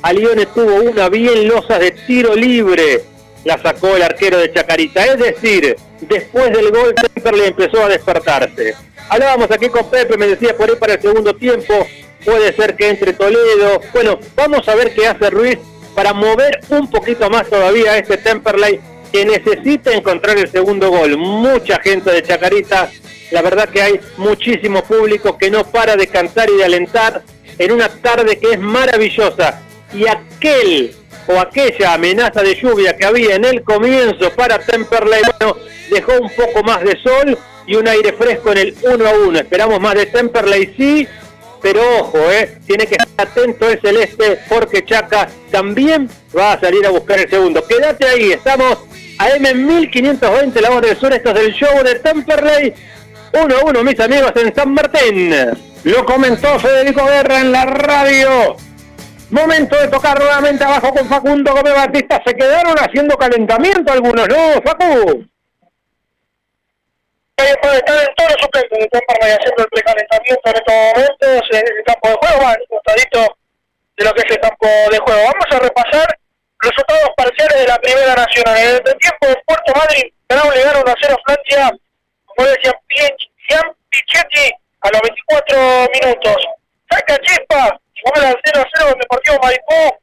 a 0.00 0.12
Lione 0.12 0.46
tuvo 0.46 0.76
una 0.76 1.08
bien 1.08 1.46
losa 1.48 1.78
de 1.78 1.90
tiro 1.90 2.34
libre. 2.34 3.02
La 3.44 3.58
sacó 3.58 3.94
el 3.94 4.02
arquero 4.02 4.38
de 4.38 4.52
Chacarita. 4.52 5.04
Es 5.04 5.18
decir, 5.18 5.76
después 6.00 6.50
del 6.50 6.70
gol, 6.70 6.94
Temperley 6.94 7.48
empezó 7.48 7.84
a 7.84 7.88
despertarse. 7.88 8.74
Hablábamos 9.08 9.50
aquí 9.50 9.68
con 9.68 9.90
Pepe, 9.90 10.16
me 10.16 10.26
decía 10.26 10.56
por 10.56 10.70
ahí 10.70 10.76
para 10.76 10.94
el 10.94 11.02
segundo 11.02 11.34
tiempo, 11.36 11.86
puede 12.24 12.54
ser 12.54 12.74
que 12.74 12.88
entre 12.88 13.12
Toledo. 13.12 13.82
Bueno, 13.92 14.18
vamos 14.34 14.66
a 14.66 14.74
ver 14.74 14.94
qué 14.94 15.06
hace 15.06 15.28
Ruiz 15.28 15.58
para 15.94 16.14
mover 16.14 16.60
un 16.70 16.90
poquito 16.90 17.28
más 17.28 17.48
todavía 17.48 17.98
este 17.98 18.16
Temperley 18.16 18.80
que 19.12 19.26
necesita 19.26 19.92
encontrar 19.92 20.38
el 20.38 20.50
segundo 20.50 20.88
gol. 20.90 21.18
Mucha 21.18 21.78
gente 21.80 22.10
de 22.10 22.22
Chacarita, 22.22 22.90
la 23.30 23.42
verdad 23.42 23.68
que 23.68 23.82
hay 23.82 24.00
muchísimo 24.16 24.82
público 24.82 25.36
que 25.38 25.50
no 25.50 25.64
para 25.64 25.96
de 25.96 26.06
cantar 26.06 26.48
y 26.50 26.56
de 26.56 26.64
alentar 26.64 27.22
en 27.58 27.72
una 27.72 27.88
tarde 27.88 28.38
que 28.38 28.52
es 28.52 28.58
maravillosa. 28.58 29.60
Y 29.92 30.06
aquel 30.06 30.94
o 31.26 31.38
aquella 31.38 31.94
amenaza 31.94 32.42
de 32.42 32.54
lluvia 32.54 32.96
que 32.96 33.06
había 33.06 33.36
en 33.36 33.44
el 33.44 33.62
comienzo 33.62 34.30
para 34.30 34.58
Temperley, 34.58 35.22
bueno, 35.38 35.56
dejó 35.90 36.12
un 36.20 36.30
poco 36.30 36.62
más 36.62 36.82
de 36.82 36.98
sol 37.02 37.38
y 37.66 37.76
un 37.76 37.88
aire 37.88 38.12
fresco 38.12 38.52
en 38.52 38.58
el 38.58 38.76
1 38.82 39.08
a 39.08 39.12
1. 39.12 39.38
Esperamos 39.38 39.80
más 39.80 39.94
de 39.94 40.06
Temperley, 40.06 40.74
sí, 40.76 41.08
pero 41.62 41.80
ojo, 42.00 42.18
eh, 42.30 42.58
tiene 42.66 42.86
que 42.86 42.96
estar 42.96 43.26
atento 43.28 43.68
el 43.70 43.80
celeste 43.80 44.38
porque 44.48 44.84
Chaca 44.84 45.28
también 45.50 46.10
va 46.36 46.52
a 46.52 46.60
salir 46.60 46.84
a 46.86 46.90
buscar 46.90 47.18
el 47.18 47.30
segundo. 47.30 47.66
Quédate 47.66 48.06
ahí, 48.06 48.32
estamos 48.32 48.80
a 49.18 49.30
M1520, 49.30 50.60
la 50.60 50.70
voz 50.70 50.82
del 50.82 50.96
sur, 50.96 51.12
esto 51.12 51.30
es 51.30 51.34
del 51.34 51.54
show 51.54 51.82
de 51.82 51.94
Temperley. 52.00 52.74
1 53.34 53.56
a 53.56 53.64
1, 53.64 53.84
mis 53.84 54.00
amigos, 54.00 54.32
en 54.36 54.54
San 54.54 54.72
Martín. 54.72 55.34
Lo 55.84 56.04
comentó 56.04 56.58
Federico 56.58 57.04
Guerra 57.04 57.40
en 57.40 57.52
la 57.52 57.66
radio. 57.66 58.56
Momento 59.30 59.76
de 59.76 59.88
tocar 59.88 60.18
nuevamente 60.18 60.62
abajo 60.62 60.94
con 60.94 61.08
Facundo 61.08 61.52
Gómez 61.52 61.74
Batista. 61.74 62.22
Se 62.24 62.34
quedaron 62.34 62.76
haciendo 62.78 63.16
calentamiento 63.16 63.92
algunos, 63.92 64.28
¿no, 64.28 64.62
Facu? 64.64 65.26
Estar 67.36 67.74
en 67.74 68.14
todos 68.14 68.30
los 68.30 68.40
suplentes 68.40 68.88
Temperley 68.90 69.32
haciendo 69.32 69.64
el 69.64 69.68
precalentamiento 69.70 70.50
en 70.50 70.56
estos 70.56 70.74
momentos 70.74 71.48
en 71.50 71.64
el 71.66 71.84
campo 71.84 72.08
de 72.08 72.14
juego, 72.14 72.46
al 72.46 72.64
costadito 72.68 73.36
de 73.96 74.04
lo 74.04 74.12
que 74.12 74.22
es 74.22 74.30
el 74.30 74.40
campo 74.40 74.68
de 74.90 74.98
juego. 74.98 75.20
Vamos 75.20 75.46
a 75.50 75.58
repasar 75.58 76.18
resultados 76.60 77.10
parciales 77.16 77.58
de 77.58 77.66
la 77.66 77.78
Primera 77.78 78.14
Nacional. 78.14 78.56
En 78.56 78.76
el 78.76 78.98
tiempo 78.98 79.26
Puerto 79.46 79.72
Madrid, 79.74 80.04
Brown 80.28 80.54
le 80.54 80.62
gana 80.62 80.80
1 80.80 80.90
a 80.90 80.94
0 81.02 81.16
a 81.18 81.32
Francia, 81.32 81.70
como 82.36 82.48
decía 82.48 82.72
Gian 83.48 83.76
Pichetti, 83.90 84.52
a 84.80 84.90
los 84.90 85.00
24 85.00 85.88
minutos. 85.94 86.36
Saca 86.90 87.16
Chispa, 87.18 87.80
igual 87.94 88.24
al 88.24 88.40
0 88.44 88.60
a 88.60 88.68
0 88.76 88.90
el 88.92 89.00
Deportivo 89.00 89.38
Maipú, 89.42 89.98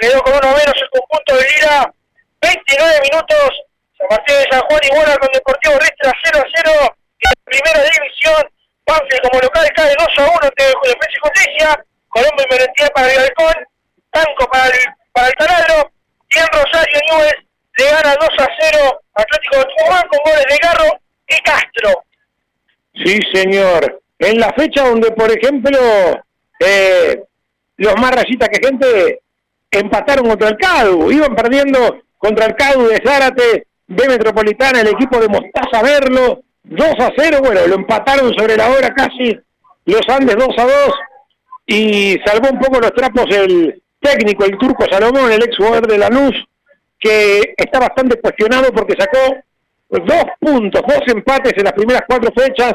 quedó 0.00 0.22
con 0.22 0.34
uno 0.34 0.56
menos 0.56 0.74
el 0.76 0.90
conjunto 0.90 1.36
de 1.36 1.46
Lira, 1.50 1.92
29 2.40 3.00
minutos, 3.10 3.50
San 3.98 4.06
Martín 4.10 4.36
de 4.36 4.46
San 4.50 4.60
Juan 4.62 4.80
iguala 4.82 5.16
con 5.18 5.28
Deportivo 5.32 5.78
Ristra 5.78 6.12
0 6.24 6.38
a 6.38 6.62
0 6.64 6.96
en 7.20 7.30
la 7.30 7.34
primera 7.44 7.80
división. 7.82 8.42
Banfield 8.84 9.22
como 9.30 9.40
local 9.40 9.68
cae 9.76 9.94
2 9.96 10.08
a 10.18 10.22
1 10.22 10.38
ante 10.42 10.64
Defensa 10.64 11.08
y 11.14 11.20
Justicia. 11.22 11.84
Colombo 12.08 12.42
y 12.42 12.46
Merentía 12.50 12.88
para 12.88 13.12
el 13.12 13.20
Halcón. 13.20 13.54
Tanco 14.10 14.46
para 14.50 14.66
el, 14.66 14.72
para 15.12 15.28
el 15.28 15.34
Taladro. 15.34 15.90
Y 16.30 16.38
en 16.38 16.46
Rosario 16.48 17.00
Nubes 17.10 17.36
le 17.78 17.90
gana 17.90 18.16
2 18.18 18.28
a 18.38 18.48
0 18.58 19.00
Atlético 19.14 19.56
de 19.56 19.64
Tucumán 19.64 20.08
con 20.08 20.18
goles 20.24 20.46
de 20.48 20.58
Garro 20.62 21.01
Castro. 21.44 22.04
Sí, 22.94 23.18
señor. 23.32 24.02
En 24.18 24.38
la 24.38 24.52
fecha 24.52 24.88
donde, 24.88 25.10
por 25.12 25.30
ejemplo, 25.30 25.78
eh, 26.60 27.22
los 27.76 27.94
más 27.96 28.14
rayitas 28.14 28.48
que 28.48 28.66
gente 28.66 29.20
empataron 29.70 30.28
contra 30.28 30.48
el 30.48 30.56
CADU, 30.56 31.10
iban 31.10 31.34
perdiendo 31.34 32.02
contra 32.18 32.46
el 32.46 32.54
CADU 32.54 32.88
de 32.88 33.02
Zárate 33.04 33.66
de 33.86 34.08
Metropolitana, 34.08 34.80
el 34.80 34.88
equipo 34.88 35.18
de 35.18 35.28
Mostaza 35.28 35.82
Verlo, 35.82 36.42
2 36.64 36.88
a 37.00 37.12
0, 37.16 37.38
bueno, 37.42 37.66
lo 37.66 37.74
empataron 37.74 38.32
sobre 38.34 38.56
la 38.56 38.70
hora 38.70 38.90
casi 38.94 39.38
los 39.84 40.08
Andes 40.08 40.36
2 40.36 40.48
a 40.56 40.62
2 40.62 40.72
y 41.66 42.18
salvó 42.24 42.50
un 42.50 42.58
poco 42.58 42.80
los 42.80 42.92
trapos 42.92 43.26
el 43.30 43.82
técnico, 44.00 44.44
el 44.44 44.58
turco 44.58 44.84
Salomón, 44.90 45.32
el 45.32 45.42
ex 45.42 45.56
jugador 45.56 45.86
de 45.86 45.98
Lanús, 45.98 46.34
que 46.98 47.54
está 47.56 47.80
bastante 47.80 48.20
cuestionado 48.20 48.72
porque 48.72 48.94
sacó 48.98 49.36
dos 50.00 50.24
puntos, 50.40 50.82
dos 50.86 51.00
empates 51.06 51.52
en 51.56 51.64
las 51.64 51.72
primeras 51.72 52.02
cuatro 52.06 52.30
fechas, 52.34 52.72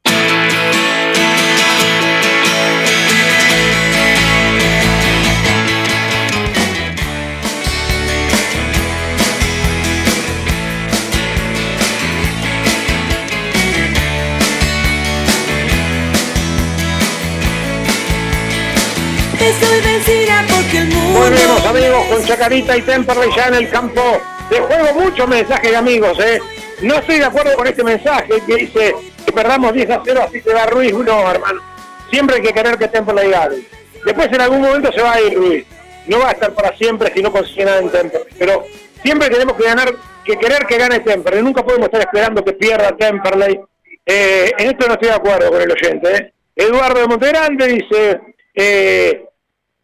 Estoy 19.44 19.82
vencida 19.82 20.45
porque 20.49 20.78
el 20.78 20.88
mundo. 20.88 21.20
Volvemos 21.20 21.65
amigos 21.65 22.06
con 22.06 22.26
Chacarita 22.26 22.78
y 22.78 22.82
Temperley 22.82 23.30
ya 23.36 23.48
en 23.48 23.56
el 23.56 23.70
campo 23.70 24.22
de 24.49 24.60
juego. 24.60 25.02
Muchos 25.02 25.28
mensajes 25.28 25.70
de 25.70 25.76
amigos, 25.76 26.18
¿eh? 26.20 26.40
No 26.82 26.95
estoy 26.95 27.20
de 27.20 27.26
acuerdo 27.26 27.53
con 27.56 27.68
este 27.68 27.84
mensaje 27.84 28.41
que 28.48 28.56
dice 28.56 28.95
que 29.26 29.32
perdamos 29.34 29.74
10 29.74 29.90
a 29.90 30.02
0 30.06 30.22
así 30.28 30.40
se 30.40 30.53
va 30.53 30.65
Ruiz. 30.68 30.94
No, 30.94 31.30
hermano. 31.30 31.61
Siempre 32.10 32.38
hay 32.38 32.41
que 32.41 32.53
querer 32.53 32.78
que 32.78 32.88
Temperley 32.88 33.32
gane. 33.32 33.57
Después 34.06 34.28
en 34.32 34.41
algún 34.41 34.61
momento 34.61 34.94
se 34.94 35.02
va 35.02 35.14
a 35.14 35.22
ir 35.22 35.36
Ruiz. 35.36 35.65
No 36.07 36.20
va 36.20 36.30
a 36.30 36.32
estar 36.32 36.53
para 36.53 36.78
siempre 36.78 37.11
si 37.14 37.22
no 37.22 37.30
consigue 37.30 37.65
nada 37.65 37.80
en 37.80 37.90
Temperley. 37.90 38.34
Pero 38.40 38.65
siempre 39.03 39.30
tenemos 39.30 39.57
que 39.57 39.64
ganar, 39.64 39.94
que 40.24 40.38
querer 40.38 40.65
que 40.65 40.78
gane 40.78 41.02
Temperley. 41.02 41.44
Nunca 41.44 41.65
podemos 41.65 41.88
estar 41.88 41.99
esperando 41.99 42.45
que 42.45 42.53
pierda 42.53 42.95
Temperley 42.95 43.60
Eh, 44.06 44.52
en 44.57 44.70
esto 44.70 44.88
no 44.88 44.94
estoy 44.94 45.10
de 45.10 45.15
acuerdo 45.15 45.52
con 45.52 45.61
el 45.61 45.72
oyente. 45.72 46.15
¿eh? 46.15 46.34
Eduardo 46.56 47.02
de 47.02 47.07
Montegrande 47.07 47.68
dice, 47.68 48.22
eh, 48.53 49.26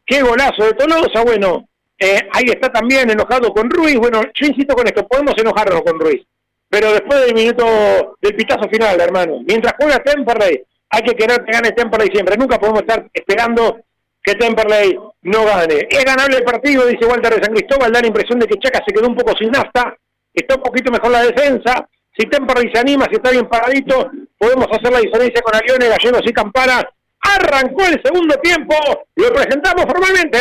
qué 0.10 0.23
golazo 0.23 0.65
de 0.65 0.73
Tolosa. 0.73 1.22
Bueno, 1.23 1.69
eh, 1.98 2.27
ahí 2.34 2.45
está 2.45 2.69
también 2.69 3.10
enojado 3.10 3.53
con 3.53 3.69
Ruiz. 3.69 3.98
Bueno, 3.98 4.22
yo 4.34 4.48
insisto 4.48 4.76
con 4.76 4.88
esto, 4.88 5.07
podemos 5.07 5.36
enojarnos 5.38 5.81
con 5.84 5.99
Ruiz. 5.99 6.22
Pero 6.68 6.91
después 6.94 7.26
del 7.26 7.36
minuto, 7.36 8.18
del 8.22 8.36
pitazo 8.36 8.69
final, 8.69 8.99
hermano, 8.99 9.40
mientras 9.45 9.73
juega 9.80 9.99
Temperley, 9.99 10.61
hay 10.90 11.02
que 11.02 11.15
querer 11.15 11.44
que 11.44 11.52
gane 11.52 11.72
Temperley 11.72 12.10
siempre. 12.11 12.38
Nunca 12.38 12.60
podemos 12.60 12.81
estar 12.81 13.07
esperando 13.14 13.80
que 14.22 14.36
Temperley 14.36 14.98
no 15.23 15.45
gane. 15.45 15.88
Es 15.90 16.06
ganable 16.06 16.38
el 16.38 16.44
partido, 16.44 16.86
dice 16.86 17.06
Walter 17.06 17.36
de 17.36 17.44
San 17.44 17.53
Cristóbal, 17.53 17.91
da 17.91 18.02
la 18.02 18.07
impresión 18.07 18.40
de 18.40 18.48
que 18.48 18.60
Chaca 18.60 18.81
se 18.86 18.94
quedó 18.94 19.07
un 19.07 19.15
poco 19.15 19.36
sin 19.38 19.52
nafta, 19.52 19.95
está 20.34 20.56
un 20.56 20.64
poquito 20.64 20.91
mejor 20.91 21.11
la 21.11 21.23
defensa. 21.23 21.88
Si 22.18 22.27
Temperley 22.27 22.72
se 22.73 22.80
anima, 22.80 23.06
si 23.06 23.15
está 23.15 23.31
bien 23.31 23.48
paradito, 23.48 24.11
podemos 24.38 24.68
hacer 24.72 24.91
la 24.91 24.99
diferencia 24.99 25.41
con 25.41 25.56
Aviones, 25.56 25.90
Gallegos 25.90 26.22
y 26.26 26.34
Campana. 26.34 26.88
Arrancó 27.21 27.85
el 27.85 28.01
segundo 28.03 28.35
tiempo, 28.41 28.75
lo 29.15 29.33
presentamos 29.33 29.85
formalmente. 29.85 30.39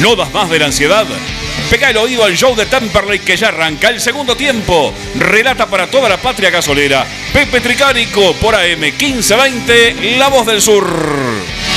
¿No 0.00 0.16
das 0.16 0.32
más 0.32 0.48
de 0.48 0.58
la 0.58 0.66
ansiedad? 0.66 1.06
Pega 1.70 1.90
el 1.90 1.96
oído 1.98 2.24
al 2.24 2.36
show 2.36 2.56
de 2.56 2.66
Temperley 2.66 3.20
que 3.20 3.36
ya 3.36 3.48
arranca 3.48 3.90
el 3.90 4.00
segundo 4.00 4.34
tiempo. 4.34 4.92
Relata 5.16 5.66
para 5.66 5.86
toda 5.88 6.08
la 6.08 6.16
patria 6.16 6.50
gasolera. 6.50 7.06
Pepe 7.32 7.60
Tricánico 7.60 8.34
por 8.40 8.54
AM 8.54 8.80
1520, 8.80 10.16
La 10.16 10.28
Voz 10.28 10.46
del 10.46 10.60
Sur. 10.60 11.69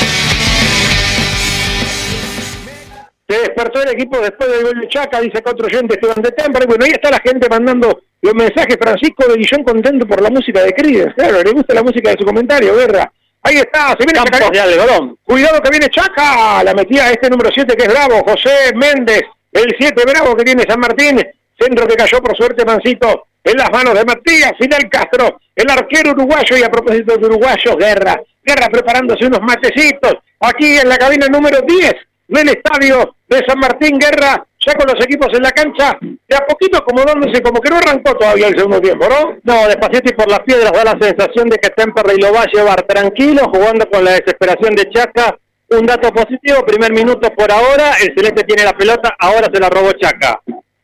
Se 3.27 3.37
despertó 3.39 3.81
el 3.81 3.89
equipo 3.89 4.19
después 4.19 4.49
del 4.51 4.63
gol 4.63 4.81
de 4.81 4.87
Chaca, 4.89 5.21
dice 5.21 5.41
que 5.41 5.49
otro 5.49 5.65
oyente 5.65 5.95
Esteban 5.95 6.21
de 6.21 6.31
Temperley. 6.31 6.67
Bueno, 6.67 6.85
ahí 6.85 6.91
está 6.91 7.09
la 7.09 7.19
gente 7.19 7.47
mandando 7.49 8.01
los 8.21 8.33
mensajes. 8.35 8.77
Francisco 8.79 9.25
de 9.27 9.35
Guillón 9.37 9.63
contento 9.63 10.05
por 10.05 10.21
la 10.21 10.29
música 10.29 10.61
de 10.61 10.73
Creedence. 10.73 11.13
Claro, 11.15 11.41
le 11.41 11.51
gusta 11.51 11.73
la 11.73 11.83
música 11.83 12.11
de 12.11 12.17
su 12.19 12.25
comentario, 12.25 12.75
Guerra. 12.75 13.11
Ahí 13.43 13.55
está, 13.57 13.89
se 13.91 14.05
viene 14.05 14.13
Campos 14.13 14.39
Chaca- 14.39 14.51
de 14.51 14.59
algodón. 14.59 15.17
Cuidado 15.23 15.61
que 15.61 15.69
viene 15.69 15.89
Chaca, 15.89 16.63
la 16.63 16.73
metía 16.73 17.11
este 17.11 17.29
número 17.29 17.49
7 17.53 17.75
que 17.75 17.83
es 17.83 17.89
Bravo, 17.89 18.23
José 18.25 18.73
Méndez, 18.75 19.21
el 19.51 19.75
7 19.77 20.01
Bravo 20.05 20.35
que 20.35 20.43
tiene 20.45 20.63
San 20.67 20.79
Martín, 20.79 21.21
centro 21.59 21.85
que 21.87 21.95
cayó 21.95 22.19
por 22.21 22.35
suerte 22.37 22.63
Mancito 22.65 23.27
en 23.43 23.57
las 23.57 23.69
manos 23.69 23.93
de 23.95 24.05
Matías 24.05 24.53
Fidel 24.57 24.89
Castro, 24.89 25.39
el 25.55 25.69
arquero 25.69 26.11
uruguayo 26.11 26.57
y 26.57 26.63
a 26.63 26.69
propósito 26.71 27.17
de 27.17 27.25
uruguayos, 27.25 27.75
Guerra, 27.77 28.21
Guerra 28.41 28.67
preparándose 28.69 29.25
unos 29.25 29.41
matecitos, 29.41 30.13
aquí 30.39 30.77
en 30.77 30.87
la 30.87 30.97
cabina 30.97 31.27
número 31.27 31.59
10 31.67 31.93
del 32.27 32.49
estadio 32.49 33.15
de 33.27 33.43
San 33.47 33.59
Martín, 33.59 33.97
Guerra, 33.97 34.45
ya 34.65 34.73
con 34.75 34.87
los 34.87 35.03
equipos 35.03 35.27
en 35.33 35.43
la 35.43 35.51
cancha, 35.51 35.97
de 36.01 36.35
a 36.35 36.45
poquito 36.45 36.77
acomodándose, 36.77 37.41
como 37.41 37.59
que 37.59 37.69
no 37.69 37.77
arrancó 37.77 38.15
todavía 38.15 38.47
el 38.47 38.57
segundo 38.57 38.79
tiempo, 38.79 39.07
¿no? 39.09 39.37
No, 39.43 39.67
despacito 39.67 40.09
y 40.09 40.15
por 40.15 40.29
las 40.29 40.39
piedras 40.39 40.71
da 40.71 40.83
la 40.83 40.97
sensación 40.99 41.49
de 41.49 41.57
que 41.57 41.69
Temperley 41.69 42.17
lo 42.17 42.33
va 42.33 42.43
a 42.43 42.51
llevar 42.51 42.81
tranquilo, 42.83 43.49
jugando 43.53 43.85
con 43.89 44.05
la 44.05 44.11
desesperación 44.11 44.75
de 44.75 44.89
Chaca. 44.89 45.37
Un 45.69 45.85
dato 45.85 46.11
positivo, 46.13 46.65
primer 46.65 46.93
minuto 46.93 47.29
por 47.33 47.51
ahora, 47.51 47.93
el 48.01 48.13
Celeste 48.15 48.43
tiene 48.43 48.63
la 48.63 48.73
pelota, 48.73 49.15
ahora 49.19 49.49
se 49.51 49.59
la 49.59 49.69
robó 49.69 49.91
Chaca. 49.93 50.39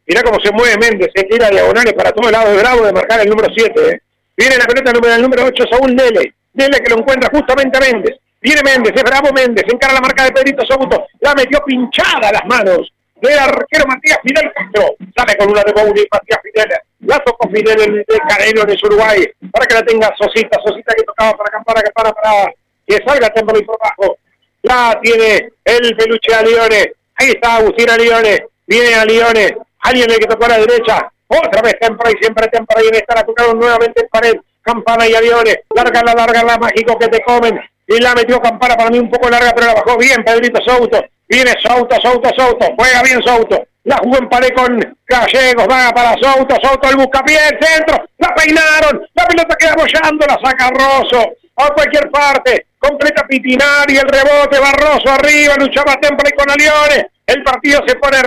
Mirá 0.08 0.24
cómo 0.24 0.40
se 0.44 0.52
mueve 0.52 0.76
Méndez, 0.82 1.10
se 1.16 1.24
tira 1.24 1.50
diagonales 1.50 1.94
para 1.94 2.12
todo 2.12 2.28
el 2.28 2.34
lado 2.34 2.52
de 2.52 2.58
Bravo 2.58 2.84
de 2.84 2.94
marcar 2.94 3.22
el 3.22 3.30
número 3.30 3.50
7. 3.56 4.02
Viene 4.36 4.58
la 4.58 4.66
pelota 4.66 4.92
número, 4.92 5.14
el 5.14 5.22
número 5.22 5.46
8, 5.46 5.64
Saúl 5.70 5.96
Dele. 5.96 6.34
Dele 6.52 6.80
que 6.80 6.90
lo 6.90 7.00
encuentra 7.00 7.30
justamente 7.32 7.78
a 7.78 7.82
Méndez. 7.82 8.16
Viene 8.42 8.62
Méndez, 8.64 8.94
es 8.96 9.04
Bravo 9.04 9.34
Méndez, 9.34 9.66
encara 9.68 9.94
la 9.94 10.02
marca 10.02 10.24
de 10.24 10.32
Pedrito 10.32 10.66
Sobuto. 10.66 11.08
La 11.20 11.34
metió 11.36 11.64
pinchada 11.66 12.30
a 12.30 12.32
las 12.32 12.46
manos 12.46 12.92
del 13.22 13.38
arquero 13.38 13.86
Matías 13.86 14.20
Fidel 14.24 14.52
Castro. 14.54 14.96
Sale 15.16 15.38
con 15.38 15.52
una 15.52 15.62
de 15.64 15.74
Bouli, 15.74 16.08
Matías 16.12 16.40
Fidel. 16.42 16.70
La 17.02 17.20
tocó 17.20 17.50
Fidel 17.50 17.82
el 17.82 18.06
de 18.06 18.66
de 18.66 18.80
Uruguay. 18.84 19.28
Para 19.52 19.66
que 19.66 19.76
la 19.76 19.84
tenga 19.84 20.14
Sosita, 20.18 20.58
Sosita 20.66 20.94
que 20.96 21.04
tocaba 21.04 21.34
para 21.34 21.52
Campana, 21.52 21.82
que 21.82 21.92
para 21.92 22.14
para 22.14 22.54
que 22.88 22.98
salga 23.06 23.30
Temperley 23.30 23.66
por 23.66 23.78
abajo. 23.82 24.18
La 24.64 25.00
tiene 25.02 25.50
el 25.66 25.96
peluche 25.96 26.34
a 26.34 26.42
Lione. 26.42 26.94
Ahí 27.16 27.30
está 27.30 27.58
Agustín 27.58 27.90
a 27.90 27.98
Lione. 27.98 28.46
Viene 28.68 28.96
a 28.96 29.06
Lione. 29.06 29.58
Alguien 29.82 30.08
que 30.08 30.28
tocó 30.28 30.46
a 30.46 30.50
la 30.50 30.60
derecha. 30.60 31.12
Otra 31.28 31.62
vez 31.62 31.78
Temperley, 31.80 32.16
siempre 32.20 32.48
Temperley 32.48 32.88
en 32.88 32.96
esta 32.96 33.16
la 33.16 33.26
tocaron 33.26 33.60
nuevamente 33.60 34.02
en 34.02 34.08
pared. 34.08 34.36
Campana 34.62 35.08
y 35.08 35.16
aviones. 35.16 35.60
Larga 35.74 36.04
la 36.04 36.14
larga 36.14 36.44
la 36.44 36.58
mágico 36.58 36.98
que 36.98 37.08
te 37.08 37.22
comen. 37.22 37.60
Y 37.90 38.00
la 38.00 38.14
metió 38.14 38.40
Campana 38.40 38.78
para 38.78 38.92
mí 38.92 39.00
un 39.00 39.10
poco 39.10 39.32
larga, 39.32 39.52
pero 39.56 39.66
la 39.66 39.74
bajó 39.74 39.98
bien 39.98 40.24
Pedrito 40.24 40.62
Souto. 40.62 41.04
Viene 41.28 41.56
Souto, 41.60 42.00
Souto, 42.00 42.30
Souto. 42.38 42.68
Juega 42.78 43.02
bien 43.02 43.20
Souto. 43.24 43.66
La 43.84 43.98
jugó 43.98 44.20
en 44.20 44.30
pared 44.30 44.50
con 44.56 44.98
Gallegos. 45.08 45.66
Va 45.68 45.92
para 45.92 46.14
Souto, 46.22 46.56
Souto 46.62 46.88
el 46.88 46.98
buscapié, 46.98 47.40
el 47.50 47.58
centro. 47.60 47.98
La 48.20 48.36
peinaron. 48.36 49.02
La 49.16 49.26
pelota 49.26 49.56
queda 49.56 49.74
bollando. 49.74 50.24
La 50.28 50.38
saca 50.40 50.70
Rosso. 50.70 51.32
A 51.56 51.74
cualquier 51.74 52.12
parte. 52.12 52.68
Completa 52.78 53.26
Pitinari. 53.28 53.98
El 53.98 54.08
rebote. 54.08 54.60
Barroso 54.60 55.10
arriba. 55.10 55.56
Luchaba 55.58 55.96
Temperley 56.00 56.34
con 56.34 56.52
Aliones. 56.52 57.08
El 57.26 57.42
partido 57.42 57.82
se 57.88 57.96
pone 57.96 58.20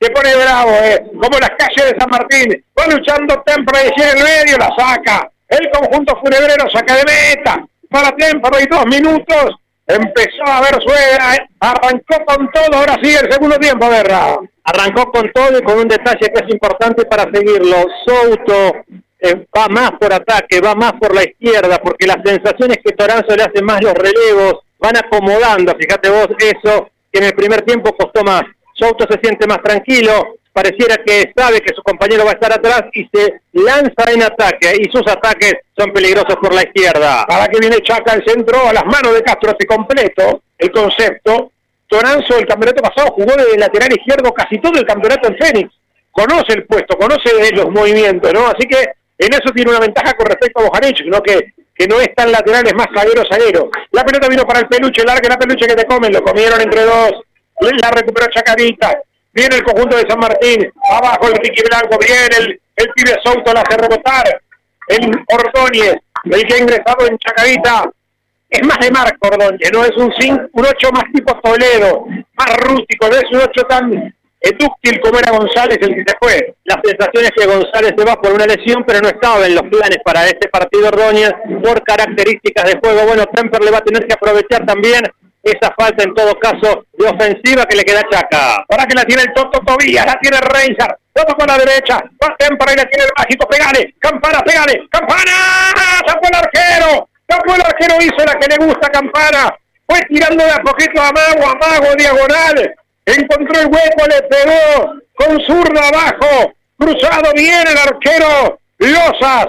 se 0.00 0.10
pone 0.10 0.36
bravo, 0.36 0.70
eh, 0.82 1.02
como 1.20 1.38
las 1.38 1.50
calles 1.56 1.92
de 1.92 1.98
San 1.98 2.10
Martín. 2.10 2.64
Va 2.78 2.86
luchando 2.86 3.42
Temperley 3.44 3.90
en 3.96 4.18
el 4.18 4.22
medio, 4.22 4.58
la 4.58 4.70
saca. 4.76 5.28
El 5.48 5.68
conjunto 5.70 6.16
funebrero 6.20 6.68
saca 6.70 6.96
de 6.96 7.04
meta. 7.04 7.64
Para 7.94 8.10
Temperley, 8.10 8.66
dos 8.68 8.86
minutos. 8.86 9.54
Empezó 9.86 10.42
a 10.46 10.60
ver 10.62 10.82
suegra, 10.82 11.36
eh, 11.36 11.46
arrancó 11.60 12.24
con 12.26 12.50
todo, 12.50 12.80
ahora 12.80 12.98
sí 13.00 13.14
el 13.14 13.30
segundo 13.30 13.56
tiempo, 13.56 13.88
Guerra. 13.88 14.36
Arrancó 14.64 15.12
con 15.12 15.30
todo 15.32 15.56
y 15.56 15.62
con 15.62 15.78
un 15.78 15.86
detalle 15.86 16.26
que 16.26 16.44
es 16.44 16.52
importante 16.52 17.04
para 17.04 17.30
seguirlo. 17.32 17.86
Souto 18.04 18.82
eh, 19.20 19.46
va 19.56 19.68
más 19.68 19.92
por 19.92 20.12
ataque, 20.12 20.60
va 20.60 20.74
más 20.74 20.94
por 20.94 21.14
la 21.14 21.22
izquierda, 21.22 21.78
porque 21.78 22.08
las 22.08 22.18
sensaciones 22.24 22.78
que 22.84 22.94
Toranzo 22.94 23.36
le 23.36 23.44
hace 23.44 23.62
más 23.62 23.80
los 23.80 23.94
relevos, 23.94 24.54
van 24.80 24.96
acomodando, 24.96 25.72
fíjate 25.78 26.10
vos, 26.10 26.26
eso 26.36 26.88
que 27.12 27.20
en 27.20 27.26
el 27.26 27.34
primer 27.34 27.62
tiempo 27.62 27.94
costó 27.96 28.24
más. 28.24 28.42
Souto 28.72 29.06
se 29.08 29.20
siente 29.20 29.46
más 29.46 29.62
tranquilo, 29.62 30.38
pareciera 30.54 30.96
que 31.04 31.32
sabe 31.36 31.60
que 31.60 31.74
su 31.74 31.82
compañero 31.82 32.24
va 32.24 32.30
a 32.30 32.34
estar 32.34 32.52
atrás 32.52 32.84
y 32.92 33.10
se 33.12 33.40
lanza 33.52 34.12
en 34.12 34.22
ataque, 34.22 34.72
y 34.80 34.84
sus 34.84 35.02
ataques 35.10 35.54
son 35.76 35.92
peligrosos 35.92 36.36
por 36.40 36.54
la 36.54 36.62
izquierda. 36.62 37.26
Para 37.26 37.48
que 37.48 37.58
viene 37.58 37.82
Chaca 37.82 38.14
el 38.14 38.24
centro 38.24 38.68
a 38.68 38.72
las 38.72 38.86
manos 38.86 39.14
de 39.14 39.22
Castro, 39.22 39.54
te 39.54 39.66
completo 39.66 40.42
el 40.56 40.70
concepto. 40.70 41.50
Toranzo 41.88 42.38
el 42.38 42.46
campeonato 42.46 42.82
pasado 42.82 43.12
jugó 43.12 43.34
de 43.34 43.58
lateral 43.58 43.92
izquierdo 43.92 44.32
casi 44.32 44.58
todo 44.58 44.78
el 44.78 44.86
campeonato 44.86 45.28
en 45.28 45.36
Fénix. 45.36 45.74
Conoce 46.12 46.52
el 46.52 46.64
puesto, 46.66 46.96
conoce 46.96 47.52
los 47.52 47.70
movimientos, 47.70 48.32
¿no? 48.32 48.46
Así 48.46 48.68
que 48.68 48.78
en 49.18 49.34
eso 49.34 49.52
tiene 49.52 49.72
una 49.72 49.80
ventaja 49.80 50.14
con 50.14 50.26
respecto 50.26 50.60
a 50.60 50.68
Bojanic, 50.68 51.04
¿no? 51.06 51.20
Que, 51.20 51.52
que 51.74 51.88
no 51.88 52.00
es 52.00 52.14
tan 52.14 52.30
lateral, 52.30 52.64
es 52.64 52.74
más 52.74 52.86
zaguero 52.94 53.24
zaguero. 53.28 53.70
La 53.90 54.04
pelota 54.04 54.28
vino 54.28 54.44
para 54.44 54.60
el 54.60 54.68
peluche, 54.68 55.02
larga 55.02 55.28
la 55.28 55.36
peluche 55.36 55.66
que 55.66 55.74
te 55.74 55.84
comen, 55.84 56.12
lo 56.12 56.22
comieron 56.22 56.60
entre 56.60 56.82
dos. 56.82 57.12
La 57.60 57.90
recuperó 57.90 58.28
Chacarita. 58.30 59.00
Viene 59.34 59.56
el 59.56 59.64
conjunto 59.64 59.96
de 59.96 60.08
San 60.08 60.20
Martín. 60.20 60.72
Abajo 60.90 61.28
el 61.28 61.36
Ricky 61.36 61.62
Blanco. 61.68 61.98
Viene 61.98 62.36
el, 62.38 62.60
el 62.76 62.88
pibe 62.94 63.18
Souto, 63.24 63.52
la 63.52 63.62
hace 63.62 63.76
rebotar. 63.76 64.40
El 64.88 65.10
Ordóñez, 65.28 65.96
el 66.24 66.46
que 66.46 66.54
ha 66.54 66.58
ingresado 66.58 67.06
en 67.06 67.18
Chacarita. 67.18 67.90
Es 68.48 68.64
más 68.66 68.78
de 68.78 68.90
Marco 68.90 69.26
Ordóñez, 69.26 69.70
no 69.72 69.84
es 69.84 69.96
un 69.96 70.12
5, 70.16 70.40
un 70.52 70.64
8 70.64 70.90
más 70.92 71.04
tipo 71.12 71.34
Toledo, 71.40 72.06
más 72.34 72.56
rústico, 72.58 73.08
no 73.08 73.16
es 73.16 73.24
un 73.32 73.40
8 73.40 73.62
tan 73.68 74.14
dúctil 74.52 75.00
como 75.00 75.18
era 75.18 75.32
González 75.32 75.78
el 75.80 75.94
que 75.94 76.04
se 76.06 76.16
fue. 76.20 76.54
La 76.64 76.80
sensación 76.84 77.24
es 77.24 77.30
que 77.32 77.46
González 77.46 77.94
se 77.96 78.04
va 78.04 78.20
por 78.20 78.32
una 78.32 78.46
lesión, 78.46 78.84
pero 78.86 79.00
no 79.00 79.08
estaba 79.08 79.46
en 79.46 79.54
los 79.54 79.64
planes 79.64 79.98
para 80.04 80.26
este 80.26 80.48
partido 80.48 80.88
Ordóñez 80.88 81.32
por 81.62 81.82
características 81.82 82.64
de 82.66 82.78
juego. 82.78 83.06
Bueno, 83.06 83.24
Temper 83.26 83.64
le 83.64 83.70
va 83.70 83.78
a 83.78 83.84
tener 83.84 84.06
que 84.06 84.14
aprovechar 84.14 84.66
también 84.66 85.02
esa 85.44 85.72
falta 85.76 86.02
en 86.02 86.14
todo 86.14 86.38
caso 86.38 86.86
de 86.92 87.06
ofensiva 87.06 87.66
que 87.66 87.76
le 87.76 87.84
queda 87.84 88.02
Chaca. 88.10 88.64
Ahora 88.68 88.86
que 88.86 88.94
la 88.94 89.04
tiene 89.04 89.22
el 89.22 89.32
Toto 89.34 89.60
Tobías, 89.60 90.06
la 90.06 90.18
tiene 90.18 90.38
Reisar, 90.40 90.98
Toto 91.12 91.34
con 91.36 91.46
la 91.46 91.58
derecha, 91.58 92.02
va 92.22 92.34
Temper 92.36 92.68
y 92.72 92.76
la 92.76 92.84
tiene 92.86 93.04
el 93.04 93.10
mágico, 93.16 93.46
pegale, 93.46 93.94
Campana, 93.98 94.40
pegale, 94.40 94.88
Campana, 94.90 96.02
tapó 96.06 96.28
el 96.28 96.36
arquero, 96.36 97.08
tapó 97.26 97.54
el 97.54 97.60
arquero, 97.60 97.96
hizo 98.00 98.24
la 98.24 98.34
que 98.34 98.48
le 98.48 98.66
gusta 98.66 98.88
Campana, 98.88 99.54
fue 99.86 100.00
tirando 100.08 100.44
de 100.44 100.50
a 100.50 100.62
poquito 100.62 101.00
a 101.00 101.12
Mago, 101.12 101.46
a 101.46 101.54
Mago, 101.56 101.94
diagonal, 101.94 102.74
encontró 103.04 103.60
el 103.60 103.66
hueco, 103.66 104.06
le 104.08 104.22
pegó, 104.22 104.94
con 105.14 105.40
zurda 105.42 105.88
abajo, 105.88 106.54
cruzado 106.78 107.32
bien 107.34 107.68
el 107.68 107.78
arquero, 107.78 108.58
Losas, 108.78 109.48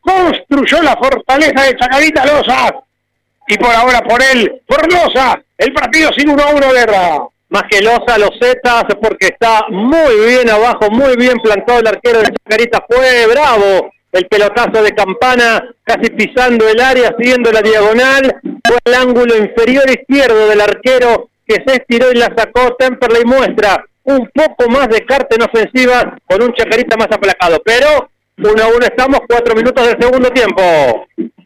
construyó 0.00 0.82
la 0.82 0.96
fortaleza 0.96 1.62
de 1.62 1.76
Chacarita 1.76 2.26
Losas, 2.26 2.72
y 3.50 3.58
por 3.58 3.74
ahora 3.74 4.00
por 4.02 4.22
él, 4.22 4.62
por 4.64 4.80
Loza, 4.92 5.42
el 5.58 5.72
partido 5.72 6.10
sin 6.16 6.30
1 6.30 6.42
a 6.42 6.54
1 6.54 6.72
guerra. 6.72 7.18
Más 7.48 7.64
que 7.68 7.82
Loza, 7.82 8.16
los 8.16 8.30
Zetas, 8.40 8.84
porque 9.02 9.26
está 9.26 9.66
muy 9.70 10.24
bien 10.28 10.48
abajo, 10.48 10.88
muy 10.88 11.16
bien 11.16 11.36
plantado 11.38 11.80
el 11.80 11.88
arquero 11.88 12.20
de 12.20 12.30
Chacarita. 12.30 12.84
Fue 12.88 13.26
bravo 13.26 13.90
el 14.12 14.26
pelotazo 14.26 14.84
de 14.84 14.92
Campana, 14.92 15.60
casi 15.82 16.10
pisando 16.10 16.68
el 16.68 16.80
área, 16.80 17.12
siguiendo 17.18 17.50
la 17.50 17.60
diagonal. 17.60 18.36
Fue 18.64 18.78
el 18.84 18.94
ángulo 18.94 19.36
inferior 19.36 19.90
izquierdo 19.90 20.46
del 20.46 20.60
arquero 20.60 21.30
que 21.44 21.56
se 21.66 21.74
estiró 21.78 22.12
y 22.12 22.18
la 22.18 22.32
sacó. 22.36 22.76
Temperley 22.78 23.24
muestra 23.24 23.84
un 24.04 24.30
poco 24.32 24.70
más 24.70 24.88
de 24.88 25.04
carta 25.04 25.34
en 25.34 25.42
ofensiva 25.42 26.16
con 26.26 26.40
un 26.44 26.52
Chacarita 26.54 26.96
más 26.96 27.08
aplacado. 27.10 27.60
Pero 27.64 28.10
uno 28.36 28.62
a 28.62 28.68
uno 28.68 28.86
estamos, 28.86 29.18
cuatro 29.28 29.56
minutos 29.56 29.84
del 29.88 30.00
segundo 30.00 30.30
tiempo. 30.30 30.62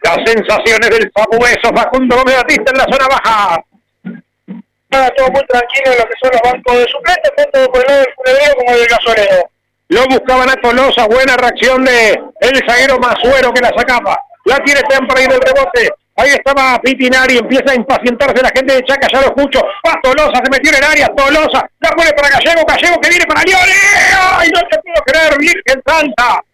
Las 0.04 0.18
sensaciones 0.26 0.90
del 0.90 1.10
fabuloso 1.12 1.74
Facundo 1.74 2.16
Gómez 2.16 2.36
Batista 2.36 2.72
en 2.72 2.78
la 2.78 2.84
zona 2.84 3.08
baja. 3.08 3.64
Nada, 4.90 5.10
todo 5.16 5.28
muy 5.30 5.42
tranquilo 5.46 5.92
en 5.92 5.98
lo 5.98 6.04
que 6.04 6.14
son 6.20 6.30
los 6.30 6.42
bancos 6.44 6.76
de 6.76 6.86
suplentes, 6.92 7.32
tanto 7.34 7.72
por 7.72 7.80
el 7.80 7.88
lado 7.88 8.04
del 8.04 8.54
como 8.54 8.76
del 8.76 8.86
gasolero. 8.86 9.50
Lo 9.88 10.04
buscaban 10.04 10.50
a 10.50 10.56
Tolosa, 10.60 11.06
buena 11.06 11.36
reacción 11.36 11.84
de 11.86 12.20
el 12.40 12.62
zaguero 12.68 12.98
Masuero 12.98 13.50
que 13.52 13.62
la 13.62 13.72
sacaba. 13.74 14.18
La 14.44 14.58
tiene 14.58 14.82
Tempra 14.82 15.18
ahí 15.18 15.26
del 15.26 15.40
rebote. 15.40 15.88
Ahí 16.16 16.30
estaba 16.30 16.78
Pitinari, 16.80 17.38
empieza 17.38 17.72
a 17.72 17.74
impacientarse 17.74 18.42
la 18.42 18.52
gente 18.54 18.74
de 18.74 18.84
Chaca, 18.84 19.08
ya 19.10 19.22
lo 19.22 19.28
escucho. 19.28 19.62
Va 19.86 19.98
Tolosa, 20.02 20.36
se 20.44 20.50
metió 20.50 20.70
en 20.70 20.76
el 20.76 20.84
área, 20.84 21.08
Tolosa, 21.16 21.66
la 21.80 21.90
pone 21.90 22.12
para 22.12 22.28
Gallego, 22.28 22.62
Gallego 22.66 23.00
que 23.00 23.08
viene 23.08 23.24
para 23.24 23.42
Lione. 23.42 23.72
¡Ay, 24.36 24.50
no 24.54 24.60
te 24.68 24.78
puedo 24.80 25.02
creer, 25.06 25.38
Virgen 25.38 25.82
Santa! 25.86 26.44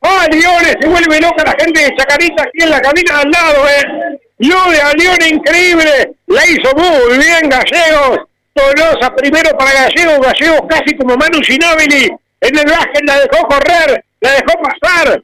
¡Ay, 0.00 0.28
Lione! 0.30 0.76
Se 0.80 0.88
vuelve 0.88 1.20
loca 1.20 1.44
la 1.44 1.56
gente 1.58 1.80
de 1.80 1.96
Chacarita 1.96 2.42
aquí 2.42 2.62
en 2.62 2.70
la 2.70 2.80
cabina 2.80 3.20
al 3.20 3.30
lado, 3.30 3.68
¿eh? 3.68 4.18
Lione 4.38 4.80
a 4.80 4.92
Lione, 4.92 5.28
increíble. 5.28 6.12
La 6.26 6.46
hizo 6.46 6.74
muy 6.76 7.18
bien 7.18 7.48
Gallegos. 7.48 8.20
Tolosa 8.54 9.14
primero 9.14 9.56
para 9.56 9.72
Gallego, 9.72 10.20
Gallego 10.20 10.66
casi 10.66 10.96
como 10.96 11.16
Manu 11.16 11.40
Ginóbili. 11.42 12.10
En 12.40 12.58
el 12.58 12.64
básquet 12.64 13.04
la 13.04 13.20
dejó 13.20 13.46
correr, 13.46 14.04
la 14.20 14.30
dejó 14.32 14.60
pasar. 14.62 15.22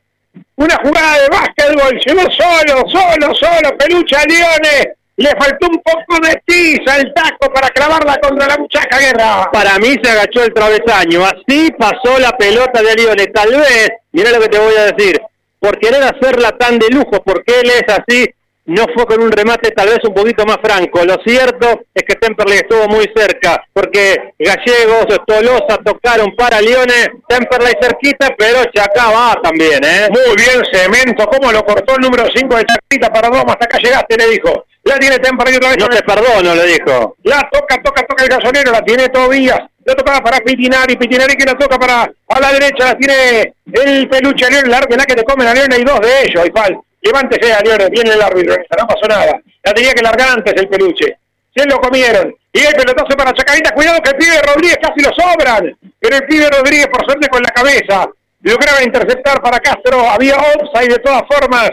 Una 0.56 0.76
jugada 0.76 1.18
de 1.20 1.28
básquetbol, 1.28 1.98
llegó 1.98 2.30
solo, 2.30 2.88
solo, 2.88 3.34
solo, 3.34 3.76
peluche 3.76 4.16
a 4.16 4.24
Lione. 4.24 4.94
Le 5.16 5.30
faltó 5.38 5.68
un 5.68 5.80
poco 5.80 6.26
de 6.26 6.42
tiza 6.44 6.96
el 6.96 7.14
taco 7.14 7.52
para 7.52 7.68
clavarla 7.68 8.18
contra 8.20 8.48
la 8.48 8.56
muchacha 8.56 8.98
guerra. 8.98 9.48
Para 9.52 9.78
mí 9.78 9.94
se 10.02 10.10
agachó 10.10 10.42
el 10.42 10.52
travesaño. 10.52 11.24
Así 11.24 11.70
pasó 11.78 12.18
la 12.18 12.32
pelota 12.32 12.82
de 12.82 12.94
Lione. 12.96 13.26
Tal 13.28 13.50
vez, 13.50 13.90
mira 14.12 14.32
lo 14.32 14.40
que 14.40 14.48
te 14.48 14.58
voy 14.58 14.74
a 14.74 14.92
decir, 14.92 15.20
por 15.60 15.78
querer 15.78 16.02
hacerla 16.02 16.50
tan 16.58 16.78
de 16.78 16.88
lujo, 16.88 17.22
porque 17.24 17.60
él 17.60 17.70
es 17.70 17.84
así, 17.88 18.28
no 18.66 18.86
fue 18.94 19.06
con 19.06 19.22
un 19.22 19.30
remate 19.30 19.70
tal 19.72 19.88
vez 19.88 19.98
un 20.04 20.14
poquito 20.14 20.44
más 20.44 20.56
franco. 20.62 21.04
Lo 21.04 21.16
cierto 21.24 21.82
es 21.94 22.02
que 22.02 22.16
Temperley 22.16 22.58
estuvo 22.58 22.88
muy 22.88 23.10
cerca, 23.14 23.62
porque 23.72 24.34
Gallegos, 24.38 25.06
Tolosa 25.26 25.78
tocaron 25.84 26.34
para 26.34 26.60
Lione, 26.60 27.22
Temperley 27.28 27.74
cerquita, 27.80 28.34
pero 28.36 28.64
Chacá 28.74 29.10
va 29.10 29.40
también, 29.42 29.84
¿eh? 29.84 30.08
Muy 30.10 30.34
bien, 30.36 30.62
Cemento, 30.72 31.26
cómo 31.26 31.52
lo 31.52 31.64
cortó 31.64 31.94
el 31.96 32.02
número 32.02 32.24
5 32.34 32.56
de 32.56 32.64
Chacita 32.64 33.12
para 33.12 33.28
Doma, 33.28 33.52
hasta 33.52 33.66
acá 33.66 33.78
llegaste, 33.78 34.16
le 34.16 34.28
dijo. 34.28 34.64
La 34.84 34.98
tiene 34.98 35.18
Temperley 35.18 35.56
otra 35.56 35.70
vez. 35.70 35.78
No 35.78 35.88
te 35.88 36.02
perdono, 36.02 36.54
le 36.54 36.66
dijo. 36.66 37.16
La 37.24 37.48
toca, 37.50 37.82
toca, 37.82 38.06
toca 38.06 38.22
el 38.22 38.28
gasolero, 38.28 38.70
la 38.70 38.82
tiene 38.82 39.08
Tobías. 39.08 39.60
La 39.84 39.94
tocaba 39.94 40.20
para 40.20 40.38
Pitinari, 40.38 40.96
Pitinari 40.96 41.34
que 41.34 41.44
la 41.44 41.54
toca 41.54 41.78
para 41.78 42.02
a 42.02 42.40
la 42.40 42.52
derecha, 42.52 42.86
la 42.86 42.94
tiene 42.96 43.54
el 43.66 44.08
peluche 44.08 44.50
León, 44.50 44.70
la 44.70 44.80
la 44.80 45.04
que 45.04 45.14
te 45.14 45.24
come 45.24 45.44
la 45.44 45.52
León, 45.52 45.72
hay 45.72 45.84
dos 45.84 46.00
de 46.00 46.22
ellos, 46.22 46.42
hay 46.42 46.50
fal. 46.50 46.78
Levántese 47.02 47.52
a 47.52 47.60
León, 47.60 47.90
viene 47.90 48.12
el 48.12 48.22
árbitro, 48.22 48.54
no 48.56 48.86
pasó 48.86 49.06
nada. 49.08 49.38
La 49.62 49.74
tenía 49.74 49.92
que 49.92 50.02
largar 50.02 50.30
antes 50.30 50.54
el 50.54 50.68
peluche. 50.68 51.18
Se 51.54 51.66
lo 51.66 51.78
comieron. 51.78 52.34
Y 52.52 52.60
el 52.60 52.74
pelotazo 52.74 53.16
para 53.16 53.32
Chacarita, 53.32 53.72
cuidado 53.72 54.00
que 54.00 54.10
el 54.10 54.16
pibe 54.16 54.42
Rodríguez 54.42 54.78
casi 54.80 55.00
lo 55.00 55.10
sobran. 55.12 55.76
Pero 56.00 56.16
el 56.16 56.26
pibe 56.26 56.48
Rodríguez, 56.50 56.86
por 56.88 57.04
suerte, 57.04 57.28
con 57.28 57.42
la 57.42 57.50
cabeza, 57.50 58.08
lograba 58.42 58.82
interceptar 58.82 59.40
para 59.40 59.58
Castro. 59.60 60.08
Había 60.08 60.36
offside 60.36 60.92
de 60.92 60.98
todas 60.98 61.22
formas. 61.28 61.70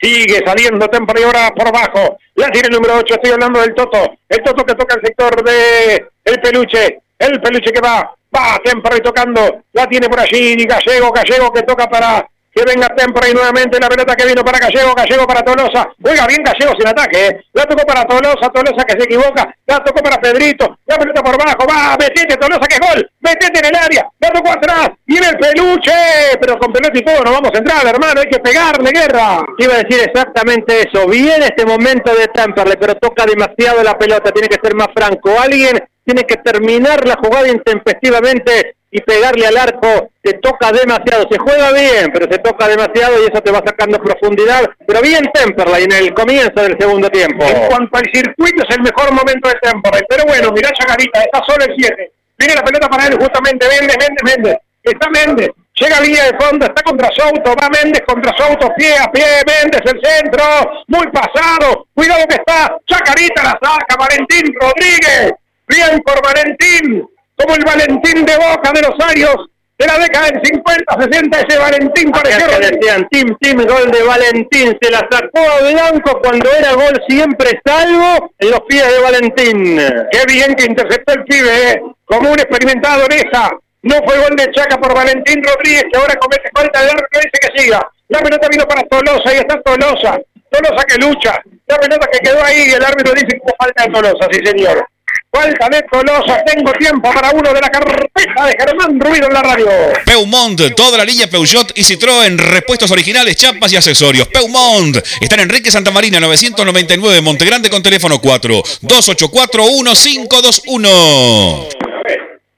Sigue 0.00 0.42
saliendo 0.44 0.86
ahora 1.24 1.50
por 1.54 1.68
abajo. 1.68 2.18
La 2.34 2.50
tiene 2.50 2.68
el 2.68 2.74
número 2.74 2.98
8, 2.98 3.14
estoy 3.14 3.32
hablando 3.32 3.60
del 3.60 3.74
Toto. 3.74 4.12
El 4.28 4.42
Toto 4.42 4.64
que 4.64 4.74
toca 4.74 4.96
el 4.96 5.02
sector 5.02 5.42
de 5.42 6.06
el 6.24 6.40
peluche. 6.40 7.00
El 7.18 7.40
peluche 7.40 7.72
que 7.72 7.80
va, 7.80 8.14
va 8.34 8.60
Temple 8.62 9.00
tocando. 9.00 9.62
La 9.72 9.86
tiene 9.86 10.08
por 10.08 10.20
allí 10.20 10.54
Gallego, 10.64 11.10
Gallego 11.12 11.52
que 11.52 11.62
toca 11.62 11.88
para 11.88 12.28
que 12.56 12.64
venga 12.64 12.88
Temple 12.96 13.34
nuevamente 13.34 13.78
la 13.78 13.86
pelota 13.86 14.16
que 14.16 14.24
vino 14.24 14.42
para 14.42 14.58
Gallego, 14.58 14.94
Gallego 14.94 15.26
para 15.26 15.42
Tolosa. 15.42 15.90
Juega 16.00 16.26
bien 16.26 16.42
Gallego 16.42 16.72
sin 16.78 16.88
ataque. 16.88 17.26
¿eh? 17.26 17.40
La 17.52 17.66
tocó 17.66 17.84
para 17.84 18.02
Tolosa, 18.06 18.48
Tolosa 18.48 18.82
que 18.88 18.98
se 18.98 19.04
equivoca. 19.04 19.54
La 19.66 19.84
tocó 19.84 20.02
para 20.02 20.16
Pedrito. 20.16 20.78
La 20.86 20.96
pelota 20.96 21.22
por 21.22 21.34
abajo. 21.34 21.66
Va, 21.68 21.98
metete 21.98 22.34
Tolosa 22.38 22.66
que 22.66 22.78
gol. 22.78 23.10
Metete 23.20 23.58
en 23.58 23.66
el 23.66 23.76
área. 23.76 24.08
La 24.18 24.30
tocó 24.30 24.52
atrás. 24.52 24.88
Viene 25.04 25.28
el 25.28 25.36
peluche. 25.36 25.92
Pero 26.40 26.58
con 26.58 26.72
pelota 26.72 26.98
y 26.98 27.04
todo 27.04 27.22
no 27.24 27.32
vamos 27.32 27.50
a 27.52 27.58
entrar, 27.58 27.86
hermano. 27.86 28.22
Hay 28.22 28.28
que 28.30 28.38
pegarle 28.38 28.90
guerra. 28.90 29.44
Iba 29.58 29.74
a 29.74 29.82
decir 29.84 30.00
exactamente 30.00 30.88
eso. 30.88 31.06
Viene 31.08 31.52
este 31.52 31.66
momento 31.66 32.14
de 32.14 32.26
Temperley, 32.28 32.78
pero 32.80 32.94
toca 32.94 33.26
demasiado 33.26 33.82
la 33.82 33.98
pelota. 33.98 34.32
Tiene 34.32 34.48
que 34.48 34.60
ser 34.62 34.74
más 34.74 34.88
franco. 34.96 35.38
Alguien 35.38 35.78
tiene 36.06 36.24
que 36.24 36.36
terminar 36.36 37.06
la 37.06 37.16
jugada 37.16 37.48
intempestivamente 37.48 38.76
y 38.96 39.00
pegarle 39.02 39.46
al 39.46 39.58
arco, 39.58 40.08
se 40.24 40.32
toca 40.38 40.72
demasiado, 40.72 41.28
se 41.30 41.36
juega 41.38 41.70
bien, 41.70 42.08
pero 42.14 42.32
se 42.32 42.38
toca 42.38 42.66
demasiado 42.66 43.20
y 43.20 43.26
eso 43.26 43.42
te 43.42 43.52
va 43.52 43.58
sacando 43.58 43.98
profundidad, 44.00 44.64
pero 44.86 45.02
bien 45.02 45.22
Temperley 45.34 45.84
en 45.84 45.92
el 45.92 46.14
comienzo 46.14 46.62
del 46.62 46.78
segundo 46.80 47.10
tiempo. 47.10 47.44
En 47.44 47.66
cuanto 47.68 47.98
al 47.98 48.06
circuito 48.10 48.64
es 48.66 48.74
el 48.74 48.82
mejor 48.82 49.12
momento 49.12 49.50
de 49.50 49.56
Temperley, 49.60 50.02
pero 50.08 50.24
bueno, 50.24 50.50
mirá 50.50 50.70
Chacarita, 50.70 51.20
está 51.20 51.44
solo 51.44 51.66
el 51.66 51.74
7, 51.76 52.10
viene 52.38 52.54
la 52.54 52.64
pelota 52.64 52.88
para 52.88 53.06
él 53.06 53.18
justamente, 53.20 53.68
Méndez, 53.68 53.96
Méndez, 53.98 54.24
Méndez, 54.24 54.56
está 54.82 55.10
Méndez, 55.10 55.50
llega 55.74 55.98
a 55.98 56.00
línea 56.00 56.24
de 56.32 56.38
fondo, 56.38 56.64
está 56.64 56.82
contra 56.82 57.10
Souto, 57.12 57.54
va 57.54 57.68
Méndez 57.68 58.00
contra 58.06 58.34
Souto, 58.34 58.72
pie 58.78 58.96
a 58.96 59.12
pie, 59.12 59.26
Méndez 59.46 59.82
el 59.92 60.00
centro, 60.00 60.42
muy 60.86 61.06
pasado, 61.08 61.84
cuidado 61.92 62.26
que 62.26 62.36
está, 62.36 62.78
Chacarita 62.86 63.42
la 63.42 63.58
saca, 63.60 63.94
Valentín 63.98 64.54
Rodríguez, 64.58 65.34
bien 65.68 66.00
por 66.00 66.22
Valentín, 66.22 67.06
como 67.36 67.54
el 67.54 67.64
Valentín 67.64 68.24
de 68.24 68.36
Boca 68.36 68.72
de 68.72 68.82
los 68.82 68.94
años 69.06 69.36
de 69.78 69.86
la 69.86 69.98
década 69.98 70.26
del 70.30 70.40
50, 70.42 71.02
60, 71.10 71.40
ese 71.40 71.58
Valentín 71.58 72.10
pareció... 72.10 72.48
que 72.48 72.70
decían, 72.70 73.06
Tim, 73.10 73.36
Tim, 73.40 73.58
gol 73.66 73.90
de 73.90 74.02
Valentín, 74.02 74.78
se 74.80 74.90
la 74.90 75.06
sacó 75.10 75.38
a 75.38 75.70
Blanco 75.70 76.18
cuando 76.22 76.50
era 76.50 76.72
gol 76.72 77.02
siempre 77.06 77.60
salvo 77.64 78.32
en 78.38 78.50
los 78.50 78.60
pies 78.60 78.90
de 78.90 78.98
Valentín. 79.00 79.76
Qué 80.10 80.32
bien 80.32 80.54
que 80.54 80.64
interceptó 80.64 81.12
el 81.12 81.24
pibe, 81.24 81.72
¿eh? 81.72 81.82
como 82.06 82.30
un 82.30 82.38
experimentado 82.38 83.04
en 83.04 83.12
esa. 83.12 83.50
No 83.82 83.96
fue 84.06 84.18
gol 84.18 84.34
de 84.36 84.50
Chaca 84.52 84.78
por 84.78 84.94
Valentín 84.94 85.42
Rodríguez, 85.44 85.84
que 85.92 85.98
ahora 85.98 86.16
comete 86.16 86.48
falta 86.54 86.82
de 86.82 86.90
árbitro, 86.90 87.20
dice 87.20 87.38
que 87.42 87.60
siga. 87.60 87.86
La 88.08 88.20
pelota 88.20 88.48
vino 88.48 88.64
para 88.66 88.82
Tolosa, 88.84 89.28
ahí 89.28 89.38
está 89.38 89.60
Tolosa. 89.60 90.18
Tolosa 90.50 90.84
que 90.86 90.96
lucha. 90.96 91.38
La 91.66 91.78
pelota 91.78 92.06
que 92.10 92.18
quedó 92.20 92.42
ahí 92.42 92.68
y 92.68 92.72
el 92.72 92.84
árbitro 92.84 93.12
dice 93.12 93.26
que 93.26 93.54
falta 93.58 93.84
de 93.84 93.92
Tolosa, 93.92 94.26
sí 94.30 94.40
señor. 94.44 94.86
Falta 95.32 95.68
de 95.68 95.82
Tolosa, 95.90 96.42
tengo 96.44 96.72
tiempo 96.72 97.12
para 97.12 97.30
uno 97.30 97.52
de 97.52 97.60
la 97.60 97.68
carpeta 97.68 98.46
de 98.46 98.56
Germán 98.58 98.98
Ruido 98.98 99.26
en 99.26 99.34
la 99.34 99.42
radio. 99.42 99.68
Peumont, 100.04 100.58
toda 100.74 100.96
la 100.96 101.04
línea 101.04 101.26
Peugeot 101.26 101.72
y 101.76 101.82
Citroën, 101.82 102.38
repuestos 102.38 102.90
originales, 102.90 103.36
chapas 103.36 103.70
y 103.72 103.76
accesorios. 103.76 104.28
Peumont, 104.28 104.96
está 105.20 105.34
en 105.34 105.42
Enrique 105.42 105.70
Santa 105.70 105.90
Marina 105.90 106.20
999, 106.20 107.20
Montegrande 107.20 107.68
con 107.68 107.82
teléfono 107.82 108.18
4 108.18 108.62
284 108.80 109.62
1521. 109.62 111.68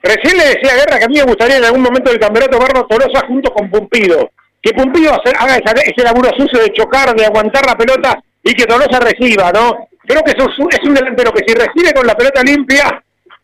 Recién 0.01 0.39
le 0.39 0.45
decía 0.45 0.73
a 0.73 0.77
Guerra 0.77 0.99
que 0.99 1.05
a 1.05 1.09
mí 1.09 1.17
me 1.17 1.25
gustaría 1.25 1.57
en 1.57 1.65
algún 1.65 1.83
momento 1.83 2.11
del 2.11 2.21
campeonato 2.21 2.61
verlo 2.61 2.87
Tolosa 2.87 3.27
junto 3.27 3.53
con 3.53 3.69
Pumpido. 3.71 4.31
Que 4.63 4.73
Pumpido 4.73 5.13
haga 5.13 5.57
ese 5.57 6.05
laburo 6.05 6.31
sucio 6.37 6.61
de 6.61 6.73
chocar, 6.73 7.15
de 7.17 7.27
aguantar 7.27 7.67
la 7.67 7.77
pelota 7.77 8.23
y 8.45 8.55
que 8.55 8.67
Tolosa 8.67 9.01
reciba, 9.01 9.51
¿no? 9.53 9.88
Creo 10.09 10.23
que 10.25 10.33
eso 10.33 10.49
es 10.49 10.89
un, 10.89 10.95
delantero 10.95 11.31
que 11.33 11.45
si 11.47 11.55
recibe 11.55 11.93
con 11.93 12.07
la 12.07 12.15
pelota 12.15 12.43
limpia 12.43 13.03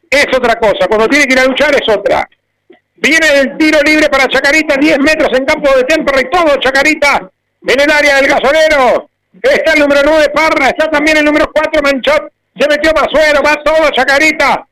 es 0.09 0.27
otra 0.35 0.55
cosa. 0.55 0.87
Cuando 0.89 1.07
tiene 1.09 1.27
que 1.27 1.35
ir 1.35 1.41
a 1.41 1.45
luchar 1.45 1.75
es 1.75 1.87
otra. 1.95 2.27
Viene 2.97 3.27
el 3.39 3.59
tiro 3.59 3.83
libre 3.83 4.09
para 4.09 4.27
Chacarita, 4.29 4.77
10 4.77 4.99
metros 5.01 5.29
en 5.39 5.45
campo 5.45 5.71
de 5.77 5.85
Temperley, 5.85 6.31
todo 6.31 6.57
Chacarita 6.57 7.31
en 7.67 7.81
el 7.81 7.91
área 7.91 8.17
del 8.17 8.29
gasolero. 8.29 9.11
Está 9.43 9.75
el 9.75 9.81
número 9.81 10.01
9 10.07 10.31
Parra, 10.31 10.69
está 10.69 10.91
también 10.91 11.19
el 11.19 11.25
número 11.27 11.51
4 11.53 11.83
Manchot. 11.83 12.33
Se 12.59 12.67
metió 12.67 12.93
Masuero, 12.95 13.43
va 13.43 13.63
todo 13.63 13.91
Chacarita. 13.91 14.67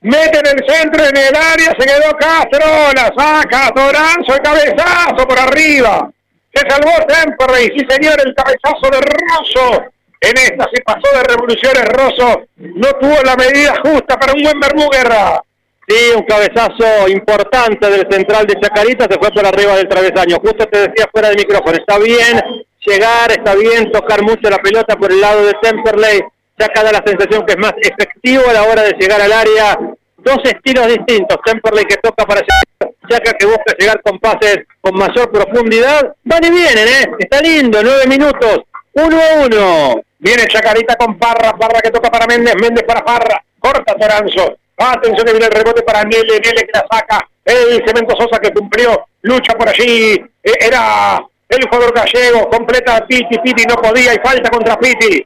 Mete 0.00 0.38
en 0.38 0.46
el 0.46 0.64
centro, 0.66 1.04
en 1.04 1.16
el 1.16 1.36
área, 1.36 1.76
se 1.78 1.86
quedó 1.86 2.16
Castro, 2.18 2.66
la 2.92 3.12
saca, 3.16 3.72
Toranzo, 3.72 4.34
el 4.34 4.42
cabezazo 4.42 5.28
por 5.28 5.38
arriba. 5.38 6.10
Se 6.52 6.68
salvó 6.68 6.90
Temperley, 7.06 7.70
sí 7.76 7.86
señor, 7.88 8.20
el 8.24 8.34
cabezazo 8.34 8.90
de 8.90 9.00
Rosso. 9.00 9.92
En 10.20 10.36
esta 10.36 10.68
se 10.72 10.82
pasó 10.82 11.16
de 11.16 11.22
revoluciones 11.22 11.84
Rosso. 11.90 12.42
No 12.56 12.88
tuvo 13.00 13.22
la 13.24 13.36
medida 13.36 13.74
justa 13.84 14.16
para 14.16 14.32
un 14.32 14.42
buen 14.42 14.58
Bermú 14.60 14.88
Guerra. 14.90 15.42
Sí, 15.86 16.12
un 16.14 16.24
cabezazo 16.24 17.08
importante 17.08 17.88
del 17.88 18.06
central 18.10 18.46
de 18.46 18.60
Chacarita, 18.60 19.06
se 19.08 19.18
fue 19.18 19.30
por 19.30 19.46
arriba 19.46 19.74
del 19.76 19.88
travesaño. 19.88 20.36
Justo 20.36 20.66
te 20.66 20.80
decía 20.80 21.08
fuera 21.10 21.28
del 21.28 21.38
micrófono, 21.38 21.78
está 21.78 21.98
bien 21.98 22.42
llegar, 22.84 23.30
está 23.30 23.54
bien 23.54 23.90
tocar 23.90 24.22
mucho 24.22 24.50
la 24.50 24.58
pelota 24.58 24.96
por 24.96 25.10
el 25.10 25.20
lado 25.20 25.46
de 25.46 25.54
Temperley. 25.62 26.20
Chaca 26.58 26.82
da 26.82 26.92
la 26.92 27.02
sensación 27.06 27.46
que 27.46 27.52
es 27.52 27.58
más 27.58 27.72
efectivo 27.80 28.42
a 28.50 28.52
la 28.52 28.64
hora 28.64 28.82
de 28.82 28.96
llegar 28.98 29.20
al 29.20 29.32
área. 29.32 29.78
Dos 30.18 30.38
estilos 30.44 30.88
distintos, 30.88 31.38
Temperley 31.44 31.84
que 31.84 31.96
toca 31.96 32.24
para 32.26 32.40
llegar, 32.40 32.94
Chaca 33.08 33.32
que 33.38 33.46
busca 33.46 33.74
llegar 33.78 34.02
con 34.02 34.18
pases 34.18 34.58
con 34.80 34.94
mayor 34.94 35.30
profundidad. 35.30 36.14
Van 36.24 36.44
y 36.44 36.50
vienen, 36.50 36.88
¿eh? 36.88 37.04
Está 37.18 37.40
lindo, 37.40 37.80
nueve 37.82 38.06
minutos, 38.06 38.60
uno 38.92 39.16
a 39.16 39.46
uno. 39.46 40.02
Viene 40.18 40.46
Chacarita 40.46 40.96
con 40.96 41.18
Parra, 41.18 41.56
Parra 41.56 41.80
que 41.80 41.90
toca 41.90 42.10
para 42.10 42.26
Méndez, 42.26 42.54
Méndez 42.60 42.84
para 42.84 43.04
Parra, 43.04 43.42
corta 43.58 43.94
Toranzo. 43.94 44.56
Atención 44.76 45.26
que 45.26 45.32
viene 45.32 45.46
el 45.46 45.52
rebote 45.52 45.82
para 45.82 46.04
Niele, 46.04 46.40
Niele 46.40 46.62
que 46.62 46.72
la 46.72 46.86
saca. 46.90 47.28
El 47.44 47.82
Cemento 47.86 48.14
Sosa 48.16 48.38
que 48.40 48.52
cumplió, 48.52 49.06
lucha 49.22 49.54
por 49.54 49.68
allí. 49.68 50.14
Eh, 50.42 50.52
Era 50.60 51.24
el 51.48 51.68
jugador 51.68 51.94
gallego, 51.94 52.48
completa 52.50 53.06
Piti, 53.06 53.38
Piti 53.38 53.64
no 53.64 53.76
podía 53.76 54.14
y 54.14 54.18
falta 54.18 54.50
contra 54.50 54.78
Piti. 54.78 55.24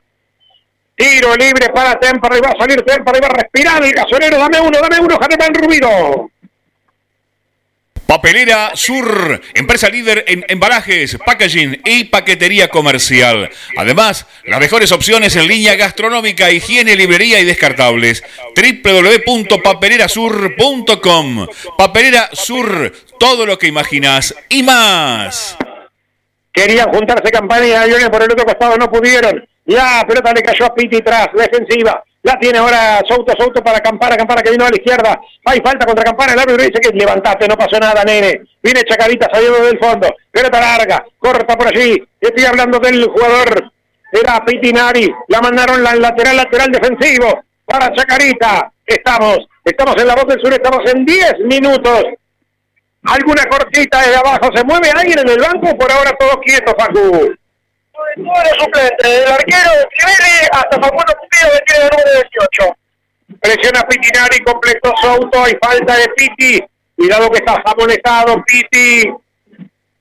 Tiro 0.95 1.35
libre 1.37 1.69
para 1.71 1.99
Temperley, 1.99 2.41
va 2.41 2.51
a 2.51 2.59
salir 2.59 2.83
Temperley, 2.83 3.21
va 3.21 3.29
a 3.29 3.43
respirar 3.43 3.83
el 3.83 3.93
gasolero. 3.93 4.39
Dame 4.39 4.61
uno, 4.61 4.79
dame 4.81 5.01
uno, 5.01 5.19
Germán 5.19 5.55
Rubido. 5.55 6.31
Papelera 8.07 8.71
Sur, 8.75 9.41
empresa 9.55 9.89
líder 9.89 10.27
en 10.29 10.45
embalajes, 10.49 11.17
packaging 11.25 11.81
y 11.85 12.05
paquetería 12.05 12.69
comercial. 12.69 13.49
Además, 13.77 14.27
las 14.45 14.61
mejores 14.61 14.93
opciones 14.93 15.35
en 15.37 15.49
línea 15.49 15.77
gastronómica, 15.77 16.51
higiene, 16.51 16.95
librería 16.95 17.41
y 17.41 17.45
descartables. 17.45 18.23
www.papelerasur.com. 18.55 21.47
Papelera 21.79 22.29
Sur, 22.33 22.93
todo 23.19 23.47
lo 23.47 23.59
que 23.59 23.69
imaginas 23.69 24.35
y 24.49 24.63
más. 24.63 25.57
Querían 26.53 26.93
juntarse 26.93 27.31
Campana 27.31 27.67
y 27.67 27.73
Aviones 27.73 28.11
por 28.11 28.23
el 28.23 28.31
otro 28.31 28.45
costado, 28.45 28.77
no 28.77 28.91
pudieron. 28.91 29.43
La 29.65 30.05
pelota 30.07 30.35
le 30.35 30.43
cayó 30.43 30.67
a 30.67 30.75
Piti 30.75 31.01
tras, 31.01 31.29
defensiva. 31.33 32.05
La 32.23 32.39
tiene 32.39 32.59
ahora 32.59 33.01
Souto, 33.09 33.33
Souto 33.37 33.63
para 33.65 33.81
Campana, 33.81 34.17
Campana 34.17 34.43
que 34.43 34.53
vino 34.53 34.65
a 34.65 34.71
la 34.71 34.77
izquierda. 34.77 35.21
Hay 35.45 35.61
falta 35.61 35.85
contra 35.85 36.05
Campana, 36.05 36.35
el 36.35 36.39
árbitro 36.39 36.63
dice 36.63 36.81
que 36.81 36.97
levantaste, 36.97 37.49
no 37.49 37.57
pasó 37.57 37.79
nada, 37.81 38.05
nene. 38.05 38.43
Viene 38.63 38.85
Chacarita 38.85 39.29
saliendo 39.33 39.65
del 39.65 39.79
fondo. 39.79 40.09
Pelota 40.31 40.61
larga, 40.61 41.05
corta 41.19 41.57
por 41.57 41.67
allí. 41.67 42.01
Estoy 42.21 42.45
hablando 42.45 42.79
del 42.79 43.05
jugador. 43.07 43.73
Era 44.13 44.45
Pitinari. 44.45 45.13
La 45.29 45.41
mandaron 45.41 45.83
la 45.83 45.97
lateral, 45.97 46.37
lateral 46.37 46.71
defensivo 46.71 47.43
para 47.65 47.93
Chacarita. 47.93 48.71
Estamos, 48.87 49.39
estamos 49.65 49.97
en 50.01 50.07
la 50.07 50.15
voz 50.15 50.27
del 50.27 50.41
sur, 50.41 50.53
estamos 50.53 50.81
en 50.93 51.05
10 51.05 51.41
minutos. 51.41 52.05
Alguna 53.05 53.45
cortita 53.47 53.99
desde 53.99 54.17
abajo. 54.17 54.49
¿Se 54.55 54.63
mueve 54.63 54.91
alguien 54.91 55.19
en 55.19 55.29
el 55.29 55.41
banco? 55.41 55.77
Por 55.77 55.91
ahora 55.91 56.13
todos 56.17 56.37
quietos, 56.45 56.75
Facu. 56.79 57.35
Todo 58.17 58.43
el 58.43 58.61
suplente, 58.61 59.09
del 59.09 59.29
arquero 59.29 59.71
de 59.73 59.89
Civelli 59.97 60.49
hasta 60.53 60.81
Facundo 60.81 61.13
Cupido 61.19 61.51
que 61.53 61.65
tiene 61.67 61.85
el 61.85 61.91
número 61.91 62.11
18. 62.59 62.77
Presiona 63.41 63.83
Pitinari, 63.89 64.41
completó 64.45 64.93
su 65.01 65.07
auto, 65.09 65.45
hay 65.45 65.55
falta 65.61 65.97
de 65.97 66.09
Piti. 66.11 66.63
Cuidado 66.97 67.31
que 67.31 67.39
está 67.39 67.63
amonestado, 67.65 68.45
Piti. 68.45 69.09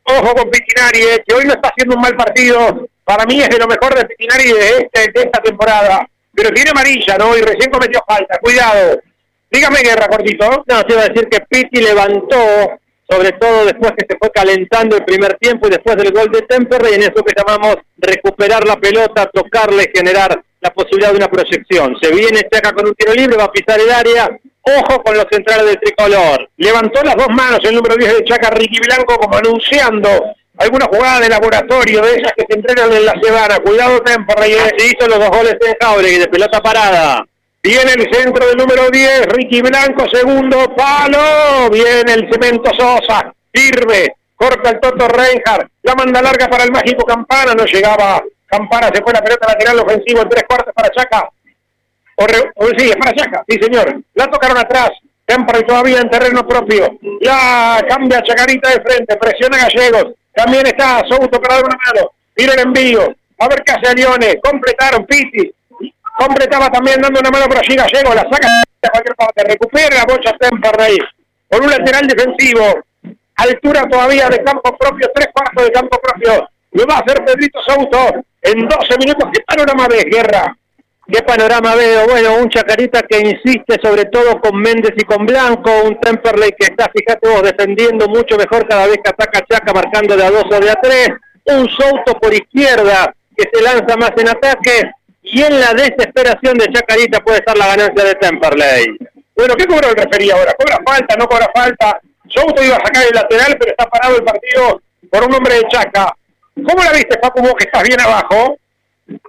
Ojo 0.04 0.36
con 0.36 0.50
Pitinari, 0.50 1.00
eh, 1.00 1.24
que 1.26 1.34
hoy 1.34 1.46
no 1.46 1.54
está 1.54 1.70
haciendo 1.70 1.96
un 1.96 2.02
mal 2.02 2.16
partido. 2.16 2.88
Para 3.04 3.26
mí 3.26 3.42
es 3.42 3.50
de 3.50 3.58
lo 3.58 3.68
mejor 3.68 3.96
de 3.96 4.06
Pitinari 4.06 4.52
de, 4.52 4.70
este, 4.80 5.12
de 5.12 5.22
esta 5.26 5.42
temporada. 5.42 6.08
Pero 6.34 6.52
tiene 6.52 6.72
amarilla, 6.72 7.18
¿no? 7.18 7.38
Y 7.38 7.42
recién 7.42 7.72
cometió 7.72 8.04
falta. 8.08 8.38
Cuidado. 8.40 9.00
Dígame, 9.50 9.82
Guerra, 9.82 10.08
cortito. 10.08 10.64
No, 10.66 10.84
te 10.84 10.94
iba 10.94 11.02
a 11.02 11.10
decir 11.10 11.28
que 11.30 11.40
Pitti 11.42 11.82
levantó, 11.82 12.80
sobre 13.12 13.34
todo 13.34 13.66
después 13.66 13.92
que 13.98 14.06
se 14.10 14.18
fue 14.18 14.32
calentando 14.32 14.96
el 14.96 15.04
primer 15.04 15.34
tiempo 15.38 15.68
y 15.68 15.72
después 15.72 15.98
del 15.98 16.14
gol 16.14 16.32
de 16.32 16.44
Temperley, 16.44 16.94
en 16.94 17.02
eso 17.02 17.24
que 17.26 17.34
llamamos 17.36 17.76
recuperar 17.98 18.66
la 18.66 18.78
pelota, 18.78 19.30
tocarle, 19.34 19.92
generar 19.94 20.42
la 20.62 20.70
posibilidad 20.70 21.12
de 21.12 21.18
una 21.18 21.28
proyección. 21.28 21.98
Se 22.02 22.12
viene 22.14 22.48
Chaca 22.50 22.72
con 22.72 22.88
un 22.88 22.96
tiro 22.96 23.14
libre, 23.14 23.36
va 23.36 23.46
a 23.46 23.52
pisar 23.52 23.80
el 23.80 23.92
área. 23.92 24.30
Ojo 24.64 25.02
con 25.04 25.16
los 25.18 25.26
centrales 25.30 25.66
del 25.66 25.80
tricolor. 25.80 26.48
Levantó 26.58 27.02
las 27.04 27.16
dos 27.16 27.30
manos 27.30 27.60
el 27.64 27.76
número 27.76 27.96
10 27.96 28.20
de 28.20 28.24
Chaca, 28.26 28.52
Ricky 28.52 28.80
Blanco, 28.80 29.16
como 29.18 29.36
anunciando 29.36 30.08
alguna 30.58 30.86
jugada 30.86 31.20
de 31.20 31.30
laboratorio 31.30 32.02
de 32.04 32.12
esas 32.14 32.34
que 32.38 32.46
se 32.48 32.60
entrenan 32.60 32.94
en 32.94 33.06
la 33.06 33.16
semana. 33.22 33.58
Cuidado, 33.58 34.00
Temperley. 34.02 34.54
eh. 34.54 34.72
Hizo 34.78 35.08
los 35.08 35.20
dos 35.20 35.30
goles 35.30 35.58
en 35.66 35.76
Jauregui 35.82 36.20
de 36.20 36.28
pelota 36.28 36.62
parada. 36.62 37.26
Viene 37.64 37.92
el 37.94 38.12
centro 38.12 38.48
del 38.48 38.58
número 38.58 38.90
10, 38.90 39.28
Ricky 39.28 39.62
Blanco, 39.62 40.10
segundo 40.12 40.76
palo. 40.76 41.70
Viene 41.70 42.14
el 42.14 42.28
cemento 42.32 42.72
Sosa, 42.74 43.32
sirve, 43.54 44.16
corta 44.36 44.72
el 44.72 44.80
Toto 44.80 45.08
Reinhardt, 45.08 45.70
la 45.84 45.94
manda 45.94 46.24
larga 46.24 46.48
para 46.48 46.64
el 46.64 46.72
mágico 46.72 47.06
Campana, 47.06 47.54
no 47.54 47.66
llegaba 47.66 48.24
Campana, 48.48 48.90
se 48.92 49.04
fue 49.04 49.14
la 49.14 49.22
pelota 49.22 49.48
lateral 49.48 49.80
ofensivo 49.80 50.22
en 50.22 50.30
tres 50.30 50.44
cuartos 50.48 50.74
para 50.74 50.90
Chaca. 50.90 51.30
O, 52.16 52.68
sí, 52.78 52.90
es 52.90 52.96
para 52.96 53.14
Chaca, 53.14 53.44
sí 53.48 53.60
señor. 53.62 54.02
La 54.16 54.26
tocaron 54.26 54.58
atrás, 54.58 54.90
Temperley 55.26 55.66
todavía 55.66 56.00
en 56.00 56.10
terreno 56.10 56.48
propio. 56.48 56.98
La 57.22 57.86
cambia 57.88 58.24
Chacarita 58.24 58.72
de 58.72 58.82
frente, 58.82 59.18
presiona 59.18 59.60
Gallegos. 59.60 60.16
También 60.34 60.66
está 60.66 61.04
Souto 61.08 61.40
para 61.40 61.56
dar 61.56 61.66
una 61.66 61.78
mano. 61.86 62.10
Tiro 62.34 62.54
el 62.54 62.60
envío. 62.60 63.16
A 63.38 63.48
ver 63.48 63.62
qué 63.64 63.72
hace 63.74 63.92
Alione. 63.92 64.40
Completaron 64.42 65.06
Piti. 66.18 66.26
Completaba 66.26 66.70
también 66.70 67.02
dando 67.02 67.20
una 67.20 67.30
mano 67.30 67.46
por 67.46 67.58
allí 67.58 67.76
Gallego. 67.76 68.14
La 68.14 68.24
saca 68.24 68.48
a 68.48 68.90
cualquier 68.90 69.16
parte. 69.16 69.44
Recupera 69.44 69.96
la 69.96 70.06
bocha 70.06 70.32
Temperley. 70.38 70.98
Por 71.48 71.62
un 71.62 71.70
lateral 71.70 72.08
defensivo. 72.08 72.84
Altura 73.36 73.88
todavía 73.90 74.30
de 74.30 74.44
campo 74.44 74.78
propio. 74.78 75.10
Tres 75.14 75.28
cuartos 75.34 75.66
de 75.66 75.72
campo 75.72 76.00
propio. 76.00 76.50
Lo 76.72 76.86
va 76.86 76.96
a 76.96 77.00
hacer 77.00 77.24
Pedrito 77.26 77.60
Souto 77.62 78.24
en 78.42 78.68
12 78.68 78.98
minutos. 79.00 79.30
¿Qué 79.34 79.44
panorama 79.46 79.88
ves, 79.88 80.06
Guerra? 80.06 80.56
¿Qué 81.12 81.22
panorama 81.24 81.76
veo? 81.76 82.08
Bueno, 82.08 82.36
un 82.36 82.50
Chacarita 82.50 83.02
que 83.02 83.20
insiste 83.20 83.78
sobre 83.84 84.06
todo 84.06 84.40
con 84.40 84.58
Méndez 84.58 84.94
y 84.96 85.04
con 85.04 85.26
Blanco, 85.26 85.70
un 85.84 86.00
Temperley 86.00 86.52
que 86.58 86.68
está, 86.68 86.90
fíjate 86.90 87.28
vos, 87.28 87.44
defendiendo 87.44 88.08
mucho 88.08 88.38
mejor 88.38 88.66
cada 88.66 88.88
vez 88.88 88.98
que 89.04 89.10
ataca 89.10 89.42
Chaca, 89.50 89.74
marcando 89.74 90.16
de 90.16 90.24
a 90.24 90.32
dos 90.32 90.46
o 90.50 90.60
de 90.60 90.70
a 90.70 90.76
tres, 90.76 91.10
un 91.46 91.68
Souto 91.70 92.14
por 92.18 92.34
izquierda 92.34 93.14
que 93.36 93.50
se 93.52 93.62
lanza 93.62 93.98
más 93.98 94.12
en 94.16 94.30
ataque, 94.30 94.92
y 95.32 95.42
en 95.44 95.60
la 95.62 95.74
desesperación 95.74 96.58
de 96.58 96.68
Chacarita 96.74 97.22
puede 97.22 97.38
estar 97.40 97.58
la 97.58 97.68
ganancia 97.68 98.04
de 98.04 98.16
Temperley. 98.16 98.98
Bueno, 99.34 99.56
¿qué 99.56 99.66
cobró 99.66 99.88
el 99.90 99.96
referí 99.96 100.30
ahora? 100.30 100.54
¿Cobra 100.60 100.78
falta? 100.86 101.16
¿No 101.16 101.26
cobra 101.26 101.50
falta? 101.56 102.02
Souto 102.28 102.62
iba 102.62 102.76
a 102.76 102.86
sacar 102.86 103.04
el 103.08 103.16
lateral, 103.16 103.56
pero 103.58 103.72
está 103.72 103.86
parado 103.86 104.18
el 104.18 104.24
partido 104.26 104.82
por 105.10 105.24
un 105.24 105.34
hombre 105.34 105.56
de 105.56 105.68
Chaca. 105.70 106.14
¿Cómo 106.56 106.84
la 106.84 106.92
viste, 106.92 107.18
Paco, 107.18 107.42
vos 107.42 107.54
que 107.58 107.64
estás 107.64 107.84
bien 107.84 108.00
abajo? 108.02 108.58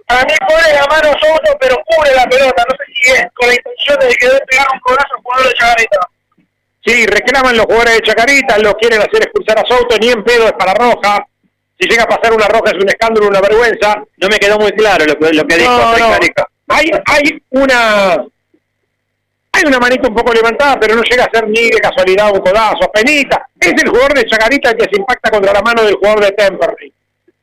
Para 0.06 0.24
mí 0.24 0.34
pone 0.40 0.74
la 0.74 0.86
mano 0.86 1.14
Soto, 1.22 1.56
pero 1.60 1.76
cubre 1.86 2.14
la 2.16 2.26
pelota. 2.26 2.64
No 2.68 2.76
sé 2.76 2.84
si 2.92 3.12
es 3.12 3.26
con 3.34 3.48
la 3.48 3.54
intención 3.54 3.98
de 4.00 4.14
que 4.16 4.26
debe 4.26 4.40
pegar 4.46 4.66
un 4.74 4.80
codazo 4.80 5.14
al 5.16 5.22
jugador 5.22 5.48
de 5.48 5.54
Chagarita. 5.54 6.00
Sí, 6.84 7.06
reclaman 7.06 7.56
los 7.56 7.66
jugadores 7.66 7.94
de 7.94 8.02
Chacarita, 8.02 8.58
lo 8.58 8.74
quieren 8.74 9.00
hacer 9.00 9.22
expulsar 9.22 9.60
a 9.60 9.64
Souto, 9.68 9.96
ni 10.00 10.08
en 10.08 10.24
pedo 10.24 10.46
es 10.46 10.52
para 10.54 10.74
roja. 10.74 11.24
Si 11.82 11.88
llega 11.88 12.04
a 12.04 12.06
pasar 12.06 12.32
una 12.32 12.46
roja 12.46 12.70
es 12.70 12.80
un 12.80 12.88
escándalo, 12.88 13.26
una 13.26 13.40
vergüenza. 13.40 14.04
No 14.18 14.28
me 14.28 14.38
quedó 14.38 14.56
muy 14.56 14.70
claro 14.70 15.04
lo 15.04 15.16
que, 15.16 15.32
lo 15.32 15.44
que 15.44 15.56
dijo 15.56 15.72
No, 15.72 15.98
no. 15.98 16.14
Hay, 16.68 16.88
hay 17.06 17.42
una 17.50 18.24
hay 19.54 19.64
una 19.66 19.80
manita 19.80 20.08
un 20.08 20.14
poco 20.14 20.32
levantada, 20.32 20.78
pero 20.78 20.94
no 20.94 21.02
llega 21.02 21.24
a 21.24 21.30
ser 21.30 21.48
ni 21.48 21.70
de 21.70 21.80
casualidad 21.80 22.30
un 22.32 22.38
codazo, 22.38 22.88
penita. 22.94 23.48
Es 23.58 23.72
el 23.72 23.88
jugador 23.88 24.14
de 24.14 24.24
Chacarita 24.26 24.70
el 24.70 24.76
que 24.76 24.84
se 24.84 24.96
impacta 24.96 25.28
contra 25.28 25.52
la 25.52 25.60
mano 25.60 25.82
del 25.82 25.94
jugador 25.96 26.20
de 26.24 26.30
Temperley. 26.30 26.92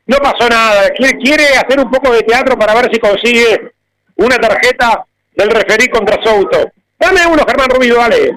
No 0.07 0.17
pasó 0.19 0.47
nada. 0.47 0.89
Quiere, 0.91 1.17
quiere 1.17 1.43
hacer 1.57 1.77
un 1.77 1.91
poco 1.91 2.13
de 2.13 2.21
teatro 2.21 2.57
para 2.57 2.73
ver 2.75 2.89
si 2.93 2.99
consigue 2.99 3.73
una 4.15 4.37
tarjeta 4.37 5.03
del 5.35 5.49
referí 5.49 5.89
contra 5.89 6.23
Souto. 6.23 6.71
Dame 6.97 7.27
uno, 7.27 7.43
Germán 7.45 7.71
Rubido, 7.71 7.97
dale. 7.97 8.31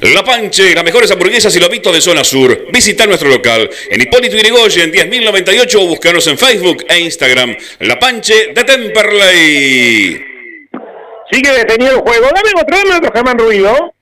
La 0.00 0.24
Panche, 0.24 0.74
las 0.74 0.84
mejores 0.84 1.10
hamburguesas 1.10 1.54
y 1.56 1.60
lobitos 1.60 1.92
de 1.92 2.00
zona 2.00 2.24
sur. 2.24 2.66
Visita 2.72 3.06
nuestro 3.06 3.28
local 3.28 3.68
en 3.90 4.00
Hipólito 4.00 4.36
Yrigoyen 4.36 4.92
10.098 4.92 5.76
o 5.76 5.86
buscarnos 5.86 6.26
en 6.26 6.38
Facebook 6.38 6.84
e 6.88 7.00
Instagram. 7.00 7.56
La 7.80 7.98
Panche 7.98 8.52
de 8.54 8.64
Temperley. 8.64 10.24
Sigue 11.30 11.52
detenido 11.52 11.92
el 11.92 12.00
juego. 12.00 12.26
Dame 12.34 12.50
otro, 12.60 12.76
dame 12.76 12.96
otro, 12.96 13.12
Germán 13.12 13.38
Rubido. 13.38 13.94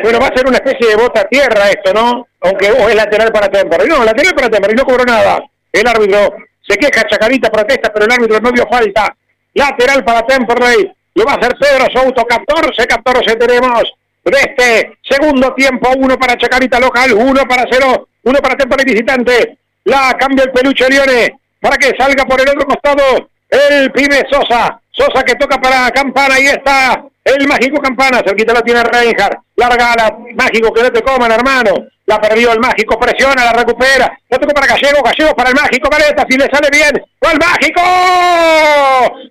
Bueno, 0.02 0.19
va 0.19 0.27
a 0.27 0.35
ser 0.35 0.48
una 0.48 0.57
especie 0.57 0.88
de 0.88 0.95
bota 0.95 1.22
a 1.22 1.27
tierra 1.27 1.69
esto, 1.69 1.94
¿no? 1.94 2.27
Aunque 2.41 2.72
o 2.72 2.89
es 2.89 2.95
lateral 2.95 3.31
para 3.31 3.49
Temperley. 3.49 3.88
No, 3.88 4.03
lateral 4.03 4.34
para 4.35 4.49
Temperley, 4.49 4.76
no 4.76 4.85
cobró 4.85 5.06
nada. 5.06 5.44
El 5.72 5.88
árbitro 5.88 6.35
se 6.68 6.77
queja, 6.77 7.07
Chacarita 7.07 7.49
protesta, 7.49 7.91
pero 7.94 8.06
el 8.06 8.11
árbitro 8.11 8.39
no 8.39 8.52
dio 8.52 8.68
falta. 8.68 9.15
Lateral 9.53 10.03
para 10.03 10.26
Temperley. 10.26 10.91
Lo 11.15 11.26
va 11.26 11.34
a 11.34 11.35
hacer 11.35 11.56
Pedro 11.57 11.88
Souto. 11.94 12.26
14, 12.26 12.85
14 12.85 13.35
tenemos 13.35 13.94
de 14.23 14.38
este 14.38 14.98
segundo 15.02 15.53
tiempo. 15.53 15.89
Uno 15.98 16.18
para 16.18 16.38
Chacarita 16.38 16.80
local, 16.80 17.14
uno 17.14 17.44
para 17.48 17.65
cero, 17.72 18.07
uno 18.23 18.39
para 18.39 18.56
Temperley 18.56 18.85
visitante. 18.85 19.57
La 19.85 20.15
cambia 20.19 20.44
el 20.44 20.52
peluche 20.52 20.89
Lione 20.89 21.39
para 21.60 21.77
que 21.77 21.95
salga 21.98 22.26
por 22.26 22.39
el 22.41 22.49
otro 22.49 22.65
costado 22.65 23.30
el 23.49 23.91
pibe 23.91 24.26
Sosa. 24.30 24.80
Sosa 24.91 25.23
que 25.23 25.35
toca 25.35 25.57
para 25.60 25.89
Campana. 25.91 26.35
Ahí 26.35 26.48
está 26.48 27.03
El 27.28 27.45
mágico 27.45 27.82
Campana, 27.82 28.22
cerquita 28.26 28.54
la 28.54 28.62
tiene 28.62 28.82
Reinhardt. 28.84 29.40
Largala, 29.58 30.18
mágico, 30.34 30.72
que 30.72 30.84
no 30.84 30.91
te 30.91 31.02
coman, 31.02 31.30
hermano. 31.30 31.74
La 32.06 32.22
perdió 32.22 32.54
el 32.54 32.60
mágico, 32.60 32.98
presiona, 32.98 33.44
la 33.44 33.52
recupera. 33.52 34.18
La 34.30 34.38
tocó 34.38 34.54
para 34.54 34.68
Gallego, 34.68 35.04
Gallego 35.04 35.36
para 35.36 35.49
el 35.49 35.56
mágico, 35.56 35.90
Vareta, 35.90 36.26
si 36.30 36.38
le 36.38 36.45
sale 36.45 36.70
bien. 36.72 37.04
¡Fue 37.20 37.34
el 37.34 37.40
mágico! 37.40 37.82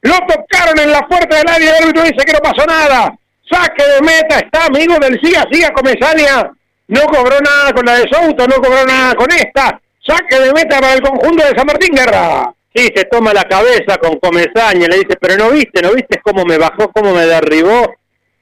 Lo 0.03 0.19
tocaron 0.27 0.79
en 0.79 0.93
la 0.93 1.09
puerta 1.09 1.37
del 1.37 1.49
área, 1.49 1.71
el 1.71 1.85
árbitro 1.85 2.03
dice 2.03 2.25
que 2.27 2.33
no 2.33 2.39
pasó 2.41 2.67
nada. 2.67 3.15
Saque 3.51 3.83
de 3.83 4.03
meta, 4.03 4.41
está 4.41 4.67
amigo 4.67 4.99
del 4.99 5.19
siga, 5.23 5.47
siga 5.51 5.73
Comesaña. 5.73 6.51
No 6.89 7.01
cobró 7.07 7.41
nada 7.41 7.73
con 7.73 7.87
la 7.87 7.95
de 7.95 8.09
Souto, 8.11 8.47
no 8.47 8.57
cobró 8.57 8.85
nada 8.85 9.15
con 9.15 9.33
esta. 9.33 9.81
Saque 10.07 10.39
de 10.39 10.53
meta 10.53 10.81
para 10.81 10.93
el 10.93 11.01
conjunto 11.01 11.47
de 11.47 11.57
San 11.57 11.67
Martín 11.67 11.95
Guerra. 11.95 12.53
Sí, 12.77 12.93
se 12.95 13.05
toma 13.07 13.33
la 13.33 13.45
cabeza 13.45 13.97
con 13.97 14.19
Comesaña, 14.19 14.87
le 14.87 14.97
dice, 14.97 15.17
pero 15.19 15.35
no 15.39 15.51
viste, 15.51 15.81
no 15.81 15.95
viste 15.95 16.21
cómo 16.23 16.45
me 16.45 16.59
bajó, 16.59 16.93
cómo 16.93 17.15
me 17.15 17.25
derribó, 17.25 17.95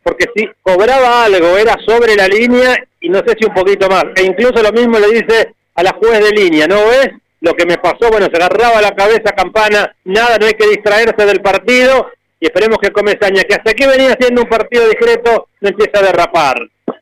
porque 0.02 0.26
si 0.34 0.50
cobraba 0.60 1.24
algo, 1.24 1.56
era 1.56 1.76
sobre 1.86 2.16
la 2.16 2.26
línea 2.26 2.76
y 3.00 3.10
no 3.10 3.20
sé 3.20 3.36
si 3.38 3.46
un 3.46 3.54
poquito 3.54 3.88
más. 3.88 4.06
E 4.16 4.24
incluso 4.24 4.60
lo 4.60 4.72
mismo 4.72 4.98
le 4.98 5.06
dice 5.06 5.54
a 5.76 5.84
la 5.84 5.92
juez 5.92 6.18
de 6.18 6.32
línea, 6.32 6.66
¿no 6.66 6.84
ves? 6.84 7.10
Lo 7.42 7.54
que 7.54 7.64
me 7.64 7.78
pasó, 7.78 8.10
bueno, 8.10 8.26
se 8.26 8.36
agarraba 8.36 8.82
la 8.82 8.96
cabeza 8.96 9.36
Campana, 9.36 9.94
nada, 10.02 10.36
no 10.40 10.46
hay 10.46 10.54
que 10.54 10.66
distraerse 10.66 11.26
del 11.26 11.40
partido 11.40 12.10
y 12.40 12.46
esperemos 12.46 12.78
que 12.78 12.90
Comesaña, 12.90 13.44
que 13.44 13.54
hasta 13.54 13.70
aquí 13.70 13.86
venía 13.86 14.16
siendo 14.18 14.42
un 14.42 14.48
partido 14.48 14.88
discreto, 14.88 15.46
no 15.60 15.68
empiece 15.68 15.92
a 15.94 16.02
derrapar. 16.02 16.56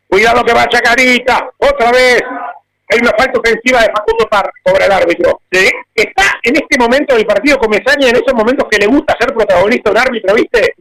Cuidado 0.06 0.44
que 0.44 0.52
va 0.52 0.68
Chacarita, 0.68 1.48
otra 1.56 1.92
vez. 1.92 2.22
Hay 2.92 2.98
una 3.00 3.12
falta 3.16 3.40
ofensiva 3.40 3.80
de 3.80 3.90
Facundo 3.90 4.28
para 4.28 4.50
cobra 4.62 4.84
el 4.86 4.92
árbitro. 4.92 5.40
¿Sí? 5.50 5.66
Está 5.94 6.38
en 6.42 6.56
este 6.56 6.78
momento 6.78 7.14
del 7.16 7.24
partido 7.26 7.58
Comesaña, 7.58 8.08
en 8.10 8.16
esos 8.16 8.34
momentos 8.34 8.66
que 8.70 8.78
le 8.78 8.86
gusta 8.86 9.16
ser 9.18 9.32
protagonista 9.32 9.90
un 9.90 9.98
árbitro, 9.98 10.34
¿viste? 10.34 10.74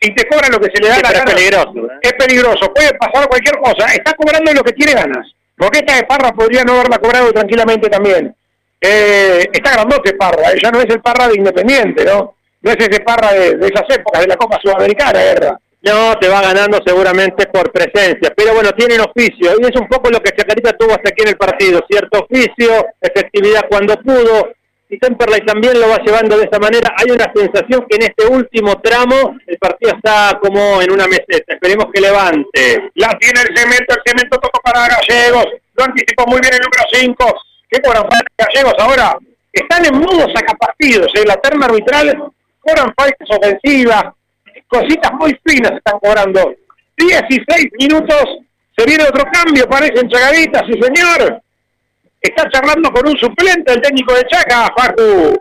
Y 0.00 0.14
te 0.14 0.26
cobra 0.28 0.48
lo 0.48 0.58
que 0.58 0.70
se 0.72 0.80
le 0.80 0.88
da 0.88 0.94
Sí, 0.96 1.02
la 1.02 1.08
pero 1.08 1.18
es 1.20 1.24
gana. 1.24 1.36
peligroso, 1.36 1.92
¿eh? 1.92 1.98
Es 2.02 2.12
peligroso, 2.14 2.72
puede 2.72 2.94
pasar 2.94 3.28
cualquier 3.28 3.58
cosa. 3.58 3.86
Está 3.92 4.12
cobrando 4.14 4.52
lo 4.54 4.62
que 4.62 4.72
tiene 4.72 4.92
ganas. 4.94 5.26
Porque 5.56 5.80
esta 5.80 5.96
de 5.96 6.04
Parra 6.04 6.32
podría 6.32 6.62
no 6.64 6.74
haberla 6.74 6.98
cobrado 6.98 7.32
tranquilamente 7.32 7.88
también. 7.90 8.34
Eh, 8.80 9.44
está 9.52 9.72
grandote 9.72 10.14
Parra, 10.14 10.52
eh, 10.52 10.58
ya 10.62 10.70
no 10.70 10.78
es 10.80 10.86
el 10.88 11.00
Parra 11.00 11.26
de 11.28 11.36
Independiente, 11.36 12.04
¿no? 12.04 12.36
No 12.62 12.70
es 12.70 12.76
ese 12.78 13.00
Parra 13.00 13.32
de, 13.32 13.56
de 13.56 13.66
esas 13.66 13.84
épocas 13.90 14.22
de 14.22 14.28
la 14.28 14.36
Copa 14.36 14.58
Sudamericana, 14.62 15.18
¿verdad? 15.18 15.58
No, 15.82 16.18
te 16.18 16.28
va 16.28 16.42
ganando 16.42 16.80
seguramente 16.84 17.46
por 17.46 17.70
presencia, 17.70 18.32
pero 18.36 18.52
bueno, 18.52 18.72
tienen 18.72 19.00
oficio 19.00 19.52
y 19.58 19.64
es 19.64 19.80
un 19.80 19.86
poco 19.86 20.10
lo 20.10 20.20
que 20.20 20.32
Chacarita 20.32 20.72
tuvo 20.72 20.90
hasta 20.90 21.10
aquí 21.10 21.22
en 21.22 21.28
el 21.28 21.36
partido, 21.36 21.80
cierto 21.88 22.20
oficio, 22.24 22.86
efectividad 23.00 23.66
cuando 23.70 23.94
pudo, 23.96 24.50
y 24.90 24.98
Temperley 24.98 25.44
también 25.44 25.78
lo 25.78 25.88
va 25.88 25.98
llevando 25.98 26.36
de 26.36 26.44
esa 26.44 26.58
manera. 26.58 26.94
Hay 26.96 27.10
una 27.10 27.30
sensación 27.34 27.86
que 27.88 27.96
en 27.96 28.02
este 28.02 28.26
último 28.26 28.80
tramo 28.80 29.36
el 29.46 29.58
partido 29.58 29.92
está 29.94 30.38
como 30.42 30.80
en 30.80 30.90
una 30.90 31.06
meseta, 31.06 31.54
esperemos 31.54 31.86
que 31.92 32.00
levante. 32.00 32.90
La 32.94 33.16
tiene 33.18 33.42
el 33.42 33.56
cemento, 33.56 33.94
el 33.94 34.02
cemento 34.04 34.38
tocó 34.38 34.60
para 34.60 34.88
Gallegos, 34.88 35.46
lo 35.74 35.84
anticipó 35.84 36.26
muy 36.26 36.40
bien 36.40 36.54
el 36.54 36.60
número 36.60 36.84
5. 36.90 37.40
¿Qué 37.70 37.80
faltas 37.84 38.22
Gallegos 38.36 38.74
ahora? 38.78 39.16
Están 39.52 39.84
en 39.84 39.98
modo 39.98 40.26
sacapartidos, 40.34 41.12
en 41.14 41.28
la 41.28 41.36
terna 41.36 41.66
arbitral 41.66 42.32
cobran 42.60 42.92
faltas 42.96 43.28
ofensivas, 43.30 44.04
cositas 44.68 45.12
muy 45.14 45.38
finas 45.44 45.72
están 45.72 45.98
cobrando. 45.98 46.54
16 46.96 47.66
minutos, 47.78 48.24
se 48.76 48.84
viene 48.84 49.04
otro 49.04 49.24
cambio, 49.32 49.68
parece 49.68 50.00
en 50.00 50.08
Chacarita, 50.08 50.64
sí 50.66 50.72
señor. 50.80 51.40
Está 52.20 52.48
charlando 52.50 52.90
con 52.90 53.08
un 53.08 53.16
suplente 53.16 53.72
el 53.72 53.80
técnico 53.80 54.12
de 54.14 54.24
Chaca, 54.26 54.68
Facu. 54.76 55.40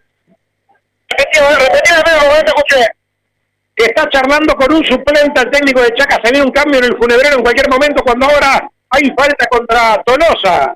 Está 3.76 4.10
charlando 4.10 4.56
con 4.56 4.74
un 4.74 4.84
suplente 4.86 5.40
al 5.40 5.52
técnico 5.52 5.82
de 5.82 5.94
Chaca, 5.96 6.20
se 6.24 6.32
viene 6.32 6.46
un 6.46 6.52
cambio 6.52 6.80
en 6.80 6.86
el 6.86 6.98
funebrero 6.98 7.38
en 7.38 7.44
cualquier 7.44 7.70
momento 7.70 8.04
cuando 8.04 8.26
ahora 8.26 8.68
hay 8.90 9.12
falta 9.18 9.46
contra 9.48 10.02
Tolosa. 10.06 10.76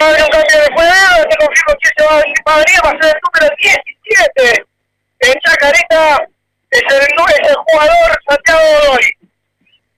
Va 0.00 0.06
a 0.06 0.08
haber 0.08 0.22
un 0.22 0.30
cambio 0.30 0.56
de 0.58 0.74
juego, 0.74 1.28
te 1.28 1.36
confirmo 1.36 1.74
que 1.80 1.88
se 1.96 2.04
va, 2.04 2.16
va 2.48 2.54
a 2.54 2.58
venir, 2.58 2.80
va 2.84 2.90
a 2.90 3.02
ser 3.02 3.14
el 3.14 3.20
número 3.22 3.56
17. 3.58 4.66
En 5.20 5.34
Chacarita 5.40 6.28
es 6.72 6.94
el, 6.94 7.02
es 7.02 7.48
el 7.48 7.54
jugador 7.54 8.18
Santiago 8.28 8.60
Godoy. 8.86 9.04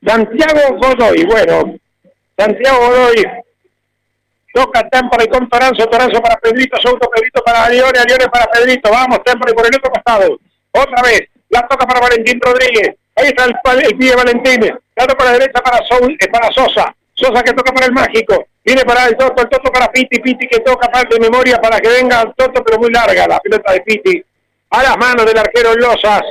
Santiago 0.06 0.76
Godoy, 0.76 1.24
bueno, 1.24 1.74
Santiago 2.36 2.78
Godoy 2.88 3.24
toca 4.52 4.88
Tempore 4.88 5.26
con 5.28 5.48
Toranzo, 5.48 5.86
Toranzo 5.86 6.20
para 6.20 6.36
Pedrito, 6.36 6.76
Souto, 6.80 7.08
Pedrito 7.10 7.42
para 7.42 7.68
Leone, 7.68 7.98
Leone 8.06 8.28
para 8.28 8.46
Pedrito, 8.46 8.90
vamos, 8.90 9.22
Tempore 9.24 9.52
por 9.52 9.66
el 9.66 9.74
otro 9.74 9.90
costado, 9.90 10.38
otra 10.70 11.02
vez, 11.02 11.22
la 11.48 11.66
toca 11.66 11.86
para 11.86 12.00
Valentín 12.00 12.40
Rodríguez, 12.40 12.94
ahí 13.16 13.26
está 13.28 13.44
el, 13.46 13.54
el 13.84 13.96
pie 13.96 14.14
Valentín, 14.14 14.60
toca 14.94 15.14
para 15.16 15.32
la 15.32 15.38
derecha 15.38 15.60
para, 15.60 15.78
Soul- 15.86 16.16
eh, 16.20 16.28
para 16.28 16.52
Sosa, 16.52 16.94
Sosa 17.14 17.42
que 17.42 17.52
toca 17.52 17.72
para 17.72 17.86
el 17.86 17.92
Mágico, 17.92 18.46
viene 18.64 18.84
para 18.84 19.06
el 19.06 19.16
Toto, 19.16 19.42
el 19.42 19.48
Toto 19.48 19.72
para 19.72 19.90
Piti, 19.90 20.20
Piti 20.20 20.46
que 20.46 20.60
toca 20.60 20.86
para 20.88 21.08
de 21.08 21.18
memoria 21.18 21.56
para 21.58 21.80
que 21.80 21.88
venga 21.88 22.22
el 22.22 22.32
Toto, 22.36 22.62
pero 22.62 22.78
muy 22.78 22.90
larga 22.92 23.26
la 23.26 23.40
pelota 23.40 23.72
de 23.72 23.80
Piti, 23.80 24.24
a 24.70 24.82
las 24.84 24.96
manos 24.98 25.26
del 25.26 25.38
arquero 25.38 25.74
Losas, 25.74 26.22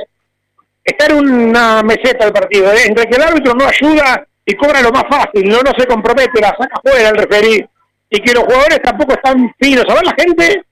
está 0.84 1.06
en 1.06 1.16
una 1.16 1.82
meseta 1.82 2.26
el 2.26 2.32
partido, 2.32 2.70
¿eh? 2.72 2.84
entre 2.86 3.06
que 3.06 3.16
el 3.16 3.22
árbitro 3.22 3.54
no 3.54 3.66
ayuda 3.66 4.26
y 4.44 4.54
cobra 4.54 4.82
lo 4.82 4.90
más 4.90 5.04
fácil, 5.08 5.48
no, 5.48 5.60
no 5.62 5.72
se 5.76 5.86
compromete, 5.86 6.40
la 6.40 6.48
saca 6.48 6.80
fuera 6.82 7.08
el 7.08 7.16
referí, 7.16 7.66
y 8.10 8.20
que 8.20 8.34
los 8.34 8.44
jugadores 8.44 8.80
tampoco 8.82 9.14
están 9.14 9.54
finos. 9.58 9.84
A 9.88 9.94
ver 9.94 10.04
la 10.04 10.14
gente. 10.16 10.64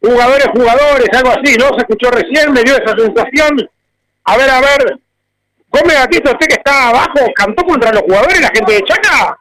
Jugadores, 0.00 0.46
jugadores, 0.52 1.08
algo 1.12 1.30
así, 1.30 1.56
¿no? 1.56 1.68
Se 1.74 1.78
escuchó 1.78 2.10
recién, 2.10 2.52
me 2.52 2.62
dio 2.62 2.76
esa 2.76 2.96
sensación. 2.96 3.68
A 4.24 4.36
ver, 4.36 4.50
a 4.50 4.60
ver. 4.60 4.98
Come 5.68 5.94
gatito, 5.94 6.30
usted 6.30 6.46
que 6.46 6.54
está 6.54 6.88
abajo, 6.88 7.20
cantó 7.34 7.64
contra 7.64 7.92
los 7.92 8.02
jugadores, 8.02 8.40
la 8.40 8.50
gente 8.54 8.72
de 8.72 8.82
Chaca. 8.82 9.38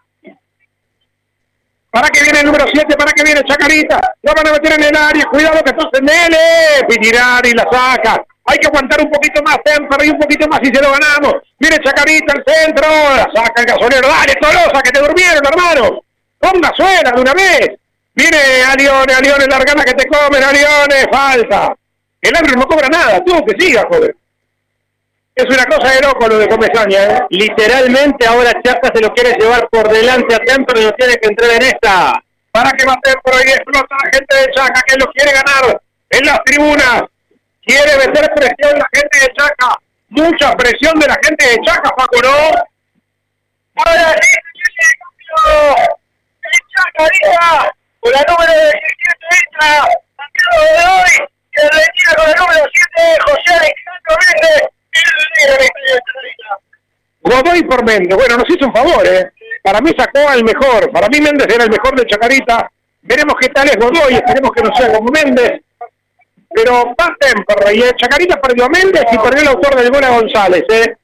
¿Para 1.96 2.10
que 2.10 2.24
viene 2.24 2.40
el 2.42 2.46
número 2.48 2.66
7? 2.70 2.94
¿Para 2.98 3.14
que 3.14 3.24
viene 3.24 3.42
Chacarita? 3.48 3.98
Lo 4.22 4.34
van 4.34 4.50
a 4.50 4.52
meter 4.52 4.74
en 4.74 4.84
el 4.84 4.98
área. 4.98 5.24
Cuidado 5.32 5.64
que 5.64 5.70
estás 5.70 5.88
en 5.94 6.10
él. 6.10 6.38
Pitirar 6.90 7.46
y 7.46 7.54
la 7.54 7.66
saca. 7.72 8.22
Hay 8.44 8.58
que 8.58 8.68
aguantar 8.68 9.00
un 9.00 9.10
poquito 9.10 9.42
más, 9.42 9.58
Temper, 9.64 10.06
y 10.06 10.10
un 10.10 10.20
poquito 10.20 10.46
más 10.50 10.60
y 10.62 10.76
se 10.76 10.82
lo 10.82 10.92
ganamos. 10.92 11.36
Viene 11.58 11.80
Chacarita 11.80 12.34
al 12.34 12.44
centro. 12.46 12.86
La 12.90 13.30
saca 13.34 13.62
el 13.62 13.66
gasolero. 13.66 14.10
Dale, 14.10 14.36
Tolosa, 14.42 14.82
que 14.84 14.92
te 14.92 15.00
durmieron, 15.00 15.42
hermano. 15.46 16.02
Ponga 16.38 16.74
suena 16.76 17.12
de 17.12 17.22
una 17.22 17.34
vez. 17.34 17.70
Viene 18.14 18.40
Alione, 18.74 19.14
Alione, 19.14 19.46
largana 19.48 19.86
que 19.86 19.94
te 19.94 20.06
comen, 20.08 20.44
Alione. 20.44 21.08
Falta. 21.10 21.74
El 22.20 22.36
árbitro 22.36 22.60
no 22.60 22.68
cobra 22.68 22.90
nada. 22.90 23.24
Tú 23.24 23.42
que 23.46 23.56
siga, 23.58 23.86
joder. 23.90 24.14
Es 25.36 25.46
una 25.46 25.66
cosa 25.66 25.94
de 25.94 26.02
loco 26.02 26.28
lo 26.30 26.38
de 26.38 26.48
Comesaña, 26.48 27.04
¿eh? 27.04 27.20
Literalmente 27.30 28.26
ahora 28.26 28.54
Chaca 28.64 28.90
se 28.94 29.02
lo 29.02 29.14
quiere 29.14 29.36
llevar 29.38 29.68
por 29.70 29.92
delante 29.92 30.34
a 30.34 30.40
Temper 30.40 30.78
y 30.78 30.86
no 30.86 30.92
tiene 30.94 31.18
que 31.18 31.28
entrar 31.28 31.52
en 31.52 31.62
esta. 31.64 32.24
para 32.52 32.72
que 32.72 32.86
Mateo 32.86 33.16
por 33.22 33.36
ahí 33.36 33.50
explota 33.50 33.96
la 34.02 34.12
gente 34.14 34.34
de 34.34 34.54
Chaca 34.54 34.82
que 34.88 34.96
lo 34.96 35.12
quiere 35.12 35.34
ganar 35.34 35.82
en 36.10 36.26
las 36.26 36.40
tribunas. 36.46 37.04
Quiere 37.66 37.98
meter 37.98 38.32
presión 38.34 38.80
la 38.80 38.88
gente 38.94 39.20
de 39.20 39.34
Chaca. 39.34 39.78
Mucha 40.08 40.54
presión 40.54 40.98
de 41.00 41.08
la 41.08 41.18
gente 41.22 41.46
de 41.46 41.58
Chaca, 41.66 41.90
Paco, 41.98 42.22
¿no? 42.24 42.66
Ahora 43.84 44.16
sí, 44.22 44.32
señores, 44.56 44.96
cambio 45.02 45.76
en 46.44 46.62
Chacarita. 46.72 47.76
Con 48.00 48.12
la 48.14 48.24
número 48.30 48.54
17 48.54 48.72
entra 49.44 49.84
Santiago 50.16 50.58
Godoy, 50.62 51.28
que 51.52 51.62
retira 51.62 52.16
con 52.16 52.30
el 52.30 52.36
número 52.40 52.64
7 52.72 53.18
José 53.26 53.52
Alejandro 53.52 54.16
Méndez, 54.22 54.75
Godoy 57.22 57.64
por 57.64 57.86
Méndez. 57.86 58.16
Bueno, 58.16 58.38
nos 58.38 58.50
hizo 58.50 58.68
un 58.68 58.74
favor, 58.74 59.06
¿eh? 59.08 59.32
Para 59.64 59.82
mí 59.82 59.92
sacó 59.98 60.30
al 60.30 60.44
mejor. 60.44 60.92
Para 60.92 61.08
mí 61.10 61.20
Méndez 61.20 61.48
era 61.54 61.64
el 61.64 61.72
mejor 61.72 61.96
de 61.96 62.06
Chacarita. 62.06 62.70
Veremos 63.02 63.36
qué 63.40 63.50
tal 63.50 63.68
es 63.68 63.78
Godoy. 63.78 64.16
Esperemos 64.16 64.52
que 64.52 64.62
no 64.62 64.76
sea 64.76 64.94
como 64.94 65.12
Méndez. 65.12 65.62
Pero 66.56 66.96
va 67.00 67.16
Temperley, 67.20 67.82
¿eh? 67.82 67.92
Chacarita 67.98 68.40
perdió 68.40 68.66
a 68.66 68.70
Méndez 68.70 69.04
y 69.12 69.18
perdió 69.18 69.42
el 69.42 69.48
autor 69.50 69.76
del 69.76 69.92
gol 69.92 70.04
a 70.04 70.10
González, 70.10 70.64
¿eh? 70.70 70.96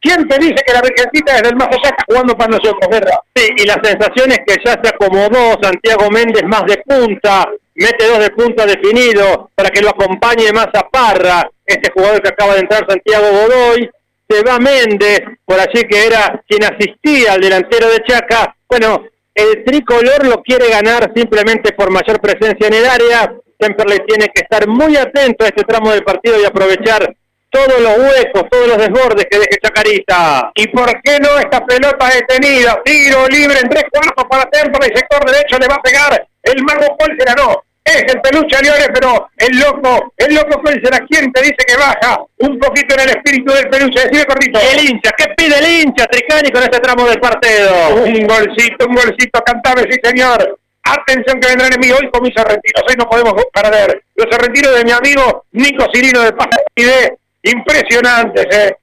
¿Quién 0.00 0.26
te 0.26 0.38
dice 0.38 0.64
que 0.66 0.72
la 0.72 0.80
Virgencita 0.80 1.34
desde 1.34 1.48
el 1.50 1.56
más 1.56 1.68
allá 1.68 1.90
está 1.90 2.04
jugando 2.06 2.34
para 2.34 2.52
nosotros, 2.52 2.88
verdad? 2.90 3.18
Sí, 3.34 3.50
y 3.54 3.66
la 3.66 3.78
sensación 3.82 4.32
es 4.32 4.38
que 4.46 4.56
ya 4.64 4.80
se 4.82 4.88
acomodó 4.88 5.58
Santiago 5.60 6.10
Méndez 6.10 6.44
más 6.44 6.64
de 6.64 6.78
punta, 6.86 7.46
mete 7.80 8.06
dos 8.06 8.18
de 8.18 8.30
punta 8.30 8.66
definido 8.66 9.50
para 9.54 9.70
que 9.70 9.80
lo 9.80 9.88
acompañe 9.88 10.52
más 10.52 10.68
a 10.74 10.88
Parra, 10.88 11.50
este 11.64 11.90
jugador 11.90 12.22
que 12.22 12.28
acaba 12.28 12.54
de 12.54 12.60
entrar 12.60 12.86
Santiago 12.86 13.26
Godoy, 13.30 13.90
se 14.28 14.42
va 14.42 14.58
Méndez, 14.58 15.22
por 15.44 15.58
allí 15.58 15.82
que 15.88 16.06
era 16.06 16.42
quien 16.46 16.62
asistía 16.64 17.32
al 17.32 17.40
delantero 17.40 17.88
de 17.88 18.02
Chaca, 18.06 18.54
bueno, 18.68 19.04
el 19.34 19.64
tricolor 19.64 20.26
lo 20.26 20.42
quiere 20.42 20.68
ganar 20.68 21.10
simplemente 21.14 21.72
por 21.72 21.90
mayor 21.90 22.20
presencia 22.20 22.68
en 22.68 22.74
el 22.74 22.86
área, 22.86 23.32
Temperley 23.58 24.00
tiene 24.06 24.26
que 24.26 24.42
estar 24.42 24.68
muy 24.68 24.96
atento 24.96 25.44
a 25.44 25.48
este 25.48 25.64
tramo 25.64 25.90
del 25.90 26.04
partido 26.04 26.40
y 26.40 26.44
aprovechar 26.44 27.14
todos 27.50 27.80
los 27.80 27.98
huecos, 27.98 28.44
todos 28.50 28.68
los 28.68 28.78
desbordes 28.78 29.26
que 29.28 29.38
deje 29.38 29.58
Chacarita. 29.60 30.52
¿Y 30.54 30.68
por 30.68 30.88
qué 31.02 31.18
no 31.18 31.38
esta 31.38 31.64
pelota 31.66 32.08
detenida? 32.14 32.80
Tiro 32.84 33.26
libre 33.26 33.58
en 33.60 33.68
tres 33.68 33.84
cuartos 33.90 34.24
para 34.30 34.48
Temperley, 34.48 34.90
sector 34.94 35.24
derecho 35.26 35.58
le 35.58 35.66
va 35.66 35.74
a 35.74 35.82
pegar 35.82 36.30
el 36.42 36.62
mago 36.62 36.96
Paul 36.96 37.16
se 37.18 37.24
ganó. 37.24 37.62
Es 37.84 38.04
el 38.12 38.20
peluche 38.20 38.62
Leones, 38.62 38.88
pero 38.92 39.30
el 39.36 39.58
loco, 39.58 40.12
el 40.16 40.34
loco 40.34 40.60
será 40.66 40.98
quien 41.06 41.32
te 41.32 41.40
dice 41.40 41.56
que 41.66 41.76
baja 41.76 42.22
un 42.38 42.58
poquito 42.58 42.94
en 42.94 43.00
el 43.00 43.08
espíritu 43.10 43.52
del 43.52 43.68
peluche. 43.68 44.00
Decime 44.00 44.24
cortito. 44.26 44.60
El 44.60 44.88
hincha, 44.88 45.10
¿qué 45.16 45.26
pide 45.36 45.58
el 45.58 45.82
hincha, 45.82 46.06
Tricani, 46.06 46.50
con 46.50 46.62
este 46.62 46.78
tramo 46.78 47.08
del 47.08 47.18
partido? 47.18 47.94
Un 48.04 48.26
golcito, 48.26 48.86
un 48.86 48.94
golcito, 48.94 49.42
cantame, 49.44 49.90
sí 49.90 49.98
señor. 50.02 50.58
Atención 50.82 51.40
que 51.40 51.48
vendrán 51.48 51.72
en 51.72 51.80
mí 51.80 51.90
hoy 51.90 52.10
con 52.10 52.22
mis 52.22 52.36
arrentinos. 52.36 52.82
Hoy 52.88 52.96
no 52.96 53.08
podemos 53.08 53.34
perder. 53.52 54.02
Los 54.14 54.26
arrentinos 54.34 54.76
de 54.76 54.84
mi 54.84 54.92
amigo 54.92 55.44
Nico 55.52 55.86
Cirino 55.92 56.20
de 56.20 56.32
Paz 56.32 56.48
y 56.74 56.82
de 56.84 57.18
impresionantes, 57.44 58.46
eh. 58.50 58.76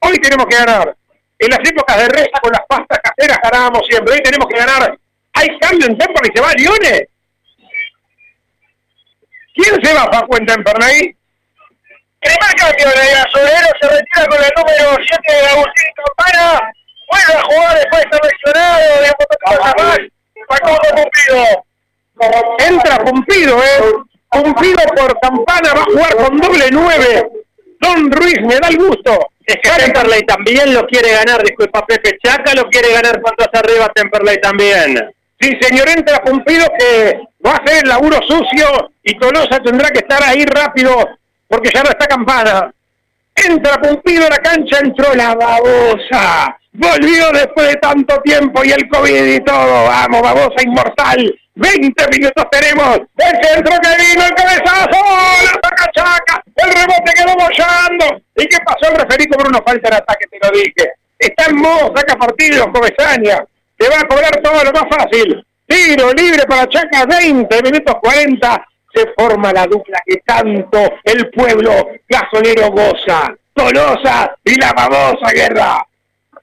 Hoy 0.00 0.18
tenemos 0.18 0.46
que 0.46 0.56
ganar. 0.56 0.96
En 1.38 1.50
las 1.50 1.70
épocas 1.70 1.96
de 1.98 2.08
reza 2.08 2.40
con 2.42 2.52
las 2.52 2.62
pastas 2.68 2.98
caseras 3.02 3.38
ganábamos 3.42 3.86
siempre. 3.86 4.14
Hoy 4.14 4.22
tenemos 4.22 4.46
que 4.48 4.58
ganar. 4.58 4.98
Hay 5.34 5.58
cambio 5.60 5.86
en 5.86 5.98
tiempo 5.98 6.20
y 6.24 6.36
se 6.36 6.42
va 6.42 6.52
Liones. 6.54 7.02
¿Quién 9.58 9.74
se 9.84 9.92
va 9.92 10.08
Facu 10.12 10.36
en 10.36 10.46
Temperley? 10.46 11.16
Primer 12.20 12.54
cambio 12.56 12.88
de 12.90 13.14
Gasolero 13.14 13.68
se 13.80 13.88
retira 13.88 14.26
con 14.28 14.38
el 14.44 14.52
número 14.56 14.96
7 15.04 15.32
de 15.32 15.46
Agustín 15.48 15.90
Campana. 15.96 16.60
Vuelve 17.10 17.34
a 17.34 17.42
jugar 17.42 17.78
después 17.78 18.02
de 18.02 18.08
estar 18.08 18.20
lesionado 18.24 18.78
de 18.78 19.10
un 19.50 19.84
más. 19.84 19.98
Facundo 20.48 20.88
Cumplido. 20.94 21.64
Entra 22.58 23.04
Pumpido, 23.04 23.58
¿eh? 23.58 23.80
Pumpido 24.30 24.78
por 24.94 25.20
Campana 25.20 25.74
va 25.74 25.80
a 25.80 25.84
jugar 25.84 26.16
con 26.16 26.36
doble 26.38 26.68
nueve. 26.70 27.28
Don 27.80 28.12
Ruiz, 28.12 28.40
me 28.42 28.58
da 28.58 28.68
el 28.68 28.76
gusto. 28.76 29.30
Es 29.44 29.56
que 29.56 29.70
Temperley 29.70 30.22
también 30.22 30.72
lo 30.72 30.86
quiere 30.86 31.10
ganar, 31.12 31.42
disculpa 31.42 31.84
Pepe. 31.84 32.16
Chaca 32.22 32.54
lo 32.54 32.68
quiere 32.68 32.92
ganar 32.92 33.20
cuando 33.20 33.44
hacia 33.44 33.58
arriba 33.58 33.88
Temperley 33.92 34.40
también. 34.40 35.10
Sí, 35.40 35.56
señor, 35.60 35.88
entra 35.88 36.22
Pumpido 36.22 36.66
que 36.78 37.20
va 37.44 37.52
a 37.52 37.56
hacer 37.56 37.84
el 37.84 37.88
laburo 37.88 38.18
sucio 38.26 38.90
y 39.04 39.16
Tolosa 39.18 39.60
tendrá 39.60 39.88
que 39.90 40.00
estar 40.00 40.22
ahí 40.24 40.44
rápido 40.44 41.08
porque 41.46 41.70
ya 41.72 41.82
no 41.82 41.90
está 41.90 42.06
Campana. 42.06 42.72
Entra 43.34 43.80
Pumpido 43.80 44.26
a 44.26 44.30
la 44.30 44.38
cancha, 44.38 44.78
entró 44.80 45.14
la 45.14 45.34
babosa. 45.34 46.58
Volvió 46.72 47.30
después 47.32 47.68
de 47.68 47.76
tanto 47.76 48.20
tiempo 48.22 48.64
y 48.64 48.72
el 48.72 48.88
COVID 48.88 49.24
y 49.24 49.40
todo. 49.40 49.86
Vamos, 49.86 50.22
babosa 50.22 50.62
inmortal. 50.64 51.38
20 51.54 52.08
minutos 52.12 52.44
tenemos. 52.50 53.00
El 53.16 53.44
centro 53.44 53.76
que 53.80 53.96
vino, 53.96 54.24
el 54.24 54.34
cabezazo. 54.34 55.04
La 55.44 55.52
saca 55.62 55.90
Chaca. 55.94 56.42
El 56.56 56.70
rebote 56.70 57.12
quedó 57.14 57.34
bollando. 57.34 58.20
¿Y 58.36 58.46
qué 58.46 58.58
pasó? 58.64 58.92
El 58.92 58.98
referí 58.98 59.26
por 59.28 59.46
una 59.46 59.60
falta 59.62 59.90
de 59.90 59.96
ataque, 59.96 60.26
te 60.26 60.38
lo 60.42 60.50
dije. 60.52 60.92
Está 61.18 61.46
en 61.46 61.56
modo, 61.56 61.92
saca 61.96 62.16
partido, 62.16 62.72
Comesaña. 62.72 63.44
Te 63.78 63.88
va 63.88 64.00
a 64.00 64.08
cobrar 64.08 64.42
todo 64.42 64.64
lo 64.64 64.72
más 64.72 64.84
fácil. 64.90 65.46
Tiro 65.66 66.12
libre 66.12 66.42
para 66.48 66.68
Chaca, 66.68 67.06
20 67.06 67.62
minutos 67.62 67.94
40. 68.02 68.66
Se 68.92 69.04
forma 69.16 69.52
la 69.52 69.66
dupla 69.66 70.00
que 70.04 70.16
tanto 70.26 70.78
el 71.04 71.30
pueblo 71.30 71.88
gasolero 72.08 72.70
goza. 72.72 73.32
Tolosa 73.54 74.34
y 74.44 74.60
la 74.60 74.72
babosa 74.72 75.30
guerra. 75.32 75.86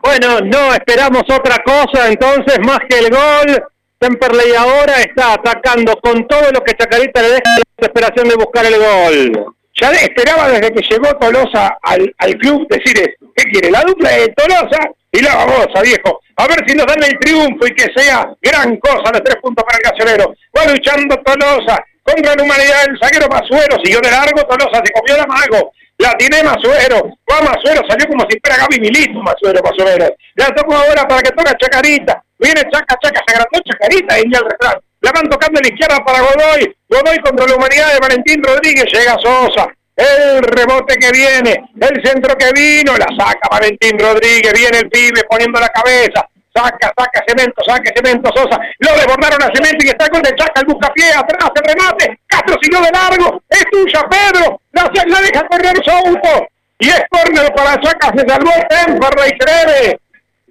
Bueno, 0.01 0.39
no 0.41 0.73
esperamos 0.73 1.23
otra 1.23 1.61
cosa 1.63 2.07
entonces 2.07 2.59
más 2.65 2.79
que 2.87 2.99
el 2.99 3.09
gol. 3.09 3.63
Temperley 3.97 4.53
ahora 4.55 5.01
está 5.01 5.33
atacando 5.33 5.95
con 5.97 6.27
todo 6.27 6.51
lo 6.51 6.61
que 6.61 6.75
Chacarita 6.75 7.21
le 7.21 7.29
deja 7.29 7.41
la 7.45 7.63
desesperación 7.77 8.29
de 8.29 8.35
buscar 8.35 8.65
el 8.65 8.77
gol. 8.77 9.55
Ya 9.73 9.91
esperaba 9.91 10.49
desde 10.49 10.71
que 10.71 10.81
llegó 10.81 11.17
Tolosa 11.17 11.77
al, 11.81 12.13
al 12.17 12.35
club 12.35 12.67
decir 12.69 12.97
esto. 12.99 13.24
¿Qué 13.35 13.43
quiere? 13.51 13.69
La 13.69 13.81
dupla 13.81 14.09
de 14.11 14.29
Tolosa 14.29 14.79
y 15.11 15.21
la 15.21 15.35
babosa, 15.35 15.81
viejo. 15.83 16.21
A 16.37 16.47
ver 16.47 16.63
si 16.67 16.75
nos 16.75 16.85
dan 16.85 17.03
el 17.03 17.19
triunfo 17.19 17.67
y 17.67 17.75
que 17.75 17.91
sea 17.95 18.25
gran 18.41 18.77
cosa 18.77 19.11
los 19.11 19.23
tres 19.23 19.35
puntos 19.41 19.63
para 19.65 19.77
el 19.77 19.91
gasolero. 19.91 20.33
Va 20.57 20.71
luchando 20.71 21.15
Tolosa 21.17 21.83
contra 22.01 22.35
la 22.35 22.43
humanidad 22.43 22.87
el 22.87 22.97
zaguero 22.99 23.27
Masuero. 23.27 23.77
Siguió 23.83 23.99
de 23.99 24.11
largo, 24.11 24.41
Tolosa 24.47 24.81
se 24.83 24.93
comió 24.93 25.17
la 25.17 25.27
mago. 25.27 25.71
La 25.97 26.11
tiene 26.17 26.43
Masuero. 26.43 27.11
Va 27.29 27.41
Masuero, 27.41 27.81
salió 27.87 28.07
como 28.07 28.25
si 28.29 28.39
fuera 28.39 28.57
Gaby 28.63 28.79
Milito, 28.79 29.19
Masuero, 29.19 29.61
Masuero. 29.61 30.15
La 30.35 30.47
toco 30.55 30.75
ahora 30.75 31.07
para 31.07 31.21
que 31.21 31.31
toque 31.31 31.51
Chacarita. 31.59 32.23
Viene 32.39 32.61
Chaca, 32.71 32.95
Chaca, 33.01 33.21
se 33.25 33.35
agrandó 33.35 33.59
Chacarita 33.63 34.19
y 34.19 34.31
ya 34.31 34.39
el 34.39 34.49
refrán. 34.49 34.79
La 35.01 35.11
van 35.11 35.29
tocando 35.29 35.59
a 35.59 35.63
la 35.63 35.69
izquierda 35.69 36.03
para 36.03 36.19
Godoy. 36.19 36.75
Godoy 36.89 37.19
contra 37.19 37.47
la 37.47 37.55
humanidad 37.55 37.93
de 37.93 37.99
Valentín 37.99 38.43
Rodríguez. 38.43 38.85
Llega 38.91 39.15
Sosa. 39.23 39.67
El 39.95 40.41
rebote 40.43 40.95
que 40.95 41.11
viene. 41.11 41.69
El 41.79 42.05
centro 42.05 42.35
que 42.35 42.51
vino. 42.51 42.97
La 42.97 43.07
saca 43.17 43.47
Valentín 43.49 43.97
Rodríguez. 43.97 44.53
Viene 44.53 44.79
el 44.79 44.89
pibe 44.89 45.23
poniendo 45.29 45.59
la 45.59 45.69
cabeza. 45.69 46.27
Saca, 46.53 46.93
saca 46.97 47.21
cemento, 47.27 47.61
saca 47.65 47.91
cemento 47.93 48.31
Sosa. 48.33 48.57
Lo 48.79 48.93
desbordaron 48.95 49.43
a 49.43 49.51
cemento 49.53 49.85
y 49.85 49.89
está 49.89 50.07
con 50.07 50.25
el 50.25 50.33
Chaca, 50.35 50.61
el 50.61 50.67
buscapié 50.67 51.11
atrás, 51.13 51.51
el 51.53 51.63
remate. 51.67 52.19
Castro 52.27 52.55
siguió 52.61 52.79
de 52.79 52.91
largo. 52.91 53.41
Es 53.49 53.65
tuya, 53.71 54.01
Pedro. 54.09 54.61
La, 54.71 54.89
la 55.05 55.21
deja 55.21 55.47
correr 55.47 55.75
su 55.83 55.91
auto. 55.91 56.47
Y 56.79 56.87
es 56.87 57.03
córner 57.09 57.53
para 57.53 57.79
Chaca. 57.81 58.13
Se 58.15 58.25
salvó 58.25 58.51
Temperley 58.69 59.37
Creve. 59.37 59.99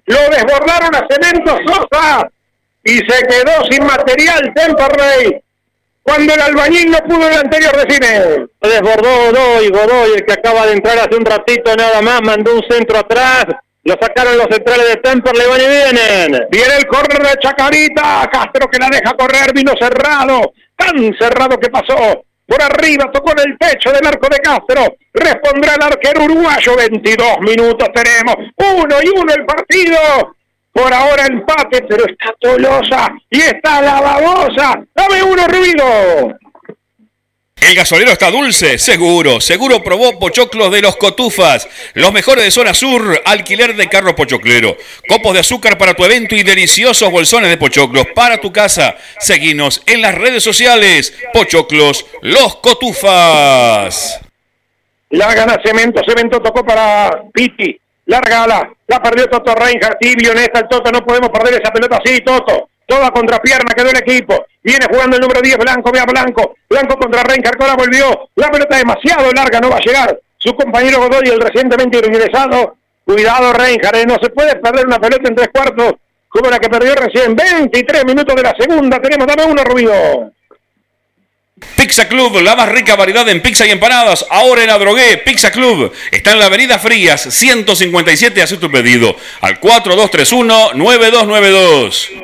Lo 0.05 0.19
desbordaron 0.29 0.95
a 0.95 1.07
cemento 1.09 1.57
Sosa. 1.65 2.29
Y 2.83 2.97
se 2.97 3.27
quedó 3.27 3.65
sin 3.71 3.83
material 3.83 4.53
Temperley. 4.53 5.41
Cuando 6.05 6.35
el 6.35 6.39
albañil 6.39 6.91
no 6.91 6.99
pudo 6.99 7.27
el 7.27 7.35
anterior 7.35 7.75
decime. 7.75 8.47
Lo 8.61 8.69
desbordó 8.69 9.09
Godoy, 9.31 9.69
Godoy, 9.69 10.13
el 10.13 10.23
que 10.23 10.33
acaba 10.33 10.67
de 10.67 10.73
entrar 10.73 10.99
hace 10.99 11.15
un 11.17 11.25
ratito 11.25 11.75
nada 11.75 11.99
más, 12.03 12.21
mandó 12.21 12.53
un 12.53 12.63
centro 12.69 12.99
atrás. 12.99 13.45
Lo 13.83 13.95
sacaron 13.99 14.37
los 14.37 14.45
centrales 14.51 14.87
de 14.87 14.95
Temperley, 14.97 15.47
van 15.47 15.61
y 15.61 15.67
vienen. 15.67 16.47
Viene 16.51 16.77
el 16.77 16.85
córner 16.85 17.23
de 17.23 17.39
Chacarita. 17.41 18.29
Castro 18.31 18.69
que 18.69 18.77
la 18.77 18.89
deja 18.89 19.15
correr, 19.17 19.51
vino 19.53 19.73
cerrado. 19.79 20.53
Tan 20.75 20.95
cerrado 21.19 21.59
que 21.59 21.69
pasó. 21.69 22.23
Por 22.47 22.61
arriba 22.61 23.11
tocó 23.11 23.31
en 23.31 23.39
el 23.39 23.57
pecho 23.57 23.91
del 23.91 24.05
arco 24.05 24.27
de 24.29 24.37
Castro. 24.37 24.97
Respondrá 25.11 25.73
el 25.73 25.83
arquero 25.83 26.25
uruguayo. 26.25 26.77
22 26.77 27.39
minutos 27.41 27.89
tenemos. 27.93 28.35
Uno 28.57 28.95
y 29.01 29.09
uno 29.09 29.33
el 29.33 29.45
partido. 29.45 30.35
Por 30.75 30.93
ahora 30.93 31.25
empate, 31.25 31.83
pero 31.87 32.03
está 32.05 32.35
Tolosa 32.37 33.09
y 33.29 33.39
está 33.39 33.81
la 33.81 34.01
babosa. 34.01 34.77
Dame 34.93 35.23
uno, 35.23 35.47
ruido. 35.47 36.37
El 37.61 37.75
gasolero 37.75 38.11
está 38.11 38.29
dulce, 38.29 38.77
seguro. 38.77 39.39
Seguro 39.39 39.81
probó 39.81 40.19
pochoclos 40.19 40.73
de 40.73 40.81
los 40.81 40.97
cotufas. 40.97 41.69
Los 41.93 42.11
mejores 42.11 42.43
de 42.43 42.51
zona 42.51 42.73
sur, 42.73 43.21
alquiler 43.23 43.77
de 43.77 43.87
carro 43.87 44.17
pochoclero. 44.17 44.75
Copos 45.07 45.33
de 45.33 45.39
azúcar 45.39 45.77
para 45.77 45.93
tu 45.93 46.03
evento 46.03 46.35
y 46.35 46.43
deliciosos 46.43 47.09
bolsones 47.09 47.49
de 47.49 47.57
pochoclos 47.57 48.07
para 48.13 48.41
tu 48.41 48.51
casa. 48.51 48.97
Seguinos 49.17 49.81
en 49.85 50.01
las 50.01 50.13
redes 50.13 50.43
sociales. 50.43 51.17
Pochoclos, 51.31 52.05
los 52.21 52.57
cotufas. 52.57 54.19
La 55.11 55.33
gana 55.33 55.57
Cemento, 55.63 56.01
Cemento 56.05 56.41
tocó 56.41 56.65
para 56.65 57.23
Piti. 57.33 57.79
Lárgala, 58.05 58.69
la 58.87 59.01
perdió 59.01 59.27
Toto 59.27 59.55
Reinhardt, 59.55 59.99
tibio 59.99 60.31
en 60.31 60.39
el 60.39 60.49
Toto, 60.69 60.91
no 60.91 61.03
podemos 61.03 61.29
perder 61.29 61.61
esa 61.61 61.71
pelota 61.71 61.99
así, 62.03 62.21
Toto. 62.21 62.69
Toda 62.85 63.09
contrapierna 63.09 63.73
quedó 63.73 63.89
el 63.89 63.97
equipo. 63.97 64.45
Viene 64.61 64.85
jugando 64.87 65.15
el 65.15 65.21
número 65.21 65.41
10, 65.41 65.57
Blanco, 65.57 65.91
vea 65.91 66.05
Blanco. 66.05 66.55
Blanco 66.69 66.97
contra 66.97 67.23
Reinhardt, 67.23 67.59
ahora 67.61 67.75
volvió. 67.75 68.29
La 68.35 68.51
pelota 68.51 68.77
demasiado 68.77 69.31
larga, 69.31 69.59
no 69.59 69.69
va 69.71 69.77
a 69.77 69.79
llegar. 69.79 70.19
Su 70.37 70.53
compañero 70.55 70.99
Godoy, 70.99 71.29
el 71.29 71.41
recientemente 71.41 71.97
ingresado. 71.97 72.75
Cuidado 73.03 73.53
Reinhardt, 73.53 73.97
eh, 73.97 74.05
no 74.05 74.17
se 74.21 74.29
puede 74.29 74.55
perder 74.57 74.85
una 74.85 74.99
pelota 74.99 75.27
en 75.27 75.35
tres 75.35 75.49
cuartos 75.51 75.95
como 76.29 76.49
la 76.49 76.59
que 76.59 76.69
perdió 76.69 76.93
recién. 76.95 77.35
23 77.35 78.05
minutos 78.05 78.35
de 78.35 78.43
la 78.43 78.53
segunda, 78.59 79.01
tenemos, 79.01 79.25
dame 79.25 79.45
uno, 79.45 79.63
Rubio. 79.63 80.31
Pizza 81.77 82.07
Club, 82.07 82.39
la 82.41 82.55
más 82.55 82.69
rica 82.69 82.95
variedad 82.95 83.27
en 83.29 83.41
pizza 83.41 83.65
y 83.65 83.71
empanadas. 83.71 84.25
Ahora 84.29 84.63
en 84.63 84.69
Adrogué, 84.69 85.17
Pizza 85.17 85.51
Club. 85.51 85.91
Está 86.11 86.31
en 86.31 86.39
la 86.39 86.45
Avenida 86.45 86.79
Frías, 86.79 87.21
157. 87.21 88.41
Haz 88.41 88.57
tu 88.59 88.71
pedido 88.71 89.13
al 89.41 89.59
4231-9292. 89.59 92.21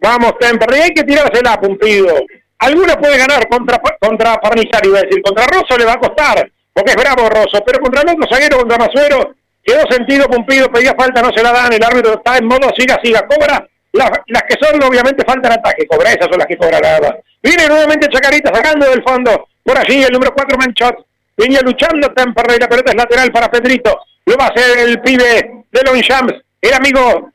Vamos, 0.00 0.38
Temperley, 0.38 0.80
hay 0.82 0.94
que 0.94 1.04
tirársela, 1.04 1.60
Pumpido. 1.60 2.14
Alguna 2.58 2.96
puede 2.96 3.18
ganar 3.18 3.46
contra, 3.48 3.78
contra 4.00 4.36
Parnizari, 4.36 4.88
iba 4.88 4.98
a 4.98 5.02
decir. 5.02 5.20
Contra 5.22 5.46
Rosso 5.46 5.76
le 5.76 5.84
va 5.84 5.92
a 5.94 5.98
costar, 5.98 6.48
porque 6.72 6.92
es 6.92 6.96
bravo 6.96 7.28
Rosso. 7.28 7.62
Pero 7.64 7.80
contra 7.80 8.02
el 8.02 8.10
otro 8.10 8.28
zaguero, 8.30 8.58
contra 8.58 8.78
Masuero, 8.78 9.34
quedó 9.62 9.82
sentido 9.90 10.28
Pumpido, 10.28 10.70
pedía 10.70 10.94
falta, 10.96 11.22
no 11.22 11.32
se 11.32 11.42
la 11.42 11.52
dan. 11.52 11.72
El 11.72 11.84
árbitro 11.84 12.14
está 12.14 12.38
en 12.38 12.46
modo 12.46 12.70
siga, 12.76 13.00
siga. 13.02 13.26
Cobra 13.26 13.66
las, 13.92 14.10
las 14.28 14.42
que 14.44 14.54
son, 14.60 14.80
obviamente, 14.82 15.24
falta 15.24 15.48
de 15.48 15.54
ataque. 15.54 15.86
Cobra, 15.86 16.10
esas 16.10 16.28
son 16.30 16.38
las 16.38 16.46
que 16.46 16.56
cobra 16.56 16.80
verdad. 16.80 17.16
Viene 17.46 17.68
nuevamente 17.68 18.08
Chacarita 18.08 18.52
sacando 18.52 18.90
del 18.90 19.04
fondo. 19.04 19.46
Por 19.62 19.78
allí 19.78 20.02
el 20.02 20.12
número 20.12 20.34
4 20.34 20.58
Manchot. 20.58 21.06
Venía 21.36 21.60
luchando 21.60 22.12
Temperley. 22.12 22.58
La 22.58 22.68
pelota 22.68 22.90
es 22.90 22.96
lateral 22.96 23.30
para 23.30 23.48
Pedrito. 23.48 24.00
Lo 24.24 24.36
va 24.36 24.46
a 24.46 24.48
hacer 24.48 24.80
el 24.80 25.00
pibe 25.00 25.64
de 25.70 25.82
Longchamps. 25.84 26.34
El 26.60 26.74
amigo, 26.74 27.30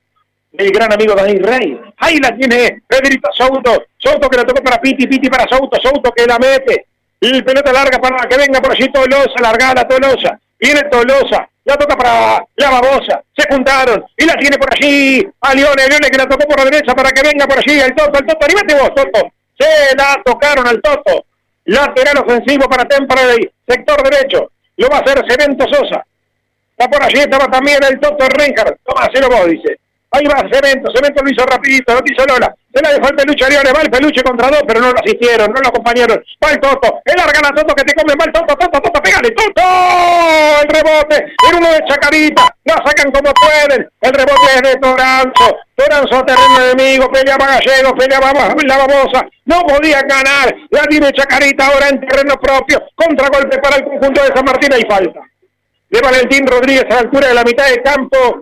el 0.51 0.71
gran 0.71 0.91
amigo 0.91 1.15
Daniel 1.15 1.43
Rey. 1.43 1.79
Ahí 1.95 2.17
la 2.17 2.35
tiene 2.35 2.81
Pedrito 2.85 3.29
Souto. 3.31 3.85
Souto 3.97 4.29
que 4.29 4.35
la 4.35 4.43
tocó 4.43 4.61
para 4.61 4.81
Piti. 4.81 5.07
Piti 5.07 5.29
para 5.29 5.47
Souto. 5.47 5.79
Souto 5.81 6.11
que 6.11 6.25
la 6.25 6.37
mete. 6.37 6.87
Y 7.21 7.41
pelota 7.41 7.71
larga 7.71 7.97
para 7.97 8.27
que 8.27 8.35
venga 8.35 8.59
por 8.59 8.73
allí 8.73 8.91
Tolosa. 8.91 9.39
Largada 9.41 9.87
Tolosa. 9.87 10.37
Viene 10.59 10.81
Tolosa. 10.91 11.47
La 11.63 11.77
toca 11.77 11.95
para 11.95 12.45
la 12.57 12.69
babosa. 12.69 13.23
Se 13.33 13.47
juntaron. 13.49 14.03
Y 14.17 14.25
la 14.25 14.35
tiene 14.35 14.57
por 14.57 14.73
allí 14.73 15.25
a 15.39 15.55
Leone. 15.55 15.87
Leone 15.87 16.09
que 16.09 16.17
la 16.17 16.27
tocó 16.27 16.45
por 16.49 16.57
la 16.57 16.65
derecha 16.65 16.93
para 16.93 17.11
que 17.11 17.21
venga 17.21 17.47
por 17.47 17.59
allí 17.59 17.79
el 17.79 17.95
Toto. 17.95 18.19
El 18.19 18.25
Toto. 18.25 18.45
Anímate 18.45 18.75
vos, 18.75 18.93
Toto. 18.93 19.31
Se 19.61 19.95
la 19.95 20.19
tocaron 20.25 20.67
al 20.67 20.81
Toto. 20.81 21.25
Lateral 21.65 22.17
ofensivo 22.25 22.67
para 22.67 22.85
Temperley, 22.85 23.47
sector 23.67 24.09
derecho. 24.09 24.51
Lo 24.77 24.87
va 24.89 24.97
a 24.97 25.01
hacer 25.01 25.23
Cemento 25.29 25.67
Sosa. 25.67 26.03
Está 26.71 26.89
por 26.89 27.03
allí, 27.03 27.19
estaba 27.19 27.45
también 27.45 27.77
el 27.87 27.99
Toto 27.99 28.27
Reinhardt. 28.27 28.79
Toma, 28.83 29.07
cero 29.13 29.27
vos, 29.29 29.45
dice. 29.45 29.80
Ahí 30.11 30.25
va 30.25 30.43
Cemento, 30.51 30.91
Cemento 30.93 31.23
lo 31.23 31.29
hizo 31.29 31.45
rapidito, 31.45 31.93
lo 31.93 32.01
hizo 32.03 32.25
Lola. 32.25 32.53
Se 32.73 32.81
la 32.81 32.91
dejó 32.91 33.07
el 33.07 33.15
peluche 33.15 33.45
a 33.45 33.49
Leone, 33.49 33.71
va 33.71 33.81
el 33.81 33.89
peluche 33.89 34.23
contra 34.23 34.49
dos, 34.49 34.63
pero 34.67 34.81
no 34.81 34.91
lo 34.91 34.99
asistieron, 34.99 35.51
no 35.51 35.61
lo 35.61 35.67
acompañaron. 35.69 36.21
Va 36.43 36.51
el 36.51 36.59
Toto, 36.59 36.99
el 37.05 37.15
larga 37.15 37.39
la 37.41 37.51
Toto 37.51 37.73
que 37.75 37.83
te 37.83 37.93
come, 37.93 38.15
va 38.19 38.25
el 38.25 38.31
Toto, 38.33 38.55
Toto, 38.55 38.81
Toto, 38.81 39.01
pégale, 39.01 39.31
Toto. 39.31 39.63
El 40.61 40.67
rebote, 40.67 41.15
el 41.47 41.55
uno 41.55 41.71
de 41.71 41.79
Chacarita, 41.87 42.43
la 42.65 42.75
sacan 42.75 43.11
como 43.11 43.31
pueden. 43.31 43.89
El 44.01 44.13
rebote 44.13 44.47
es 44.55 44.61
de 44.61 44.75
Toranzo. 44.79 45.57
Toranzo 45.75 46.15
a 46.17 46.25
terreno 46.25 46.59
enemigo, 46.59 47.09
peleaba 47.09 47.47
Gallego, 47.47 47.95
peleaba 47.95 48.33
la 48.33 48.77
babosa. 48.77 49.25
No 49.45 49.61
podía 49.61 50.01
ganar. 50.01 50.53
La 50.71 50.83
tiene 50.83 51.11
Chacarita 51.13 51.67
ahora 51.67 51.87
en 51.87 52.01
terreno 52.01 52.35
propio. 52.35 52.83
Contragolpe 52.95 53.57
para 53.59 53.77
el 53.77 53.83
conjunto 53.85 54.23
de 54.23 54.27
San 54.35 54.45
Martín 54.45 54.71
y 54.77 54.91
falta. 54.91 55.21
De 55.89 56.01
Valentín 56.01 56.45
Rodríguez 56.47 56.85
a 56.89 56.95
la 56.95 56.99
altura 56.99 57.27
de 57.29 57.33
la 57.33 57.43
mitad 57.43 57.67
del 57.67 57.81
campo. 57.81 58.41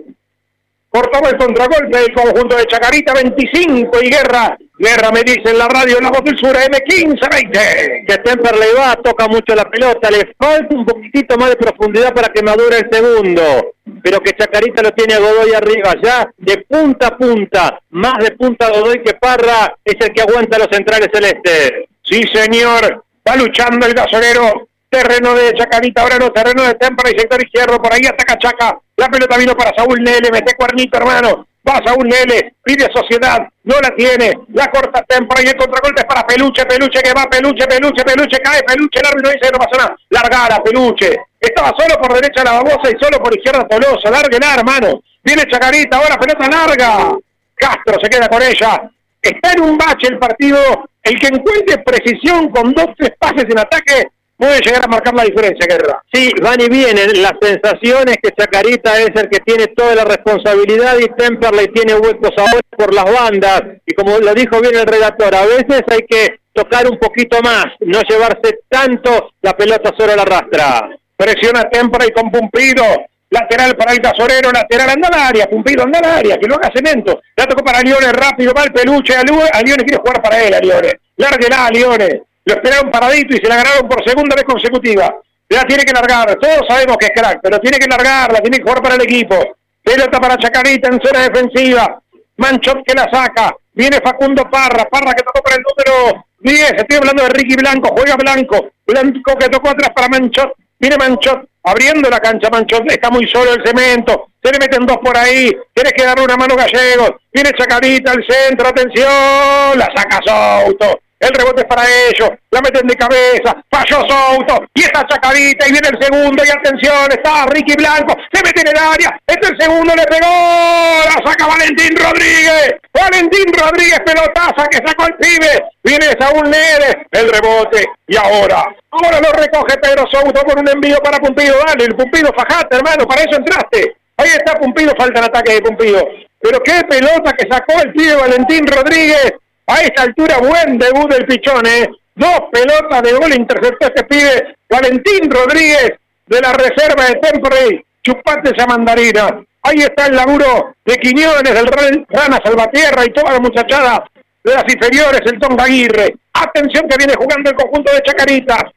Cortaba 0.89 1.29
el 1.29 1.37
contragolpe 1.37 1.99
del 1.99 2.13
conjunto 2.13 2.55
de 2.55 2.65
Chacarita, 2.65 3.13
25 3.13 3.91
y 4.01 4.09
Guerra. 4.09 4.57
Guerra 4.79 5.11
me 5.11 5.21
dice 5.23 5.51
en 5.51 5.57
la 5.59 5.67
radio 5.67 5.97
en 5.97 6.03
la 6.03 6.09
voz 6.09 6.23
del 6.23 6.37
sur, 6.37 6.55
M15-20. 6.55 8.07
Que 8.07 8.17
Temperley 8.17 8.69
va, 8.75 8.95
toca 8.95 9.27
mucho 9.27 9.53
la 9.53 9.69
pelota, 9.69 10.09
le 10.09 10.33
falta 10.35 10.73
un 10.75 10.85
poquitito 10.85 11.37
más 11.37 11.49
de 11.49 11.57
profundidad 11.57 12.11
para 12.13 12.29
que 12.29 12.41
madure 12.41 12.77
el 12.79 12.89
segundo. 12.89 13.75
Pero 14.01 14.19
que 14.21 14.33
Chacarita 14.33 14.81
lo 14.81 14.91
tiene 14.91 15.13
a 15.13 15.19
Godoy 15.19 15.53
arriba, 15.53 15.93
ya 16.01 16.27
de 16.37 16.65
punta 16.67 17.07
a 17.07 17.17
punta, 17.17 17.79
más 17.89 18.17
de 18.23 18.31
punta 18.31 18.65
a 18.67 18.71
Godoy 18.71 19.03
que 19.03 19.13
Parra, 19.13 19.75
es 19.85 19.95
el 19.99 20.11
que 20.11 20.21
aguanta 20.21 20.57
los 20.57 20.69
centrales 20.71 21.09
celestes. 21.13 21.71
Sí, 22.01 22.23
señor. 22.33 23.03
Va 23.27 23.35
luchando 23.35 23.85
el 23.85 23.93
gasolero. 23.93 24.68
Terreno 24.89 25.35
de 25.35 25.53
Chacarita, 25.53 26.01
ahora 26.01 26.17
no, 26.17 26.31
terreno 26.31 26.63
de 26.63 26.73
Temperley, 26.73 27.19
sector 27.19 27.41
izquierdo, 27.43 27.79
por 27.79 27.93
ahí 27.93 28.01
ataca 28.07 28.37
Chaca. 28.39 28.79
La 28.97 29.07
pelota 29.07 29.37
vino 29.37 29.55
para 29.55 29.71
Saúl 29.77 30.01
Nele, 30.01 30.31
mete 30.31 30.55
cuernito, 30.55 30.97
hermano. 30.97 31.45
Va 31.67 31.79
Saúl 31.85 32.07
Nele, 32.07 32.55
pide 32.63 32.89
sociedad, 32.91 33.37
no 33.65 33.75
la 33.81 33.95
tiene. 33.95 34.33
La 34.53 34.65
corta 34.71 35.03
Temperley, 35.03 35.49
el 35.49 35.57
contragolpe 35.57 36.01
es 36.01 36.07
para 36.07 36.25
Peluche, 36.25 36.65
Peluche 36.65 37.01
que 37.03 37.13
va, 37.13 37.29
Peluche, 37.29 37.67
Peluche, 37.67 38.03
Peluche, 38.03 38.39
cae, 38.39 38.63
Peluche, 38.63 38.99
el 38.99 39.05
árbitro 39.05 39.31
dice 39.31 39.51
no 39.51 39.59
pasa 39.59 39.77
nada. 39.77 39.95
Largara, 40.09 40.63
Peluche. 40.63 41.15
Estaba 41.39 41.71
solo 41.77 42.01
por 42.01 42.13
derecha 42.13 42.43
la 42.43 42.53
babosa 42.53 42.89
y 42.89 42.99
solo 42.99 43.19
por 43.19 43.35
izquierda 43.35 43.67
Tolosa. 43.67 44.09
Lárguela, 44.09 44.55
hermano. 44.55 45.01
Viene 45.23 45.45
Chacarita, 45.47 45.97
ahora 45.97 46.17
pelota 46.17 46.49
larga. 46.49 47.15
Castro 47.53 47.99
se 48.01 48.09
queda 48.09 48.27
con 48.27 48.41
ella. 48.41 48.89
Está 49.21 49.53
en 49.53 49.61
un 49.61 49.77
bache 49.77 50.07
el 50.07 50.17
partido. 50.17 50.59
El 51.03 51.19
que 51.19 51.27
encuentre 51.27 51.77
precisión 51.79 52.49
con 52.49 52.73
dos, 52.73 52.87
tres 52.97 53.11
pases 53.19 53.45
en 53.49 53.59
ataque 53.59 54.09
puede 54.39 54.61
llegar 54.61 54.85
a 54.85 54.87
marcar 54.87 55.13
la 55.13 55.25
diferencia, 55.25 55.67
Guerra. 55.67 56.01
Sí, 56.11 56.31
van 56.41 56.61
y 56.61 56.69
vienen. 56.69 57.21
Las 57.21 57.33
sensaciones 57.41 58.17
que 58.23 58.31
Chacarita 58.31 58.97
es 58.97 59.11
el 59.13 59.29
que 59.29 59.39
tiene 59.41 59.67
toda 59.67 59.93
la 59.95 60.05
responsabilidad 60.05 60.97
y 60.97 61.09
Temperley 61.09 61.67
tiene 61.67 61.95
huecos 61.95 62.31
ahora 62.37 62.61
por 62.71 62.93
las 62.93 63.05
bandas. 63.05 63.61
Y 63.85 63.93
como 63.93 64.17
lo 64.17 64.33
dijo 64.33 64.61
bien 64.61 64.75
el 64.75 64.85
redactor, 64.85 65.35
a 65.35 65.45
veces 65.45 65.83
hay 65.91 66.05
que 66.09 66.39
tocar 66.53 66.87
un 66.89 66.97
poquito 66.97 67.41
más, 67.41 67.65
no 67.81 68.01
llevarse 68.01 68.61
tanto 68.69 69.31
la 69.41 69.55
pelota 69.55 69.91
solo 69.97 70.13
a 70.13 70.15
la 70.15 70.25
rastra. 70.25 70.89
Presiona 71.15 71.69
Temperley 71.69 72.11
con 72.11 72.31
Pumpido. 72.31 72.83
Lateral 73.31 73.75
para 73.75 73.93
el 73.93 74.01
Casorero, 74.01 74.51
lateral 74.51 74.89
anda 74.89 75.07
al 75.07 75.19
área, 75.19 75.45
Pumpido 75.45 75.83
anda 75.83 75.99
al 75.99 76.17
área, 76.17 76.37
que 76.37 76.47
lo 76.47 76.55
haga 76.55 76.71
cemento. 76.73 77.21
La 77.35 77.45
tocó 77.45 77.63
para 77.63 77.81
Lione, 77.81 78.11
rápido, 78.11 78.53
va 78.57 78.63
el 78.63 78.73
peluche, 78.73 79.13
a 79.13 79.19
a 79.19 79.61
Lione 79.61 79.83
quiere 79.83 80.01
jugar 80.01 80.19
para 80.19 80.41
él, 80.41 80.51
a 80.51 80.59
Lione. 80.59 80.93
Lárguela 81.15 81.67
a 81.67 81.69
Lione. 81.69 82.23
Lo 82.49 82.55
esperaron 82.55 82.89
paradito 82.89 83.35
y 83.35 83.37
se 83.37 83.47
la 83.47 83.57
ganaron 83.57 83.87
por 83.87 84.03
segunda 84.03 84.35
vez 84.35 84.43
consecutiva. 84.43 85.15
La 85.49 85.65
tiene 85.65 85.83
que 85.83 85.93
largar, 85.93 86.35
todos 86.37 86.65
sabemos 86.67 86.97
que 86.97 87.05
es 87.05 87.11
crack, 87.13 87.41
pero 87.43 87.59
tiene 87.59 87.77
que 87.77 87.85
largarla, 87.85 88.41
tiene 88.41 88.57
que 88.57 88.63
jugar 88.63 88.81
para 88.81 88.95
el 88.95 89.01
equipo. 89.01 89.35
Pelota 89.83 90.19
para 90.19 90.35
Chacarita 90.35 90.89
en 90.89 90.99
zona 90.99 91.29
defensiva. 91.29 92.01
Manchot 92.37 92.83
que 92.83 92.95
la 92.95 93.07
saca. 93.11 93.55
Viene 93.71 93.99
Facundo 94.03 94.49
Parra, 94.49 94.85
Parra 94.85 95.13
que 95.13 95.21
tocó 95.21 95.43
para 95.43 95.57
el 95.57 95.61
número 95.61 96.25
10. 96.39 96.73
Estoy 96.73 96.97
hablando 96.97 97.21
de 97.21 97.29
Ricky 97.29 97.55
Blanco, 97.55 97.93
juega 97.95 98.15
Blanco. 98.15 98.71
Blanco 98.83 99.35
que 99.37 99.49
tocó 99.49 99.69
atrás 99.69 99.91
para 99.93 100.07
Manchot. 100.07 100.53
Viene 100.79 100.97
Manchot, 100.97 101.47
abriendo 101.65 102.09
la 102.09 102.19
cancha 102.19 102.49
Manchot, 102.49 102.91
está 102.91 103.11
muy 103.11 103.27
solo 103.27 103.53
el 103.53 103.63
cemento. 103.63 104.29
Se 104.41 104.51
le 104.51 104.57
meten 104.57 104.87
dos 104.87 104.97
por 104.97 105.15
ahí. 105.15 105.55
Tienes 105.71 105.93
que 105.93 106.03
darle 106.03 106.23
una 106.23 106.35
mano 106.35 106.55
Gallegos. 106.55 107.11
Viene 107.31 107.51
Chacarita 107.51 108.11
al 108.11 108.25
centro, 108.27 108.69
atención. 108.69 109.77
La 109.77 109.87
saca 109.95 110.19
Souto. 110.25 110.99
El 111.19 111.33
rebote 111.33 111.61
es 111.61 111.67
para 111.67 111.83
ellos, 111.83 112.29
la 112.49 112.61
meten 112.61 112.87
de 112.87 112.95
cabeza, 112.95 113.53
falló 113.69 114.07
Souto, 114.07 114.63
y 114.73 114.83
está 114.83 115.05
Chacarita, 115.05 115.67
y 115.67 115.71
viene 115.73 115.89
el 115.89 116.01
segundo, 116.01 116.41
y 116.45 116.49
atención, 116.49 117.11
está 117.11 117.45
Ricky 117.47 117.75
Blanco, 117.75 118.15
se 118.31 118.41
mete 118.41 118.61
en 118.61 118.69
el 118.69 118.77
área, 118.77 119.19
este 119.27 119.49
el 119.49 119.59
segundo, 119.59 119.93
le 119.95 120.05
pegó, 120.05 120.25
la 120.25 121.19
saca 121.25 121.45
Valentín 121.45 121.97
Rodríguez, 121.97 122.75
Valentín 122.93 123.51
Rodríguez, 123.51 123.99
pelotaza 124.05 124.65
que 124.71 124.77
sacó 124.77 125.07
el 125.07 125.15
pibe, 125.15 125.65
viene 125.83 126.05
Saúl 126.17 126.49
Neres, 126.49 126.95
el 127.11 127.29
rebote, 127.29 127.85
y 128.07 128.15
ahora, 128.15 128.63
ahora 128.89 129.19
lo 129.19 129.33
recoge 129.33 129.77
Pedro 129.77 130.07
Souto 130.09 130.41
con 130.43 130.59
un 130.59 130.69
envío 130.69 130.99
para 131.03 131.17
Pumpido, 131.17 131.57
dale, 131.67 131.83
el 131.83 131.95
Pumpido, 131.97 132.31
fajate 132.31 132.77
hermano, 132.77 133.05
para 133.05 133.23
eso 133.23 133.35
entraste, 133.35 133.97
ahí 134.15 134.29
está 134.29 134.55
Pumpido, 134.55 134.93
falta 134.97 135.19
el 135.19 135.25
ataque 135.25 135.55
de 135.55 135.61
Pumpido, 135.63 136.07
pero 136.39 136.61
qué 136.63 136.81
pelota 136.87 137.33
que 137.33 137.45
sacó 137.51 137.73
el 137.83 137.91
pibe 137.91 138.15
Valentín 138.15 138.65
Rodríguez, 138.65 139.33
a 139.69 139.81
esta 139.81 140.03
altura, 140.03 140.39
buen 140.39 140.79
debut 140.79 141.11
del 141.11 141.25
Pichón, 141.27 141.65
¿eh? 141.67 141.87
Dos 142.15 142.41
pelotas 142.51 143.03
de 143.03 143.13
gol 143.13 143.33
interceptó 143.33 143.87
este 143.87 144.03
pibe 144.03 144.55
Valentín 144.67 145.29
Rodríguez 145.29 145.93
de 146.25 146.41
la 146.41 146.53
reserva 146.53 147.05
de 147.05 147.15
Temperley. 147.15 147.85
Chupate 148.03 148.51
esa 148.55 148.65
mandarina. 148.65 149.39
Ahí 149.61 149.77
está 149.77 150.07
el 150.07 150.15
laburo 150.15 150.75
de 150.83 150.95
Quiñones, 150.97 151.53
del 151.53 151.67
Rana 151.67 152.39
Salvatierra 152.43 153.05
y 153.05 153.13
toda 153.13 153.33
la 153.33 153.39
muchachada 153.39 154.03
de 154.43 154.53
las 154.53 154.63
inferiores, 154.63 155.21
el 155.25 155.39
Tonga 155.39 155.65
Aguirre. 155.65 156.15
Atención 156.33 156.87
que 156.89 156.97
viene 156.97 157.13
jugando 157.15 157.51
el 157.51 157.55
conjunto 157.55 157.93
de 157.93 158.01
Chacarita. 158.01 158.71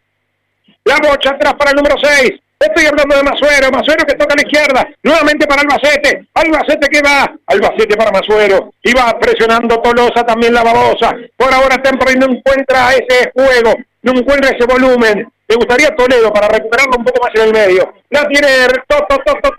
La 0.84 0.96
bocha 0.96 1.30
atrás 1.30 1.54
para 1.54 1.70
el 1.70 1.76
número 1.76 1.96
6. 2.02 2.32
Estoy 2.62 2.86
hablando 2.86 3.16
de 3.16 3.24
Masuero, 3.24 3.72
Masuero 3.72 4.06
que 4.06 4.14
toca 4.14 4.34
a 4.34 4.36
la 4.36 4.42
izquierda, 4.42 4.88
nuevamente 5.02 5.48
para 5.48 5.62
Albacete, 5.62 6.28
Albacete 6.32 6.88
que 6.88 7.02
va, 7.02 7.28
Albacete 7.46 7.96
para 7.96 8.12
Masuero, 8.12 8.72
y 8.84 8.92
va 8.94 9.18
presionando 9.18 9.82
Tolosa 9.82 10.24
también 10.24 10.54
la 10.54 10.62
babosa. 10.62 11.12
Por 11.36 11.52
ahora 11.52 11.82
Temperley 11.82 12.18
no 12.18 12.26
encuentra 12.26 12.92
ese 12.92 13.32
juego, 13.34 13.74
no 14.02 14.12
encuentra 14.12 14.50
ese 14.50 14.64
volumen. 14.64 15.26
Me 15.48 15.56
gustaría 15.56 15.88
Toledo 15.96 16.32
para 16.32 16.46
recuperarlo 16.46 16.98
un 16.98 17.04
poco 17.04 17.20
más 17.20 17.34
en 17.34 17.42
el 17.42 17.52
medio. 17.52 17.94
La 18.10 18.28
tiene 18.28 18.48
Toto, 18.86 19.18
Toto, 19.24 19.52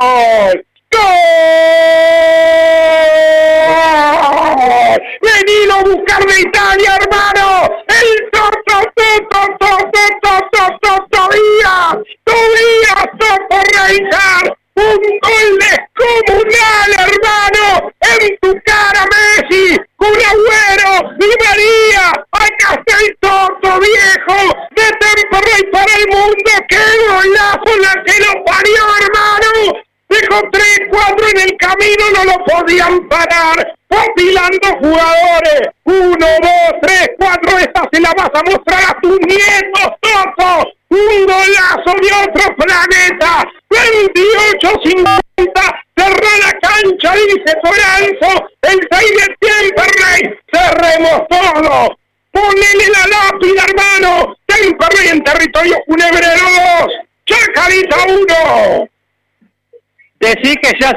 ¡Gol! 0.00 0.64
¡Venilo 5.22 5.74
a 5.74 5.82
buscar 5.82 6.24
de 6.24 6.40
Italia! 6.40 7.17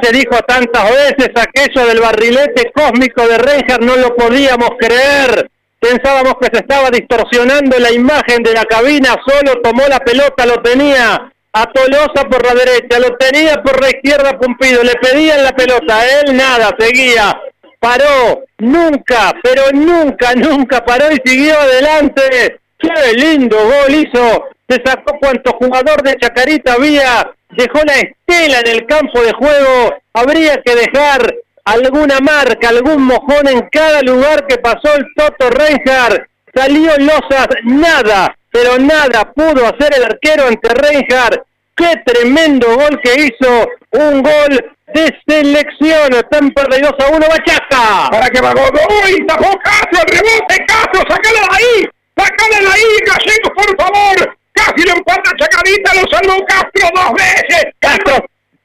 Se 0.01 0.11
dijo 0.11 0.39
tantas 0.47 0.89
veces 0.91 1.29
aquello 1.35 1.87
del 1.87 1.99
barrilete 1.99 2.71
cósmico 2.73 3.27
de 3.27 3.37
Reinhardt, 3.37 3.83
no 3.83 3.95
lo 3.95 4.15
podíamos 4.15 4.71
creer. 4.79 5.49
Pensábamos 5.79 6.35
que 6.39 6.49
se 6.53 6.59
estaba 6.59 6.89
distorsionando 6.91 7.79
la 7.79 7.91
imagen 7.91 8.43
de 8.43 8.53
la 8.53 8.65
cabina, 8.65 9.15
solo 9.25 9.61
tomó 9.61 9.87
la 9.87 9.99
pelota, 9.99 10.45
lo 10.45 10.61
tenía 10.61 11.31
a 11.53 11.65
Tolosa 11.71 12.29
por 12.29 12.45
la 12.45 12.53
derecha, 12.53 12.99
lo 12.99 13.17
tenía 13.17 13.61
por 13.61 13.81
la 13.81 13.89
izquierda 13.89 14.37
Pumpido, 14.37 14.83
le 14.83 14.93
pedían 14.95 15.43
la 15.43 15.51
pelota, 15.51 16.05
él 16.19 16.37
nada, 16.37 16.69
seguía, 16.79 17.41
paró, 17.79 18.43
nunca, 18.59 19.33
pero 19.41 19.63
nunca, 19.73 20.33
nunca 20.35 20.85
paró 20.85 21.11
y 21.11 21.19
siguió 21.25 21.59
adelante. 21.59 22.59
Qué 22.77 23.13
lindo 23.15 23.57
gol 23.57 23.93
hizo, 23.93 24.45
se 24.67 24.81
sacó 24.85 25.17
cuanto 25.19 25.53
jugador 25.53 26.01
de 26.03 26.15
Chacarita 26.15 26.73
había, 26.73 27.31
dejó 27.57 27.79
la 27.85 27.95
estela 27.95 28.59
en 28.59 28.67
el 28.67 28.85
campo 28.85 29.21
de 29.21 29.33
juego, 29.33 29.95
habría 30.13 30.61
que 30.61 30.75
dejar 30.75 31.35
alguna 31.65 32.19
marca, 32.19 32.69
algún 32.69 33.03
mojón 33.03 33.47
en 33.47 33.61
cada 33.71 34.01
lugar 34.01 34.47
que 34.47 34.57
pasó 34.57 34.95
el 34.95 35.05
Toto 35.15 35.49
Reinhardt, 35.49 36.27
salió 36.53 36.97
Losas, 36.97 37.47
nada, 37.63 38.35
pero 38.51 38.77
nada 38.77 39.31
pudo 39.33 39.65
hacer 39.65 39.93
el 39.95 40.03
arquero 40.03 40.47
ante 40.47 40.69
Reinhardt. 40.73 41.43
Qué 41.75 41.95
tremendo 42.05 42.75
gol 42.75 42.99
que 43.01 43.13
hizo, 43.15 43.67
un 43.91 44.21
gol 44.21 44.75
de 44.93 45.17
selección. 45.25 46.13
Están 46.13 46.51
perdidos 46.51 46.93
a 46.99 47.09
uno, 47.09 47.25
Bachaca. 47.27 48.09
Para 48.11 48.29
que 48.29 48.41
va 48.41 48.53
Godoy, 48.53 49.25
tapó 49.25 49.57
Castro, 49.63 50.01
el 50.05 50.17
rebote, 50.17 50.65
Castro, 50.67 51.01
sácala 51.09 51.39
de 51.39 51.55
ahí, 51.55 51.89
sácala 52.17 52.59
de 52.59 52.67
ahí, 52.67 52.97
Gallegos, 53.05 53.51
por 53.55 53.81
favor. 53.81 54.37
Casi 54.61 54.83
lo 54.85 54.93
empata 54.93 55.31
Chacarita, 55.37 55.91
lo 55.95 56.05
salvó 56.07 56.45
Castro 56.45 56.87
dos 56.93 57.13
veces. 57.13 57.65
Castro, 57.79 58.13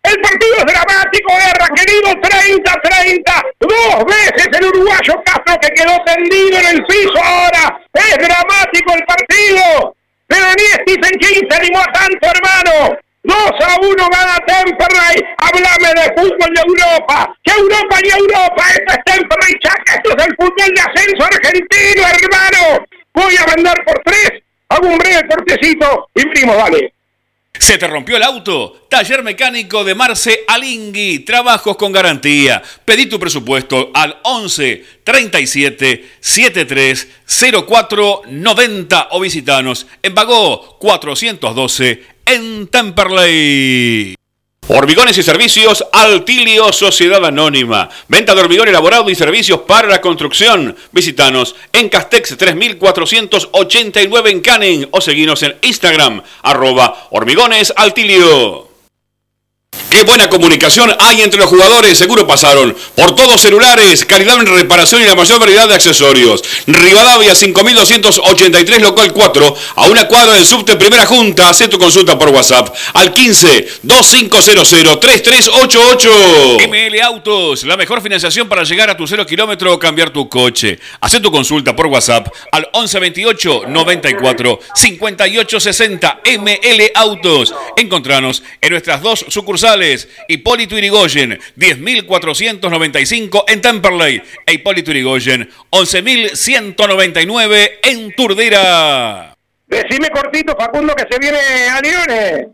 el 0.03 0.21
partido 0.21 0.57
es 0.59 0.67
dramático, 0.67 1.33
guerra, 1.33 1.69
querido, 1.75 2.09
30-30. 2.21 3.43
Dos 3.61 4.05
veces 4.05 4.49
el 4.53 4.67
uruguayo 4.67 5.15
Castro 5.25 5.57
que 5.59 5.69
quedó 5.71 5.97
tendido 6.05 6.59
en 6.59 6.67
el 6.77 6.85
piso 6.85 7.17
ahora. 7.17 7.81
Es 7.95 8.19
dramático 8.19 8.93
el 8.93 9.05
partido. 9.07 9.97
Pero 10.27 10.47
ni 10.59 10.65
Stephen 10.85 11.19
King 11.19 11.49
se 11.49 11.57
animó 11.57 11.81
a 11.81 11.93
tanto, 11.93 12.29
hermano. 12.29 12.99
2 13.23 13.35
a 13.35 13.81
1 13.81 14.09
gana 14.13 14.37
Temperley. 14.47 15.25
Háblame 15.39 15.89
de 15.97 16.15
fútbol 16.15 16.55
de 16.55 16.61
Europa. 16.61 17.35
Que 17.43 17.53
Europa 17.53 17.97
y 18.05 18.11
Europa. 18.11 18.65
Esto 18.69 18.93
es 18.93 19.15
Temperley 19.15 19.59
Chaca. 19.61 19.95
Esto 19.95 20.11
es 20.15 20.27
el 20.27 20.37
fútbol 20.37 20.75
de 20.75 20.81
ascenso 20.83 21.25
argentino, 21.25 22.03
hermano. 22.07 22.85
Voy 23.15 23.35
a 23.35 23.55
vender 23.55 23.85
por 23.87 23.99
tres. 24.05 24.46
Hago 24.69 24.89
un 24.89 24.99
breve 24.99 25.29
cortecito 25.29 26.09
y 26.15 26.27
primo, 26.27 26.55
dale. 26.55 26.93
¿Se 27.59 27.79
te 27.79 27.87
rompió 27.87 28.17
el 28.17 28.23
auto? 28.23 28.87
Taller 28.91 29.23
mecánico 29.23 29.85
de 29.85 29.95
Marce 29.95 30.41
Alingui. 30.47 31.21
Trabajos 31.21 31.77
con 31.77 31.93
garantía. 31.93 32.63
Pedí 32.85 33.07
tu 33.07 33.19
presupuesto 33.19 33.91
al 33.95 34.19
11 34.25 34.85
37 35.05 36.05
73 36.21 37.09
04 37.67 38.23
90 38.29 39.09
o 39.13 39.21
visitanos 39.21 39.87
en 40.03 40.15
Bagó 40.15 40.79
412 40.79 42.03
en 42.27 42.67
Temperley. 42.67 44.16
Hormigones 44.69 45.17
y 45.17 45.23
servicios 45.23 45.85
Altilio 45.93 46.73
Sociedad 46.73 47.25
Anónima. 47.25 47.89
Venta 48.09 48.35
de 48.35 48.41
hormigón 48.41 48.67
elaborado 48.67 49.09
y 49.09 49.15
servicios 49.15 49.61
para 49.61 49.87
la 49.87 50.01
construcción. 50.01 50.77
Visítanos 50.91 51.55
en 51.73 51.89
Castex 51.89 52.37
3489 52.37 54.31
en 54.31 54.41
Canning 54.41 54.89
o 54.91 55.01
seguinos 55.01 55.45
en 55.45 55.55
Instagram 55.63 56.21
arroba 56.43 57.07
hormigones 57.11 57.73
Altilio. 57.77 58.66
Qué 59.97 60.03
buena 60.03 60.29
comunicación 60.29 60.95
hay 60.99 61.23
entre 61.23 61.41
los 61.41 61.49
jugadores. 61.49 61.97
Seguro 61.97 62.27
pasaron 62.27 62.77
por 62.95 63.15
todos 63.15 63.41
celulares, 63.41 64.05
calidad 64.05 64.39
en 64.39 64.45
reparación 64.45 65.01
y 65.01 65.07
la 65.07 65.15
mayor 65.15 65.41
variedad 65.41 65.67
de 65.67 65.75
accesorios. 65.75 66.45
Rivadavia 66.67 67.35
5283 67.35 68.83
local 68.83 69.15
4, 69.15 69.57
a 69.77 69.87
una 69.87 70.07
cuadra 70.07 70.35
del 70.35 70.45
subte 70.45 70.77
Primera 70.77 71.07
Junta. 71.07 71.49
Haz 71.49 71.67
tu 71.71 71.79
consulta 71.79 72.19
por 72.19 72.29
WhatsApp 72.29 72.77
al 72.93 73.15
15 73.15 73.69
2500 73.85 75.01
3388. 75.01 76.59
ML 76.69 77.01
Autos, 77.01 77.65
la 77.65 77.79
mejor 77.79 78.03
financiación 78.03 78.51
para 78.51 78.65
llegar 78.65 78.91
a 78.91 78.99
tu 78.99 79.07
cero 79.07 79.25
kilómetro 79.25 79.73
o 79.73 79.79
cambiar 79.79 80.11
tu 80.11 80.29
coche. 80.29 80.79
Haz 81.01 81.19
tu 81.23 81.31
consulta 81.31 81.75
por 81.75 81.87
WhatsApp 81.87 82.29
al 82.53 82.69
1128 82.75 83.63
94 83.67 84.61
58 84.75 85.59
60. 85.59 86.21
ML 86.39 86.83
Autos. 86.97 87.55
Encontranos 87.79 88.43
en 88.61 88.73
nuestras 88.73 89.01
dos 89.01 89.25
sucursales. 89.31 89.86
Hipólito 90.29 90.77
Irigoyen, 90.77 91.39
10.495 91.57 93.45
en 93.49 93.61
Temperley. 93.61 94.23
E 94.45 94.55
Hipólito 94.55 94.91
Irigoyen, 94.91 95.49
11.199 95.71 97.71
en 97.83 98.13
Turdera. 98.15 99.35
Decime 99.67 100.11
cortito, 100.11 100.57
Facundo, 100.57 100.95
que 100.95 101.07
se 101.11 101.19
viene 101.19 101.39
a 101.39 101.81
Liones. 101.81 102.49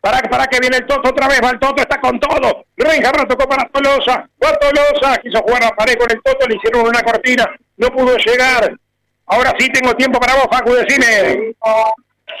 Para, 0.00 0.20
para 0.22 0.46
que 0.46 0.58
viene 0.60 0.78
el 0.78 0.86
Toto 0.86 1.10
otra 1.10 1.28
vez, 1.28 1.40
va 1.44 1.50
el 1.50 1.58
Toto, 1.58 1.82
está 1.82 2.00
con 2.00 2.18
todo. 2.18 2.64
Reinhardt 2.76 3.28
tocó 3.28 3.46
para 3.46 3.68
Tolosa. 3.68 4.26
Fue 4.38 4.50
Tolosa, 4.56 5.18
quiso 5.18 5.42
jugar 5.42 5.64
a 5.64 5.76
pared 5.76 5.98
con 5.98 6.10
el 6.10 6.22
Toto, 6.22 6.48
le 6.48 6.56
hicieron 6.56 6.88
una 6.88 7.02
cortina, 7.02 7.44
no 7.76 7.88
pudo 7.88 8.16
llegar. 8.16 8.74
Ahora 9.26 9.52
sí 9.58 9.68
tengo 9.70 9.94
tiempo 9.94 10.18
para 10.18 10.34
vos, 10.34 10.46
Facu, 10.50 10.72
decime. 10.72 11.54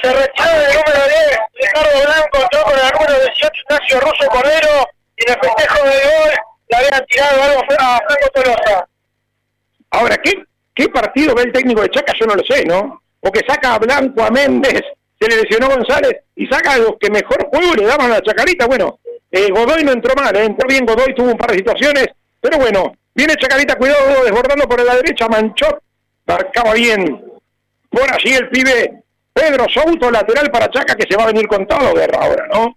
Se 0.02 0.12
retira 0.12 0.56
el 0.56 0.76
número 0.76 1.04
10, 1.06 1.38
Ricardo 1.54 2.00
Blanco, 2.04 2.38
entró 2.40 2.62
con 2.62 2.74
el 2.74 2.92
número 2.92 3.24
18, 3.24 3.52
Ignacio 3.68 4.00
Russo 4.00 4.30
Cordero, 4.30 4.88
y 5.16 5.22
en 5.26 5.34
el 5.34 5.40
festejo 5.40 5.84
de 5.84 5.90
gol 5.90 6.30
le 6.68 6.76
habían 6.76 7.06
tirado 7.06 7.42
algo 7.42 7.62
a 7.78 8.00
Franco 8.06 8.28
Tolosa. 8.34 8.88
Ahora, 9.90 10.16
¿qué, 10.18 10.44
¿qué 10.74 10.88
partido 10.88 11.34
ve 11.34 11.42
el 11.42 11.52
técnico 11.52 11.82
de 11.82 11.90
Chaca? 11.90 12.12
Yo 12.18 12.26
no 12.26 12.34
lo 12.34 12.44
sé, 12.44 12.64
¿no? 12.64 13.02
Porque 13.20 13.40
saca 13.46 13.74
a 13.74 13.78
Blanco, 13.78 14.22
a 14.22 14.30
Méndez, 14.30 14.82
se 15.20 15.28
le 15.28 15.42
lesionó 15.42 15.68
González, 15.68 16.22
y 16.34 16.46
saca 16.46 16.72
a 16.72 16.78
los 16.78 16.92
que 16.98 17.10
mejor 17.10 17.46
juego 17.50 17.74
le 17.74 17.84
daban 17.84 18.10
a 18.10 18.14
la 18.14 18.22
Chacarita. 18.22 18.66
Bueno, 18.66 19.00
eh, 19.30 19.48
Godoy 19.50 19.84
no 19.84 19.92
entró 19.92 20.14
mal, 20.14 20.34
¿eh? 20.36 20.44
entró 20.44 20.66
bien 20.66 20.86
Godoy, 20.86 21.14
tuvo 21.14 21.32
un 21.32 21.38
par 21.38 21.50
de 21.50 21.58
situaciones, 21.58 22.06
pero 22.40 22.58
bueno, 22.58 22.94
viene 23.14 23.36
Chacarita, 23.36 23.76
cuidado, 23.76 24.24
desbordando 24.24 24.66
por 24.66 24.82
la 24.82 24.96
derecha, 24.96 25.28
Manchot, 25.28 25.82
marcaba 26.26 26.72
bien. 26.74 27.26
Por 27.90 28.12
allí 28.12 28.32
el 28.32 28.48
pibe 28.48 28.99
Pedro 29.32 29.66
Souto, 29.68 30.10
lateral 30.10 30.50
para 30.50 30.70
Chaca, 30.70 30.94
que 30.94 31.06
se 31.08 31.16
va 31.16 31.24
a 31.24 31.28
venir 31.28 31.46
con 31.46 31.66
todo, 31.66 31.94
Guerra, 31.94 32.18
ahora, 32.20 32.46
¿no? 32.52 32.76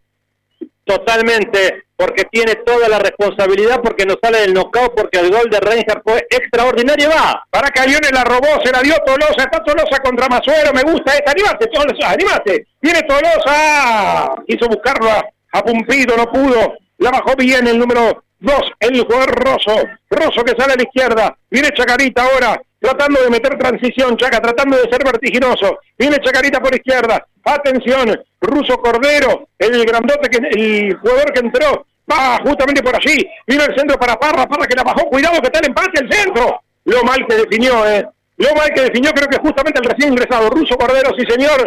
Totalmente, 0.86 1.86
porque 1.96 2.26
tiene 2.26 2.56
toda 2.56 2.90
la 2.90 3.00
responsabilidad, 3.00 3.82
porque 3.82 4.06
no 4.06 4.16
sale 4.22 4.42
del 4.42 4.54
knockout, 4.54 4.96
porque 4.96 5.20
el 5.20 5.32
gol 5.32 5.50
de 5.50 5.60
Reinhardt 5.60 6.04
fue 6.04 6.28
extraordinario. 6.30 7.10
Va, 7.10 7.46
Para 7.50 7.70
que 7.70 7.82
Aviones 7.82 8.12
la 8.12 8.24
robó, 8.24 8.62
se 8.64 8.72
la 8.72 8.82
dio 8.82 8.96
Tolosa, 9.06 9.44
está 9.44 9.64
Tolosa 9.64 10.00
contra 10.04 10.28
Masuero, 10.28 10.74
me 10.74 10.84
gusta 10.84 11.14
esta, 11.14 11.32
animate, 11.32 11.68
Tolosa, 11.68 12.12
animate. 12.12 12.68
Viene 12.82 13.02
Tolosa, 13.04 14.36
quiso 14.46 14.68
buscarlo 14.68 15.10
a, 15.10 15.24
a 15.54 15.64
Pumpido, 15.64 16.18
no 16.18 16.30
pudo, 16.30 16.78
la 16.98 17.12
bajó 17.12 17.36
bien 17.38 17.66
el 17.68 17.80
número 17.80 18.24
2, 18.40 18.56
el 18.82 19.02
jugador 19.02 19.32
Rosso, 19.32 19.76
Rosso 20.10 20.44
que 20.44 20.56
sale 20.58 20.74
a 20.74 20.76
la 20.76 20.84
izquierda, 20.84 21.38
viene 21.50 21.72
Chacarita 21.74 22.24
ahora, 22.24 22.62
tratando 22.84 23.22
de 23.22 23.30
meter 23.30 23.58
transición, 23.58 24.18
Chaca, 24.18 24.42
tratando 24.42 24.76
de 24.76 24.90
ser 24.92 25.02
vertiginoso, 25.06 25.80
viene 25.98 26.18
Chacarita 26.20 26.60
por 26.60 26.76
izquierda, 26.76 27.26
atención, 27.46 28.14
Ruso 28.42 28.78
Cordero, 28.78 29.48
el 29.58 29.86
grandote, 29.86 30.30
que 30.30 30.38
el 30.50 30.98
jugador 30.98 31.32
que 31.32 31.40
entró, 31.40 31.86
va 32.12 32.40
justamente 32.46 32.84
por 32.84 32.94
allí, 32.94 33.26
vino 33.48 33.64
el 33.64 33.74
centro 33.78 33.98
para 33.98 34.20
Parra, 34.20 34.46
Parra 34.46 34.68
que 34.68 34.76
la 34.76 34.84
bajó, 34.84 35.08
cuidado 35.08 35.40
que 35.40 35.48
está 35.48 35.60
el 35.60 35.68
empate 35.68 36.02
al 36.02 36.12
centro, 36.12 36.60
lo 36.84 37.04
mal 37.06 37.26
que 37.26 37.36
definió, 37.38 37.88
eh, 37.88 38.06
lo 38.36 38.54
mal 38.54 38.70
que 38.74 38.82
definió 38.82 39.12
creo 39.12 39.30
que 39.30 39.40
justamente 39.40 39.80
el 39.80 39.90
recién 39.90 40.12
ingresado, 40.12 40.50
Ruso 40.50 40.76
Cordero, 40.76 41.12
sí 41.18 41.26
señor, 41.26 41.66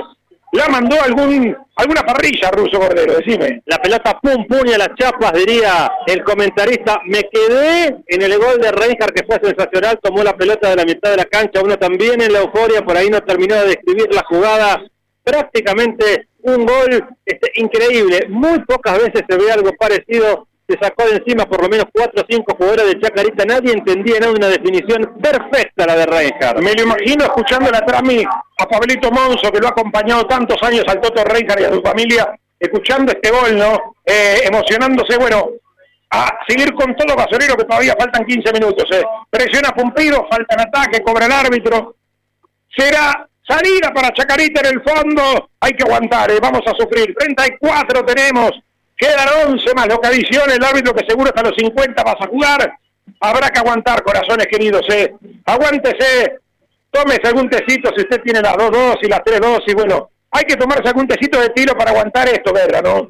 la 0.52 0.68
mandó 0.68 0.96
algún 1.02 1.56
alguna 1.76 2.02
parrilla 2.02 2.50
Ruso 2.50 2.78
Cordero, 2.78 3.14
decime. 3.14 3.62
La 3.66 3.78
pelota 3.78 4.18
pum 4.20 4.46
pum 4.46 4.66
y 4.66 4.72
a 4.72 4.78
las 4.78 4.94
chapas, 4.96 5.32
diría 5.32 5.90
el 6.06 6.24
comentarista. 6.24 7.00
Me 7.06 7.28
quedé 7.30 7.96
en 8.06 8.22
el 8.22 8.38
gol 8.38 8.58
de 8.60 8.72
Reinhardt 8.72 9.14
que 9.14 9.26
fue 9.26 9.38
sensacional, 9.42 9.98
tomó 10.02 10.22
la 10.22 10.36
pelota 10.36 10.70
de 10.70 10.76
la 10.76 10.84
mitad 10.84 11.10
de 11.10 11.18
la 11.18 11.24
cancha, 11.26 11.60
uno 11.62 11.76
también 11.76 12.20
en 12.22 12.32
la 12.32 12.40
euforia, 12.40 12.82
por 12.82 12.96
ahí 12.96 13.10
no 13.10 13.20
terminó 13.22 13.56
de 13.56 13.68
describir 13.68 14.08
la 14.14 14.24
jugada. 14.28 14.82
Prácticamente 15.22 16.28
un 16.42 16.64
gol 16.64 17.04
este, 17.24 17.50
increíble. 17.56 18.26
Muy 18.28 18.60
pocas 18.60 18.98
veces 18.98 19.22
se 19.28 19.36
ve 19.36 19.50
algo 19.50 19.72
parecido. 19.78 20.46
Se 20.68 20.76
sacó 20.80 21.04
de 21.04 21.16
encima 21.16 21.44
por 21.44 21.62
lo 21.62 21.68
menos 21.68 21.86
cuatro 21.92 22.22
o 22.22 22.26
cinco 22.28 22.56
jugadores 22.56 22.86
de 22.86 23.00
Chacarita. 23.00 23.44
Nadie 23.44 23.72
entendía 23.72 24.18
nada, 24.18 24.32
una 24.32 24.48
definición 24.48 25.16
perfecta 25.22 25.86
la 25.86 25.94
de 25.94 26.06
Reinhardt. 26.06 26.60
Me 26.60 26.74
lo 26.74 26.82
imagino 26.82 27.24
escuchando 27.24 27.70
la 27.70 27.84
trami 27.84 28.24
a 28.24 28.66
Pablito 28.66 29.10
Monzo, 29.12 29.52
que 29.52 29.60
lo 29.60 29.68
ha 29.68 29.70
acompañado 29.70 30.24
tantos 30.24 30.60
años 30.62 30.84
al 30.88 31.00
Toto 31.00 31.22
Reinhardt 31.22 31.60
y 31.60 31.64
a 31.64 31.72
su 31.72 31.80
familia, 31.82 32.36
escuchando 32.58 33.12
este 33.12 33.30
gol, 33.30 33.56
¿no? 33.56 33.94
Eh, 34.04 34.40
emocionándose, 34.44 35.16
bueno, 35.18 35.50
a 36.10 36.38
seguir 36.48 36.72
con 36.74 36.94
todo 36.96 37.16
basurero 37.16 37.56
que 37.56 37.64
todavía 37.64 37.94
faltan 37.98 38.24
15 38.24 38.52
minutos. 38.52 38.84
Eh. 38.92 39.04
Presiona 39.30 39.70
Pumpido, 39.70 40.26
falta 40.28 40.54
en 40.54 40.60
ataque, 40.62 41.02
cobra 41.02 41.26
el 41.26 41.32
árbitro. 41.32 41.96
Será 42.76 43.28
salida 43.46 43.92
para 43.94 44.12
Chacarita 44.12 44.60
en 44.60 44.76
el 44.76 44.82
fondo. 44.82 45.50
Hay 45.60 45.72
que 45.72 45.84
aguantar, 45.84 46.30
eh. 46.30 46.38
vamos 46.40 46.62
a 46.66 46.74
sufrir. 46.74 47.14
34 47.14 48.04
tenemos. 48.04 48.50
Quedan 48.96 49.28
11 49.48 49.74
más 49.74 49.88
lo 49.88 50.00
que 50.00 50.08
adiciona 50.08 50.54
el 50.54 50.64
árbitro 50.64 50.94
que 50.94 51.04
seguro 51.06 51.28
hasta 51.28 51.42
los 51.42 51.54
50 51.56 52.02
vas 52.02 52.16
a 52.18 52.26
jugar. 52.28 52.72
Habrá 53.20 53.50
que 53.50 53.60
aguantar, 53.60 54.02
corazones 54.02 54.46
queridos, 54.46 54.82
¿eh? 54.88 55.14
Aguántese, 55.44 56.38
tómese 56.90 57.26
algún 57.26 57.48
tecito 57.48 57.90
si 57.94 58.02
usted 58.02 58.20
tiene 58.22 58.40
las 58.40 58.56
dos 58.56 58.70
dosis, 58.70 59.08
las 59.08 59.22
tres 59.24 59.40
dosis, 59.40 59.74
bueno, 59.74 60.10
hay 60.30 60.44
que 60.44 60.56
tomarse 60.56 60.88
algún 60.88 61.06
tecito 61.06 61.40
de 61.40 61.50
tiro 61.50 61.74
para 61.76 61.90
aguantar 61.90 62.28
esto, 62.28 62.52
Guerra, 62.52 62.80
¿no? 62.82 63.08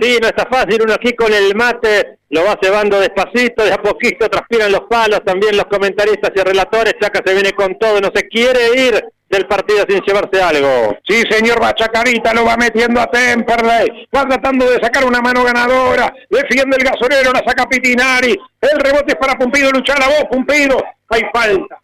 Sí, 0.00 0.18
no 0.20 0.28
está 0.28 0.46
fácil, 0.46 0.82
uno 0.82 0.94
aquí 0.94 1.14
con 1.14 1.32
el 1.32 1.54
mate 1.54 2.18
lo 2.30 2.44
va 2.44 2.58
cebando 2.60 2.98
despacito, 2.98 3.64
de 3.64 3.72
a 3.72 3.78
poquito 3.78 4.28
transpiran 4.28 4.72
los 4.72 4.82
palos, 4.88 5.20
también 5.24 5.56
los 5.56 5.66
comentaristas 5.66 6.32
y 6.34 6.40
relatores, 6.40 6.94
Chaca 7.00 7.20
se 7.24 7.32
viene 7.32 7.52
con 7.52 7.78
todo, 7.78 8.00
no 8.00 8.10
se 8.12 8.26
quiere 8.26 8.88
ir 8.88 9.04
del 9.28 9.46
partido 9.46 9.84
sin 9.88 10.00
llevarse 10.00 10.42
algo. 10.42 10.96
Sí, 11.06 11.22
señor 11.28 11.60
Bachacarita, 11.60 12.34
lo 12.34 12.44
va 12.44 12.56
metiendo 12.56 13.00
a 13.00 13.06
Temperley, 13.06 14.08
va 14.14 14.24
tratando 14.26 14.70
de 14.70 14.80
sacar 14.80 15.04
una 15.04 15.20
mano 15.20 15.42
ganadora, 15.44 16.12
defiende 16.30 16.76
el 16.76 16.84
gasolero, 16.84 17.32
la 17.32 17.42
saca 17.44 17.66
Pitinari, 17.66 18.38
el 18.60 18.80
rebote 18.80 19.12
es 19.12 19.16
para 19.16 19.38
Pumpido, 19.38 19.70
luchar 19.70 20.02
a 20.02 20.06
vos, 20.06 20.24
Pumpido, 20.30 20.82
hay 21.08 21.22
falta. 21.32 21.80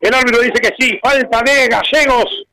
El 0.00 0.14
árbitro 0.14 0.40
dice 0.40 0.60
que 0.60 0.74
sí, 0.78 0.98
falta 1.02 1.42
de 1.42 1.68
Gallegos, 1.68 2.44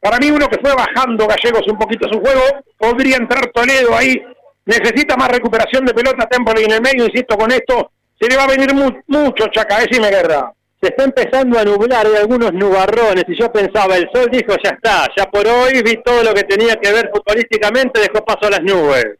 para 0.00 0.18
mí 0.18 0.30
uno 0.30 0.48
que 0.48 0.58
fue 0.58 0.74
bajando 0.74 1.28
Gallegos 1.28 1.66
un 1.68 1.78
poquito 1.78 2.08
su 2.08 2.20
juego, 2.20 2.42
podría 2.76 3.16
entrar 3.16 3.46
Toledo 3.54 3.96
ahí. 3.96 4.20
Necesita 4.64 5.16
más 5.16 5.28
recuperación 5.28 5.84
de 5.84 5.94
pelota 5.94 6.28
Temple 6.28 6.64
en 6.64 6.72
el 6.72 6.80
medio, 6.80 7.06
insisto 7.06 7.36
con 7.36 7.50
esto, 7.50 7.92
se 8.20 8.28
le 8.28 8.36
va 8.36 8.44
a 8.44 8.48
venir 8.48 8.72
mucho 8.74 9.46
Chaca, 9.48 9.78
decime 9.78 10.10
guerra. 10.10 10.52
Se 10.82 10.88
está 10.88 11.04
empezando 11.04 11.60
a 11.60 11.64
nublar, 11.64 12.04
hay 12.04 12.16
algunos 12.16 12.52
nubarrones 12.52 13.22
y 13.28 13.38
yo 13.38 13.52
pensaba, 13.52 13.96
el 13.96 14.10
sol 14.12 14.28
dijo 14.32 14.52
ya 14.64 14.70
está, 14.70 15.06
ya 15.16 15.30
por 15.30 15.46
hoy 15.46 15.80
vi 15.80 16.02
todo 16.02 16.24
lo 16.24 16.34
que 16.34 16.42
tenía 16.42 16.74
que 16.74 16.92
ver 16.92 17.08
futbolísticamente, 17.14 18.00
dejó 18.00 18.24
paso 18.24 18.48
a 18.48 18.50
las 18.50 18.62
nubes. 18.62 19.18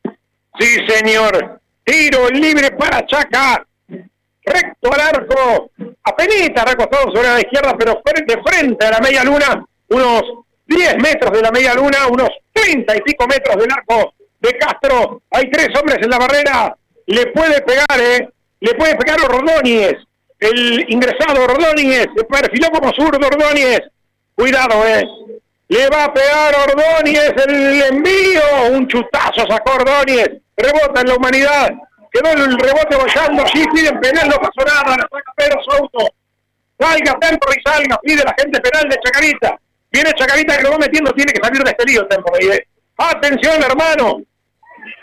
Sí 0.59 0.77
señor, 0.89 1.61
tiro 1.85 2.29
libre 2.31 2.73
para 2.73 3.07
Chaca, 3.07 3.65
recto 3.87 4.93
al 4.93 5.01
arco, 5.01 5.71
apenas 6.03 6.69
recostado 6.69 7.15
sobre 7.15 7.29
la 7.29 7.41
izquierda, 7.41 7.77
pero 7.79 8.03
de 8.27 8.43
frente 8.43 8.85
a 8.85 8.91
la 8.91 8.99
media 8.99 9.23
luna, 9.23 9.65
unos 9.91 10.23
10 10.67 10.97
metros 10.97 11.31
de 11.31 11.43
la 11.43 11.53
media 11.53 11.75
luna, 11.75 12.09
unos 12.11 12.31
30 12.53 12.97
y 12.97 13.01
pico 13.03 13.25
metros 13.29 13.57
del 13.57 13.71
arco 13.71 14.15
de 14.41 14.59
Castro. 14.59 15.23
Hay 15.31 15.49
tres 15.49 15.69
hombres 15.79 15.99
en 16.03 16.11
la 16.11 16.19
barrera. 16.19 16.77
Le 17.07 17.27
puede 17.27 17.61
pegar, 17.63 18.01
¿eh? 18.01 18.29
Le 18.59 18.75
puede 18.75 18.97
pegar 18.97 19.21
Ordóñez. 19.21 19.95
El 20.43 20.85
ingresado 20.89 21.45
Ordóñez. 21.45 22.09
Se 22.17 22.25
perfiló 22.25 22.69
como 22.71 22.93
zurdo 22.93 23.25
Ordóñez. 23.25 23.81
Cuidado, 24.35 24.85
¿eh? 24.89 25.07
Le 25.69 25.89
va 25.89 26.05
a 26.05 26.13
pegar 26.13 26.53
Ordóñez 26.69 27.33
el 27.47 27.83
envío. 27.83 28.43
Un 28.73 28.89
chutazo 28.89 29.47
sacó 29.49 29.75
Ordóñez. 29.75 30.31
Rebota 30.57 31.01
en 31.01 31.07
la 31.07 31.15
humanidad. 31.15 31.71
Quedó 32.11 32.33
el 32.33 32.59
rebote 32.59 32.97
bollando. 32.97 33.47
Sí, 33.47 33.65
piden 33.73 34.01
penal, 34.01 34.29
no 34.29 34.37
pasó 34.37 34.67
nada. 34.67 34.97
La 34.97 35.09
saca 35.09 35.33
Pedro 35.37 35.63
Souto. 35.63 36.09
Salga, 36.77 37.19
Tempro 37.21 37.51
y 37.57 37.63
salga. 37.63 37.97
Pide 38.03 38.25
la 38.25 38.35
gente 38.37 38.61
penal 38.61 38.89
de 38.89 38.97
Chacarita. 38.97 39.57
Viene 39.93 40.13
Chacarita 40.15 40.57
que 40.57 40.63
lo 40.65 40.73
va 40.73 40.79
metiendo, 40.79 41.13
tiene 41.13 41.33
que 41.33 41.41
salir 41.41 41.63
de 41.63 41.71
este 41.71 41.85
lío 41.85 42.05
Tempo. 42.09 42.33
Atención, 42.97 43.63
hermano. 43.63 44.23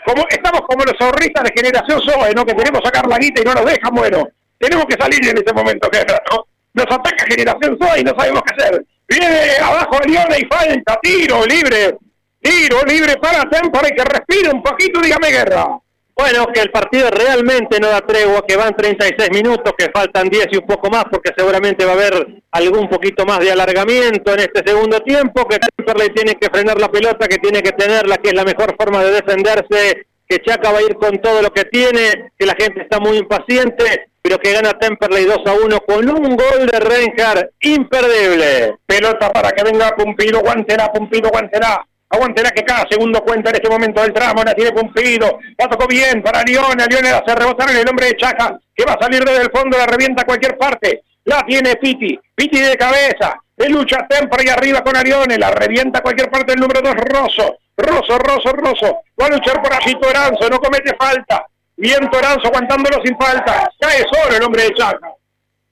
Como, 0.04 0.26
estamos 0.28 0.60
como 0.68 0.84
los 0.84 1.00
ahorristas 1.00 1.44
de 1.44 1.52
generación 1.56 2.02
SOE, 2.02 2.34
¿no? 2.34 2.44
Que 2.44 2.52
tenemos 2.52 2.80
que 2.82 2.86
sacar 2.88 3.08
la 3.08 3.16
guita 3.16 3.40
y 3.40 3.44
no 3.44 3.54
nos 3.54 3.64
dejan, 3.64 3.94
bueno. 3.94 4.28
Tenemos 4.60 4.84
que 4.84 4.96
salir 5.00 5.26
en 5.26 5.38
este 5.38 5.54
momento, 5.54 5.88
¿no? 6.30 6.46
Nos 6.74 6.84
ataca 6.84 7.24
generación 7.26 7.78
SOE 7.80 8.00
y 8.00 8.04
no 8.04 8.12
sabemos 8.16 8.42
qué 8.42 8.62
hacer. 8.62 8.84
Viene 9.08 9.56
abajo 9.60 9.98
Leone 10.06 10.38
y 10.38 10.46
falta, 10.46 10.98
tiro 11.02 11.46
libre. 11.46 11.96
Tiro 12.42 12.82
libre 12.86 13.16
para 13.16 13.42
y 13.42 13.94
que 13.94 14.04
respire 14.04 14.50
un 14.52 14.62
poquito, 14.62 15.00
dígame 15.00 15.30
guerra. 15.30 15.66
Bueno, 16.14 16.46
que 16.52 16.60
el 16.60 16.70
partido 16.70 17.08
realmente 17.10 17.80
no 17.80 17.88
da 17.88 18.02
tregua, 18.02 18.44
que 18.46 18.56
van 18.56 18.76
36 18.76 19.30
minutos, 19.30 19.72
que 19.76 19.90
faltan 19.90 20.28
10 20.28 20.48
y 20.50 20.56
un 20.58 20.66
poco 20.66 20.90
más, 20.90 21.04
porque 21.10 21.32
seguramente 21.34 21.86
va 21.86 21.92
a 21.92 21.94
haber 21.94 22.42
algún 22.50 22.90
poquito 22.90 23.24
más 23.24 23.38
de 23.38 23.52
alargamiento 23.52 24.34
en 24.34 24.40
este 24.40 24.62
segundo 24.66 25.00
tiempo, 25.00 25.48
que 25.48 25.58
Temperley 25.58 26.10
tiene 26.10 26.34
que 26.34 26.50
frenar 26.50 26.78
la 26.78 26.88
pelota, 26.88 27.26
que 27.26 27.38
tiene 27.38 27.62
que 27.62 27.72
tenerla, 27.72 28.18
que 28.18 28.30
es 28.30 28.34
la 28.34 28.44
mejor 28.44 28.76
forma 28.76 29.02
de 29.02 29.12
defenderse, 29.12 30.06
que 30.28 30.38
Chaca 30.42 30.70
va 30.72 30.78
a 30.78 30.82
ir 30.82 30.94
con 30.96 31.18
todo 31.22 31.40
lo 31.40 31.50
que 31.50 31.64
tiene, 31.64 32.32
que 32.38 32.46
la 32.46 32.54
gente 32.54 32.82
está 32.82 33.00
muy 33.00 33.16
impaciente, 33.16 34.09
pero 34.22 34.38
que 34.38 34.52
gana 34.52 34.78
Temperley 34.78 35.24
2 35.24 35.38
a 35.46 35.52
1 35.52 35.80
con 35.80 36.08
un 36.08 36.36
gol 36.36 36.66
de 36.66 36.80
Reinhardt 36.80 37.50
imperdible. 37.60 38.76
Pelota 38.86 39.32
para 39.32 39.50
que 39.52 39.64
venga 39.64 39.94
Pumpido, 39.96 40.40
guantera, 40.40 40.92
Pumpido, 40.92 41.30
guantera 41.30 41.84
Aguantará 42.12 42.50
que 42.50 42.64
cada 42.64 42.88
segundo 42.90 43.22
cuenta 43.22 43.50
en 43.50 43.56
este 43.56 43.70
momento 43.70 44.02
del 44.02 44.12
tramo, 44.12 44.42
la 44.42 44.52
tiene 44.52 44.72
cumplido, 44.72 45.38
la 45.56 45.68
tocó 45.68 45.86
bien 45.86 46.20
para 46.22 46.42
Lione, 46.42 46.84
Lione 46.86 47.10
hace 47.10 47.36
rebotar 47.36 47.70
en 47.70 47.76
el 47.76 47.88
hombre 47.88 48.06
de 48.06 48.16
Chaca, 48.16 48.58
que 48.74 48.84
va 48.84 48.94
a 48.94 49.00
salir 49.00 49.24
desde 49.24 49.42
el 49.42 49.50
fondo, 49.52 49.78
la 49.78 49.86
revienta 49.86 50.22
a 50.22 50.26
cualquier 50.26 50.58
parte, 50.58 51.04
la 51.24 51.46
tiene 51.46 51.76
Piti, 51.76 52.18
Piti 52.34 52.58
de 52.58 52.76
cabeza, 52.76 53.38
de 53.56 53.68
lucha 53.68 54.08
tempra 54.08 54.42
y 54.44 54.48
arriba 54.48 54.82
con 54.82 54.96
Arione, 54.96 55.38
la 55.38 55.52
revienta 55.52 56.00
a 56.00 56.02
cualquier 56.02 56.28
parte 56.28 56.52
el 56.52 56.58
número 56.58 56.80
2, 56.82 56.94
Rosso, 56.96 57.58
Rosso, 57.76 58.18
Rosso, 58.18 58.52
Rosso, 58.54 58.98
va 59.20 59.26
a 59.26 59.30
luchar 59.30 59.62
por 59.62 59.72
allí 59.72 59.94
Toranzo, 59.94 60.50
no 60.50 60.58
comete 60.58 60.96
falta, 60.98 61.46
bien 61.80 62.08
Toranzo 62.10 62.46
aguantándolo 62.46 63.02
sin 63.04 63.16
falta, 63.18 63.68
cae 63.80 64.04
solo 64.12 64.36
el 64.36 64.42
hombre 64.42 64.64
de 64.64 64.74
Chaca, 64.74 65.12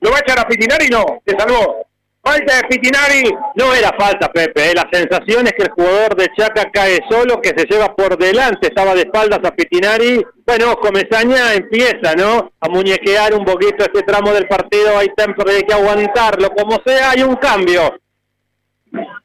lo 0.00 0.10
va 0.10 0.16
a 0.16 0.20
echar 0.20 0.40
a 0.40 0.48
Pitinari, 0.48 0.88
no, 0.88 1.04
se 1.24 1.36
salvó, 1.36 1.88
Falta 2.28 2.56
de 2.56 2.64
Pitinari. 2.64 3.22
No 3.54 3.74
era 3.74 3.90
falta, 3.98 4.28
Pepe. 4.28 4.70
¿eh? 4.70 4.74
La 4.74 4.88
sensación 4.92 5.46
es 5.46 5.52
que 5.52 5.62
el 5.64 5.70
jugador 5.70 6.16
de 6.16 6.28
Chaca 6.36 6.70
cae 6.70 7.00
solo, 7.08 7.40
que 7.40 7.54
se 7.56 7.64
lleva 7.66 7.94
por 7.94 8.18
delante. 8.18 8.68
Estaba 8.68 8.94
de 8.94 9.02
espaldas 9.02 9.40
a 9.44 9.54
Pitinari. 9.54 10.24
Bueno, 10.44 10.76
Comesaña 10.76 11.54
empieza, 11.54 12.14
¿no? 12.16 12.52
A 12.60 12.68
muñequear 12.68 13.34
un 13.34 13.44
poquito 13.44 13.84
este 13.84 14.02
tramo 14.02 14.32
del 14.32 14.46
partido. 14.46 14.98
Hay 14.98 15.08
tiempo 15.16 15.42
hay 15.48 15.62
que 15.62 15.74
aguantarlo. 15.74 16.50
Como 16.50 16.78
sea, 16.84 17.10
hay 17.10 17.22
un 17.22 17.36
cambio. 17.36 17.98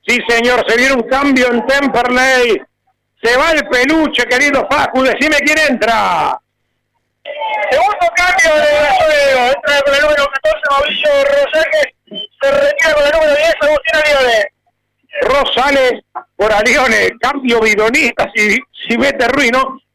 Sí, 0.07 0.19
señor, 0.27 0.63
se 0.67 0.77
viene 0.77 0.93
un 0.93 1.03
cambio 1.03 1.51
en 1.51 1.65
Temperley. 1.65 2.61
Se 3.21 3.37
va 3.37 3.51
el 3.51 3.67
peluche, 3.67 4.23
querido 4.25 4.67
Facu. 4.69 5.01
Decime 5.01 5.37
quién 5.37 5.57
entra. 5.69 6.39
Segundo 7.71 8.07
cambio 8.15 8.55
de 8.55 8.71
Gasolero. 8.73 9.39
Entra 9.47 9.81
con 9.81 9.95
el 9.95 10.01
número 10.01 10.27
14, 10.27 10.61
Mauricio 10.69 11.09
Rosales 11.23 11.87
se 12.41 12.51
retira 12.51 12.93
con 12.93 13.03
el 13.05 13.11
número 13.11 13.35
10 13.35 13.55
Agustín 13.61 13.95
Alione. 13.95 14.47
Rosales 15.21 15.93
por 16.35 16.51
Alione, 16.51 17.09
cambio 17.19 17.59
bidonista 17.61 18.29
si, 18.35 18.57
si 18.87 18.97
mete. 18.97 19.27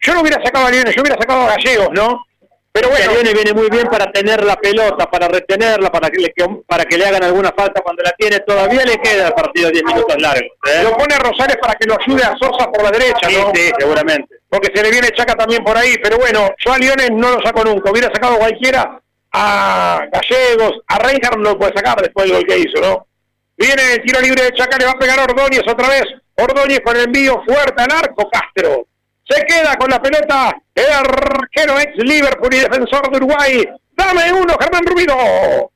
Yo 0.01 0.15
no 0.15 0.21
hubiera 0.21 0.43
sacado 0.43 0.67
a 0.67 0.71
yo 0.71 1.03
hubiera 1.03 1.19
sacado 1.21 1.43
a 1.43 1.57
Gallegos, 1.57 1.91
¿no? 1.93 2.25
Pero 2.73 2.91
bueno, 2.91 3.11
Alione 3.11 3.33
viene 3.33 3.53
muy 3.53 3.69
bien 3.71 3.89
para 3.89 4.11
tener 4.13 4.45
la 4.45 4.57
pelota, 4.57 5.11
para 5.11 5.27
retenerla, 5.27 5.91
para 5.91 6.11
que 6.11 6.19
le, 6.19 6.35
para 6.67 6.85
que 6.85 6.97
le 6.97 7.07
hagan 7.07 7.25
alguna 7.25 7.53
falta 7.57 7.81
cuando 7.81 8.03
la 8.03 8.13
tiene. 8.13 8.41
Todavía 8.41 8.85
le 8.85 8.99
queda 8.99 9.29
el 9.29 9.33
partido 9.33 9.71
10 9.71 9.85
minutos 9.85 10.17
largos. 10.21 10.51
¿eh? 10.67 10.83
Lo 10.85 10.97
pone 10.97 11.19
Rosales 11.19 11.57
para 11.57 11.75
que 11.75 11.87
lo 11.87 11.97
ayude 11.99 12.23
a 12.23 12.37
Sosa 12.39 12.71
por 12.71 12.83
la 12.83 12.91
derecha, 12.91 13.29
¿no? 13.31 13.53
Sí, 13.55 13.71
seguramente. 13.79 14.37
Porque 14.49 14.71
se 14.73 14.83
le 14.83 14.91
viene 14.91 15.11
Chaca 15.11 15.35
también 15.35 15.65
por 15.65 15.77
ahí. 15.77 15.97
Pero 16.03 16.19
bueno, 16.19 16.51
yo 16.65 16.73
a 16.73 16.79
Leones 16.79 17.11
no 17.13 17.33
lo 17.33 17.43
saco 17.43 17.65
nunca. 17.65 17.91
Hubiera 17.91 18.13
sacado 18.13 18.39
cualquiera 18.39 19.01
a 19.33 20.07
Gallegos, 20.13 20.81
a 20.87 20.99
Reinhardt 20.99 21.37
no 21.37 21.51
lo 21.51 21.59
puede 21.59 21.75
sacar 21.75 22.01
después 22.01 22.27
del 22.27 22.37
gol 22.37 22.47
que 22.47 22.59
hizo, 22.59 22.81
¿no? 22.81 23.07
Viene 23.57 23.95
el 23.95 24.03
tiro 24.03 24.21
libre 24.21 24.45
de 24.45 24.53
Chaca, 24.53 24.79
le 24.79 24.87
va 24.87 24.93
a 24.93 24.99
pegar 24.99 25.19
a 25.19 25.25
Ordóñez 25.25 25.63
otra 25.67 25.89
vez. 25.89 26.05
Ordóñez 26.37 26.81
con 26.85 26.97
el 26.97 27.05
envío 27.05 27.43
fuerte 27.45 27.83
al 27.83 27.91
arco, 27.91 28.31
Castro. 28.31 28.87
Se 29.29 29.45
queda 29.45 29.77
con 29.77 29.91
la 29.91 30.01
pelota 30.01 30.57
el 30.75 30.91
arquero 30.91 31.79
ex 31.79 31.97
Liverpool 31.97 32.55
y 32.55 32.59
defensor 32.61 33.11
de 33.11 33.17
Uruguay. 33.19 33.69
Dame 33.93 34.33
uno, 34.33 34.57
Germán 34.59 34.87
Rubido. 34.87 35.71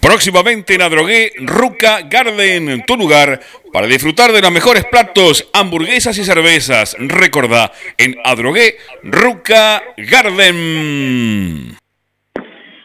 Próximamente 0.00 0.74
en 0.74 0.82
Adrogué, 0.82 1.32
Ruca 1.38 2.02
Garden, 2.02 2.84
tu 2.84 2.94
lugar 2.96 3.40
para 3.72 3.86
disfrutar 3.86 4.32
de 4.32 4.42
los 4.42 4.52
mejores 4.52 4.84
platos, 4.84 5.48
hamburguesas 5.54 6.18
y 6.18 6.24
cervezas. 6.24 6.94
Recordá, 6.98 7.72
en 7.96 8.14
Adrogué, 8.22 8.76
Ruca 9.02 9.82
Garden. 9.96 11.78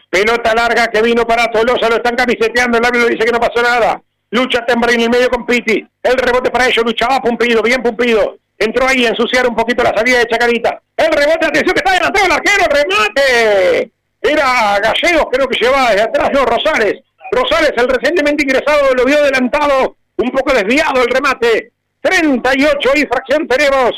Pelota 0.08 0.54
larga 0.54 0.88
que 0.88 1.02
vino 1.02 1.26
para 1.26 1.50
Tolosa, 1.50 1.90
lo 1.90 1.96
están 1.96 2.16
camiseteando, 2.16 2.78
el 2.78 2.84
árbitro 2.86 3.08
dice 3.08 3.24
que 3.26 3.32
no 3.32 3.38
pasó 3.38 3.62
nada. 3.62 4.02
Lucha 4.30 4.64
Tembra 4.64 4.92
en 4.92 5.02
el 5.02 5.10
medio 5.10 5.28
con 5.28 5.44
Piti. 5.44 5.86
El 6.02 6.16
rebote 6.16 6.50
para 6.50 6.68
ellos, 6.68 6.84
luchaba 6.84 7.20
Pumpido, 7.20 7.62
bien 7.62 7.82
Pumpido. 7.82 8.38
Entró 8.60 8.86
ahí 8.86 9.06
a 9.06 9.08
ensuciar 9.08 9.48
un 9.48 9.56
poquito 9.56 9.82
la 9.82 9.94
salida 9.96 10.18
de 10.18 10.26
Chacarita. 10.26 10.82
El 10.94 11.10
rebote, 11.10 11.46
atención 11.46 11.74
que 11.74 11.78
está 11.78 11.92
adelantado 11.92 12.26
el 12.26 12.32
arquero, 12.32 12.64
remate. 12.70 13.90
Era 14.20 14.78
Gallegos, 14.80 15.26
creo 15.32 15.48
que 15.48 15.58
llevaba 15.58 15.90
desde 15.90 16.02
atrás, 16.02 16.30
no, 16.32 16.44
Rosales. 16.44 17.00
Rosales, 17.32 17.72
el 17.74 17.88
recientemente 17.88 18.44
ingresado, 18.44 18.94
lo 18.94 19.04
vio 19.06 19.16
adelantado, 19.16 19.96
un 20.16 20.30
poco 20.30 20.52
desviado 20.52 21.02
el 21.02 21.08
remate. 21.08 21.72
38 22.02 22.90
y 22.96 23.06
fracción 23.06 23.48
tenemos. 23.48 23.92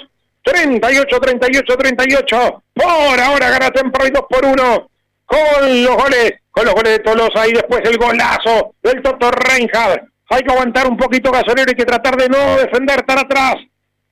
38, 0.45 1.21
38, 1.21 1.77
38. 1.77 2.63
Por 2.73 3.21
ahora 3.21 3.51
gana 3.51 3.71
Tempro 3.71 4.07
y 4.07 4.11
2 4.11 4.23
por 4.29 4.45
1 4.45 4.89
con 5.25 5.85
los 5.85 5.97
goles, 5.97 6.35
con 6.51 6.67
los 6.67 6.75
goles 6.75 6.93
de 6.93 6.99
Tolosa 7.01 7.49
y 7.49 7.53
después 7.53 7.81
el 7.85 7.99
golazo 7.99 8.75
del 8.83 9.03
Toto 9.03 9.31
Reinhardt. 9.31 10.05
Hay 10.29 10.43
que 10.43 10.53
aguantar 10.53 10.87
un 10.87 10.97
poquito 10.97 11.31
gasolero 11.31 11.73
y 11.73 11.75
que 11.75 11.85
tratar 11.85 12.17
de 12.17 12.29
no 12.29 12.57
defender 12.57 13.03
tan 13.03 13.19
atrás, 13.19 13.57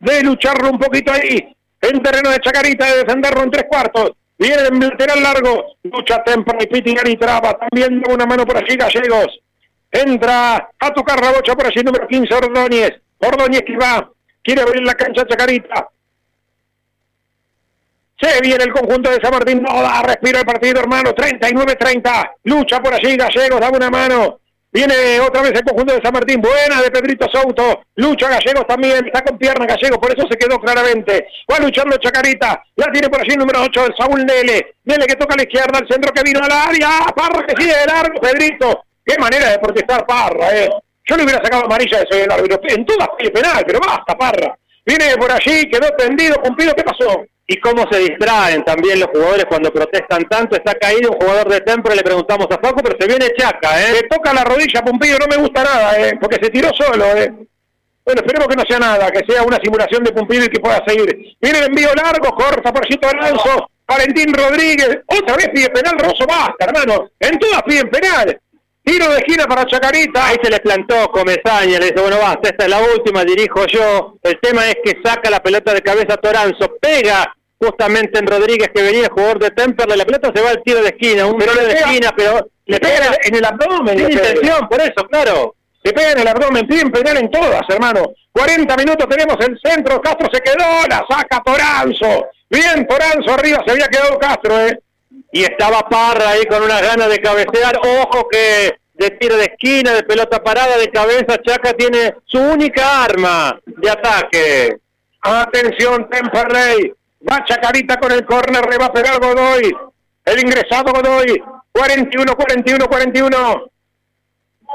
de 0.00 0.22
lucharlo 0.22 0.70
un 0.70 0.78
poquito 0.78 1.12
ahí. 1.12 1.54
en 1.82 2.02
terreno 2.02 2.30
de 2.30 2.40
Chacarita 2.40 2.90
de 2.90 2.98
defenderlo 2.98 3.42
en 3.42 3.50
tres 3.50 3.64
cuartos. 3.68 4.12
Viene 4.38 4.62
el 4.62 4.78
lateral 4.78 5.22
largo, 5.22 5.76
lucha 5.82 6.22
Temperley, 6.24 6.66
Pitinger 6.66 7.08
y 7.08 7.16
traba, 7.16 7.58
también 7.58 8.00
da 8.00 8.14
una 8.14 8.26
mano 8.26 8.46
por 8.46 8.56
allí 8.56 8.74
Gallegos. 8.76 9.38
Entra 9.92 10.70
a 10.78 10.90
tocar 10.92 11.20
la 11.20 11.32
bocha 11.32 11.54
por 11.54 11.66
allí 11.66 11.82
número 11.82 12.06
15 12.06 12.34
Ordóñez. 12.34 12.92
Ordóñez 13.18 13.62
que 13.66 13.76
va, 13.76 14.10
quiere 14.42 14.62
abrir 14.62 14.82
la 14.82 14.94
cancha 14.94 15.26
Chacarita. 15.26 15.88
Se 18.18 18.40
viene 18.40 18.64
el 18.64 18.72
conjunto 18.72 19.10
de 19.10 19.20
San 19.20 19.32
Martín, 19.32 19.62
no 19.62 19.82
da 19.82 20.02
respiro 20.02 20.38
el 20.38 20.44
partido, 20.44 20.80
hermano. 20.80 21.10
39-30. 21.14 22.30
Lucha 22.44 22.80
por 22.80 22.92
allí, 22.92 23.16
Gallegos, 23.16 23.60
da 23.60 23.70
una 23.70 23.90
mano. 23.90 24.39
Viene 24.72 25.18
otra 25.18 25.42
vez 25.42 25.52
el 25.52 25.64
conjunto 25.64 25.94
de 25.94 26.00
San 26.00 26.12
Martín. 26.12 26.40
Buena 26.40 26.80
de 26.80 26.90
Pedrito 26.90 27.26
Souto. 27.28 27.82
Lucha 27.96 28.28
Gallegos 28.28 28.66
también. 28.68 29.04
Está 29.04 29.22
con 29.22 29.36
pierna 29.36 29.66
Gallegos, 29.66 29.98
por 29.98 30.16
eso 30.16 30.26
se 30.30 30.38
quedó 30.38 30.60
claramente. 30.60 31.26
Va 31.50 31.58
luchando 31.58 31.96
Chacarita. 31.96 32.62
La 32.76 32.86
tiene 32.92 33.08
por 33.08 33.20
allí 33.20 33.32
el 33.32 33.38
número 33.38 33.62
8, 33.62 33.86
el 33.86 33.96
Saúl 33.96 34.24
Nele. 34.24 34.76
Nele 34.84 35.06
que 35.06 35.16
toca 35.16 35.34
a 35.34 35.36
la 35.38 35.42
izquierda, 35.42 35.80
el 35.80 35.88
centro 35.88 36.12
que 36.12 36.22
vino 36.22 36.40
al 36.40 36.52
área. 36.52 36.88
Parra 37.16 37.44
que 37.46 37.60
sigue 37.60 37.76
de 37.76 37.86
largo, 37.86 38.20
Pedrito. 38.20 38.84
Qué 39.04 39.18
manera 39.18 39.50
de 39.50 39.58
protestar 39.58 40.06
Parra, 40.06 40.56
eh. 40.56 40.70
Yo 41.04 41.16
le 41.16 41.24
hubiera 41.24 41.42
sacado 41.42 41.64
amarilla 41.64 42.02
ese 42.02 42.22
el 42.22 42.30
árbitro. 42.30 42.60
En 42.68 42.86
todas 42.86 43.08
penal, 43.34 43.64
pero 43.66 43.80
basta, 43.80 44.16
Parra. 44.16 44.56
Viene 44.86 45.16
por 45.16 45.32
allí, 45.32 45.68
quedó 45.68 45.88
tendido, 45.96 46.36
cumplido. 46.42 46.74
¿Qué 46.74 46.84
pasó? 46.84 47.24
Y 47.50 47.58
cómo 47.58 47.84
se 47.90 47.98
distraen 47.98 48.62
también 48.62 49.00
los 49.00 49.08
jugadores 49.08 49.44
cuando 49.46 49.72
protestan 49.72 50.22
tanto. 50.28 50.54
Está 50.54 50.72
caído 50.74 51.10
un 51.10 51.18
jugador 51.18 51.48
de 51.48 51.60
Temple, 51.62 51.96
le 51.96 52.02
preguntamos 52.02 52.46
a 52.48 52.60
Facu, 52.62 52.80
pero 52.80 52.96
se 52.96 53.08
viene 53.08 53.34
Chaca, 53.36 53.82
¿eh? 53.82 53.92
Le 53.94 54.08
toca 54.08 54.32
la 54.32 54.44
rodilla, 54.44 54.84
Pumpido, 54.84 55.18
no 55.18 55.26
me 55.26 55.36
gusta 55.36 55.64
nada, 55.64 56.00
¿eh? 56.00 56.16
porque 56.20 56.38
se 56.40 56.48
tiró 56.48 56.70
solo. 56.72 57.04
¿eh? 57.16 57.28
Bueno, 58.04 58.22
esperemos 58.22 58.46
que 58.46 58.54
no 58.54 58.62
sea 58.68 58.78
nada, 58.78 59.10
que 59.10 59.24
sea 59.26 59.42
una 59.42 59.58
simulación 59.60 60.04
de 60.04 60.12
Pumpido 60.12 60.44
y 60.44 60.48
que 60.48 60.60
pueda 60.60 60.80
seguir. 60.86 61.36
Viene 61.40 61.58
el 61.58 61.64
envío 61.64 61.88
largo, 61.92 62.32
corta 62.36 62.72
por 62.72 62.86
Chito 62.86 63.08
Alonso, 63.08 63.68
Valentín 63.84 64.32
Rodríguez, 64.32 65.00
otra 65.06 65.34
vez 65.34 65.48
pide 65.52 65.70
penal, 65.70 65.98
Rosso, 65.98 66.24
basta, 66.28 66.66
hermano. 66.66 67.10
En 67.18 67.36
todas 67.36 67.64
piden 67.64 67.90
penal. 67.90 68.40
Tiro 68.84 69.10
de 69.10 69.18
esquina 69.18 69.46
para 69.46 69.66
Chacarita. 69.66 70.28
Ahí 70.28 70.36
se 70.40 70.50
le 70.50 70.60
plantó 70.60 71.10
Comesaña, 71.10 71.80
le 71.80 71.90
dice, 71.90 72.00
bueno, 72.00 72.18
basta, 72.22 72.48
esta 72.48 72.64
es 72.64 72.70
la 72.70 72.80
última, 72.94 73.24
dirijo 73.24 73.66
yo. 73.66 74.14
El 74.22 74.38
tema 74.40 74.68
es 74.68 74.76
que 74.84 75.00
saca 75.02 75.28
la 75.28 75.42
pelota 75.42 75.74
de 75.74 75.82
cabeza 75.82 76.16
Toranzo, 76.16 76.76
pega 76.80 77.34
justamente 77.60 78.18
en 78.18 78.26
Rodríguez 78.26 78.70
que 78.74 78.82
venía 78.82 79.08
jugador 79.10 79.38
de 79.38 79.50
Temperley, 79.50 79.98
la 79.98 80.04
pelota 80.04 80.32
se 80.34 80.42
va 80.42 80.50
al 80.50 80.62
tiro 80.62 80.82
de 80.82 80.88
esquina, 80.88 81.26
un 81.26 81.38
tiro 81.38 81.54
le 81.54 81.66
de 81.66 81.72
esquina, 81.74 82.12
pero 82.16 82.48
Le 82.64 82.80
pega 82.80 83.16
en 83.22 83.34
el 83.34 83.44
abdomen. 83.44 83.98
sin 83.98 84.06
le 84.08 84.12
intención, 84.14 84.68
por 84.68 84.80
eso, 84.80 85.06
claro. 85.10 85.54
Se 85.84 85.92
pega 85.92 86.12
en 86.12 86.20
el 86.20 86.28
abdomen, 86.28 86.66
piden 86.66 86.90
penal 86.90 87.18
en 87.18 87.30
todas, 87.30 87.62
hermano. 87.68 88.12
40 88.32 88.76
minutos 88.76 89.06
tenemos 89.08 89.36
el 89.46 89.58
centro, 89.62 90.00
Castro 90.00 90.28
se 90.32 90.40
quedó, 90.40 90.86
la 90.88 91.04
saca 91.08 91.42
Toranzo. 91.44 92.28
Bien, 92.48 92.86
Toranzo 92.86 93.32
arriba, 93.32 93.62
se 93.66 93.72
había 93.72 93.86
quedado 93.88 94.18
Castro, 94.18 94.58
¿eh? 94.60 94.78
Y 95.32 95.42
estaba 95.42 95.80
Parra 95.88 96.30
ahí 96.30 96.44
con 96.46 96.62
unas 96.62 96.80
ganas 96.80 97.08
de 97.08 97.18
cabecear, 97.18 97.78
ojo 97.78 98.28
que 98.28 98.74
de 98.94 99.10
tiro 99.12 99.36
de 99.36 99.44
esquina, 99.44 99.92
de 99.92 100.02
pelota 100.02 100.42
parada, 100.42 100.76
de 100.76 100.90
cabeza, 100.90 101.40
Chaca 101.42 101.72
tiene 101.74 102.14
su 102.26 102.38
única 102.38 103.04
arma 103.04 103.58
de 103.64 103.90
ataque. 103.90 104.76
Atención, 105.22 106.08
Temperley. 106.08 106.92
Va 107.28 107.44
Chacarita 107.44 107.98
con 107.98 108.12
el 108.12 108.24
córner, 108.24 108.68
le 108.68 108.78
va 108.78 108.86
a 108.86 108.92
pegar 108.92 109.20
Godoy. 109.20 109.72
El 110.24 110.40
ingresado 110.40 110.92
Godoy. 110.92 111.42
41, 111.72 112.34
41, 112.34 112.86
41. 112.86 113.70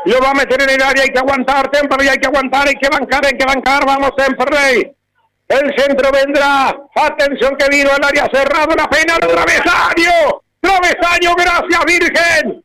Lo 0.06 0.20
va 0.20 0.32
a 0.32 0.34
meter 0.36 0.62
en 0.62 0.70
el 0.70 0.82
área, 0.82 1.04
hay 1.04 1.10
que 1.10 1.18
aguantar, 1.18 1.70
Temperley, 1.72 2.10
hay 2.10 2.18
que 2.18 2.28
aguantar, 2.28 2.68
hay 2.68 2.76
que 2.76 2.90
bancar, 2.90 3.26
hay 3.26 3.36
que 3.36 3.46
bancar, 3.46 3.86
vamos 3.86 4.12
Temperley. 4.16 4.92
El 5.48 5.74
centro 5.78 6.12
vendrá. 6.12 6.76
Atención 6.96 7.56
que 7.58 7.70
vino 7.70 7.90
al 7.92 8.04
área 8.04 8.28
cerrado, 8.32 8.76
la 8.76 8.88
pena, 8.88 9.18
travesaño. 9.18 10.42
Travesaño, 10.62 11.36
gracias 11.36 11.86
Virgen. 11.86 12.64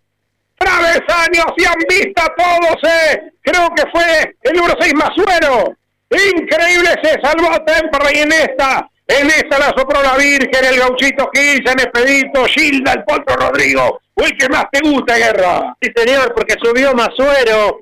Travesaño, 0.59 1.45
si 1.57 1.65
han 1.65 1.79
visto 1.89 2.23
todos, 2.37 2.77
eh. 2.83 3.33
Creo 3.41 3.71
que 3.75 3.85
fue 3.91 4.37
el 4.43 4.57
número 4.57 4.75
6 4.79 4.95
Masuero. 4.95 5.75
Increíble, 6.11 6.91
se 7.03 7.21
salvó 7.23 7.53
Temperley 7.65 8.19
en 8.19 8.33
esta. 8.33 8.90
En 9.11 9.27
esta 9.27 9.59
la 9.59 9.75
sopró 9.77 10.01
la 10.01 10.17
Virgen, 10.17 10.65
el 10.65 10.79
gauchito 10.79 11.29
Gil, 11.35 11.61
San 11.67 11.81
Expedito, 11.81 12.45
Gilda, 12.45 12.93
el 12.93 13.03
Potro 13.03 13.35
Rodrigo. 13.35 14.01
El 14.15 14.39
que 14.39 14.49
más 14.49 14.67
te 14.71 14.79
gusta, 14.89 15.17
Guerra. 15.17 15.75
Sí, 15.81 15.91
señor, 15.97 16.33
porque 16.33 16.55
subió 16.63 16.95
Masuero 16.95 17.81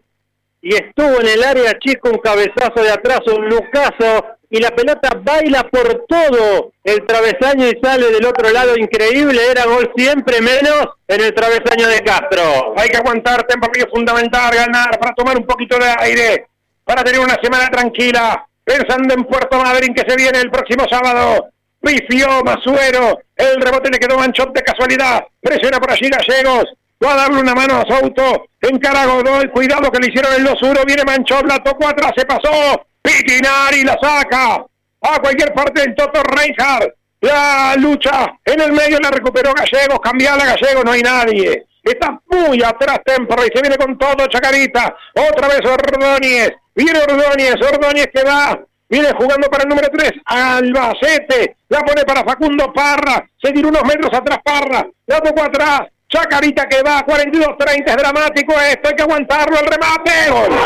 y 0.63 0.75
estuvo 0.75 1.21
en 1.21 1.29
el 1.29 1.45
área 1.45 1.79
chico 1.79 2.09
un 2.09 2.19
cabezazo 2.19 2.83
de 2.83 2.91
atrás, 2.91 3.21
un 3.27 3.47
lucazo, 3.47 4.39
y 4.49 4.59
la 4.59 4.71
pelota 4.71 5.11
baila 5.23 5.65
por 5.65 6.07
todo 6.09 6.73
el 6.83 7.05
travesaño 7.05 7.67
y 7.67 7.79
sale 7.83 8.11
del 8.11 8.25
otro 8.25 8.51
lado. 8.51 8.75
Increíble, 8.79 9.39
era 9.51 9.67
gol 9.67 9.93
siempre 9.95 10.41
menos 10.41 10.87
en 11.07 11.21
el 11.21 11.35
travesaño 11.35 11.89
de 11.89 12.01
Castro. 12.01 12.73
Hay 12.79 12.89
que 12.89 12.97
aguantar, 12.97 13.47
Temperley 13.47 13.83
es 13.83 13.91
fundamental, 13.93 14.55
ganar 14.55 14.99
para 14.99 15.15
tomar 15.15 15.37
un 15.37 15.45
poquito 15.45 15.77
de 15.77 15.95
aire, 15.99 16.47
para 16.85 17.05
tener 17.05 17.21
una 17.21 17.37
semana 17.43 17.69
tranquila, 17.69 18.48
pensando 18.69 19.15
en 19.15 19.25
Puerto 19.25 19.59
Madryn 19.59 19.95
que 19.95 20.05
se 20.07 20.15
viene 20.15 20.41
el 20.41 20.51
próximo 20.51 20.85
sábado. 20.91 21.49
Pifió 21.81 22.43
Masuero, 22.45 23.21
el 23.35 23.61
rebote 23.63 23.89
le 23.91 23.99
quedó 23.99 24.19
Manchot 24.19 24.53
de 24.53 24.63
casualidad, 24.63 25.25
presiona 25.41 25.79
por 25.79 25.93
allí 25.93 26.11
Gallegos, 26.11 26.65
va 27.03 27.13
a 27.13 27.17
darle 27.17 27.41
una 27.41 27.55
mano 27.55 27.81
a 27.81 27.87
Souto, 27.87 28.49
encara 28.61 29.07
Godoy, 29.07 29.49
cuidado 29.49 29.91
que 29.91 30.01
le 30.01 30.09
hicieron 30.09 30.35
el 30.35 30.45
2-1, 30.45 30.85
viene 30.85 31.05
Manchot, 31.05 31.47
la 31.47 31.63
tocó 31.63 31.89
atrás, 31.89 32.13
se 32.17 32.27
pasó, 32.27 32.85
Pitinari 33.01 33.85
la 33.85 33.97
saca, 34.03 34.57
a 34.57 35.21
cualquier 35.21 35.55
parte 35.55 35.83
del 35.83 35.95
Toto 35.95 36.21
Reinhardt, 36.25 36.93
la 37.21 37.77
lucha 37.77 38.35
en 38.45 38.61
el 38.61 38.73
medio 38.73 38.99
la 38.99 39.11
recuperó 39.11 39.53
Gallegos, 39.55 40.01
cambiala 40.03 40.45
Gallegos, 40.45 40.85
no 40.85 40.93
hay 40.93 41.03
nadie. 41.03 41.68
Está 41.89 42.21
muy 42.27 42.63
atrás 42.63 43.01
Temperley, 43.05 43.51
se 43.55 43.63
viene 43.63 43.77
con 43.77 43.97
todo 43.97 44.27
Chacarita, 44.27 44.95
otra 45.15 45.49
vez 45.49 45.61
Ordóñez, 45.65 46.53
viene 46.75 47.01
Ordóñez, 47.01 47.55
Ordóñez 47.55 48.09
que 48.13 48.23
va, 48.23 48.59
viene 48.89 49.13
jugando 49.13 49.49
para 49.49 49.63
el 49.63 49.69
número 49.71 49.89
3, 49.91 50.13
Albacete, 50.25 51.57
la 51.69 51.81
pone 51.81 52.03
para 52.05 52.25
Facundo 52.25 52.73
Parra, 52.73 53.27
se 53.43 53.53
tira 53.53 53.69
unos 53.69 53.85
metros 53.85 54.13
atrás 54.13 54.39
Parra, 54.45 54.87
la 55.07 55.21
tocó 55.21 55.43
atrás, 55.43 55.83
Chacarita 56.09 56.67
que 56.67 56.83
va, 56.83 57.05
42-30, 57.07 57.85
es 57.87 57.97
dramático 57.97 58.53
esto, 58.61 58.89
hay 58.89 58.95
que 58.95 59.03
aguantarlo, 59.03 59.59
el 59.59 59.67
remate, 59.67 60.31
gol. 60.31 60.59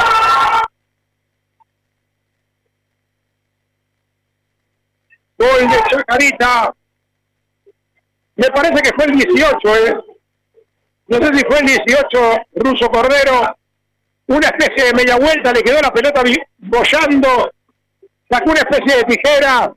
Gol 5.38 5.68
de 5.68 5.76
Chacarita. 5.90 6.74
Me 8.36 8.48
parece 8.48 8.82
que 8.82 8.92
fue 8.94 9.04
el 9.06 9.16
18, 9.16 9.76
¿eh? 9.76 10.11
No 11.12 11.18
sé 11.18 11.34
si 11.34 11.44
fue 11.44 11.58
el 11.58 11.66
18, 11.66 12.42
Ruso 12.54 12.88
Cordero. 12.88 13.54
Una 14.28 14.48
especie 14.48 14.84
de 14.84 14.94
media 14.94 15.16
vuelta, 15.16 15.52
le 15.52 15.62
quedó 15.62 15.78
la 15.82 15.92
pelota 15.92 16.22
bollando. 16.56 17.52
Sacó 18.30 18.50
una 18.50 18.60
especie 18.60 18.96
de 18.96 19.04
tijera. 19.04 19.70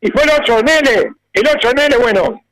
Y 0.00 0.10
fue 0.10 0.24
el 0.24 0.30
8, 0.40 0.62
Nele. 0.64 1.12
El 1.34 1.48
8, 1.54 1.72
Nele, 1.72 1.96
bueno. 1.98 2.42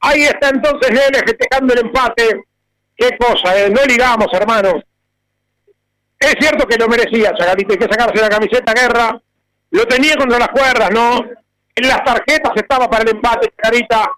Ahí 0.00 0.22
está 0.22 0.48
entonces 0.48 0.90
Nele 0.90 1.18
festejando 1.18 1.74
el 1.74 1.80
empate. 1.80 2.44
Qué 2.96 3.10
cosa, 3.18 3.58
¿eh? 3.58 3.68
No 3.68 3.84
ligamos, 3.84 4.28
hermanos. 4.32 4.76
Es 6.18 6.34
cierto 6.40 6.66
que 6.66 6.78
lo 6.78 6.88
merecía, 6.88 7.34
Chacarita. 7.34 7.74
Hay 7.74 7.78
que 7.78 7.92
sacarse 7.92 8.22
la 8.22 8.30
camiseta, 8.30 8.72
guerra. 8.72 9.20
Lo 9.72 9.84
tenía 9.84 10.16
contra 10.16 10.38
las 10.38 10.48
cuerdas, 10.48 10.90
¿no? 10.92 11.26
En 11.74 11.88
las 11.88 12.02
tarjetas 12.04 12.52
estaba 12.56 12.88
para 12.88 13.02
el 13.02 13.10
empate, 13.10 13.52
Chacarita. 13.54 14.10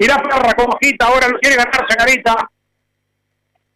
Mirá 0.00 0.16
Parra 0.16 0.54
como 0.54 0.74
agita, 0.74 1.06
ahora 1.06 1.28
lo 1.28 1.38
quiere 1.38 1.56
ganar 1.56 1.86
Chacarita. 1.86 2.50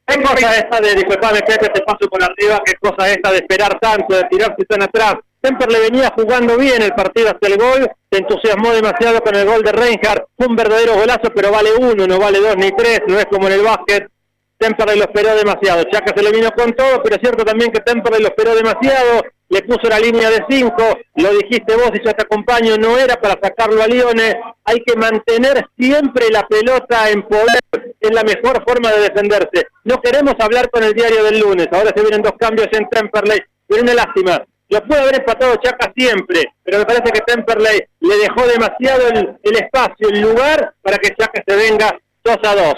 ¿Qué 0.06 0.22
cosa 0.22 0.56
esta 0.56 0.80
de, 0.80 0.94
disculpame 0.94 1.40
Pepe, 1.40 1.68
te 1.68 1.82
paso 1.82 2.08
por 2.10 2.22
arriba, 2.22 2.62
qué 2.64 2.74
cosa 2.80 3.10
esta 3.10 3.30
de 3.30 3.36
esperar 3.38 3.78
tanto, 3.78 4.16
de 4.16 4.24
tirarse 4.24 4.64
tan 4.66 4.82
atrás? 4.82 5.16
Temper 5.40 5.70
le 5.70 5.80
venía 5.80 6.10
jugando 6.16 6.56
bien 6.56 6.80
el 6.80 6.94
partido 6.94 7.28
hasta 7.28 7.46
el 7.46 7.58
gol, 7.58 7.90
se 8.10 8.18
entusiasmó 8.18 8.72
demasiado 8.72 9.20
con 9.20 9.34
el 9.34 9.46
gol 9.46 9.62
de 9.62 9.72
Reinhardt, 9.72 10.24
fue 10.34 10.46
un 10.46 10.56
verdadero 10.56 10.94
golazo, 10.94 11.30
pero 11.34 11.50
vale 11.50 11.70
uno, 11.78 12.06
no 12.06 12.18
vale 12.18 12.40
dos 12.40 12.56
ni 12.56 12.70
tres, 12.72 13.02
no 13.06 13.18
es 13.18 13.26
como 13.26 13.46
en 13.48 13.52
el 13.54 13.62
básquet. 13.62 14.08
Temperley 14.56 14.96
lo 14.96 15.04
esperó 15.04 15.34
demasiado, 15.34 15.84
Chaca 15.84 16.14
se 16.16 16.22
le 16.22 16.32
vino 16.32 16.50
con 16.52 16.72
todo, 16.72 17.02
pero 17.02 17.16
es 17.16 17.20
cierto 17.20 17.44
también 17.44 17.70
que 17.70 17.80
Temperley 17.80 18.22
lo 18.22 18.28
esperó 18.28 18.54
demasiado, 18.54 19.24
le 19.54 19.62
puso 19.62 19.88
la 19.88 20.00
línea 20.00 20.28
de 20.30 20.44
cinco, 20.48 20.82
lo 21.14 21.30
dijiste 21.38 21.76
vos 21.76 21.92
y 21.94 22.04
yo 22.04 22.12
te 22.12 22.24
acompaño, 22.24 22.76
no 22.76 22.98
era 22.98 23.14
para 23.14 23.38
sacarlo 23.40 23.80
a 23.84 23.86
Lione, 23.86 24.34
hay 24.64 24.80
que 24.84 24.96
mantener 24.96 25.64
siempre 25.78 26.28
la 26.30 26.44
pelota 26.48 27.08
en 27.08 27.22
poder, 27.22 27.94
es 28.00 28.10
la 28.12 28.24
mejor 28.24 28.64
forma 28.66 28.90
de 28.90 29.02
defenderse. 29.02 29.68
No 29.84 30.00
queremos 30.00 30.34
hablar 30.40 30.68
con 30.70 30.82
el 30.82 30.92
diario 30.92 31.22
del 31.22 31.38
lunes, 31.38 31.68
ahora 31.70 31.92
se 31.94 32.02
vienen 32.02 32.22
dos 32.22 32.32
cambios 32.36 32.66
en 32.72 32.88
Temperley, 32.88 33.38
pero 33.68 33.82
una 33.82 33.94
lástima. 33.94 34.44
Lo 34.70 34.80
puede 34.88 35.02
haber 35.02 35.20
empatado 35.20 35.54
Chaca 35.62 35.92
siempre, 35.94 36.42
pero 36.64 36.78
me 36.78 36.86
parece 36.86 37.12
que 37.12 37.20
Temperley 37.20 37.80
le 38.00 38.16
dejó 38.16 38.48
demasiado 38.48 39.06
el, 39.06 39.38
el 39.40 39.54
espacio, 39.54 40.08
el 40.08 40.20
lugar 40.20 40.74
para 40.82 40.98
que 40.98 41.14
Chaca 41.14 41.40
se 41.46 41.54
venga 41.54 41.96
2 42.24 42.38
a 42.42 42.54
2. 42.56 42.74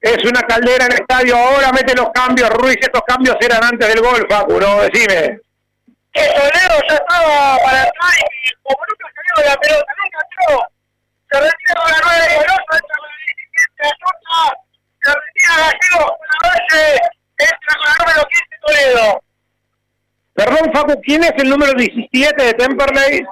Es 0.00 0.24
una 0.24 0.40
caldera 0.42 0.86
en 0.86 0.92
el 0.92 1.00
estadio, 1.00 1.36
ahora 1.36 1.72
mete 1.72 1.94
los 1.94 2.10
cambios, 2.10 2.48
Ruiz, 2.50 2.78
estos 2.80 3.02
cambios 3.06 3.36
eran 3.40 3.62
antes 3.62 3.86
del 3.86 4.00
gol, 4.00 4.26
Facu, 4.30 4.58
¿no? 4.58 4.80
Decime. 4.80 5.40
Que 6.12 6.24
Solero 6.24 6.74
ya 6.88 6.94
estaba 6.94 7.58
para 7.62 7.84
entrar 7.84 8.14
y 8.18 8.52
como 8.62 8.84
nunca 8.88 9.06
se 9.14 9.42
de 9.42 9.48
la 9.48 9.56
pelota, 9.56 9.92
nunca 10.02 10.18
entró. 10.24 10.66
Se 11.30 11.40
retira 11.40 11.74
la 11.86 12.00
9 12.02 12.22
de 12.22 12.36
Coloso, 12.36 12.72
entra 12.72 12.96
con 12.96 13.08
la 13.08 13.16
17 13.26 13.82
Ayuta, 13.84 14.40
se 15.02 15.10
retira 15.12 15.54
Gallego 15.60 16.16
con 16.16 16.26
la 16.32 16.48
Valle, 16.48 17.00
entra 17.38 17.72
con 17.76 17.84
la 17.84 17.94
número 18.00 18.28
15 18.28 18.44
Toledo. 18.66 19.22
Perdón, 20.32 20.72
Facu, 20.72 21.00
¿quién 21.02 21.24
es 21.24 21.32
el 21.36 21.50
número 21.50 21.74
17 21.74 22.42
de 22.42 22.54
Temperley? 22.54 23.22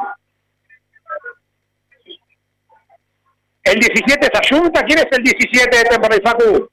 ¿El 3.68 3.80
17 3.80 4.26
es 4.26 4.40
Ayunta? 4.40 4.82
¿Quién 4.82 4.98
es 5.00 5.06
el 5.10 5.22
17 5.22 5.76
de 5.76 5.84
Temperley, 5.84 6.20
Facu? 6.24 6.70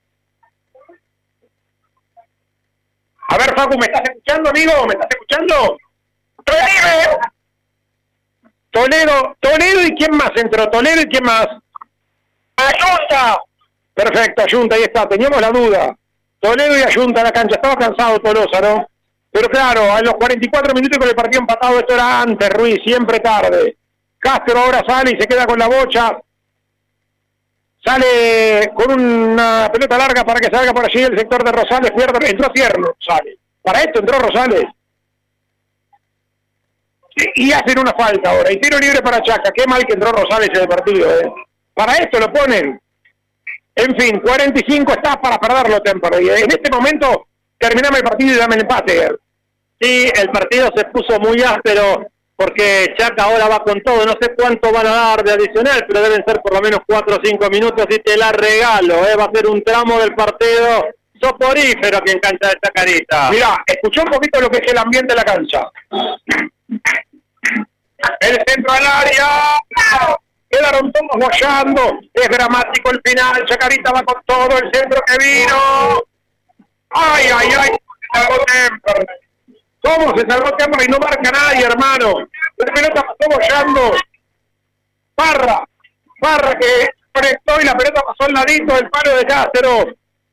A 3.28 3.38
ver, 3.38 3.54
Facu, 3.54 3.78
¿me 3.78 3.86
estás 3.86 4.02
escuchando, 4.04 4.50
amigo? 4.50 4.72
¿Me 4.88 4.94
estás 4.94 5.10
escuchando? 5.10 5.78
Toledo, 6.46 7.20
Toledo, 8.72 9.38
Toledo 9.42 9.82
y 9.88 9.96
quién 9.96 10.16
más 10.16 10.32
entró, 10.36 10.70
Toledo 10.70 11.02
y 11.02 11.06
quién 11.06 11.24
más. 11.24 11.48
Ayuta, 12.56 13.42
Perfecto, 13.94 14.44
Ayunta, 14.44 14.76
ahí 14.76 14.84
está, 14.84 15.08
teníamos 15.08 15.42
la 15.42 15.50
duda. 15.50 15.96
Toledo 16.40 16.78
y 16.78 16.84
Ayunta 16.84 17.24
la 17.24 17.32
cancha, 17.32 17.56
estaba 17.56 17.76
cansado 17.76 18.20
Tolosa, 18.20 18.62
¿no? 18.62 18.88
Pero 19.32 19.50
claro, 19.50 19.92
a 19.92 20.02
los 20.02 20.14
44 20.14 20.74
minutos 20.74 20.98
con 20.98 21.10
el 21.10 21.16
partido 21.16 21.42
empatado, 21.42 21.80
esto 21.80 21.94
era 21.94 22.22
antes, 22.22 22.50
Ruiz, 22.52 22.80
siempre 22.86 23.20
tarde. 23.20 23.78
Castro 24.18 24.60
ahora 24.60 24.82
sale 24.88 25.12
y 25.12 25.20
se 25.20 25.28
queda 25.28 25.46
con 25.46 25.60
la 25.60 25.68
bocha. 25.68 26.18
Sale 27.86 28.72
con 28.74 29.00
una 29.00 29.70
pelota 29.72 29.98
larga 29.98 30.24
para 30.24 30.40
que 30.40 30.50
salga 30.56 30.74
por 30.74 30.86
allí 30.86 31.04
el 31.04 31.18
sector 31.18 31.44
de 31.44 31.52
Rosales, 31.52 31.92
pierde, 31.92 32.32
entró 32.32 32.50
Tierno, 32.52 32.96
sale. 33.00 33.38
Para 33.62 33.82
esto 33.82 34.00
entró 34.00 34.18
Rosales. 34.18 34.66
Y 37.16 37.46
y 37.46 37.52
hacen 37.54 37.80
una 37.80 37.94
falta 37.94 38.32
ahora, 38.32 38.52
y 38.52 38.60
tiro 38.60 38.80
libre 38.80 39.02
para 39.02 39.22
Chaca. 39.22 39.52
Qué 39.52 39.66
mal 39.68 39.86
que 39.86 39.94
entró 39.94 40.12
Rosales 40.12 40.50
en 40.50 40.62
el 40.62 40.68
partido, 40.68 41.10
¿eh? 41.20 41.32
Para 41.74 41.94
esto 41.98 42.20
lo 42.20 42.34
ponen. 42.34 42.82
En 43.76 43.96
fin, 43.98 44.20
45 44.20 44.94
está 44.94 45.22
para 45.22 45.38
perderlo 45.38 45.82
Temperley. 45.82 46.30
En 46.30 46.50
este 46.50 46.72
momento, 46.72 47.28
terminame 47.58 47.98
el 47.98 48.04
partido 48.04 48.34
y 48.34 48.38
dame 48.38 48.56
el 48.56 48.62
empate. 48.62 49.10
Sí, 49.80 50.10
el 50.16 50.30
partido 50.30 50.72
se 50.76 50.86
puso 50.86 51.20
muy 51.20 51.42
áspero 51.44 52.08
porque 52.36 52.94
Chaca 52.98 53.24
ahora 53.24 53.48
va 53.48 53.64
con 53.64 53.82
todo. 53.82 54.06
No 54.06 54.14
sé 54.20 54.34
cuánto 54.36 54.72
van 54.72 54.88
a 54.88 54.92
dar 54.92 55.24
de 55.24 55.32
adicional, 55.32 55.86
pero 55.88 56.02
deben 56.02 56.24
ser 56.26 56.42
por 56.42 56.54
lo 56.54 56.62
menos 56.62 56.80
4 56.86 57.16
o 57.16 57.20
5 57.24 57.50
minutos 57.50 57.86
y 57.90 58.00
te 58.00 58.18
la 58.18 58.32
regalo. 58.32 59.08
¿eh? 59.08 59.16
Va 59.16 59.26
a 59.26 59.32
ser 59.34 59.48
un 59.48 59.64
tramo 59.64 60.00
del 60.00 60.14
partido 60.14 60.86
soporífero 61.22 62.02
que 62.02 62.12
en 62.12 62.20
cancha 62.20 62.50
de 62.50 62.56
Chacarita. 62.62 63.30
Mira, 63.32 63.64
escuchó 63.66 64.04
un 64.04 64.12
poquito 64.12 64.42
lo 64.42 64.50
que 64.50 64.58
es 64.58 64.72
el 64.72 64.78
ambiente 64.78 65.14
de 65.14 65.16
la 65.16 65.24
cancha. 65.24 65.72
El 68.20 68.40
centro 68.46 68.74
al 68.74 68.86
área. 68.86 69.58
Quedaron 70.50 70.92
todos 70.92 71.10
guayando. 71.16 72.00
Es 72.14 72.30
dramático 72.30 72.92
el 72.92 73.02
final. 73.04 73.46
Chacarita 73.46 73.92
va 73.92 74.04
con 74.04 74.22
todo. 74.26 74.58
El 74.58 74.72
centro 74.74 75.02
que 75.08 75.18
vino. 75.18 76.04
Ay, 76.90 77.26
ay, 77.34 77.50
ay. 77.58 77.70
Temperley. 78.14 79.25
¿Cómo 79.86 80.18
se 80.18 80.26
salvó 80.28 80.50
Temperley? 80.58 80.88
No 80.88 80.98
marca 80.98 81.32
nadie, 81.32 81.64
hermano. 81.66 82.28
La 82.58 82.74
pelota 82.74 83.04
pasó 83.04 83.30
bollando. 83.30 83.92
Parra. 85.14 85.64
Parra 86.20 86.56
que 86.58 86.90
conectó 87.14 87.62
y 87.62 87.66
la 87.66 87.78
pelota 87.78 88.02
pasó 88.02 88.28
al 88.28 88.34
ladito 88.34 88.74
del 88.76 88.90
palo 88.90 89.16
de 89.18 89.26
Cáceres. 89.26 89.86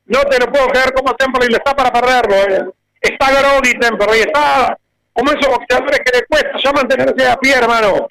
No 0.05 0.19
te 0.21 0.39
lo 0.39 0.51
puedo 0.51 0.67
creer 0.69 0.91
cómo 0.93 1.13
Temperley 1.15 1.49
le 1.49 1.57
está 1.57 1.75
para 1.75 1.91
perderlo. 1.91 2.35
eh. 2.35 2.65
Está 2.99 3.31
groggy 3.31 3.77
Temperley. 3.79 4.21
Está 4.21 4.75
como 5.13 5.31
esos 5.31 5.47
boxeadores 5.47 5.99
que 5.99 6.17
le 6.17 6.25
cuesta 6.25 6.57
ya 6.63 6.71
mantenerse 6.71 7.27
a 7.29 7.37
pie, 7.37 7.53
hermano. 7.53 8.07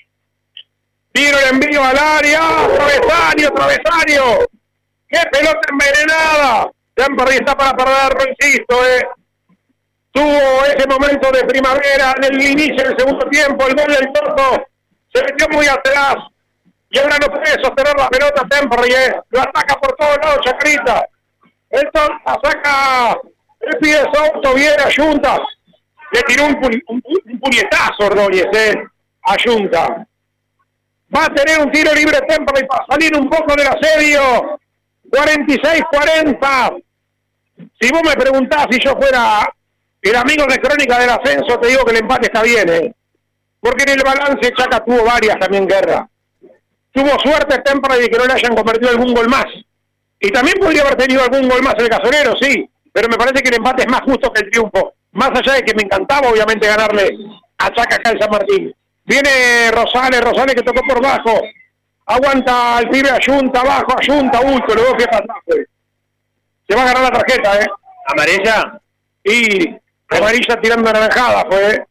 Tiro 1.12 1.38
el 1.38 1.48
envío 1.54 1.82
al 1.82 1.98
área. 1.98 2.40
Travesario, 2.72 3.50
travesario. 3.52 4.48
¡Qué 5.08 5.20
pelota 5.30 5.60
envenenada! 5.70 6.70
Temperley 6.94 7.38
está 7.38 7.56
para 7.56 7.76
perderlo, 7.76 8.30
insisto, 8.30 8.86
eh. 8.86 9.08
Tuvo 10.12 10.64
ese 10.66 10.86
momento 10.86 11.30
de 11.30 11.44
primavera 11.44 12.14
en 12.16 12.24
el 12.24 12.40
inicio 12.40 12.84
del 12.84 12.98
segundo 12.98 13.26
tiempo, 13.28 13.66
el 13.66 13.74
gol 13.74 13.86
del 13.86 14.12
Torto 14.12 14.66
se 15.12 15.22
metió 15.24 15.48
muy 15.48 15.66
atrás 15.66 16.16
y 16.90 16.98
ahora 16.98 17.16
no 17.18 17.28
puede 17.28 17.62
sostener 17.62 17.96
la 17.96 18.08
pelota 18.08 18.46
Temperley, 18.48 18.92
eh. 18.92 19.14
lo 19.30 19.40
ataca 19.40 19.74
por 19.80 19.96
todos 19.96 20.18
lados 20.22 20.44
Chacrita. 20.44 21.06
Entonces 21.70 22.16
la 22.26 22.38
saca 22.42 23.18
el 23.60 23.78
pie 23.78 23.96
de 23.96 24.10
Souto, 24.12 24.54
viene 24.54 24.82
a 24.82 24.90
Junta, 24.94 25.38
le 26.12 26.22
tiró 26.22 26.44
un, 26.46 26.82
un 26.88 27.40
puñetazo 27.40 28.06
Ordóñez 28.06 28.46
eh, 28.52 28.74
a 29.22 29.36
Junta. 29.42 30.06
Va 31.14 31.24
a 31.24 31.34
tener 31.34 31.64
un 31.64 31.70
tiro 31.72 31.94
libre 31.94 32.20
Temperley 32.28 32.66
para 32.66 32.86
salir 32.86 33.16
un 33.16 33.28
poco 33.28 33.54
del 33.54 33.66
asedio. 33.66 34.58
46-40. 35.12 36.82
Si 37.80 37.92
vos 37.92 38.02
me 38.02 38.16
preguntás 38.16 38.66
si 38.70 38.78
yo 38.78 38.96
fuera 38.96 39.46
el 40.10 40.16
amigo 40.16 40.44
de 40.46 40.58
Crónica 40.58 40.98
del 40.98 41.10
Ascenso, 41.10 41.58
te 41.58 41.68
digo 41.68 41.84
que 41.84 41.92
el 41.92 41.98
empate 41.98 42.26
está 42.26 42.42
bien, 42.42 42.68
¿eh? 42.68 42.94
Porque 43.60 43.84
en 43.84 43.90
el 43.90 44.02
balance 44.04 44.52
Chaca 44.56 44.84
tuvo 44.84 45.04
varias 45.04 45.38
también 45.38 45.66
guerra. 45.66 46.08
Tuvo 46.90 47.18
suerte 47.20 47.58
Temperley 47.58 48.02
de 48.02 48.08
que 48.08 48.18
no 48.18 48.26
le 48.26 48.32
hayan 48.32 48.54
convertido 48.54 48.90
algún 48.90 49.14
gol 49.14 49.28
más. 49.28 49.46
Y 50.18 50.30
también 50.30 50.58
podría 50.60 50.82
haber 50.82 50.96
tenido 50.96 51.22
algún 51.22 51.48
gol 51.48 51.62
más 51.62 51.74
el 51.78 51.88
gasolero, 51.88 52.34
sí. 52.40 52.68
Pero 52.92 53.08
me 53.08 53.16
parece 53.16 53.42
que 53.42 53.48
el 53.48 53.56
empate 53.56 53.82
es 53.82 53.88
más 53.88 54.00
justo 54.02 54.32
que 54.32 54.44
el 54.44 54.50
triunfo. 54.50 54.94
Más 55.12 55.30
allá 55.30 55.54
de 55.54 55.62
que 55.62 55.74
me 55.74 55.82
encantaba, 55.82 56.28
obviamente, 56.28 56.66
ganarle 56.66 57.16
a 57.58 57.70
Chaca 57.72 57.96
acá 57.96 58.10
en 58.10 58.20
San 58.20 58.30
Martín. 58.30 58.74
Viene 59.04 59.70
Rosales, 59.70 60.20
Rosales 60.20 60.54
que 60.54 60.62
tocó 60.62 60.82
por 60.82 61.00
bajo. 61.00 61.42
Aguanta 62.06 62.78
al 62.78 62.88
pibe 62.88 63.10
Ayunta, 63.10 63.60
abajo, 63.60 63.94
Ayunta, 63.98 64.40
pies 64.40 65.06
para 65.06 65.18
atrás, 65.18 65.38
pues. 65.46 65.66
Se 66.68 66.74
va 66.74 66.82
a 66.82 66.86
ganar 66.86 67.02
la 67.04 67.10
tarjeta, 67.10 67.60
¿eh? 67.60 67.66
¿Amarilla? 68.08 68.82
y 69.24 69.68
amarilla 70.18 70.60
tirando 70.60 70.92
naranjada 70.92 71.44
fue 71.50 71.84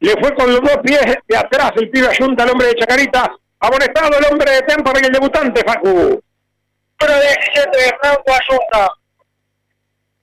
le 0.00 0.12
fue 0.20 0.34
con 0.34 0.52
los 0.52 0.60
dos 0.60 0.78
pies 0.82 1.00
de 1.26 1.36
atrás 1.36 1.72
el 1.76 1.90
pibe 1.90 2.08
ayunta 2.08 2.44
al 2.44 2.50
hombre 2.50 2.68
de 2.68 2.74
Chacarita 2.74 3.32
amonestado 3.60 4.18
el 4.18 4.32
hombre 4.32 4.52
de 4.52 4.62
Temperley 4.62 5.04
el 5.06 5.12
debutante 5.12 5.62
Facu 5.66 5.88
número 5.88 7.20
17 7.20 7.78
de 7.78 7.94
Franco 8.00 8.32
Ayuta. 8.32 8.92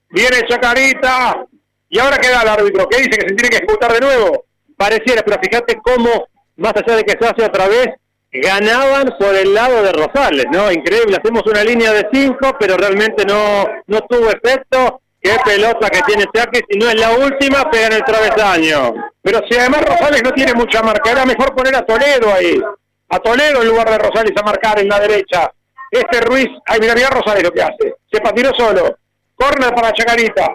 viene 0.10 0.48
Chacarita 0.48 1.46
y 1.90 2.00
ahora 2.00 2.18
queda 2.18 2.42
el 2.42 2.50
árbitro 2.50 2.88
que 2.88 2.98
dice 2.98 3.12
que 3.12 3.30
se 3.30 3.36
tiene 3.36 3.50
que 3.50 3.58
ejecutar 3.58 3.94
de 3.94 4.00
nuevo 4.00 4.46
Pareciera, 4.78 5.22
pero 5.24 5.40
fíjate 5.42 5.78
cómo, 5.82 6.28
más 6.58 6.74
allá 6.76 6.98
de 6.98 7.04
que 7.04 7.18
se 7.20 7.28
hace 7.28 7.46
otra 7.46 7.68
vez, 7.68 7.88
ganaban 8.32 9.16
por 9.18 9.34
el 9.34 9.54
lado 9.54 9.82
de 9.82 9.94
Rosales, 9.94 10.46
¿no? 10.52 10.72
Increíble, 10.72 11.18
hacemos 11.18 11.44
una 11.46 11.64
línea 11.64 11.94
de 11.94 12.08
5, 12.12 12.58
pero 12.60 12.76
realmente 12.76 13.24
no, 13.26 13.66
no 13.88 14.02
tuvo 14.02 14.30
efecto. 14.30 15.02
Qué 15.26 15.38
pelota 15.44 15.90
que 15.90 16.02
tiene 16.04 16.26
Chaque, 16.32 16.62
si 16.70 16.78
no 16.78 16.88
es 16.88 17.00
la 17.00 17.12
última, 17.18 17.70
pega 17.72 17.88
en 17.88 17.94
el 17.94 18.04
travesaño. 18.04 18.94
pero 19.24 19.40
si 19.50 19.58
además 19.58 19.82
Rosales 19.82 20.22
no 20.24 20.32
tiene 20.32 20.54
mucha 20.54 20.84
marca 20.84 21.12
era 21.12 21.26
mejor 21.26 21.56
poner 21.56 21.76
a 21.76 21.86
Toledo 21.86 22.32
ahí 22.32 22.62
a 23.10 23.20
Toledo 23.20 23.64
en 23.64 23.68
lugar 23.68 23.90
de 23.90 23.98
Rosales 23.98 24.34
a 24.38 24.44
marcar 24.44 24.80
en 24.80 24.88
la 24.88 25.00
derecha 25.00 25.52
este 25.90 26.22
Ruiz 26.22 26.50
ay 26.68 26.80
mira 26.80 26.94
mira 26.94 27.10
Rosales 27.10 27.44
lo 27.44 27.52
que 27.52 27.64
hace 27.64 27.96
se 28.12 28.22
patinó 28.22 28.52
solo 28.54 29.00
corner 29.36 29.74
para 29.74 29.94
Chacarita 29.94 30.54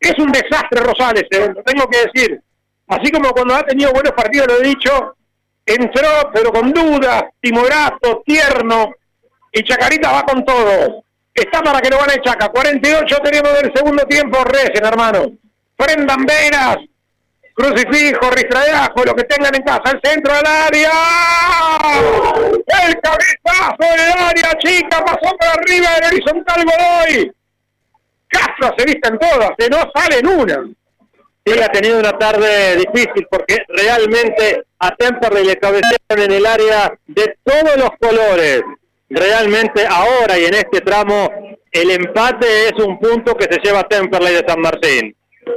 es 0.00 0.18
un 0.18 0.32
desastre 0.32 0.82
Rosales, 0.82 1.24
eh, 1.30 1.52
tengo 1.64 1.86
que 1.86 2.06
decir. 2.06 2.42
Así 2.88 3.12
como 3.12 3.30
cuando 3.30 3.54
ha 3.54 3.62
tenido 3.62 3.92
buenos 3.92 4.12
partidos, 4.12 4.48
lo 4.48 4.58
he 4.58 4.68
dicho, 4.68 5.14
entró 5.64 6.30
pero 6.32 6.50
con 6.50 6.72
dudas, 6.72 7.24
timorato, 7.40 8.22
tierno, 8.24 8.90
y 9.52 9.62
Chacarita 9.62 10.10
va 10.10 10.22
con 10.22 10.44
todo. 10.44 11.04
Está 11.34 11.62
para 11.62 11.80
que 11.80 11.90
lo 11.90 11.98
gane 11.98 12.20
Chaca. 12.22 12.48
48 12.48 13.16
tenemos 13.22 13.52
del 13.54 13.72
segundo 13.74 14.04
tiempo, 14.04 14.42
recen 14.44 14.84
hermano. 14.84 15.32
Prendan 15.76 16.26
venas, 16.26 16.76
crucifijo, 17.54 18.30
ristradeajo, 18.30 19.04
lo 19.04 19.14
que 19.14 19.24
tengan 19.24 19.54
en 19.54 19.62
casa, 19.62 19.92
el 19.92 20.00
centro 20.02 20.34
del 20.34 20.46
área. 20.46 20.90
El 22.86 23.00
cabezazo 23.00 23.96
del 23.96 24.18
área, 24.18 24.58
chica, 24.58 25.04
pasó 25.04 25.36
por 25.36 25.48
arriba 25.48 25.88
del 25.96 26.12
horizontal 26.12 26.64
Godoy. 26.64 27.32
Castro 28.28 28.74
se 28.76 28.84
vista 28.84 29.08
en 29.08 29.18
todas, 29.18 29.50
que 29.58 29.68
no 29.68 29.90
sale 29.94 30.18
en 30.18 30.26
una. 30.26 30.64
Sí, 31.44 31.60
ha 31.60 31.68
tenido 31.68 31.98
una 31.98 32.12
tarde 32.12 32.76
difícil 32.76 33.26
porque 33.30 33.58
realmente 33.68 34.64
a 34.78 34.94
Temperley 34.94 35.46
le 35.46 35.56
cabecearon 35.56 36.24
en 36.24 36.32
el 36.32 36.46
área 36.46 36.92
de 37.06 37.36
todos 37.42 37.76
los 37.76 37.90
colores. 37.98 38.62
Realmente 39.10 39.84
ahora 39.88 40.38
y 40.38 40.44
en 40.44 40.54
este 40.54 40.80
tramo 40.82 41.28
el 41.72 41.90
empate 41.90 42.68
es 42.68 42.72
un 42.84 42.98
punto 42.98 43.34
que 43.34 43.52
se 43.52 43.60
lleva 43.60 43.82
Temperley 43.82 44.34
de 44.34 44.44
San 44.46 44.60
Martín. 44.60 45.14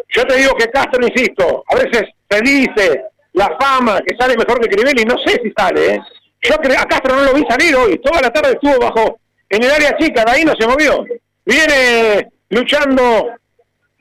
Yo 0.09 0.23
te 0.25 0.37
digo 0.37 0.55
que 0.55 0.69
Castro, 0.69 1.05
insisto, 1.05 1.63
a 1.67 1.75
veces 1.75 2.09
se 2.29 2.41
dice 2.41 3.03
la 3.33 3.55
fama 3.59 3.99
que 4.01 4.15
sale 4.15 4.35
mejor 4.35 4.59
que 4.59 4.69
Crivelli, 4.69 5.05
no 5.05 5.17
sé 5.19 5.39
si 5.43 5.51
sale, 5.55 5.95
¿eh? 5.95 6.01
Yo 6.41 6.55
a 6.55 6.85
Castro 6.85 7.15
no 7.15 7.23
lo 7.23 7.33
vi 7.33 7.43
salir 7.47 7.75
hoy, 7.75 7.99
toda 7.99 8.21
la 8.21 8.29
tarde 8.29 8.53
estuvo 8.53 8.77
bajo, 8.79 9.19
en 9.49 9.63
el 9.63 9.71
área 9.71 9.95
chica, 9.97 10.25
de 10.25 10.31
ahí 10.31 10.43
no 10.43 10.53
se 10.59 10.67
movió. 10.67 11.05
Viene 11.45 12.27
luchando, 12.49 13.29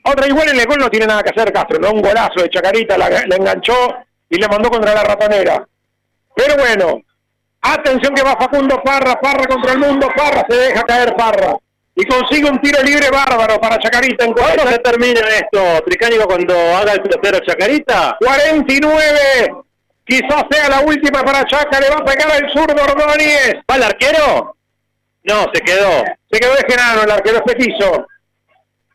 otra 0.03 0.27
igual 0.27 0.49
en 0.49 0.59
el 0.59 0.65
gol 0.65 0.79
no 0.79 0.89
tiene 0.89 1.07
nada 1.07 1.23
que 1.23 1.29
hacer 1.29 1.53
Castro, 1.53 1.79
¿no? 1.79 1.91
Un 1.91 2.01
golazo 2.01 2.41
de 2.41 2.49
Chacarita, 2.49 2.97
la, 2.97 3.09
la 3.09 3.35
enganchó 3.35 3.95
y 4.29 4.37
le 4.37 4.47
mandó 4.47 4.69
contra 4.69 4.93
la 4.93 5.03
ratonera. 5.03 5.67
Pero 6.35 6.55
bueno, 6.57 7.01
Atención 7.63 8.13
que 8.13 8.23
va 8.23 8.35
Facundo 8.35 8.81
Parra, 8.83 9.15
Parra 9.21 9.45
contra 9.47 9.71
el 9.71 9.79
mundo, 9.79 10.09
Parra 10.15 10.45
se 10.49 10.55
deja 10.55 10.83
caer 10.83 11.15
Parra. 11.15 11.55
Y 11.95 12.05
consigue 12.05 12.49
un 12.49 12.59
tiro 12.59 12.81
libre 12.83 13.09
bárbaro 13.09 13.59
para 13.61 13.77
Chacarita 13.77 14.25
en 14.25 14.33
¿Cuándo 14.33 14.67
se 14.67 14.79
termina 14.79 15.21
esto, 15.29 15.81
Tricánico, 15.85 16.25
cuando 16.25 16.53
haga 16.75 16.93
el 16.93 17.03
tercero 17.03 17.39
Chacarita? 17.45 18.17
49. 18.19 19.19
Quizás 20.05 20.43
sea 20.51 20.69
la 20.69 20.81
última 20.81 21.23
para 21.23 21.45
Chaca, 21.45 21.79
le 21.79 21.89
va 21.89 21.97
a 21.97 22.05
pegar 22.05 22.43
el 22.43 22.51
zurdo 22.51 22.83
Ordóñez. 22.83 23.55
¿Va 23.69 23.75
el 23.75 23.83
arquero? 23.83 24.57
No, 25.23 25.45
se 25.53 25.61
quedó. 25.61 26.03
Se 26.31 26.39
quedó 26.39 26.55
de 26.55 26.65
Genaro, 26.67 27.03
el 27.03 27.11
arquero 27.11 27.37
es 27.37 27.53
petizo. 27.53 28.07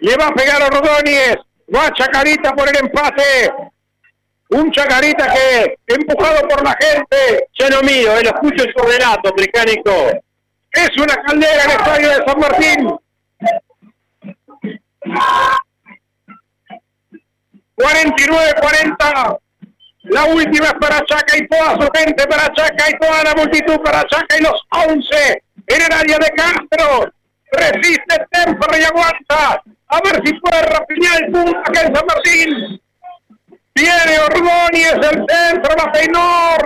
Le 0.01 0.17
va 0.17 0.27
a 0.27 0.35
pegar 0.35 0.61
Ordóñez. 0.61 1.37
Va 1.75 1.91
Chacarita 1.93 2.53
por 2.53 2.69
el 2.69 2.77
empate. 2.77 3.53
Un 4.51 4.71
Chacarita 4.73 5.33
que, 5.35 5.77
empujado 5.89 6.49
por 6.49 6.65
la 6.65 6.75
gente, 6.81 7.49
no 7.71 7.83
miro, 7.83 8.17
eh, 8.17 8.23
lo 8.23 8.31
escucho 8.31 8.65
en 8.65 8.73
su 8.73 8.83
relato, 8.83 9.31
Tricánico. 9.33 9.93
es 10.73 10.91
una 10.97 11.15
caldera 11.17 11.65
en 11.65 11.71
el 11.71 11.77
estadio 11.77 12.09
de 12.09 12.25
San 12.27 12.41
Martín. 12.41 12.99
49-40. 17.77 19.39
La 20.05 20.25
última 20.25 20.67
es 20.67 20.75
para 20.75 21.05
Chaca 21.05 21.37
y 21.37 21.47
toda 21.49 21.75
su 21.75 21.89
gente 21.95 22.27
para 22.27 22.53
Chaca 22.55 22.91
y 22.91 22.99
toda 22.99 23.25
la 23.25 23.35
multitud 23.35 23.79
para 23.83 24.03
Chaca 24.05 24.39
y 24.39 24.43
los 24.43 24.63
11 24.71 25.43
en 25.67 25.83
el 25.83 25.93
área 25.93 26.19
de 26.19 26.31
Castro. 26.31 27.13
Resiste 27.53 28.27
Temper 28.31 28.81
y 28.81 28.85
aguanta. 28.85 29.63
A 29.89 30.01
ver 30.03 30.23
si 30.25 30.33
puede 30.35 30.63
rapiñar 30.63 31.23
el 31.23 31.33
punto 31.33 31.59
acá 31.59 31.83
en 31.83 31.95
San 31.95 32.07
Martín. 32.07 32.81
Viene 33.79 34.19
Ordóñez, 34.19 34.95
el 34.95 35.25
centro, 35.29 35.73
la 35.77 35.93
peinó, 35.93 36.57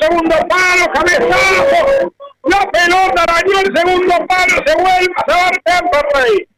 segundo 0.00 0.36
palo, 0.48 0.92
cabezazo. 0.94 2.14
La 2.44 2.70
pelota 2.70 3.22
arañó 3.24 3.60
el 3.60 3.76
segundo 3.76 4.14
palo, 4.26 4.62
se 4.64 4.74
vuelve 4.74 5.12
a 5.16 5.30
saber 5.30 5.62
Temperley. 5.64 6.48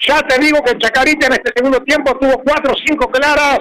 Ya 0.00 0.22
te 0.22 0.38
digo 0.38 0.62
que 0.62 0.78
Chacarita 0.78 1.26
en 1.26 1.32
este 1.34 1.52
segundo 1.56 1.80
tiempo 1.82 2.16
tuvo 2.18 2.42
cuatro 2.42 2.72
o 2.72 2.76
cinco 2.86 3.10
claras 3.10 3.58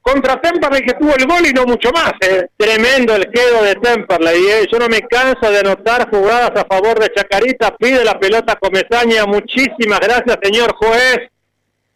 contra 0.00 0.40
Temperley 0.40 0.82
que 0.82 0.94
tuvo 0.94 1.14
el 1.16 1.26
gol 1.26 1.46
y 1.46 1.52
no 1.52 1.64
mucho 1.66 1.90
más. 1.90 2.12
¿eh? 2.22 2.48
Tremendo 2.56 3.14
el 3.14 3.30
quedo 3.30 3.62
de 3.62 3.74
Temperley. 3.74 4.46
eh. 4.46 4.66
Yo 4.72 4.78
no 4.78 4.88
me 4.88 5.00
canso 5.02 5.50
de 5.50 5.58
anotar 5.58 6.08
jugadas 6.08 6.52
a 6.56 6.64
favor 6.64 6.98
de 6.98 7.12
Chacarita. 7.12 7.76
Pide 7.76 8.04
la 8.04 8.18
pelota 8.18 8.56
Comesaña. 8.56 9.26
Muchísimas 9.26 10.00
gracias, 10.00 10.38
señor 10.42 10.74
juez. 10.76 11.18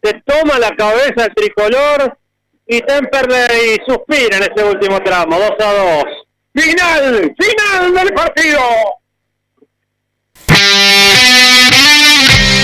Se 0.03 0.13
toma 0.25 0.59
la 0.59 0.75
cabeza 0.75 1.25
el 1.25 1.33
tricolor 1.33 2.18
y 2.71 2.81
Temperley 2.81 3.81
suspira 3.85 4.37
en 4.37 4.43
ese 4.43 4.63
último 4.63 5.01
tramo. 5.01 5.39
2 5.39 5.51
a 5.59 5.73
2. 5.73 6.03
Final, 6.53 7.35
final 7.37 7.93
del 7.95 8.13
partido. 8.13 8.59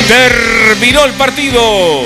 Terminó 0.08 1.06
el 1.06 1.14
partido. 1.14 2.04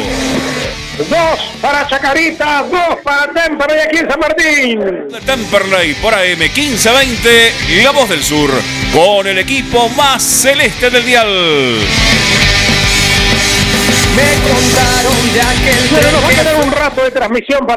Dos 0.97 1.39
para 1.61 1.87
Chacarita, 1.87 2.65
dos 2.69 2.99
para 3.03 3.33
Temperley 3.33 3.79
aquí 3.79 3.97
en 3.97 4.09
San 4.09 4.19
Martín. 4.19 4.79
de 5.09 5.21
Temperley 5.25 5.93
por 5.95 6.13
AM 6.13 6.39
1520, 6.39 7.53
La 7.83 7.91
Voz 7.91 8.09
del 8.09 8.23
Sur, 8.23 8.49
con 8.93 9.27
el 9.27 9.37
equipo 9.37 9.89
más 9.89 10.23
celeste 10.23 10.89
del 10.89 11.05
dial. 11.05 11.79
Me 14.15 14.33
contaron 14.49 15.33
de 15.33 15.41
aquel 15.41 15.87
Bueno, 15.91 16.11
nos 16.11 16.23
va 16.23 16.27
a 16.27 16.31
quedar 16.31 16.55
un 16.55 16.71
rato 16.71 17.03
de 17.03 17.11
transmisión 17.11 17.59
para 17.59 17.67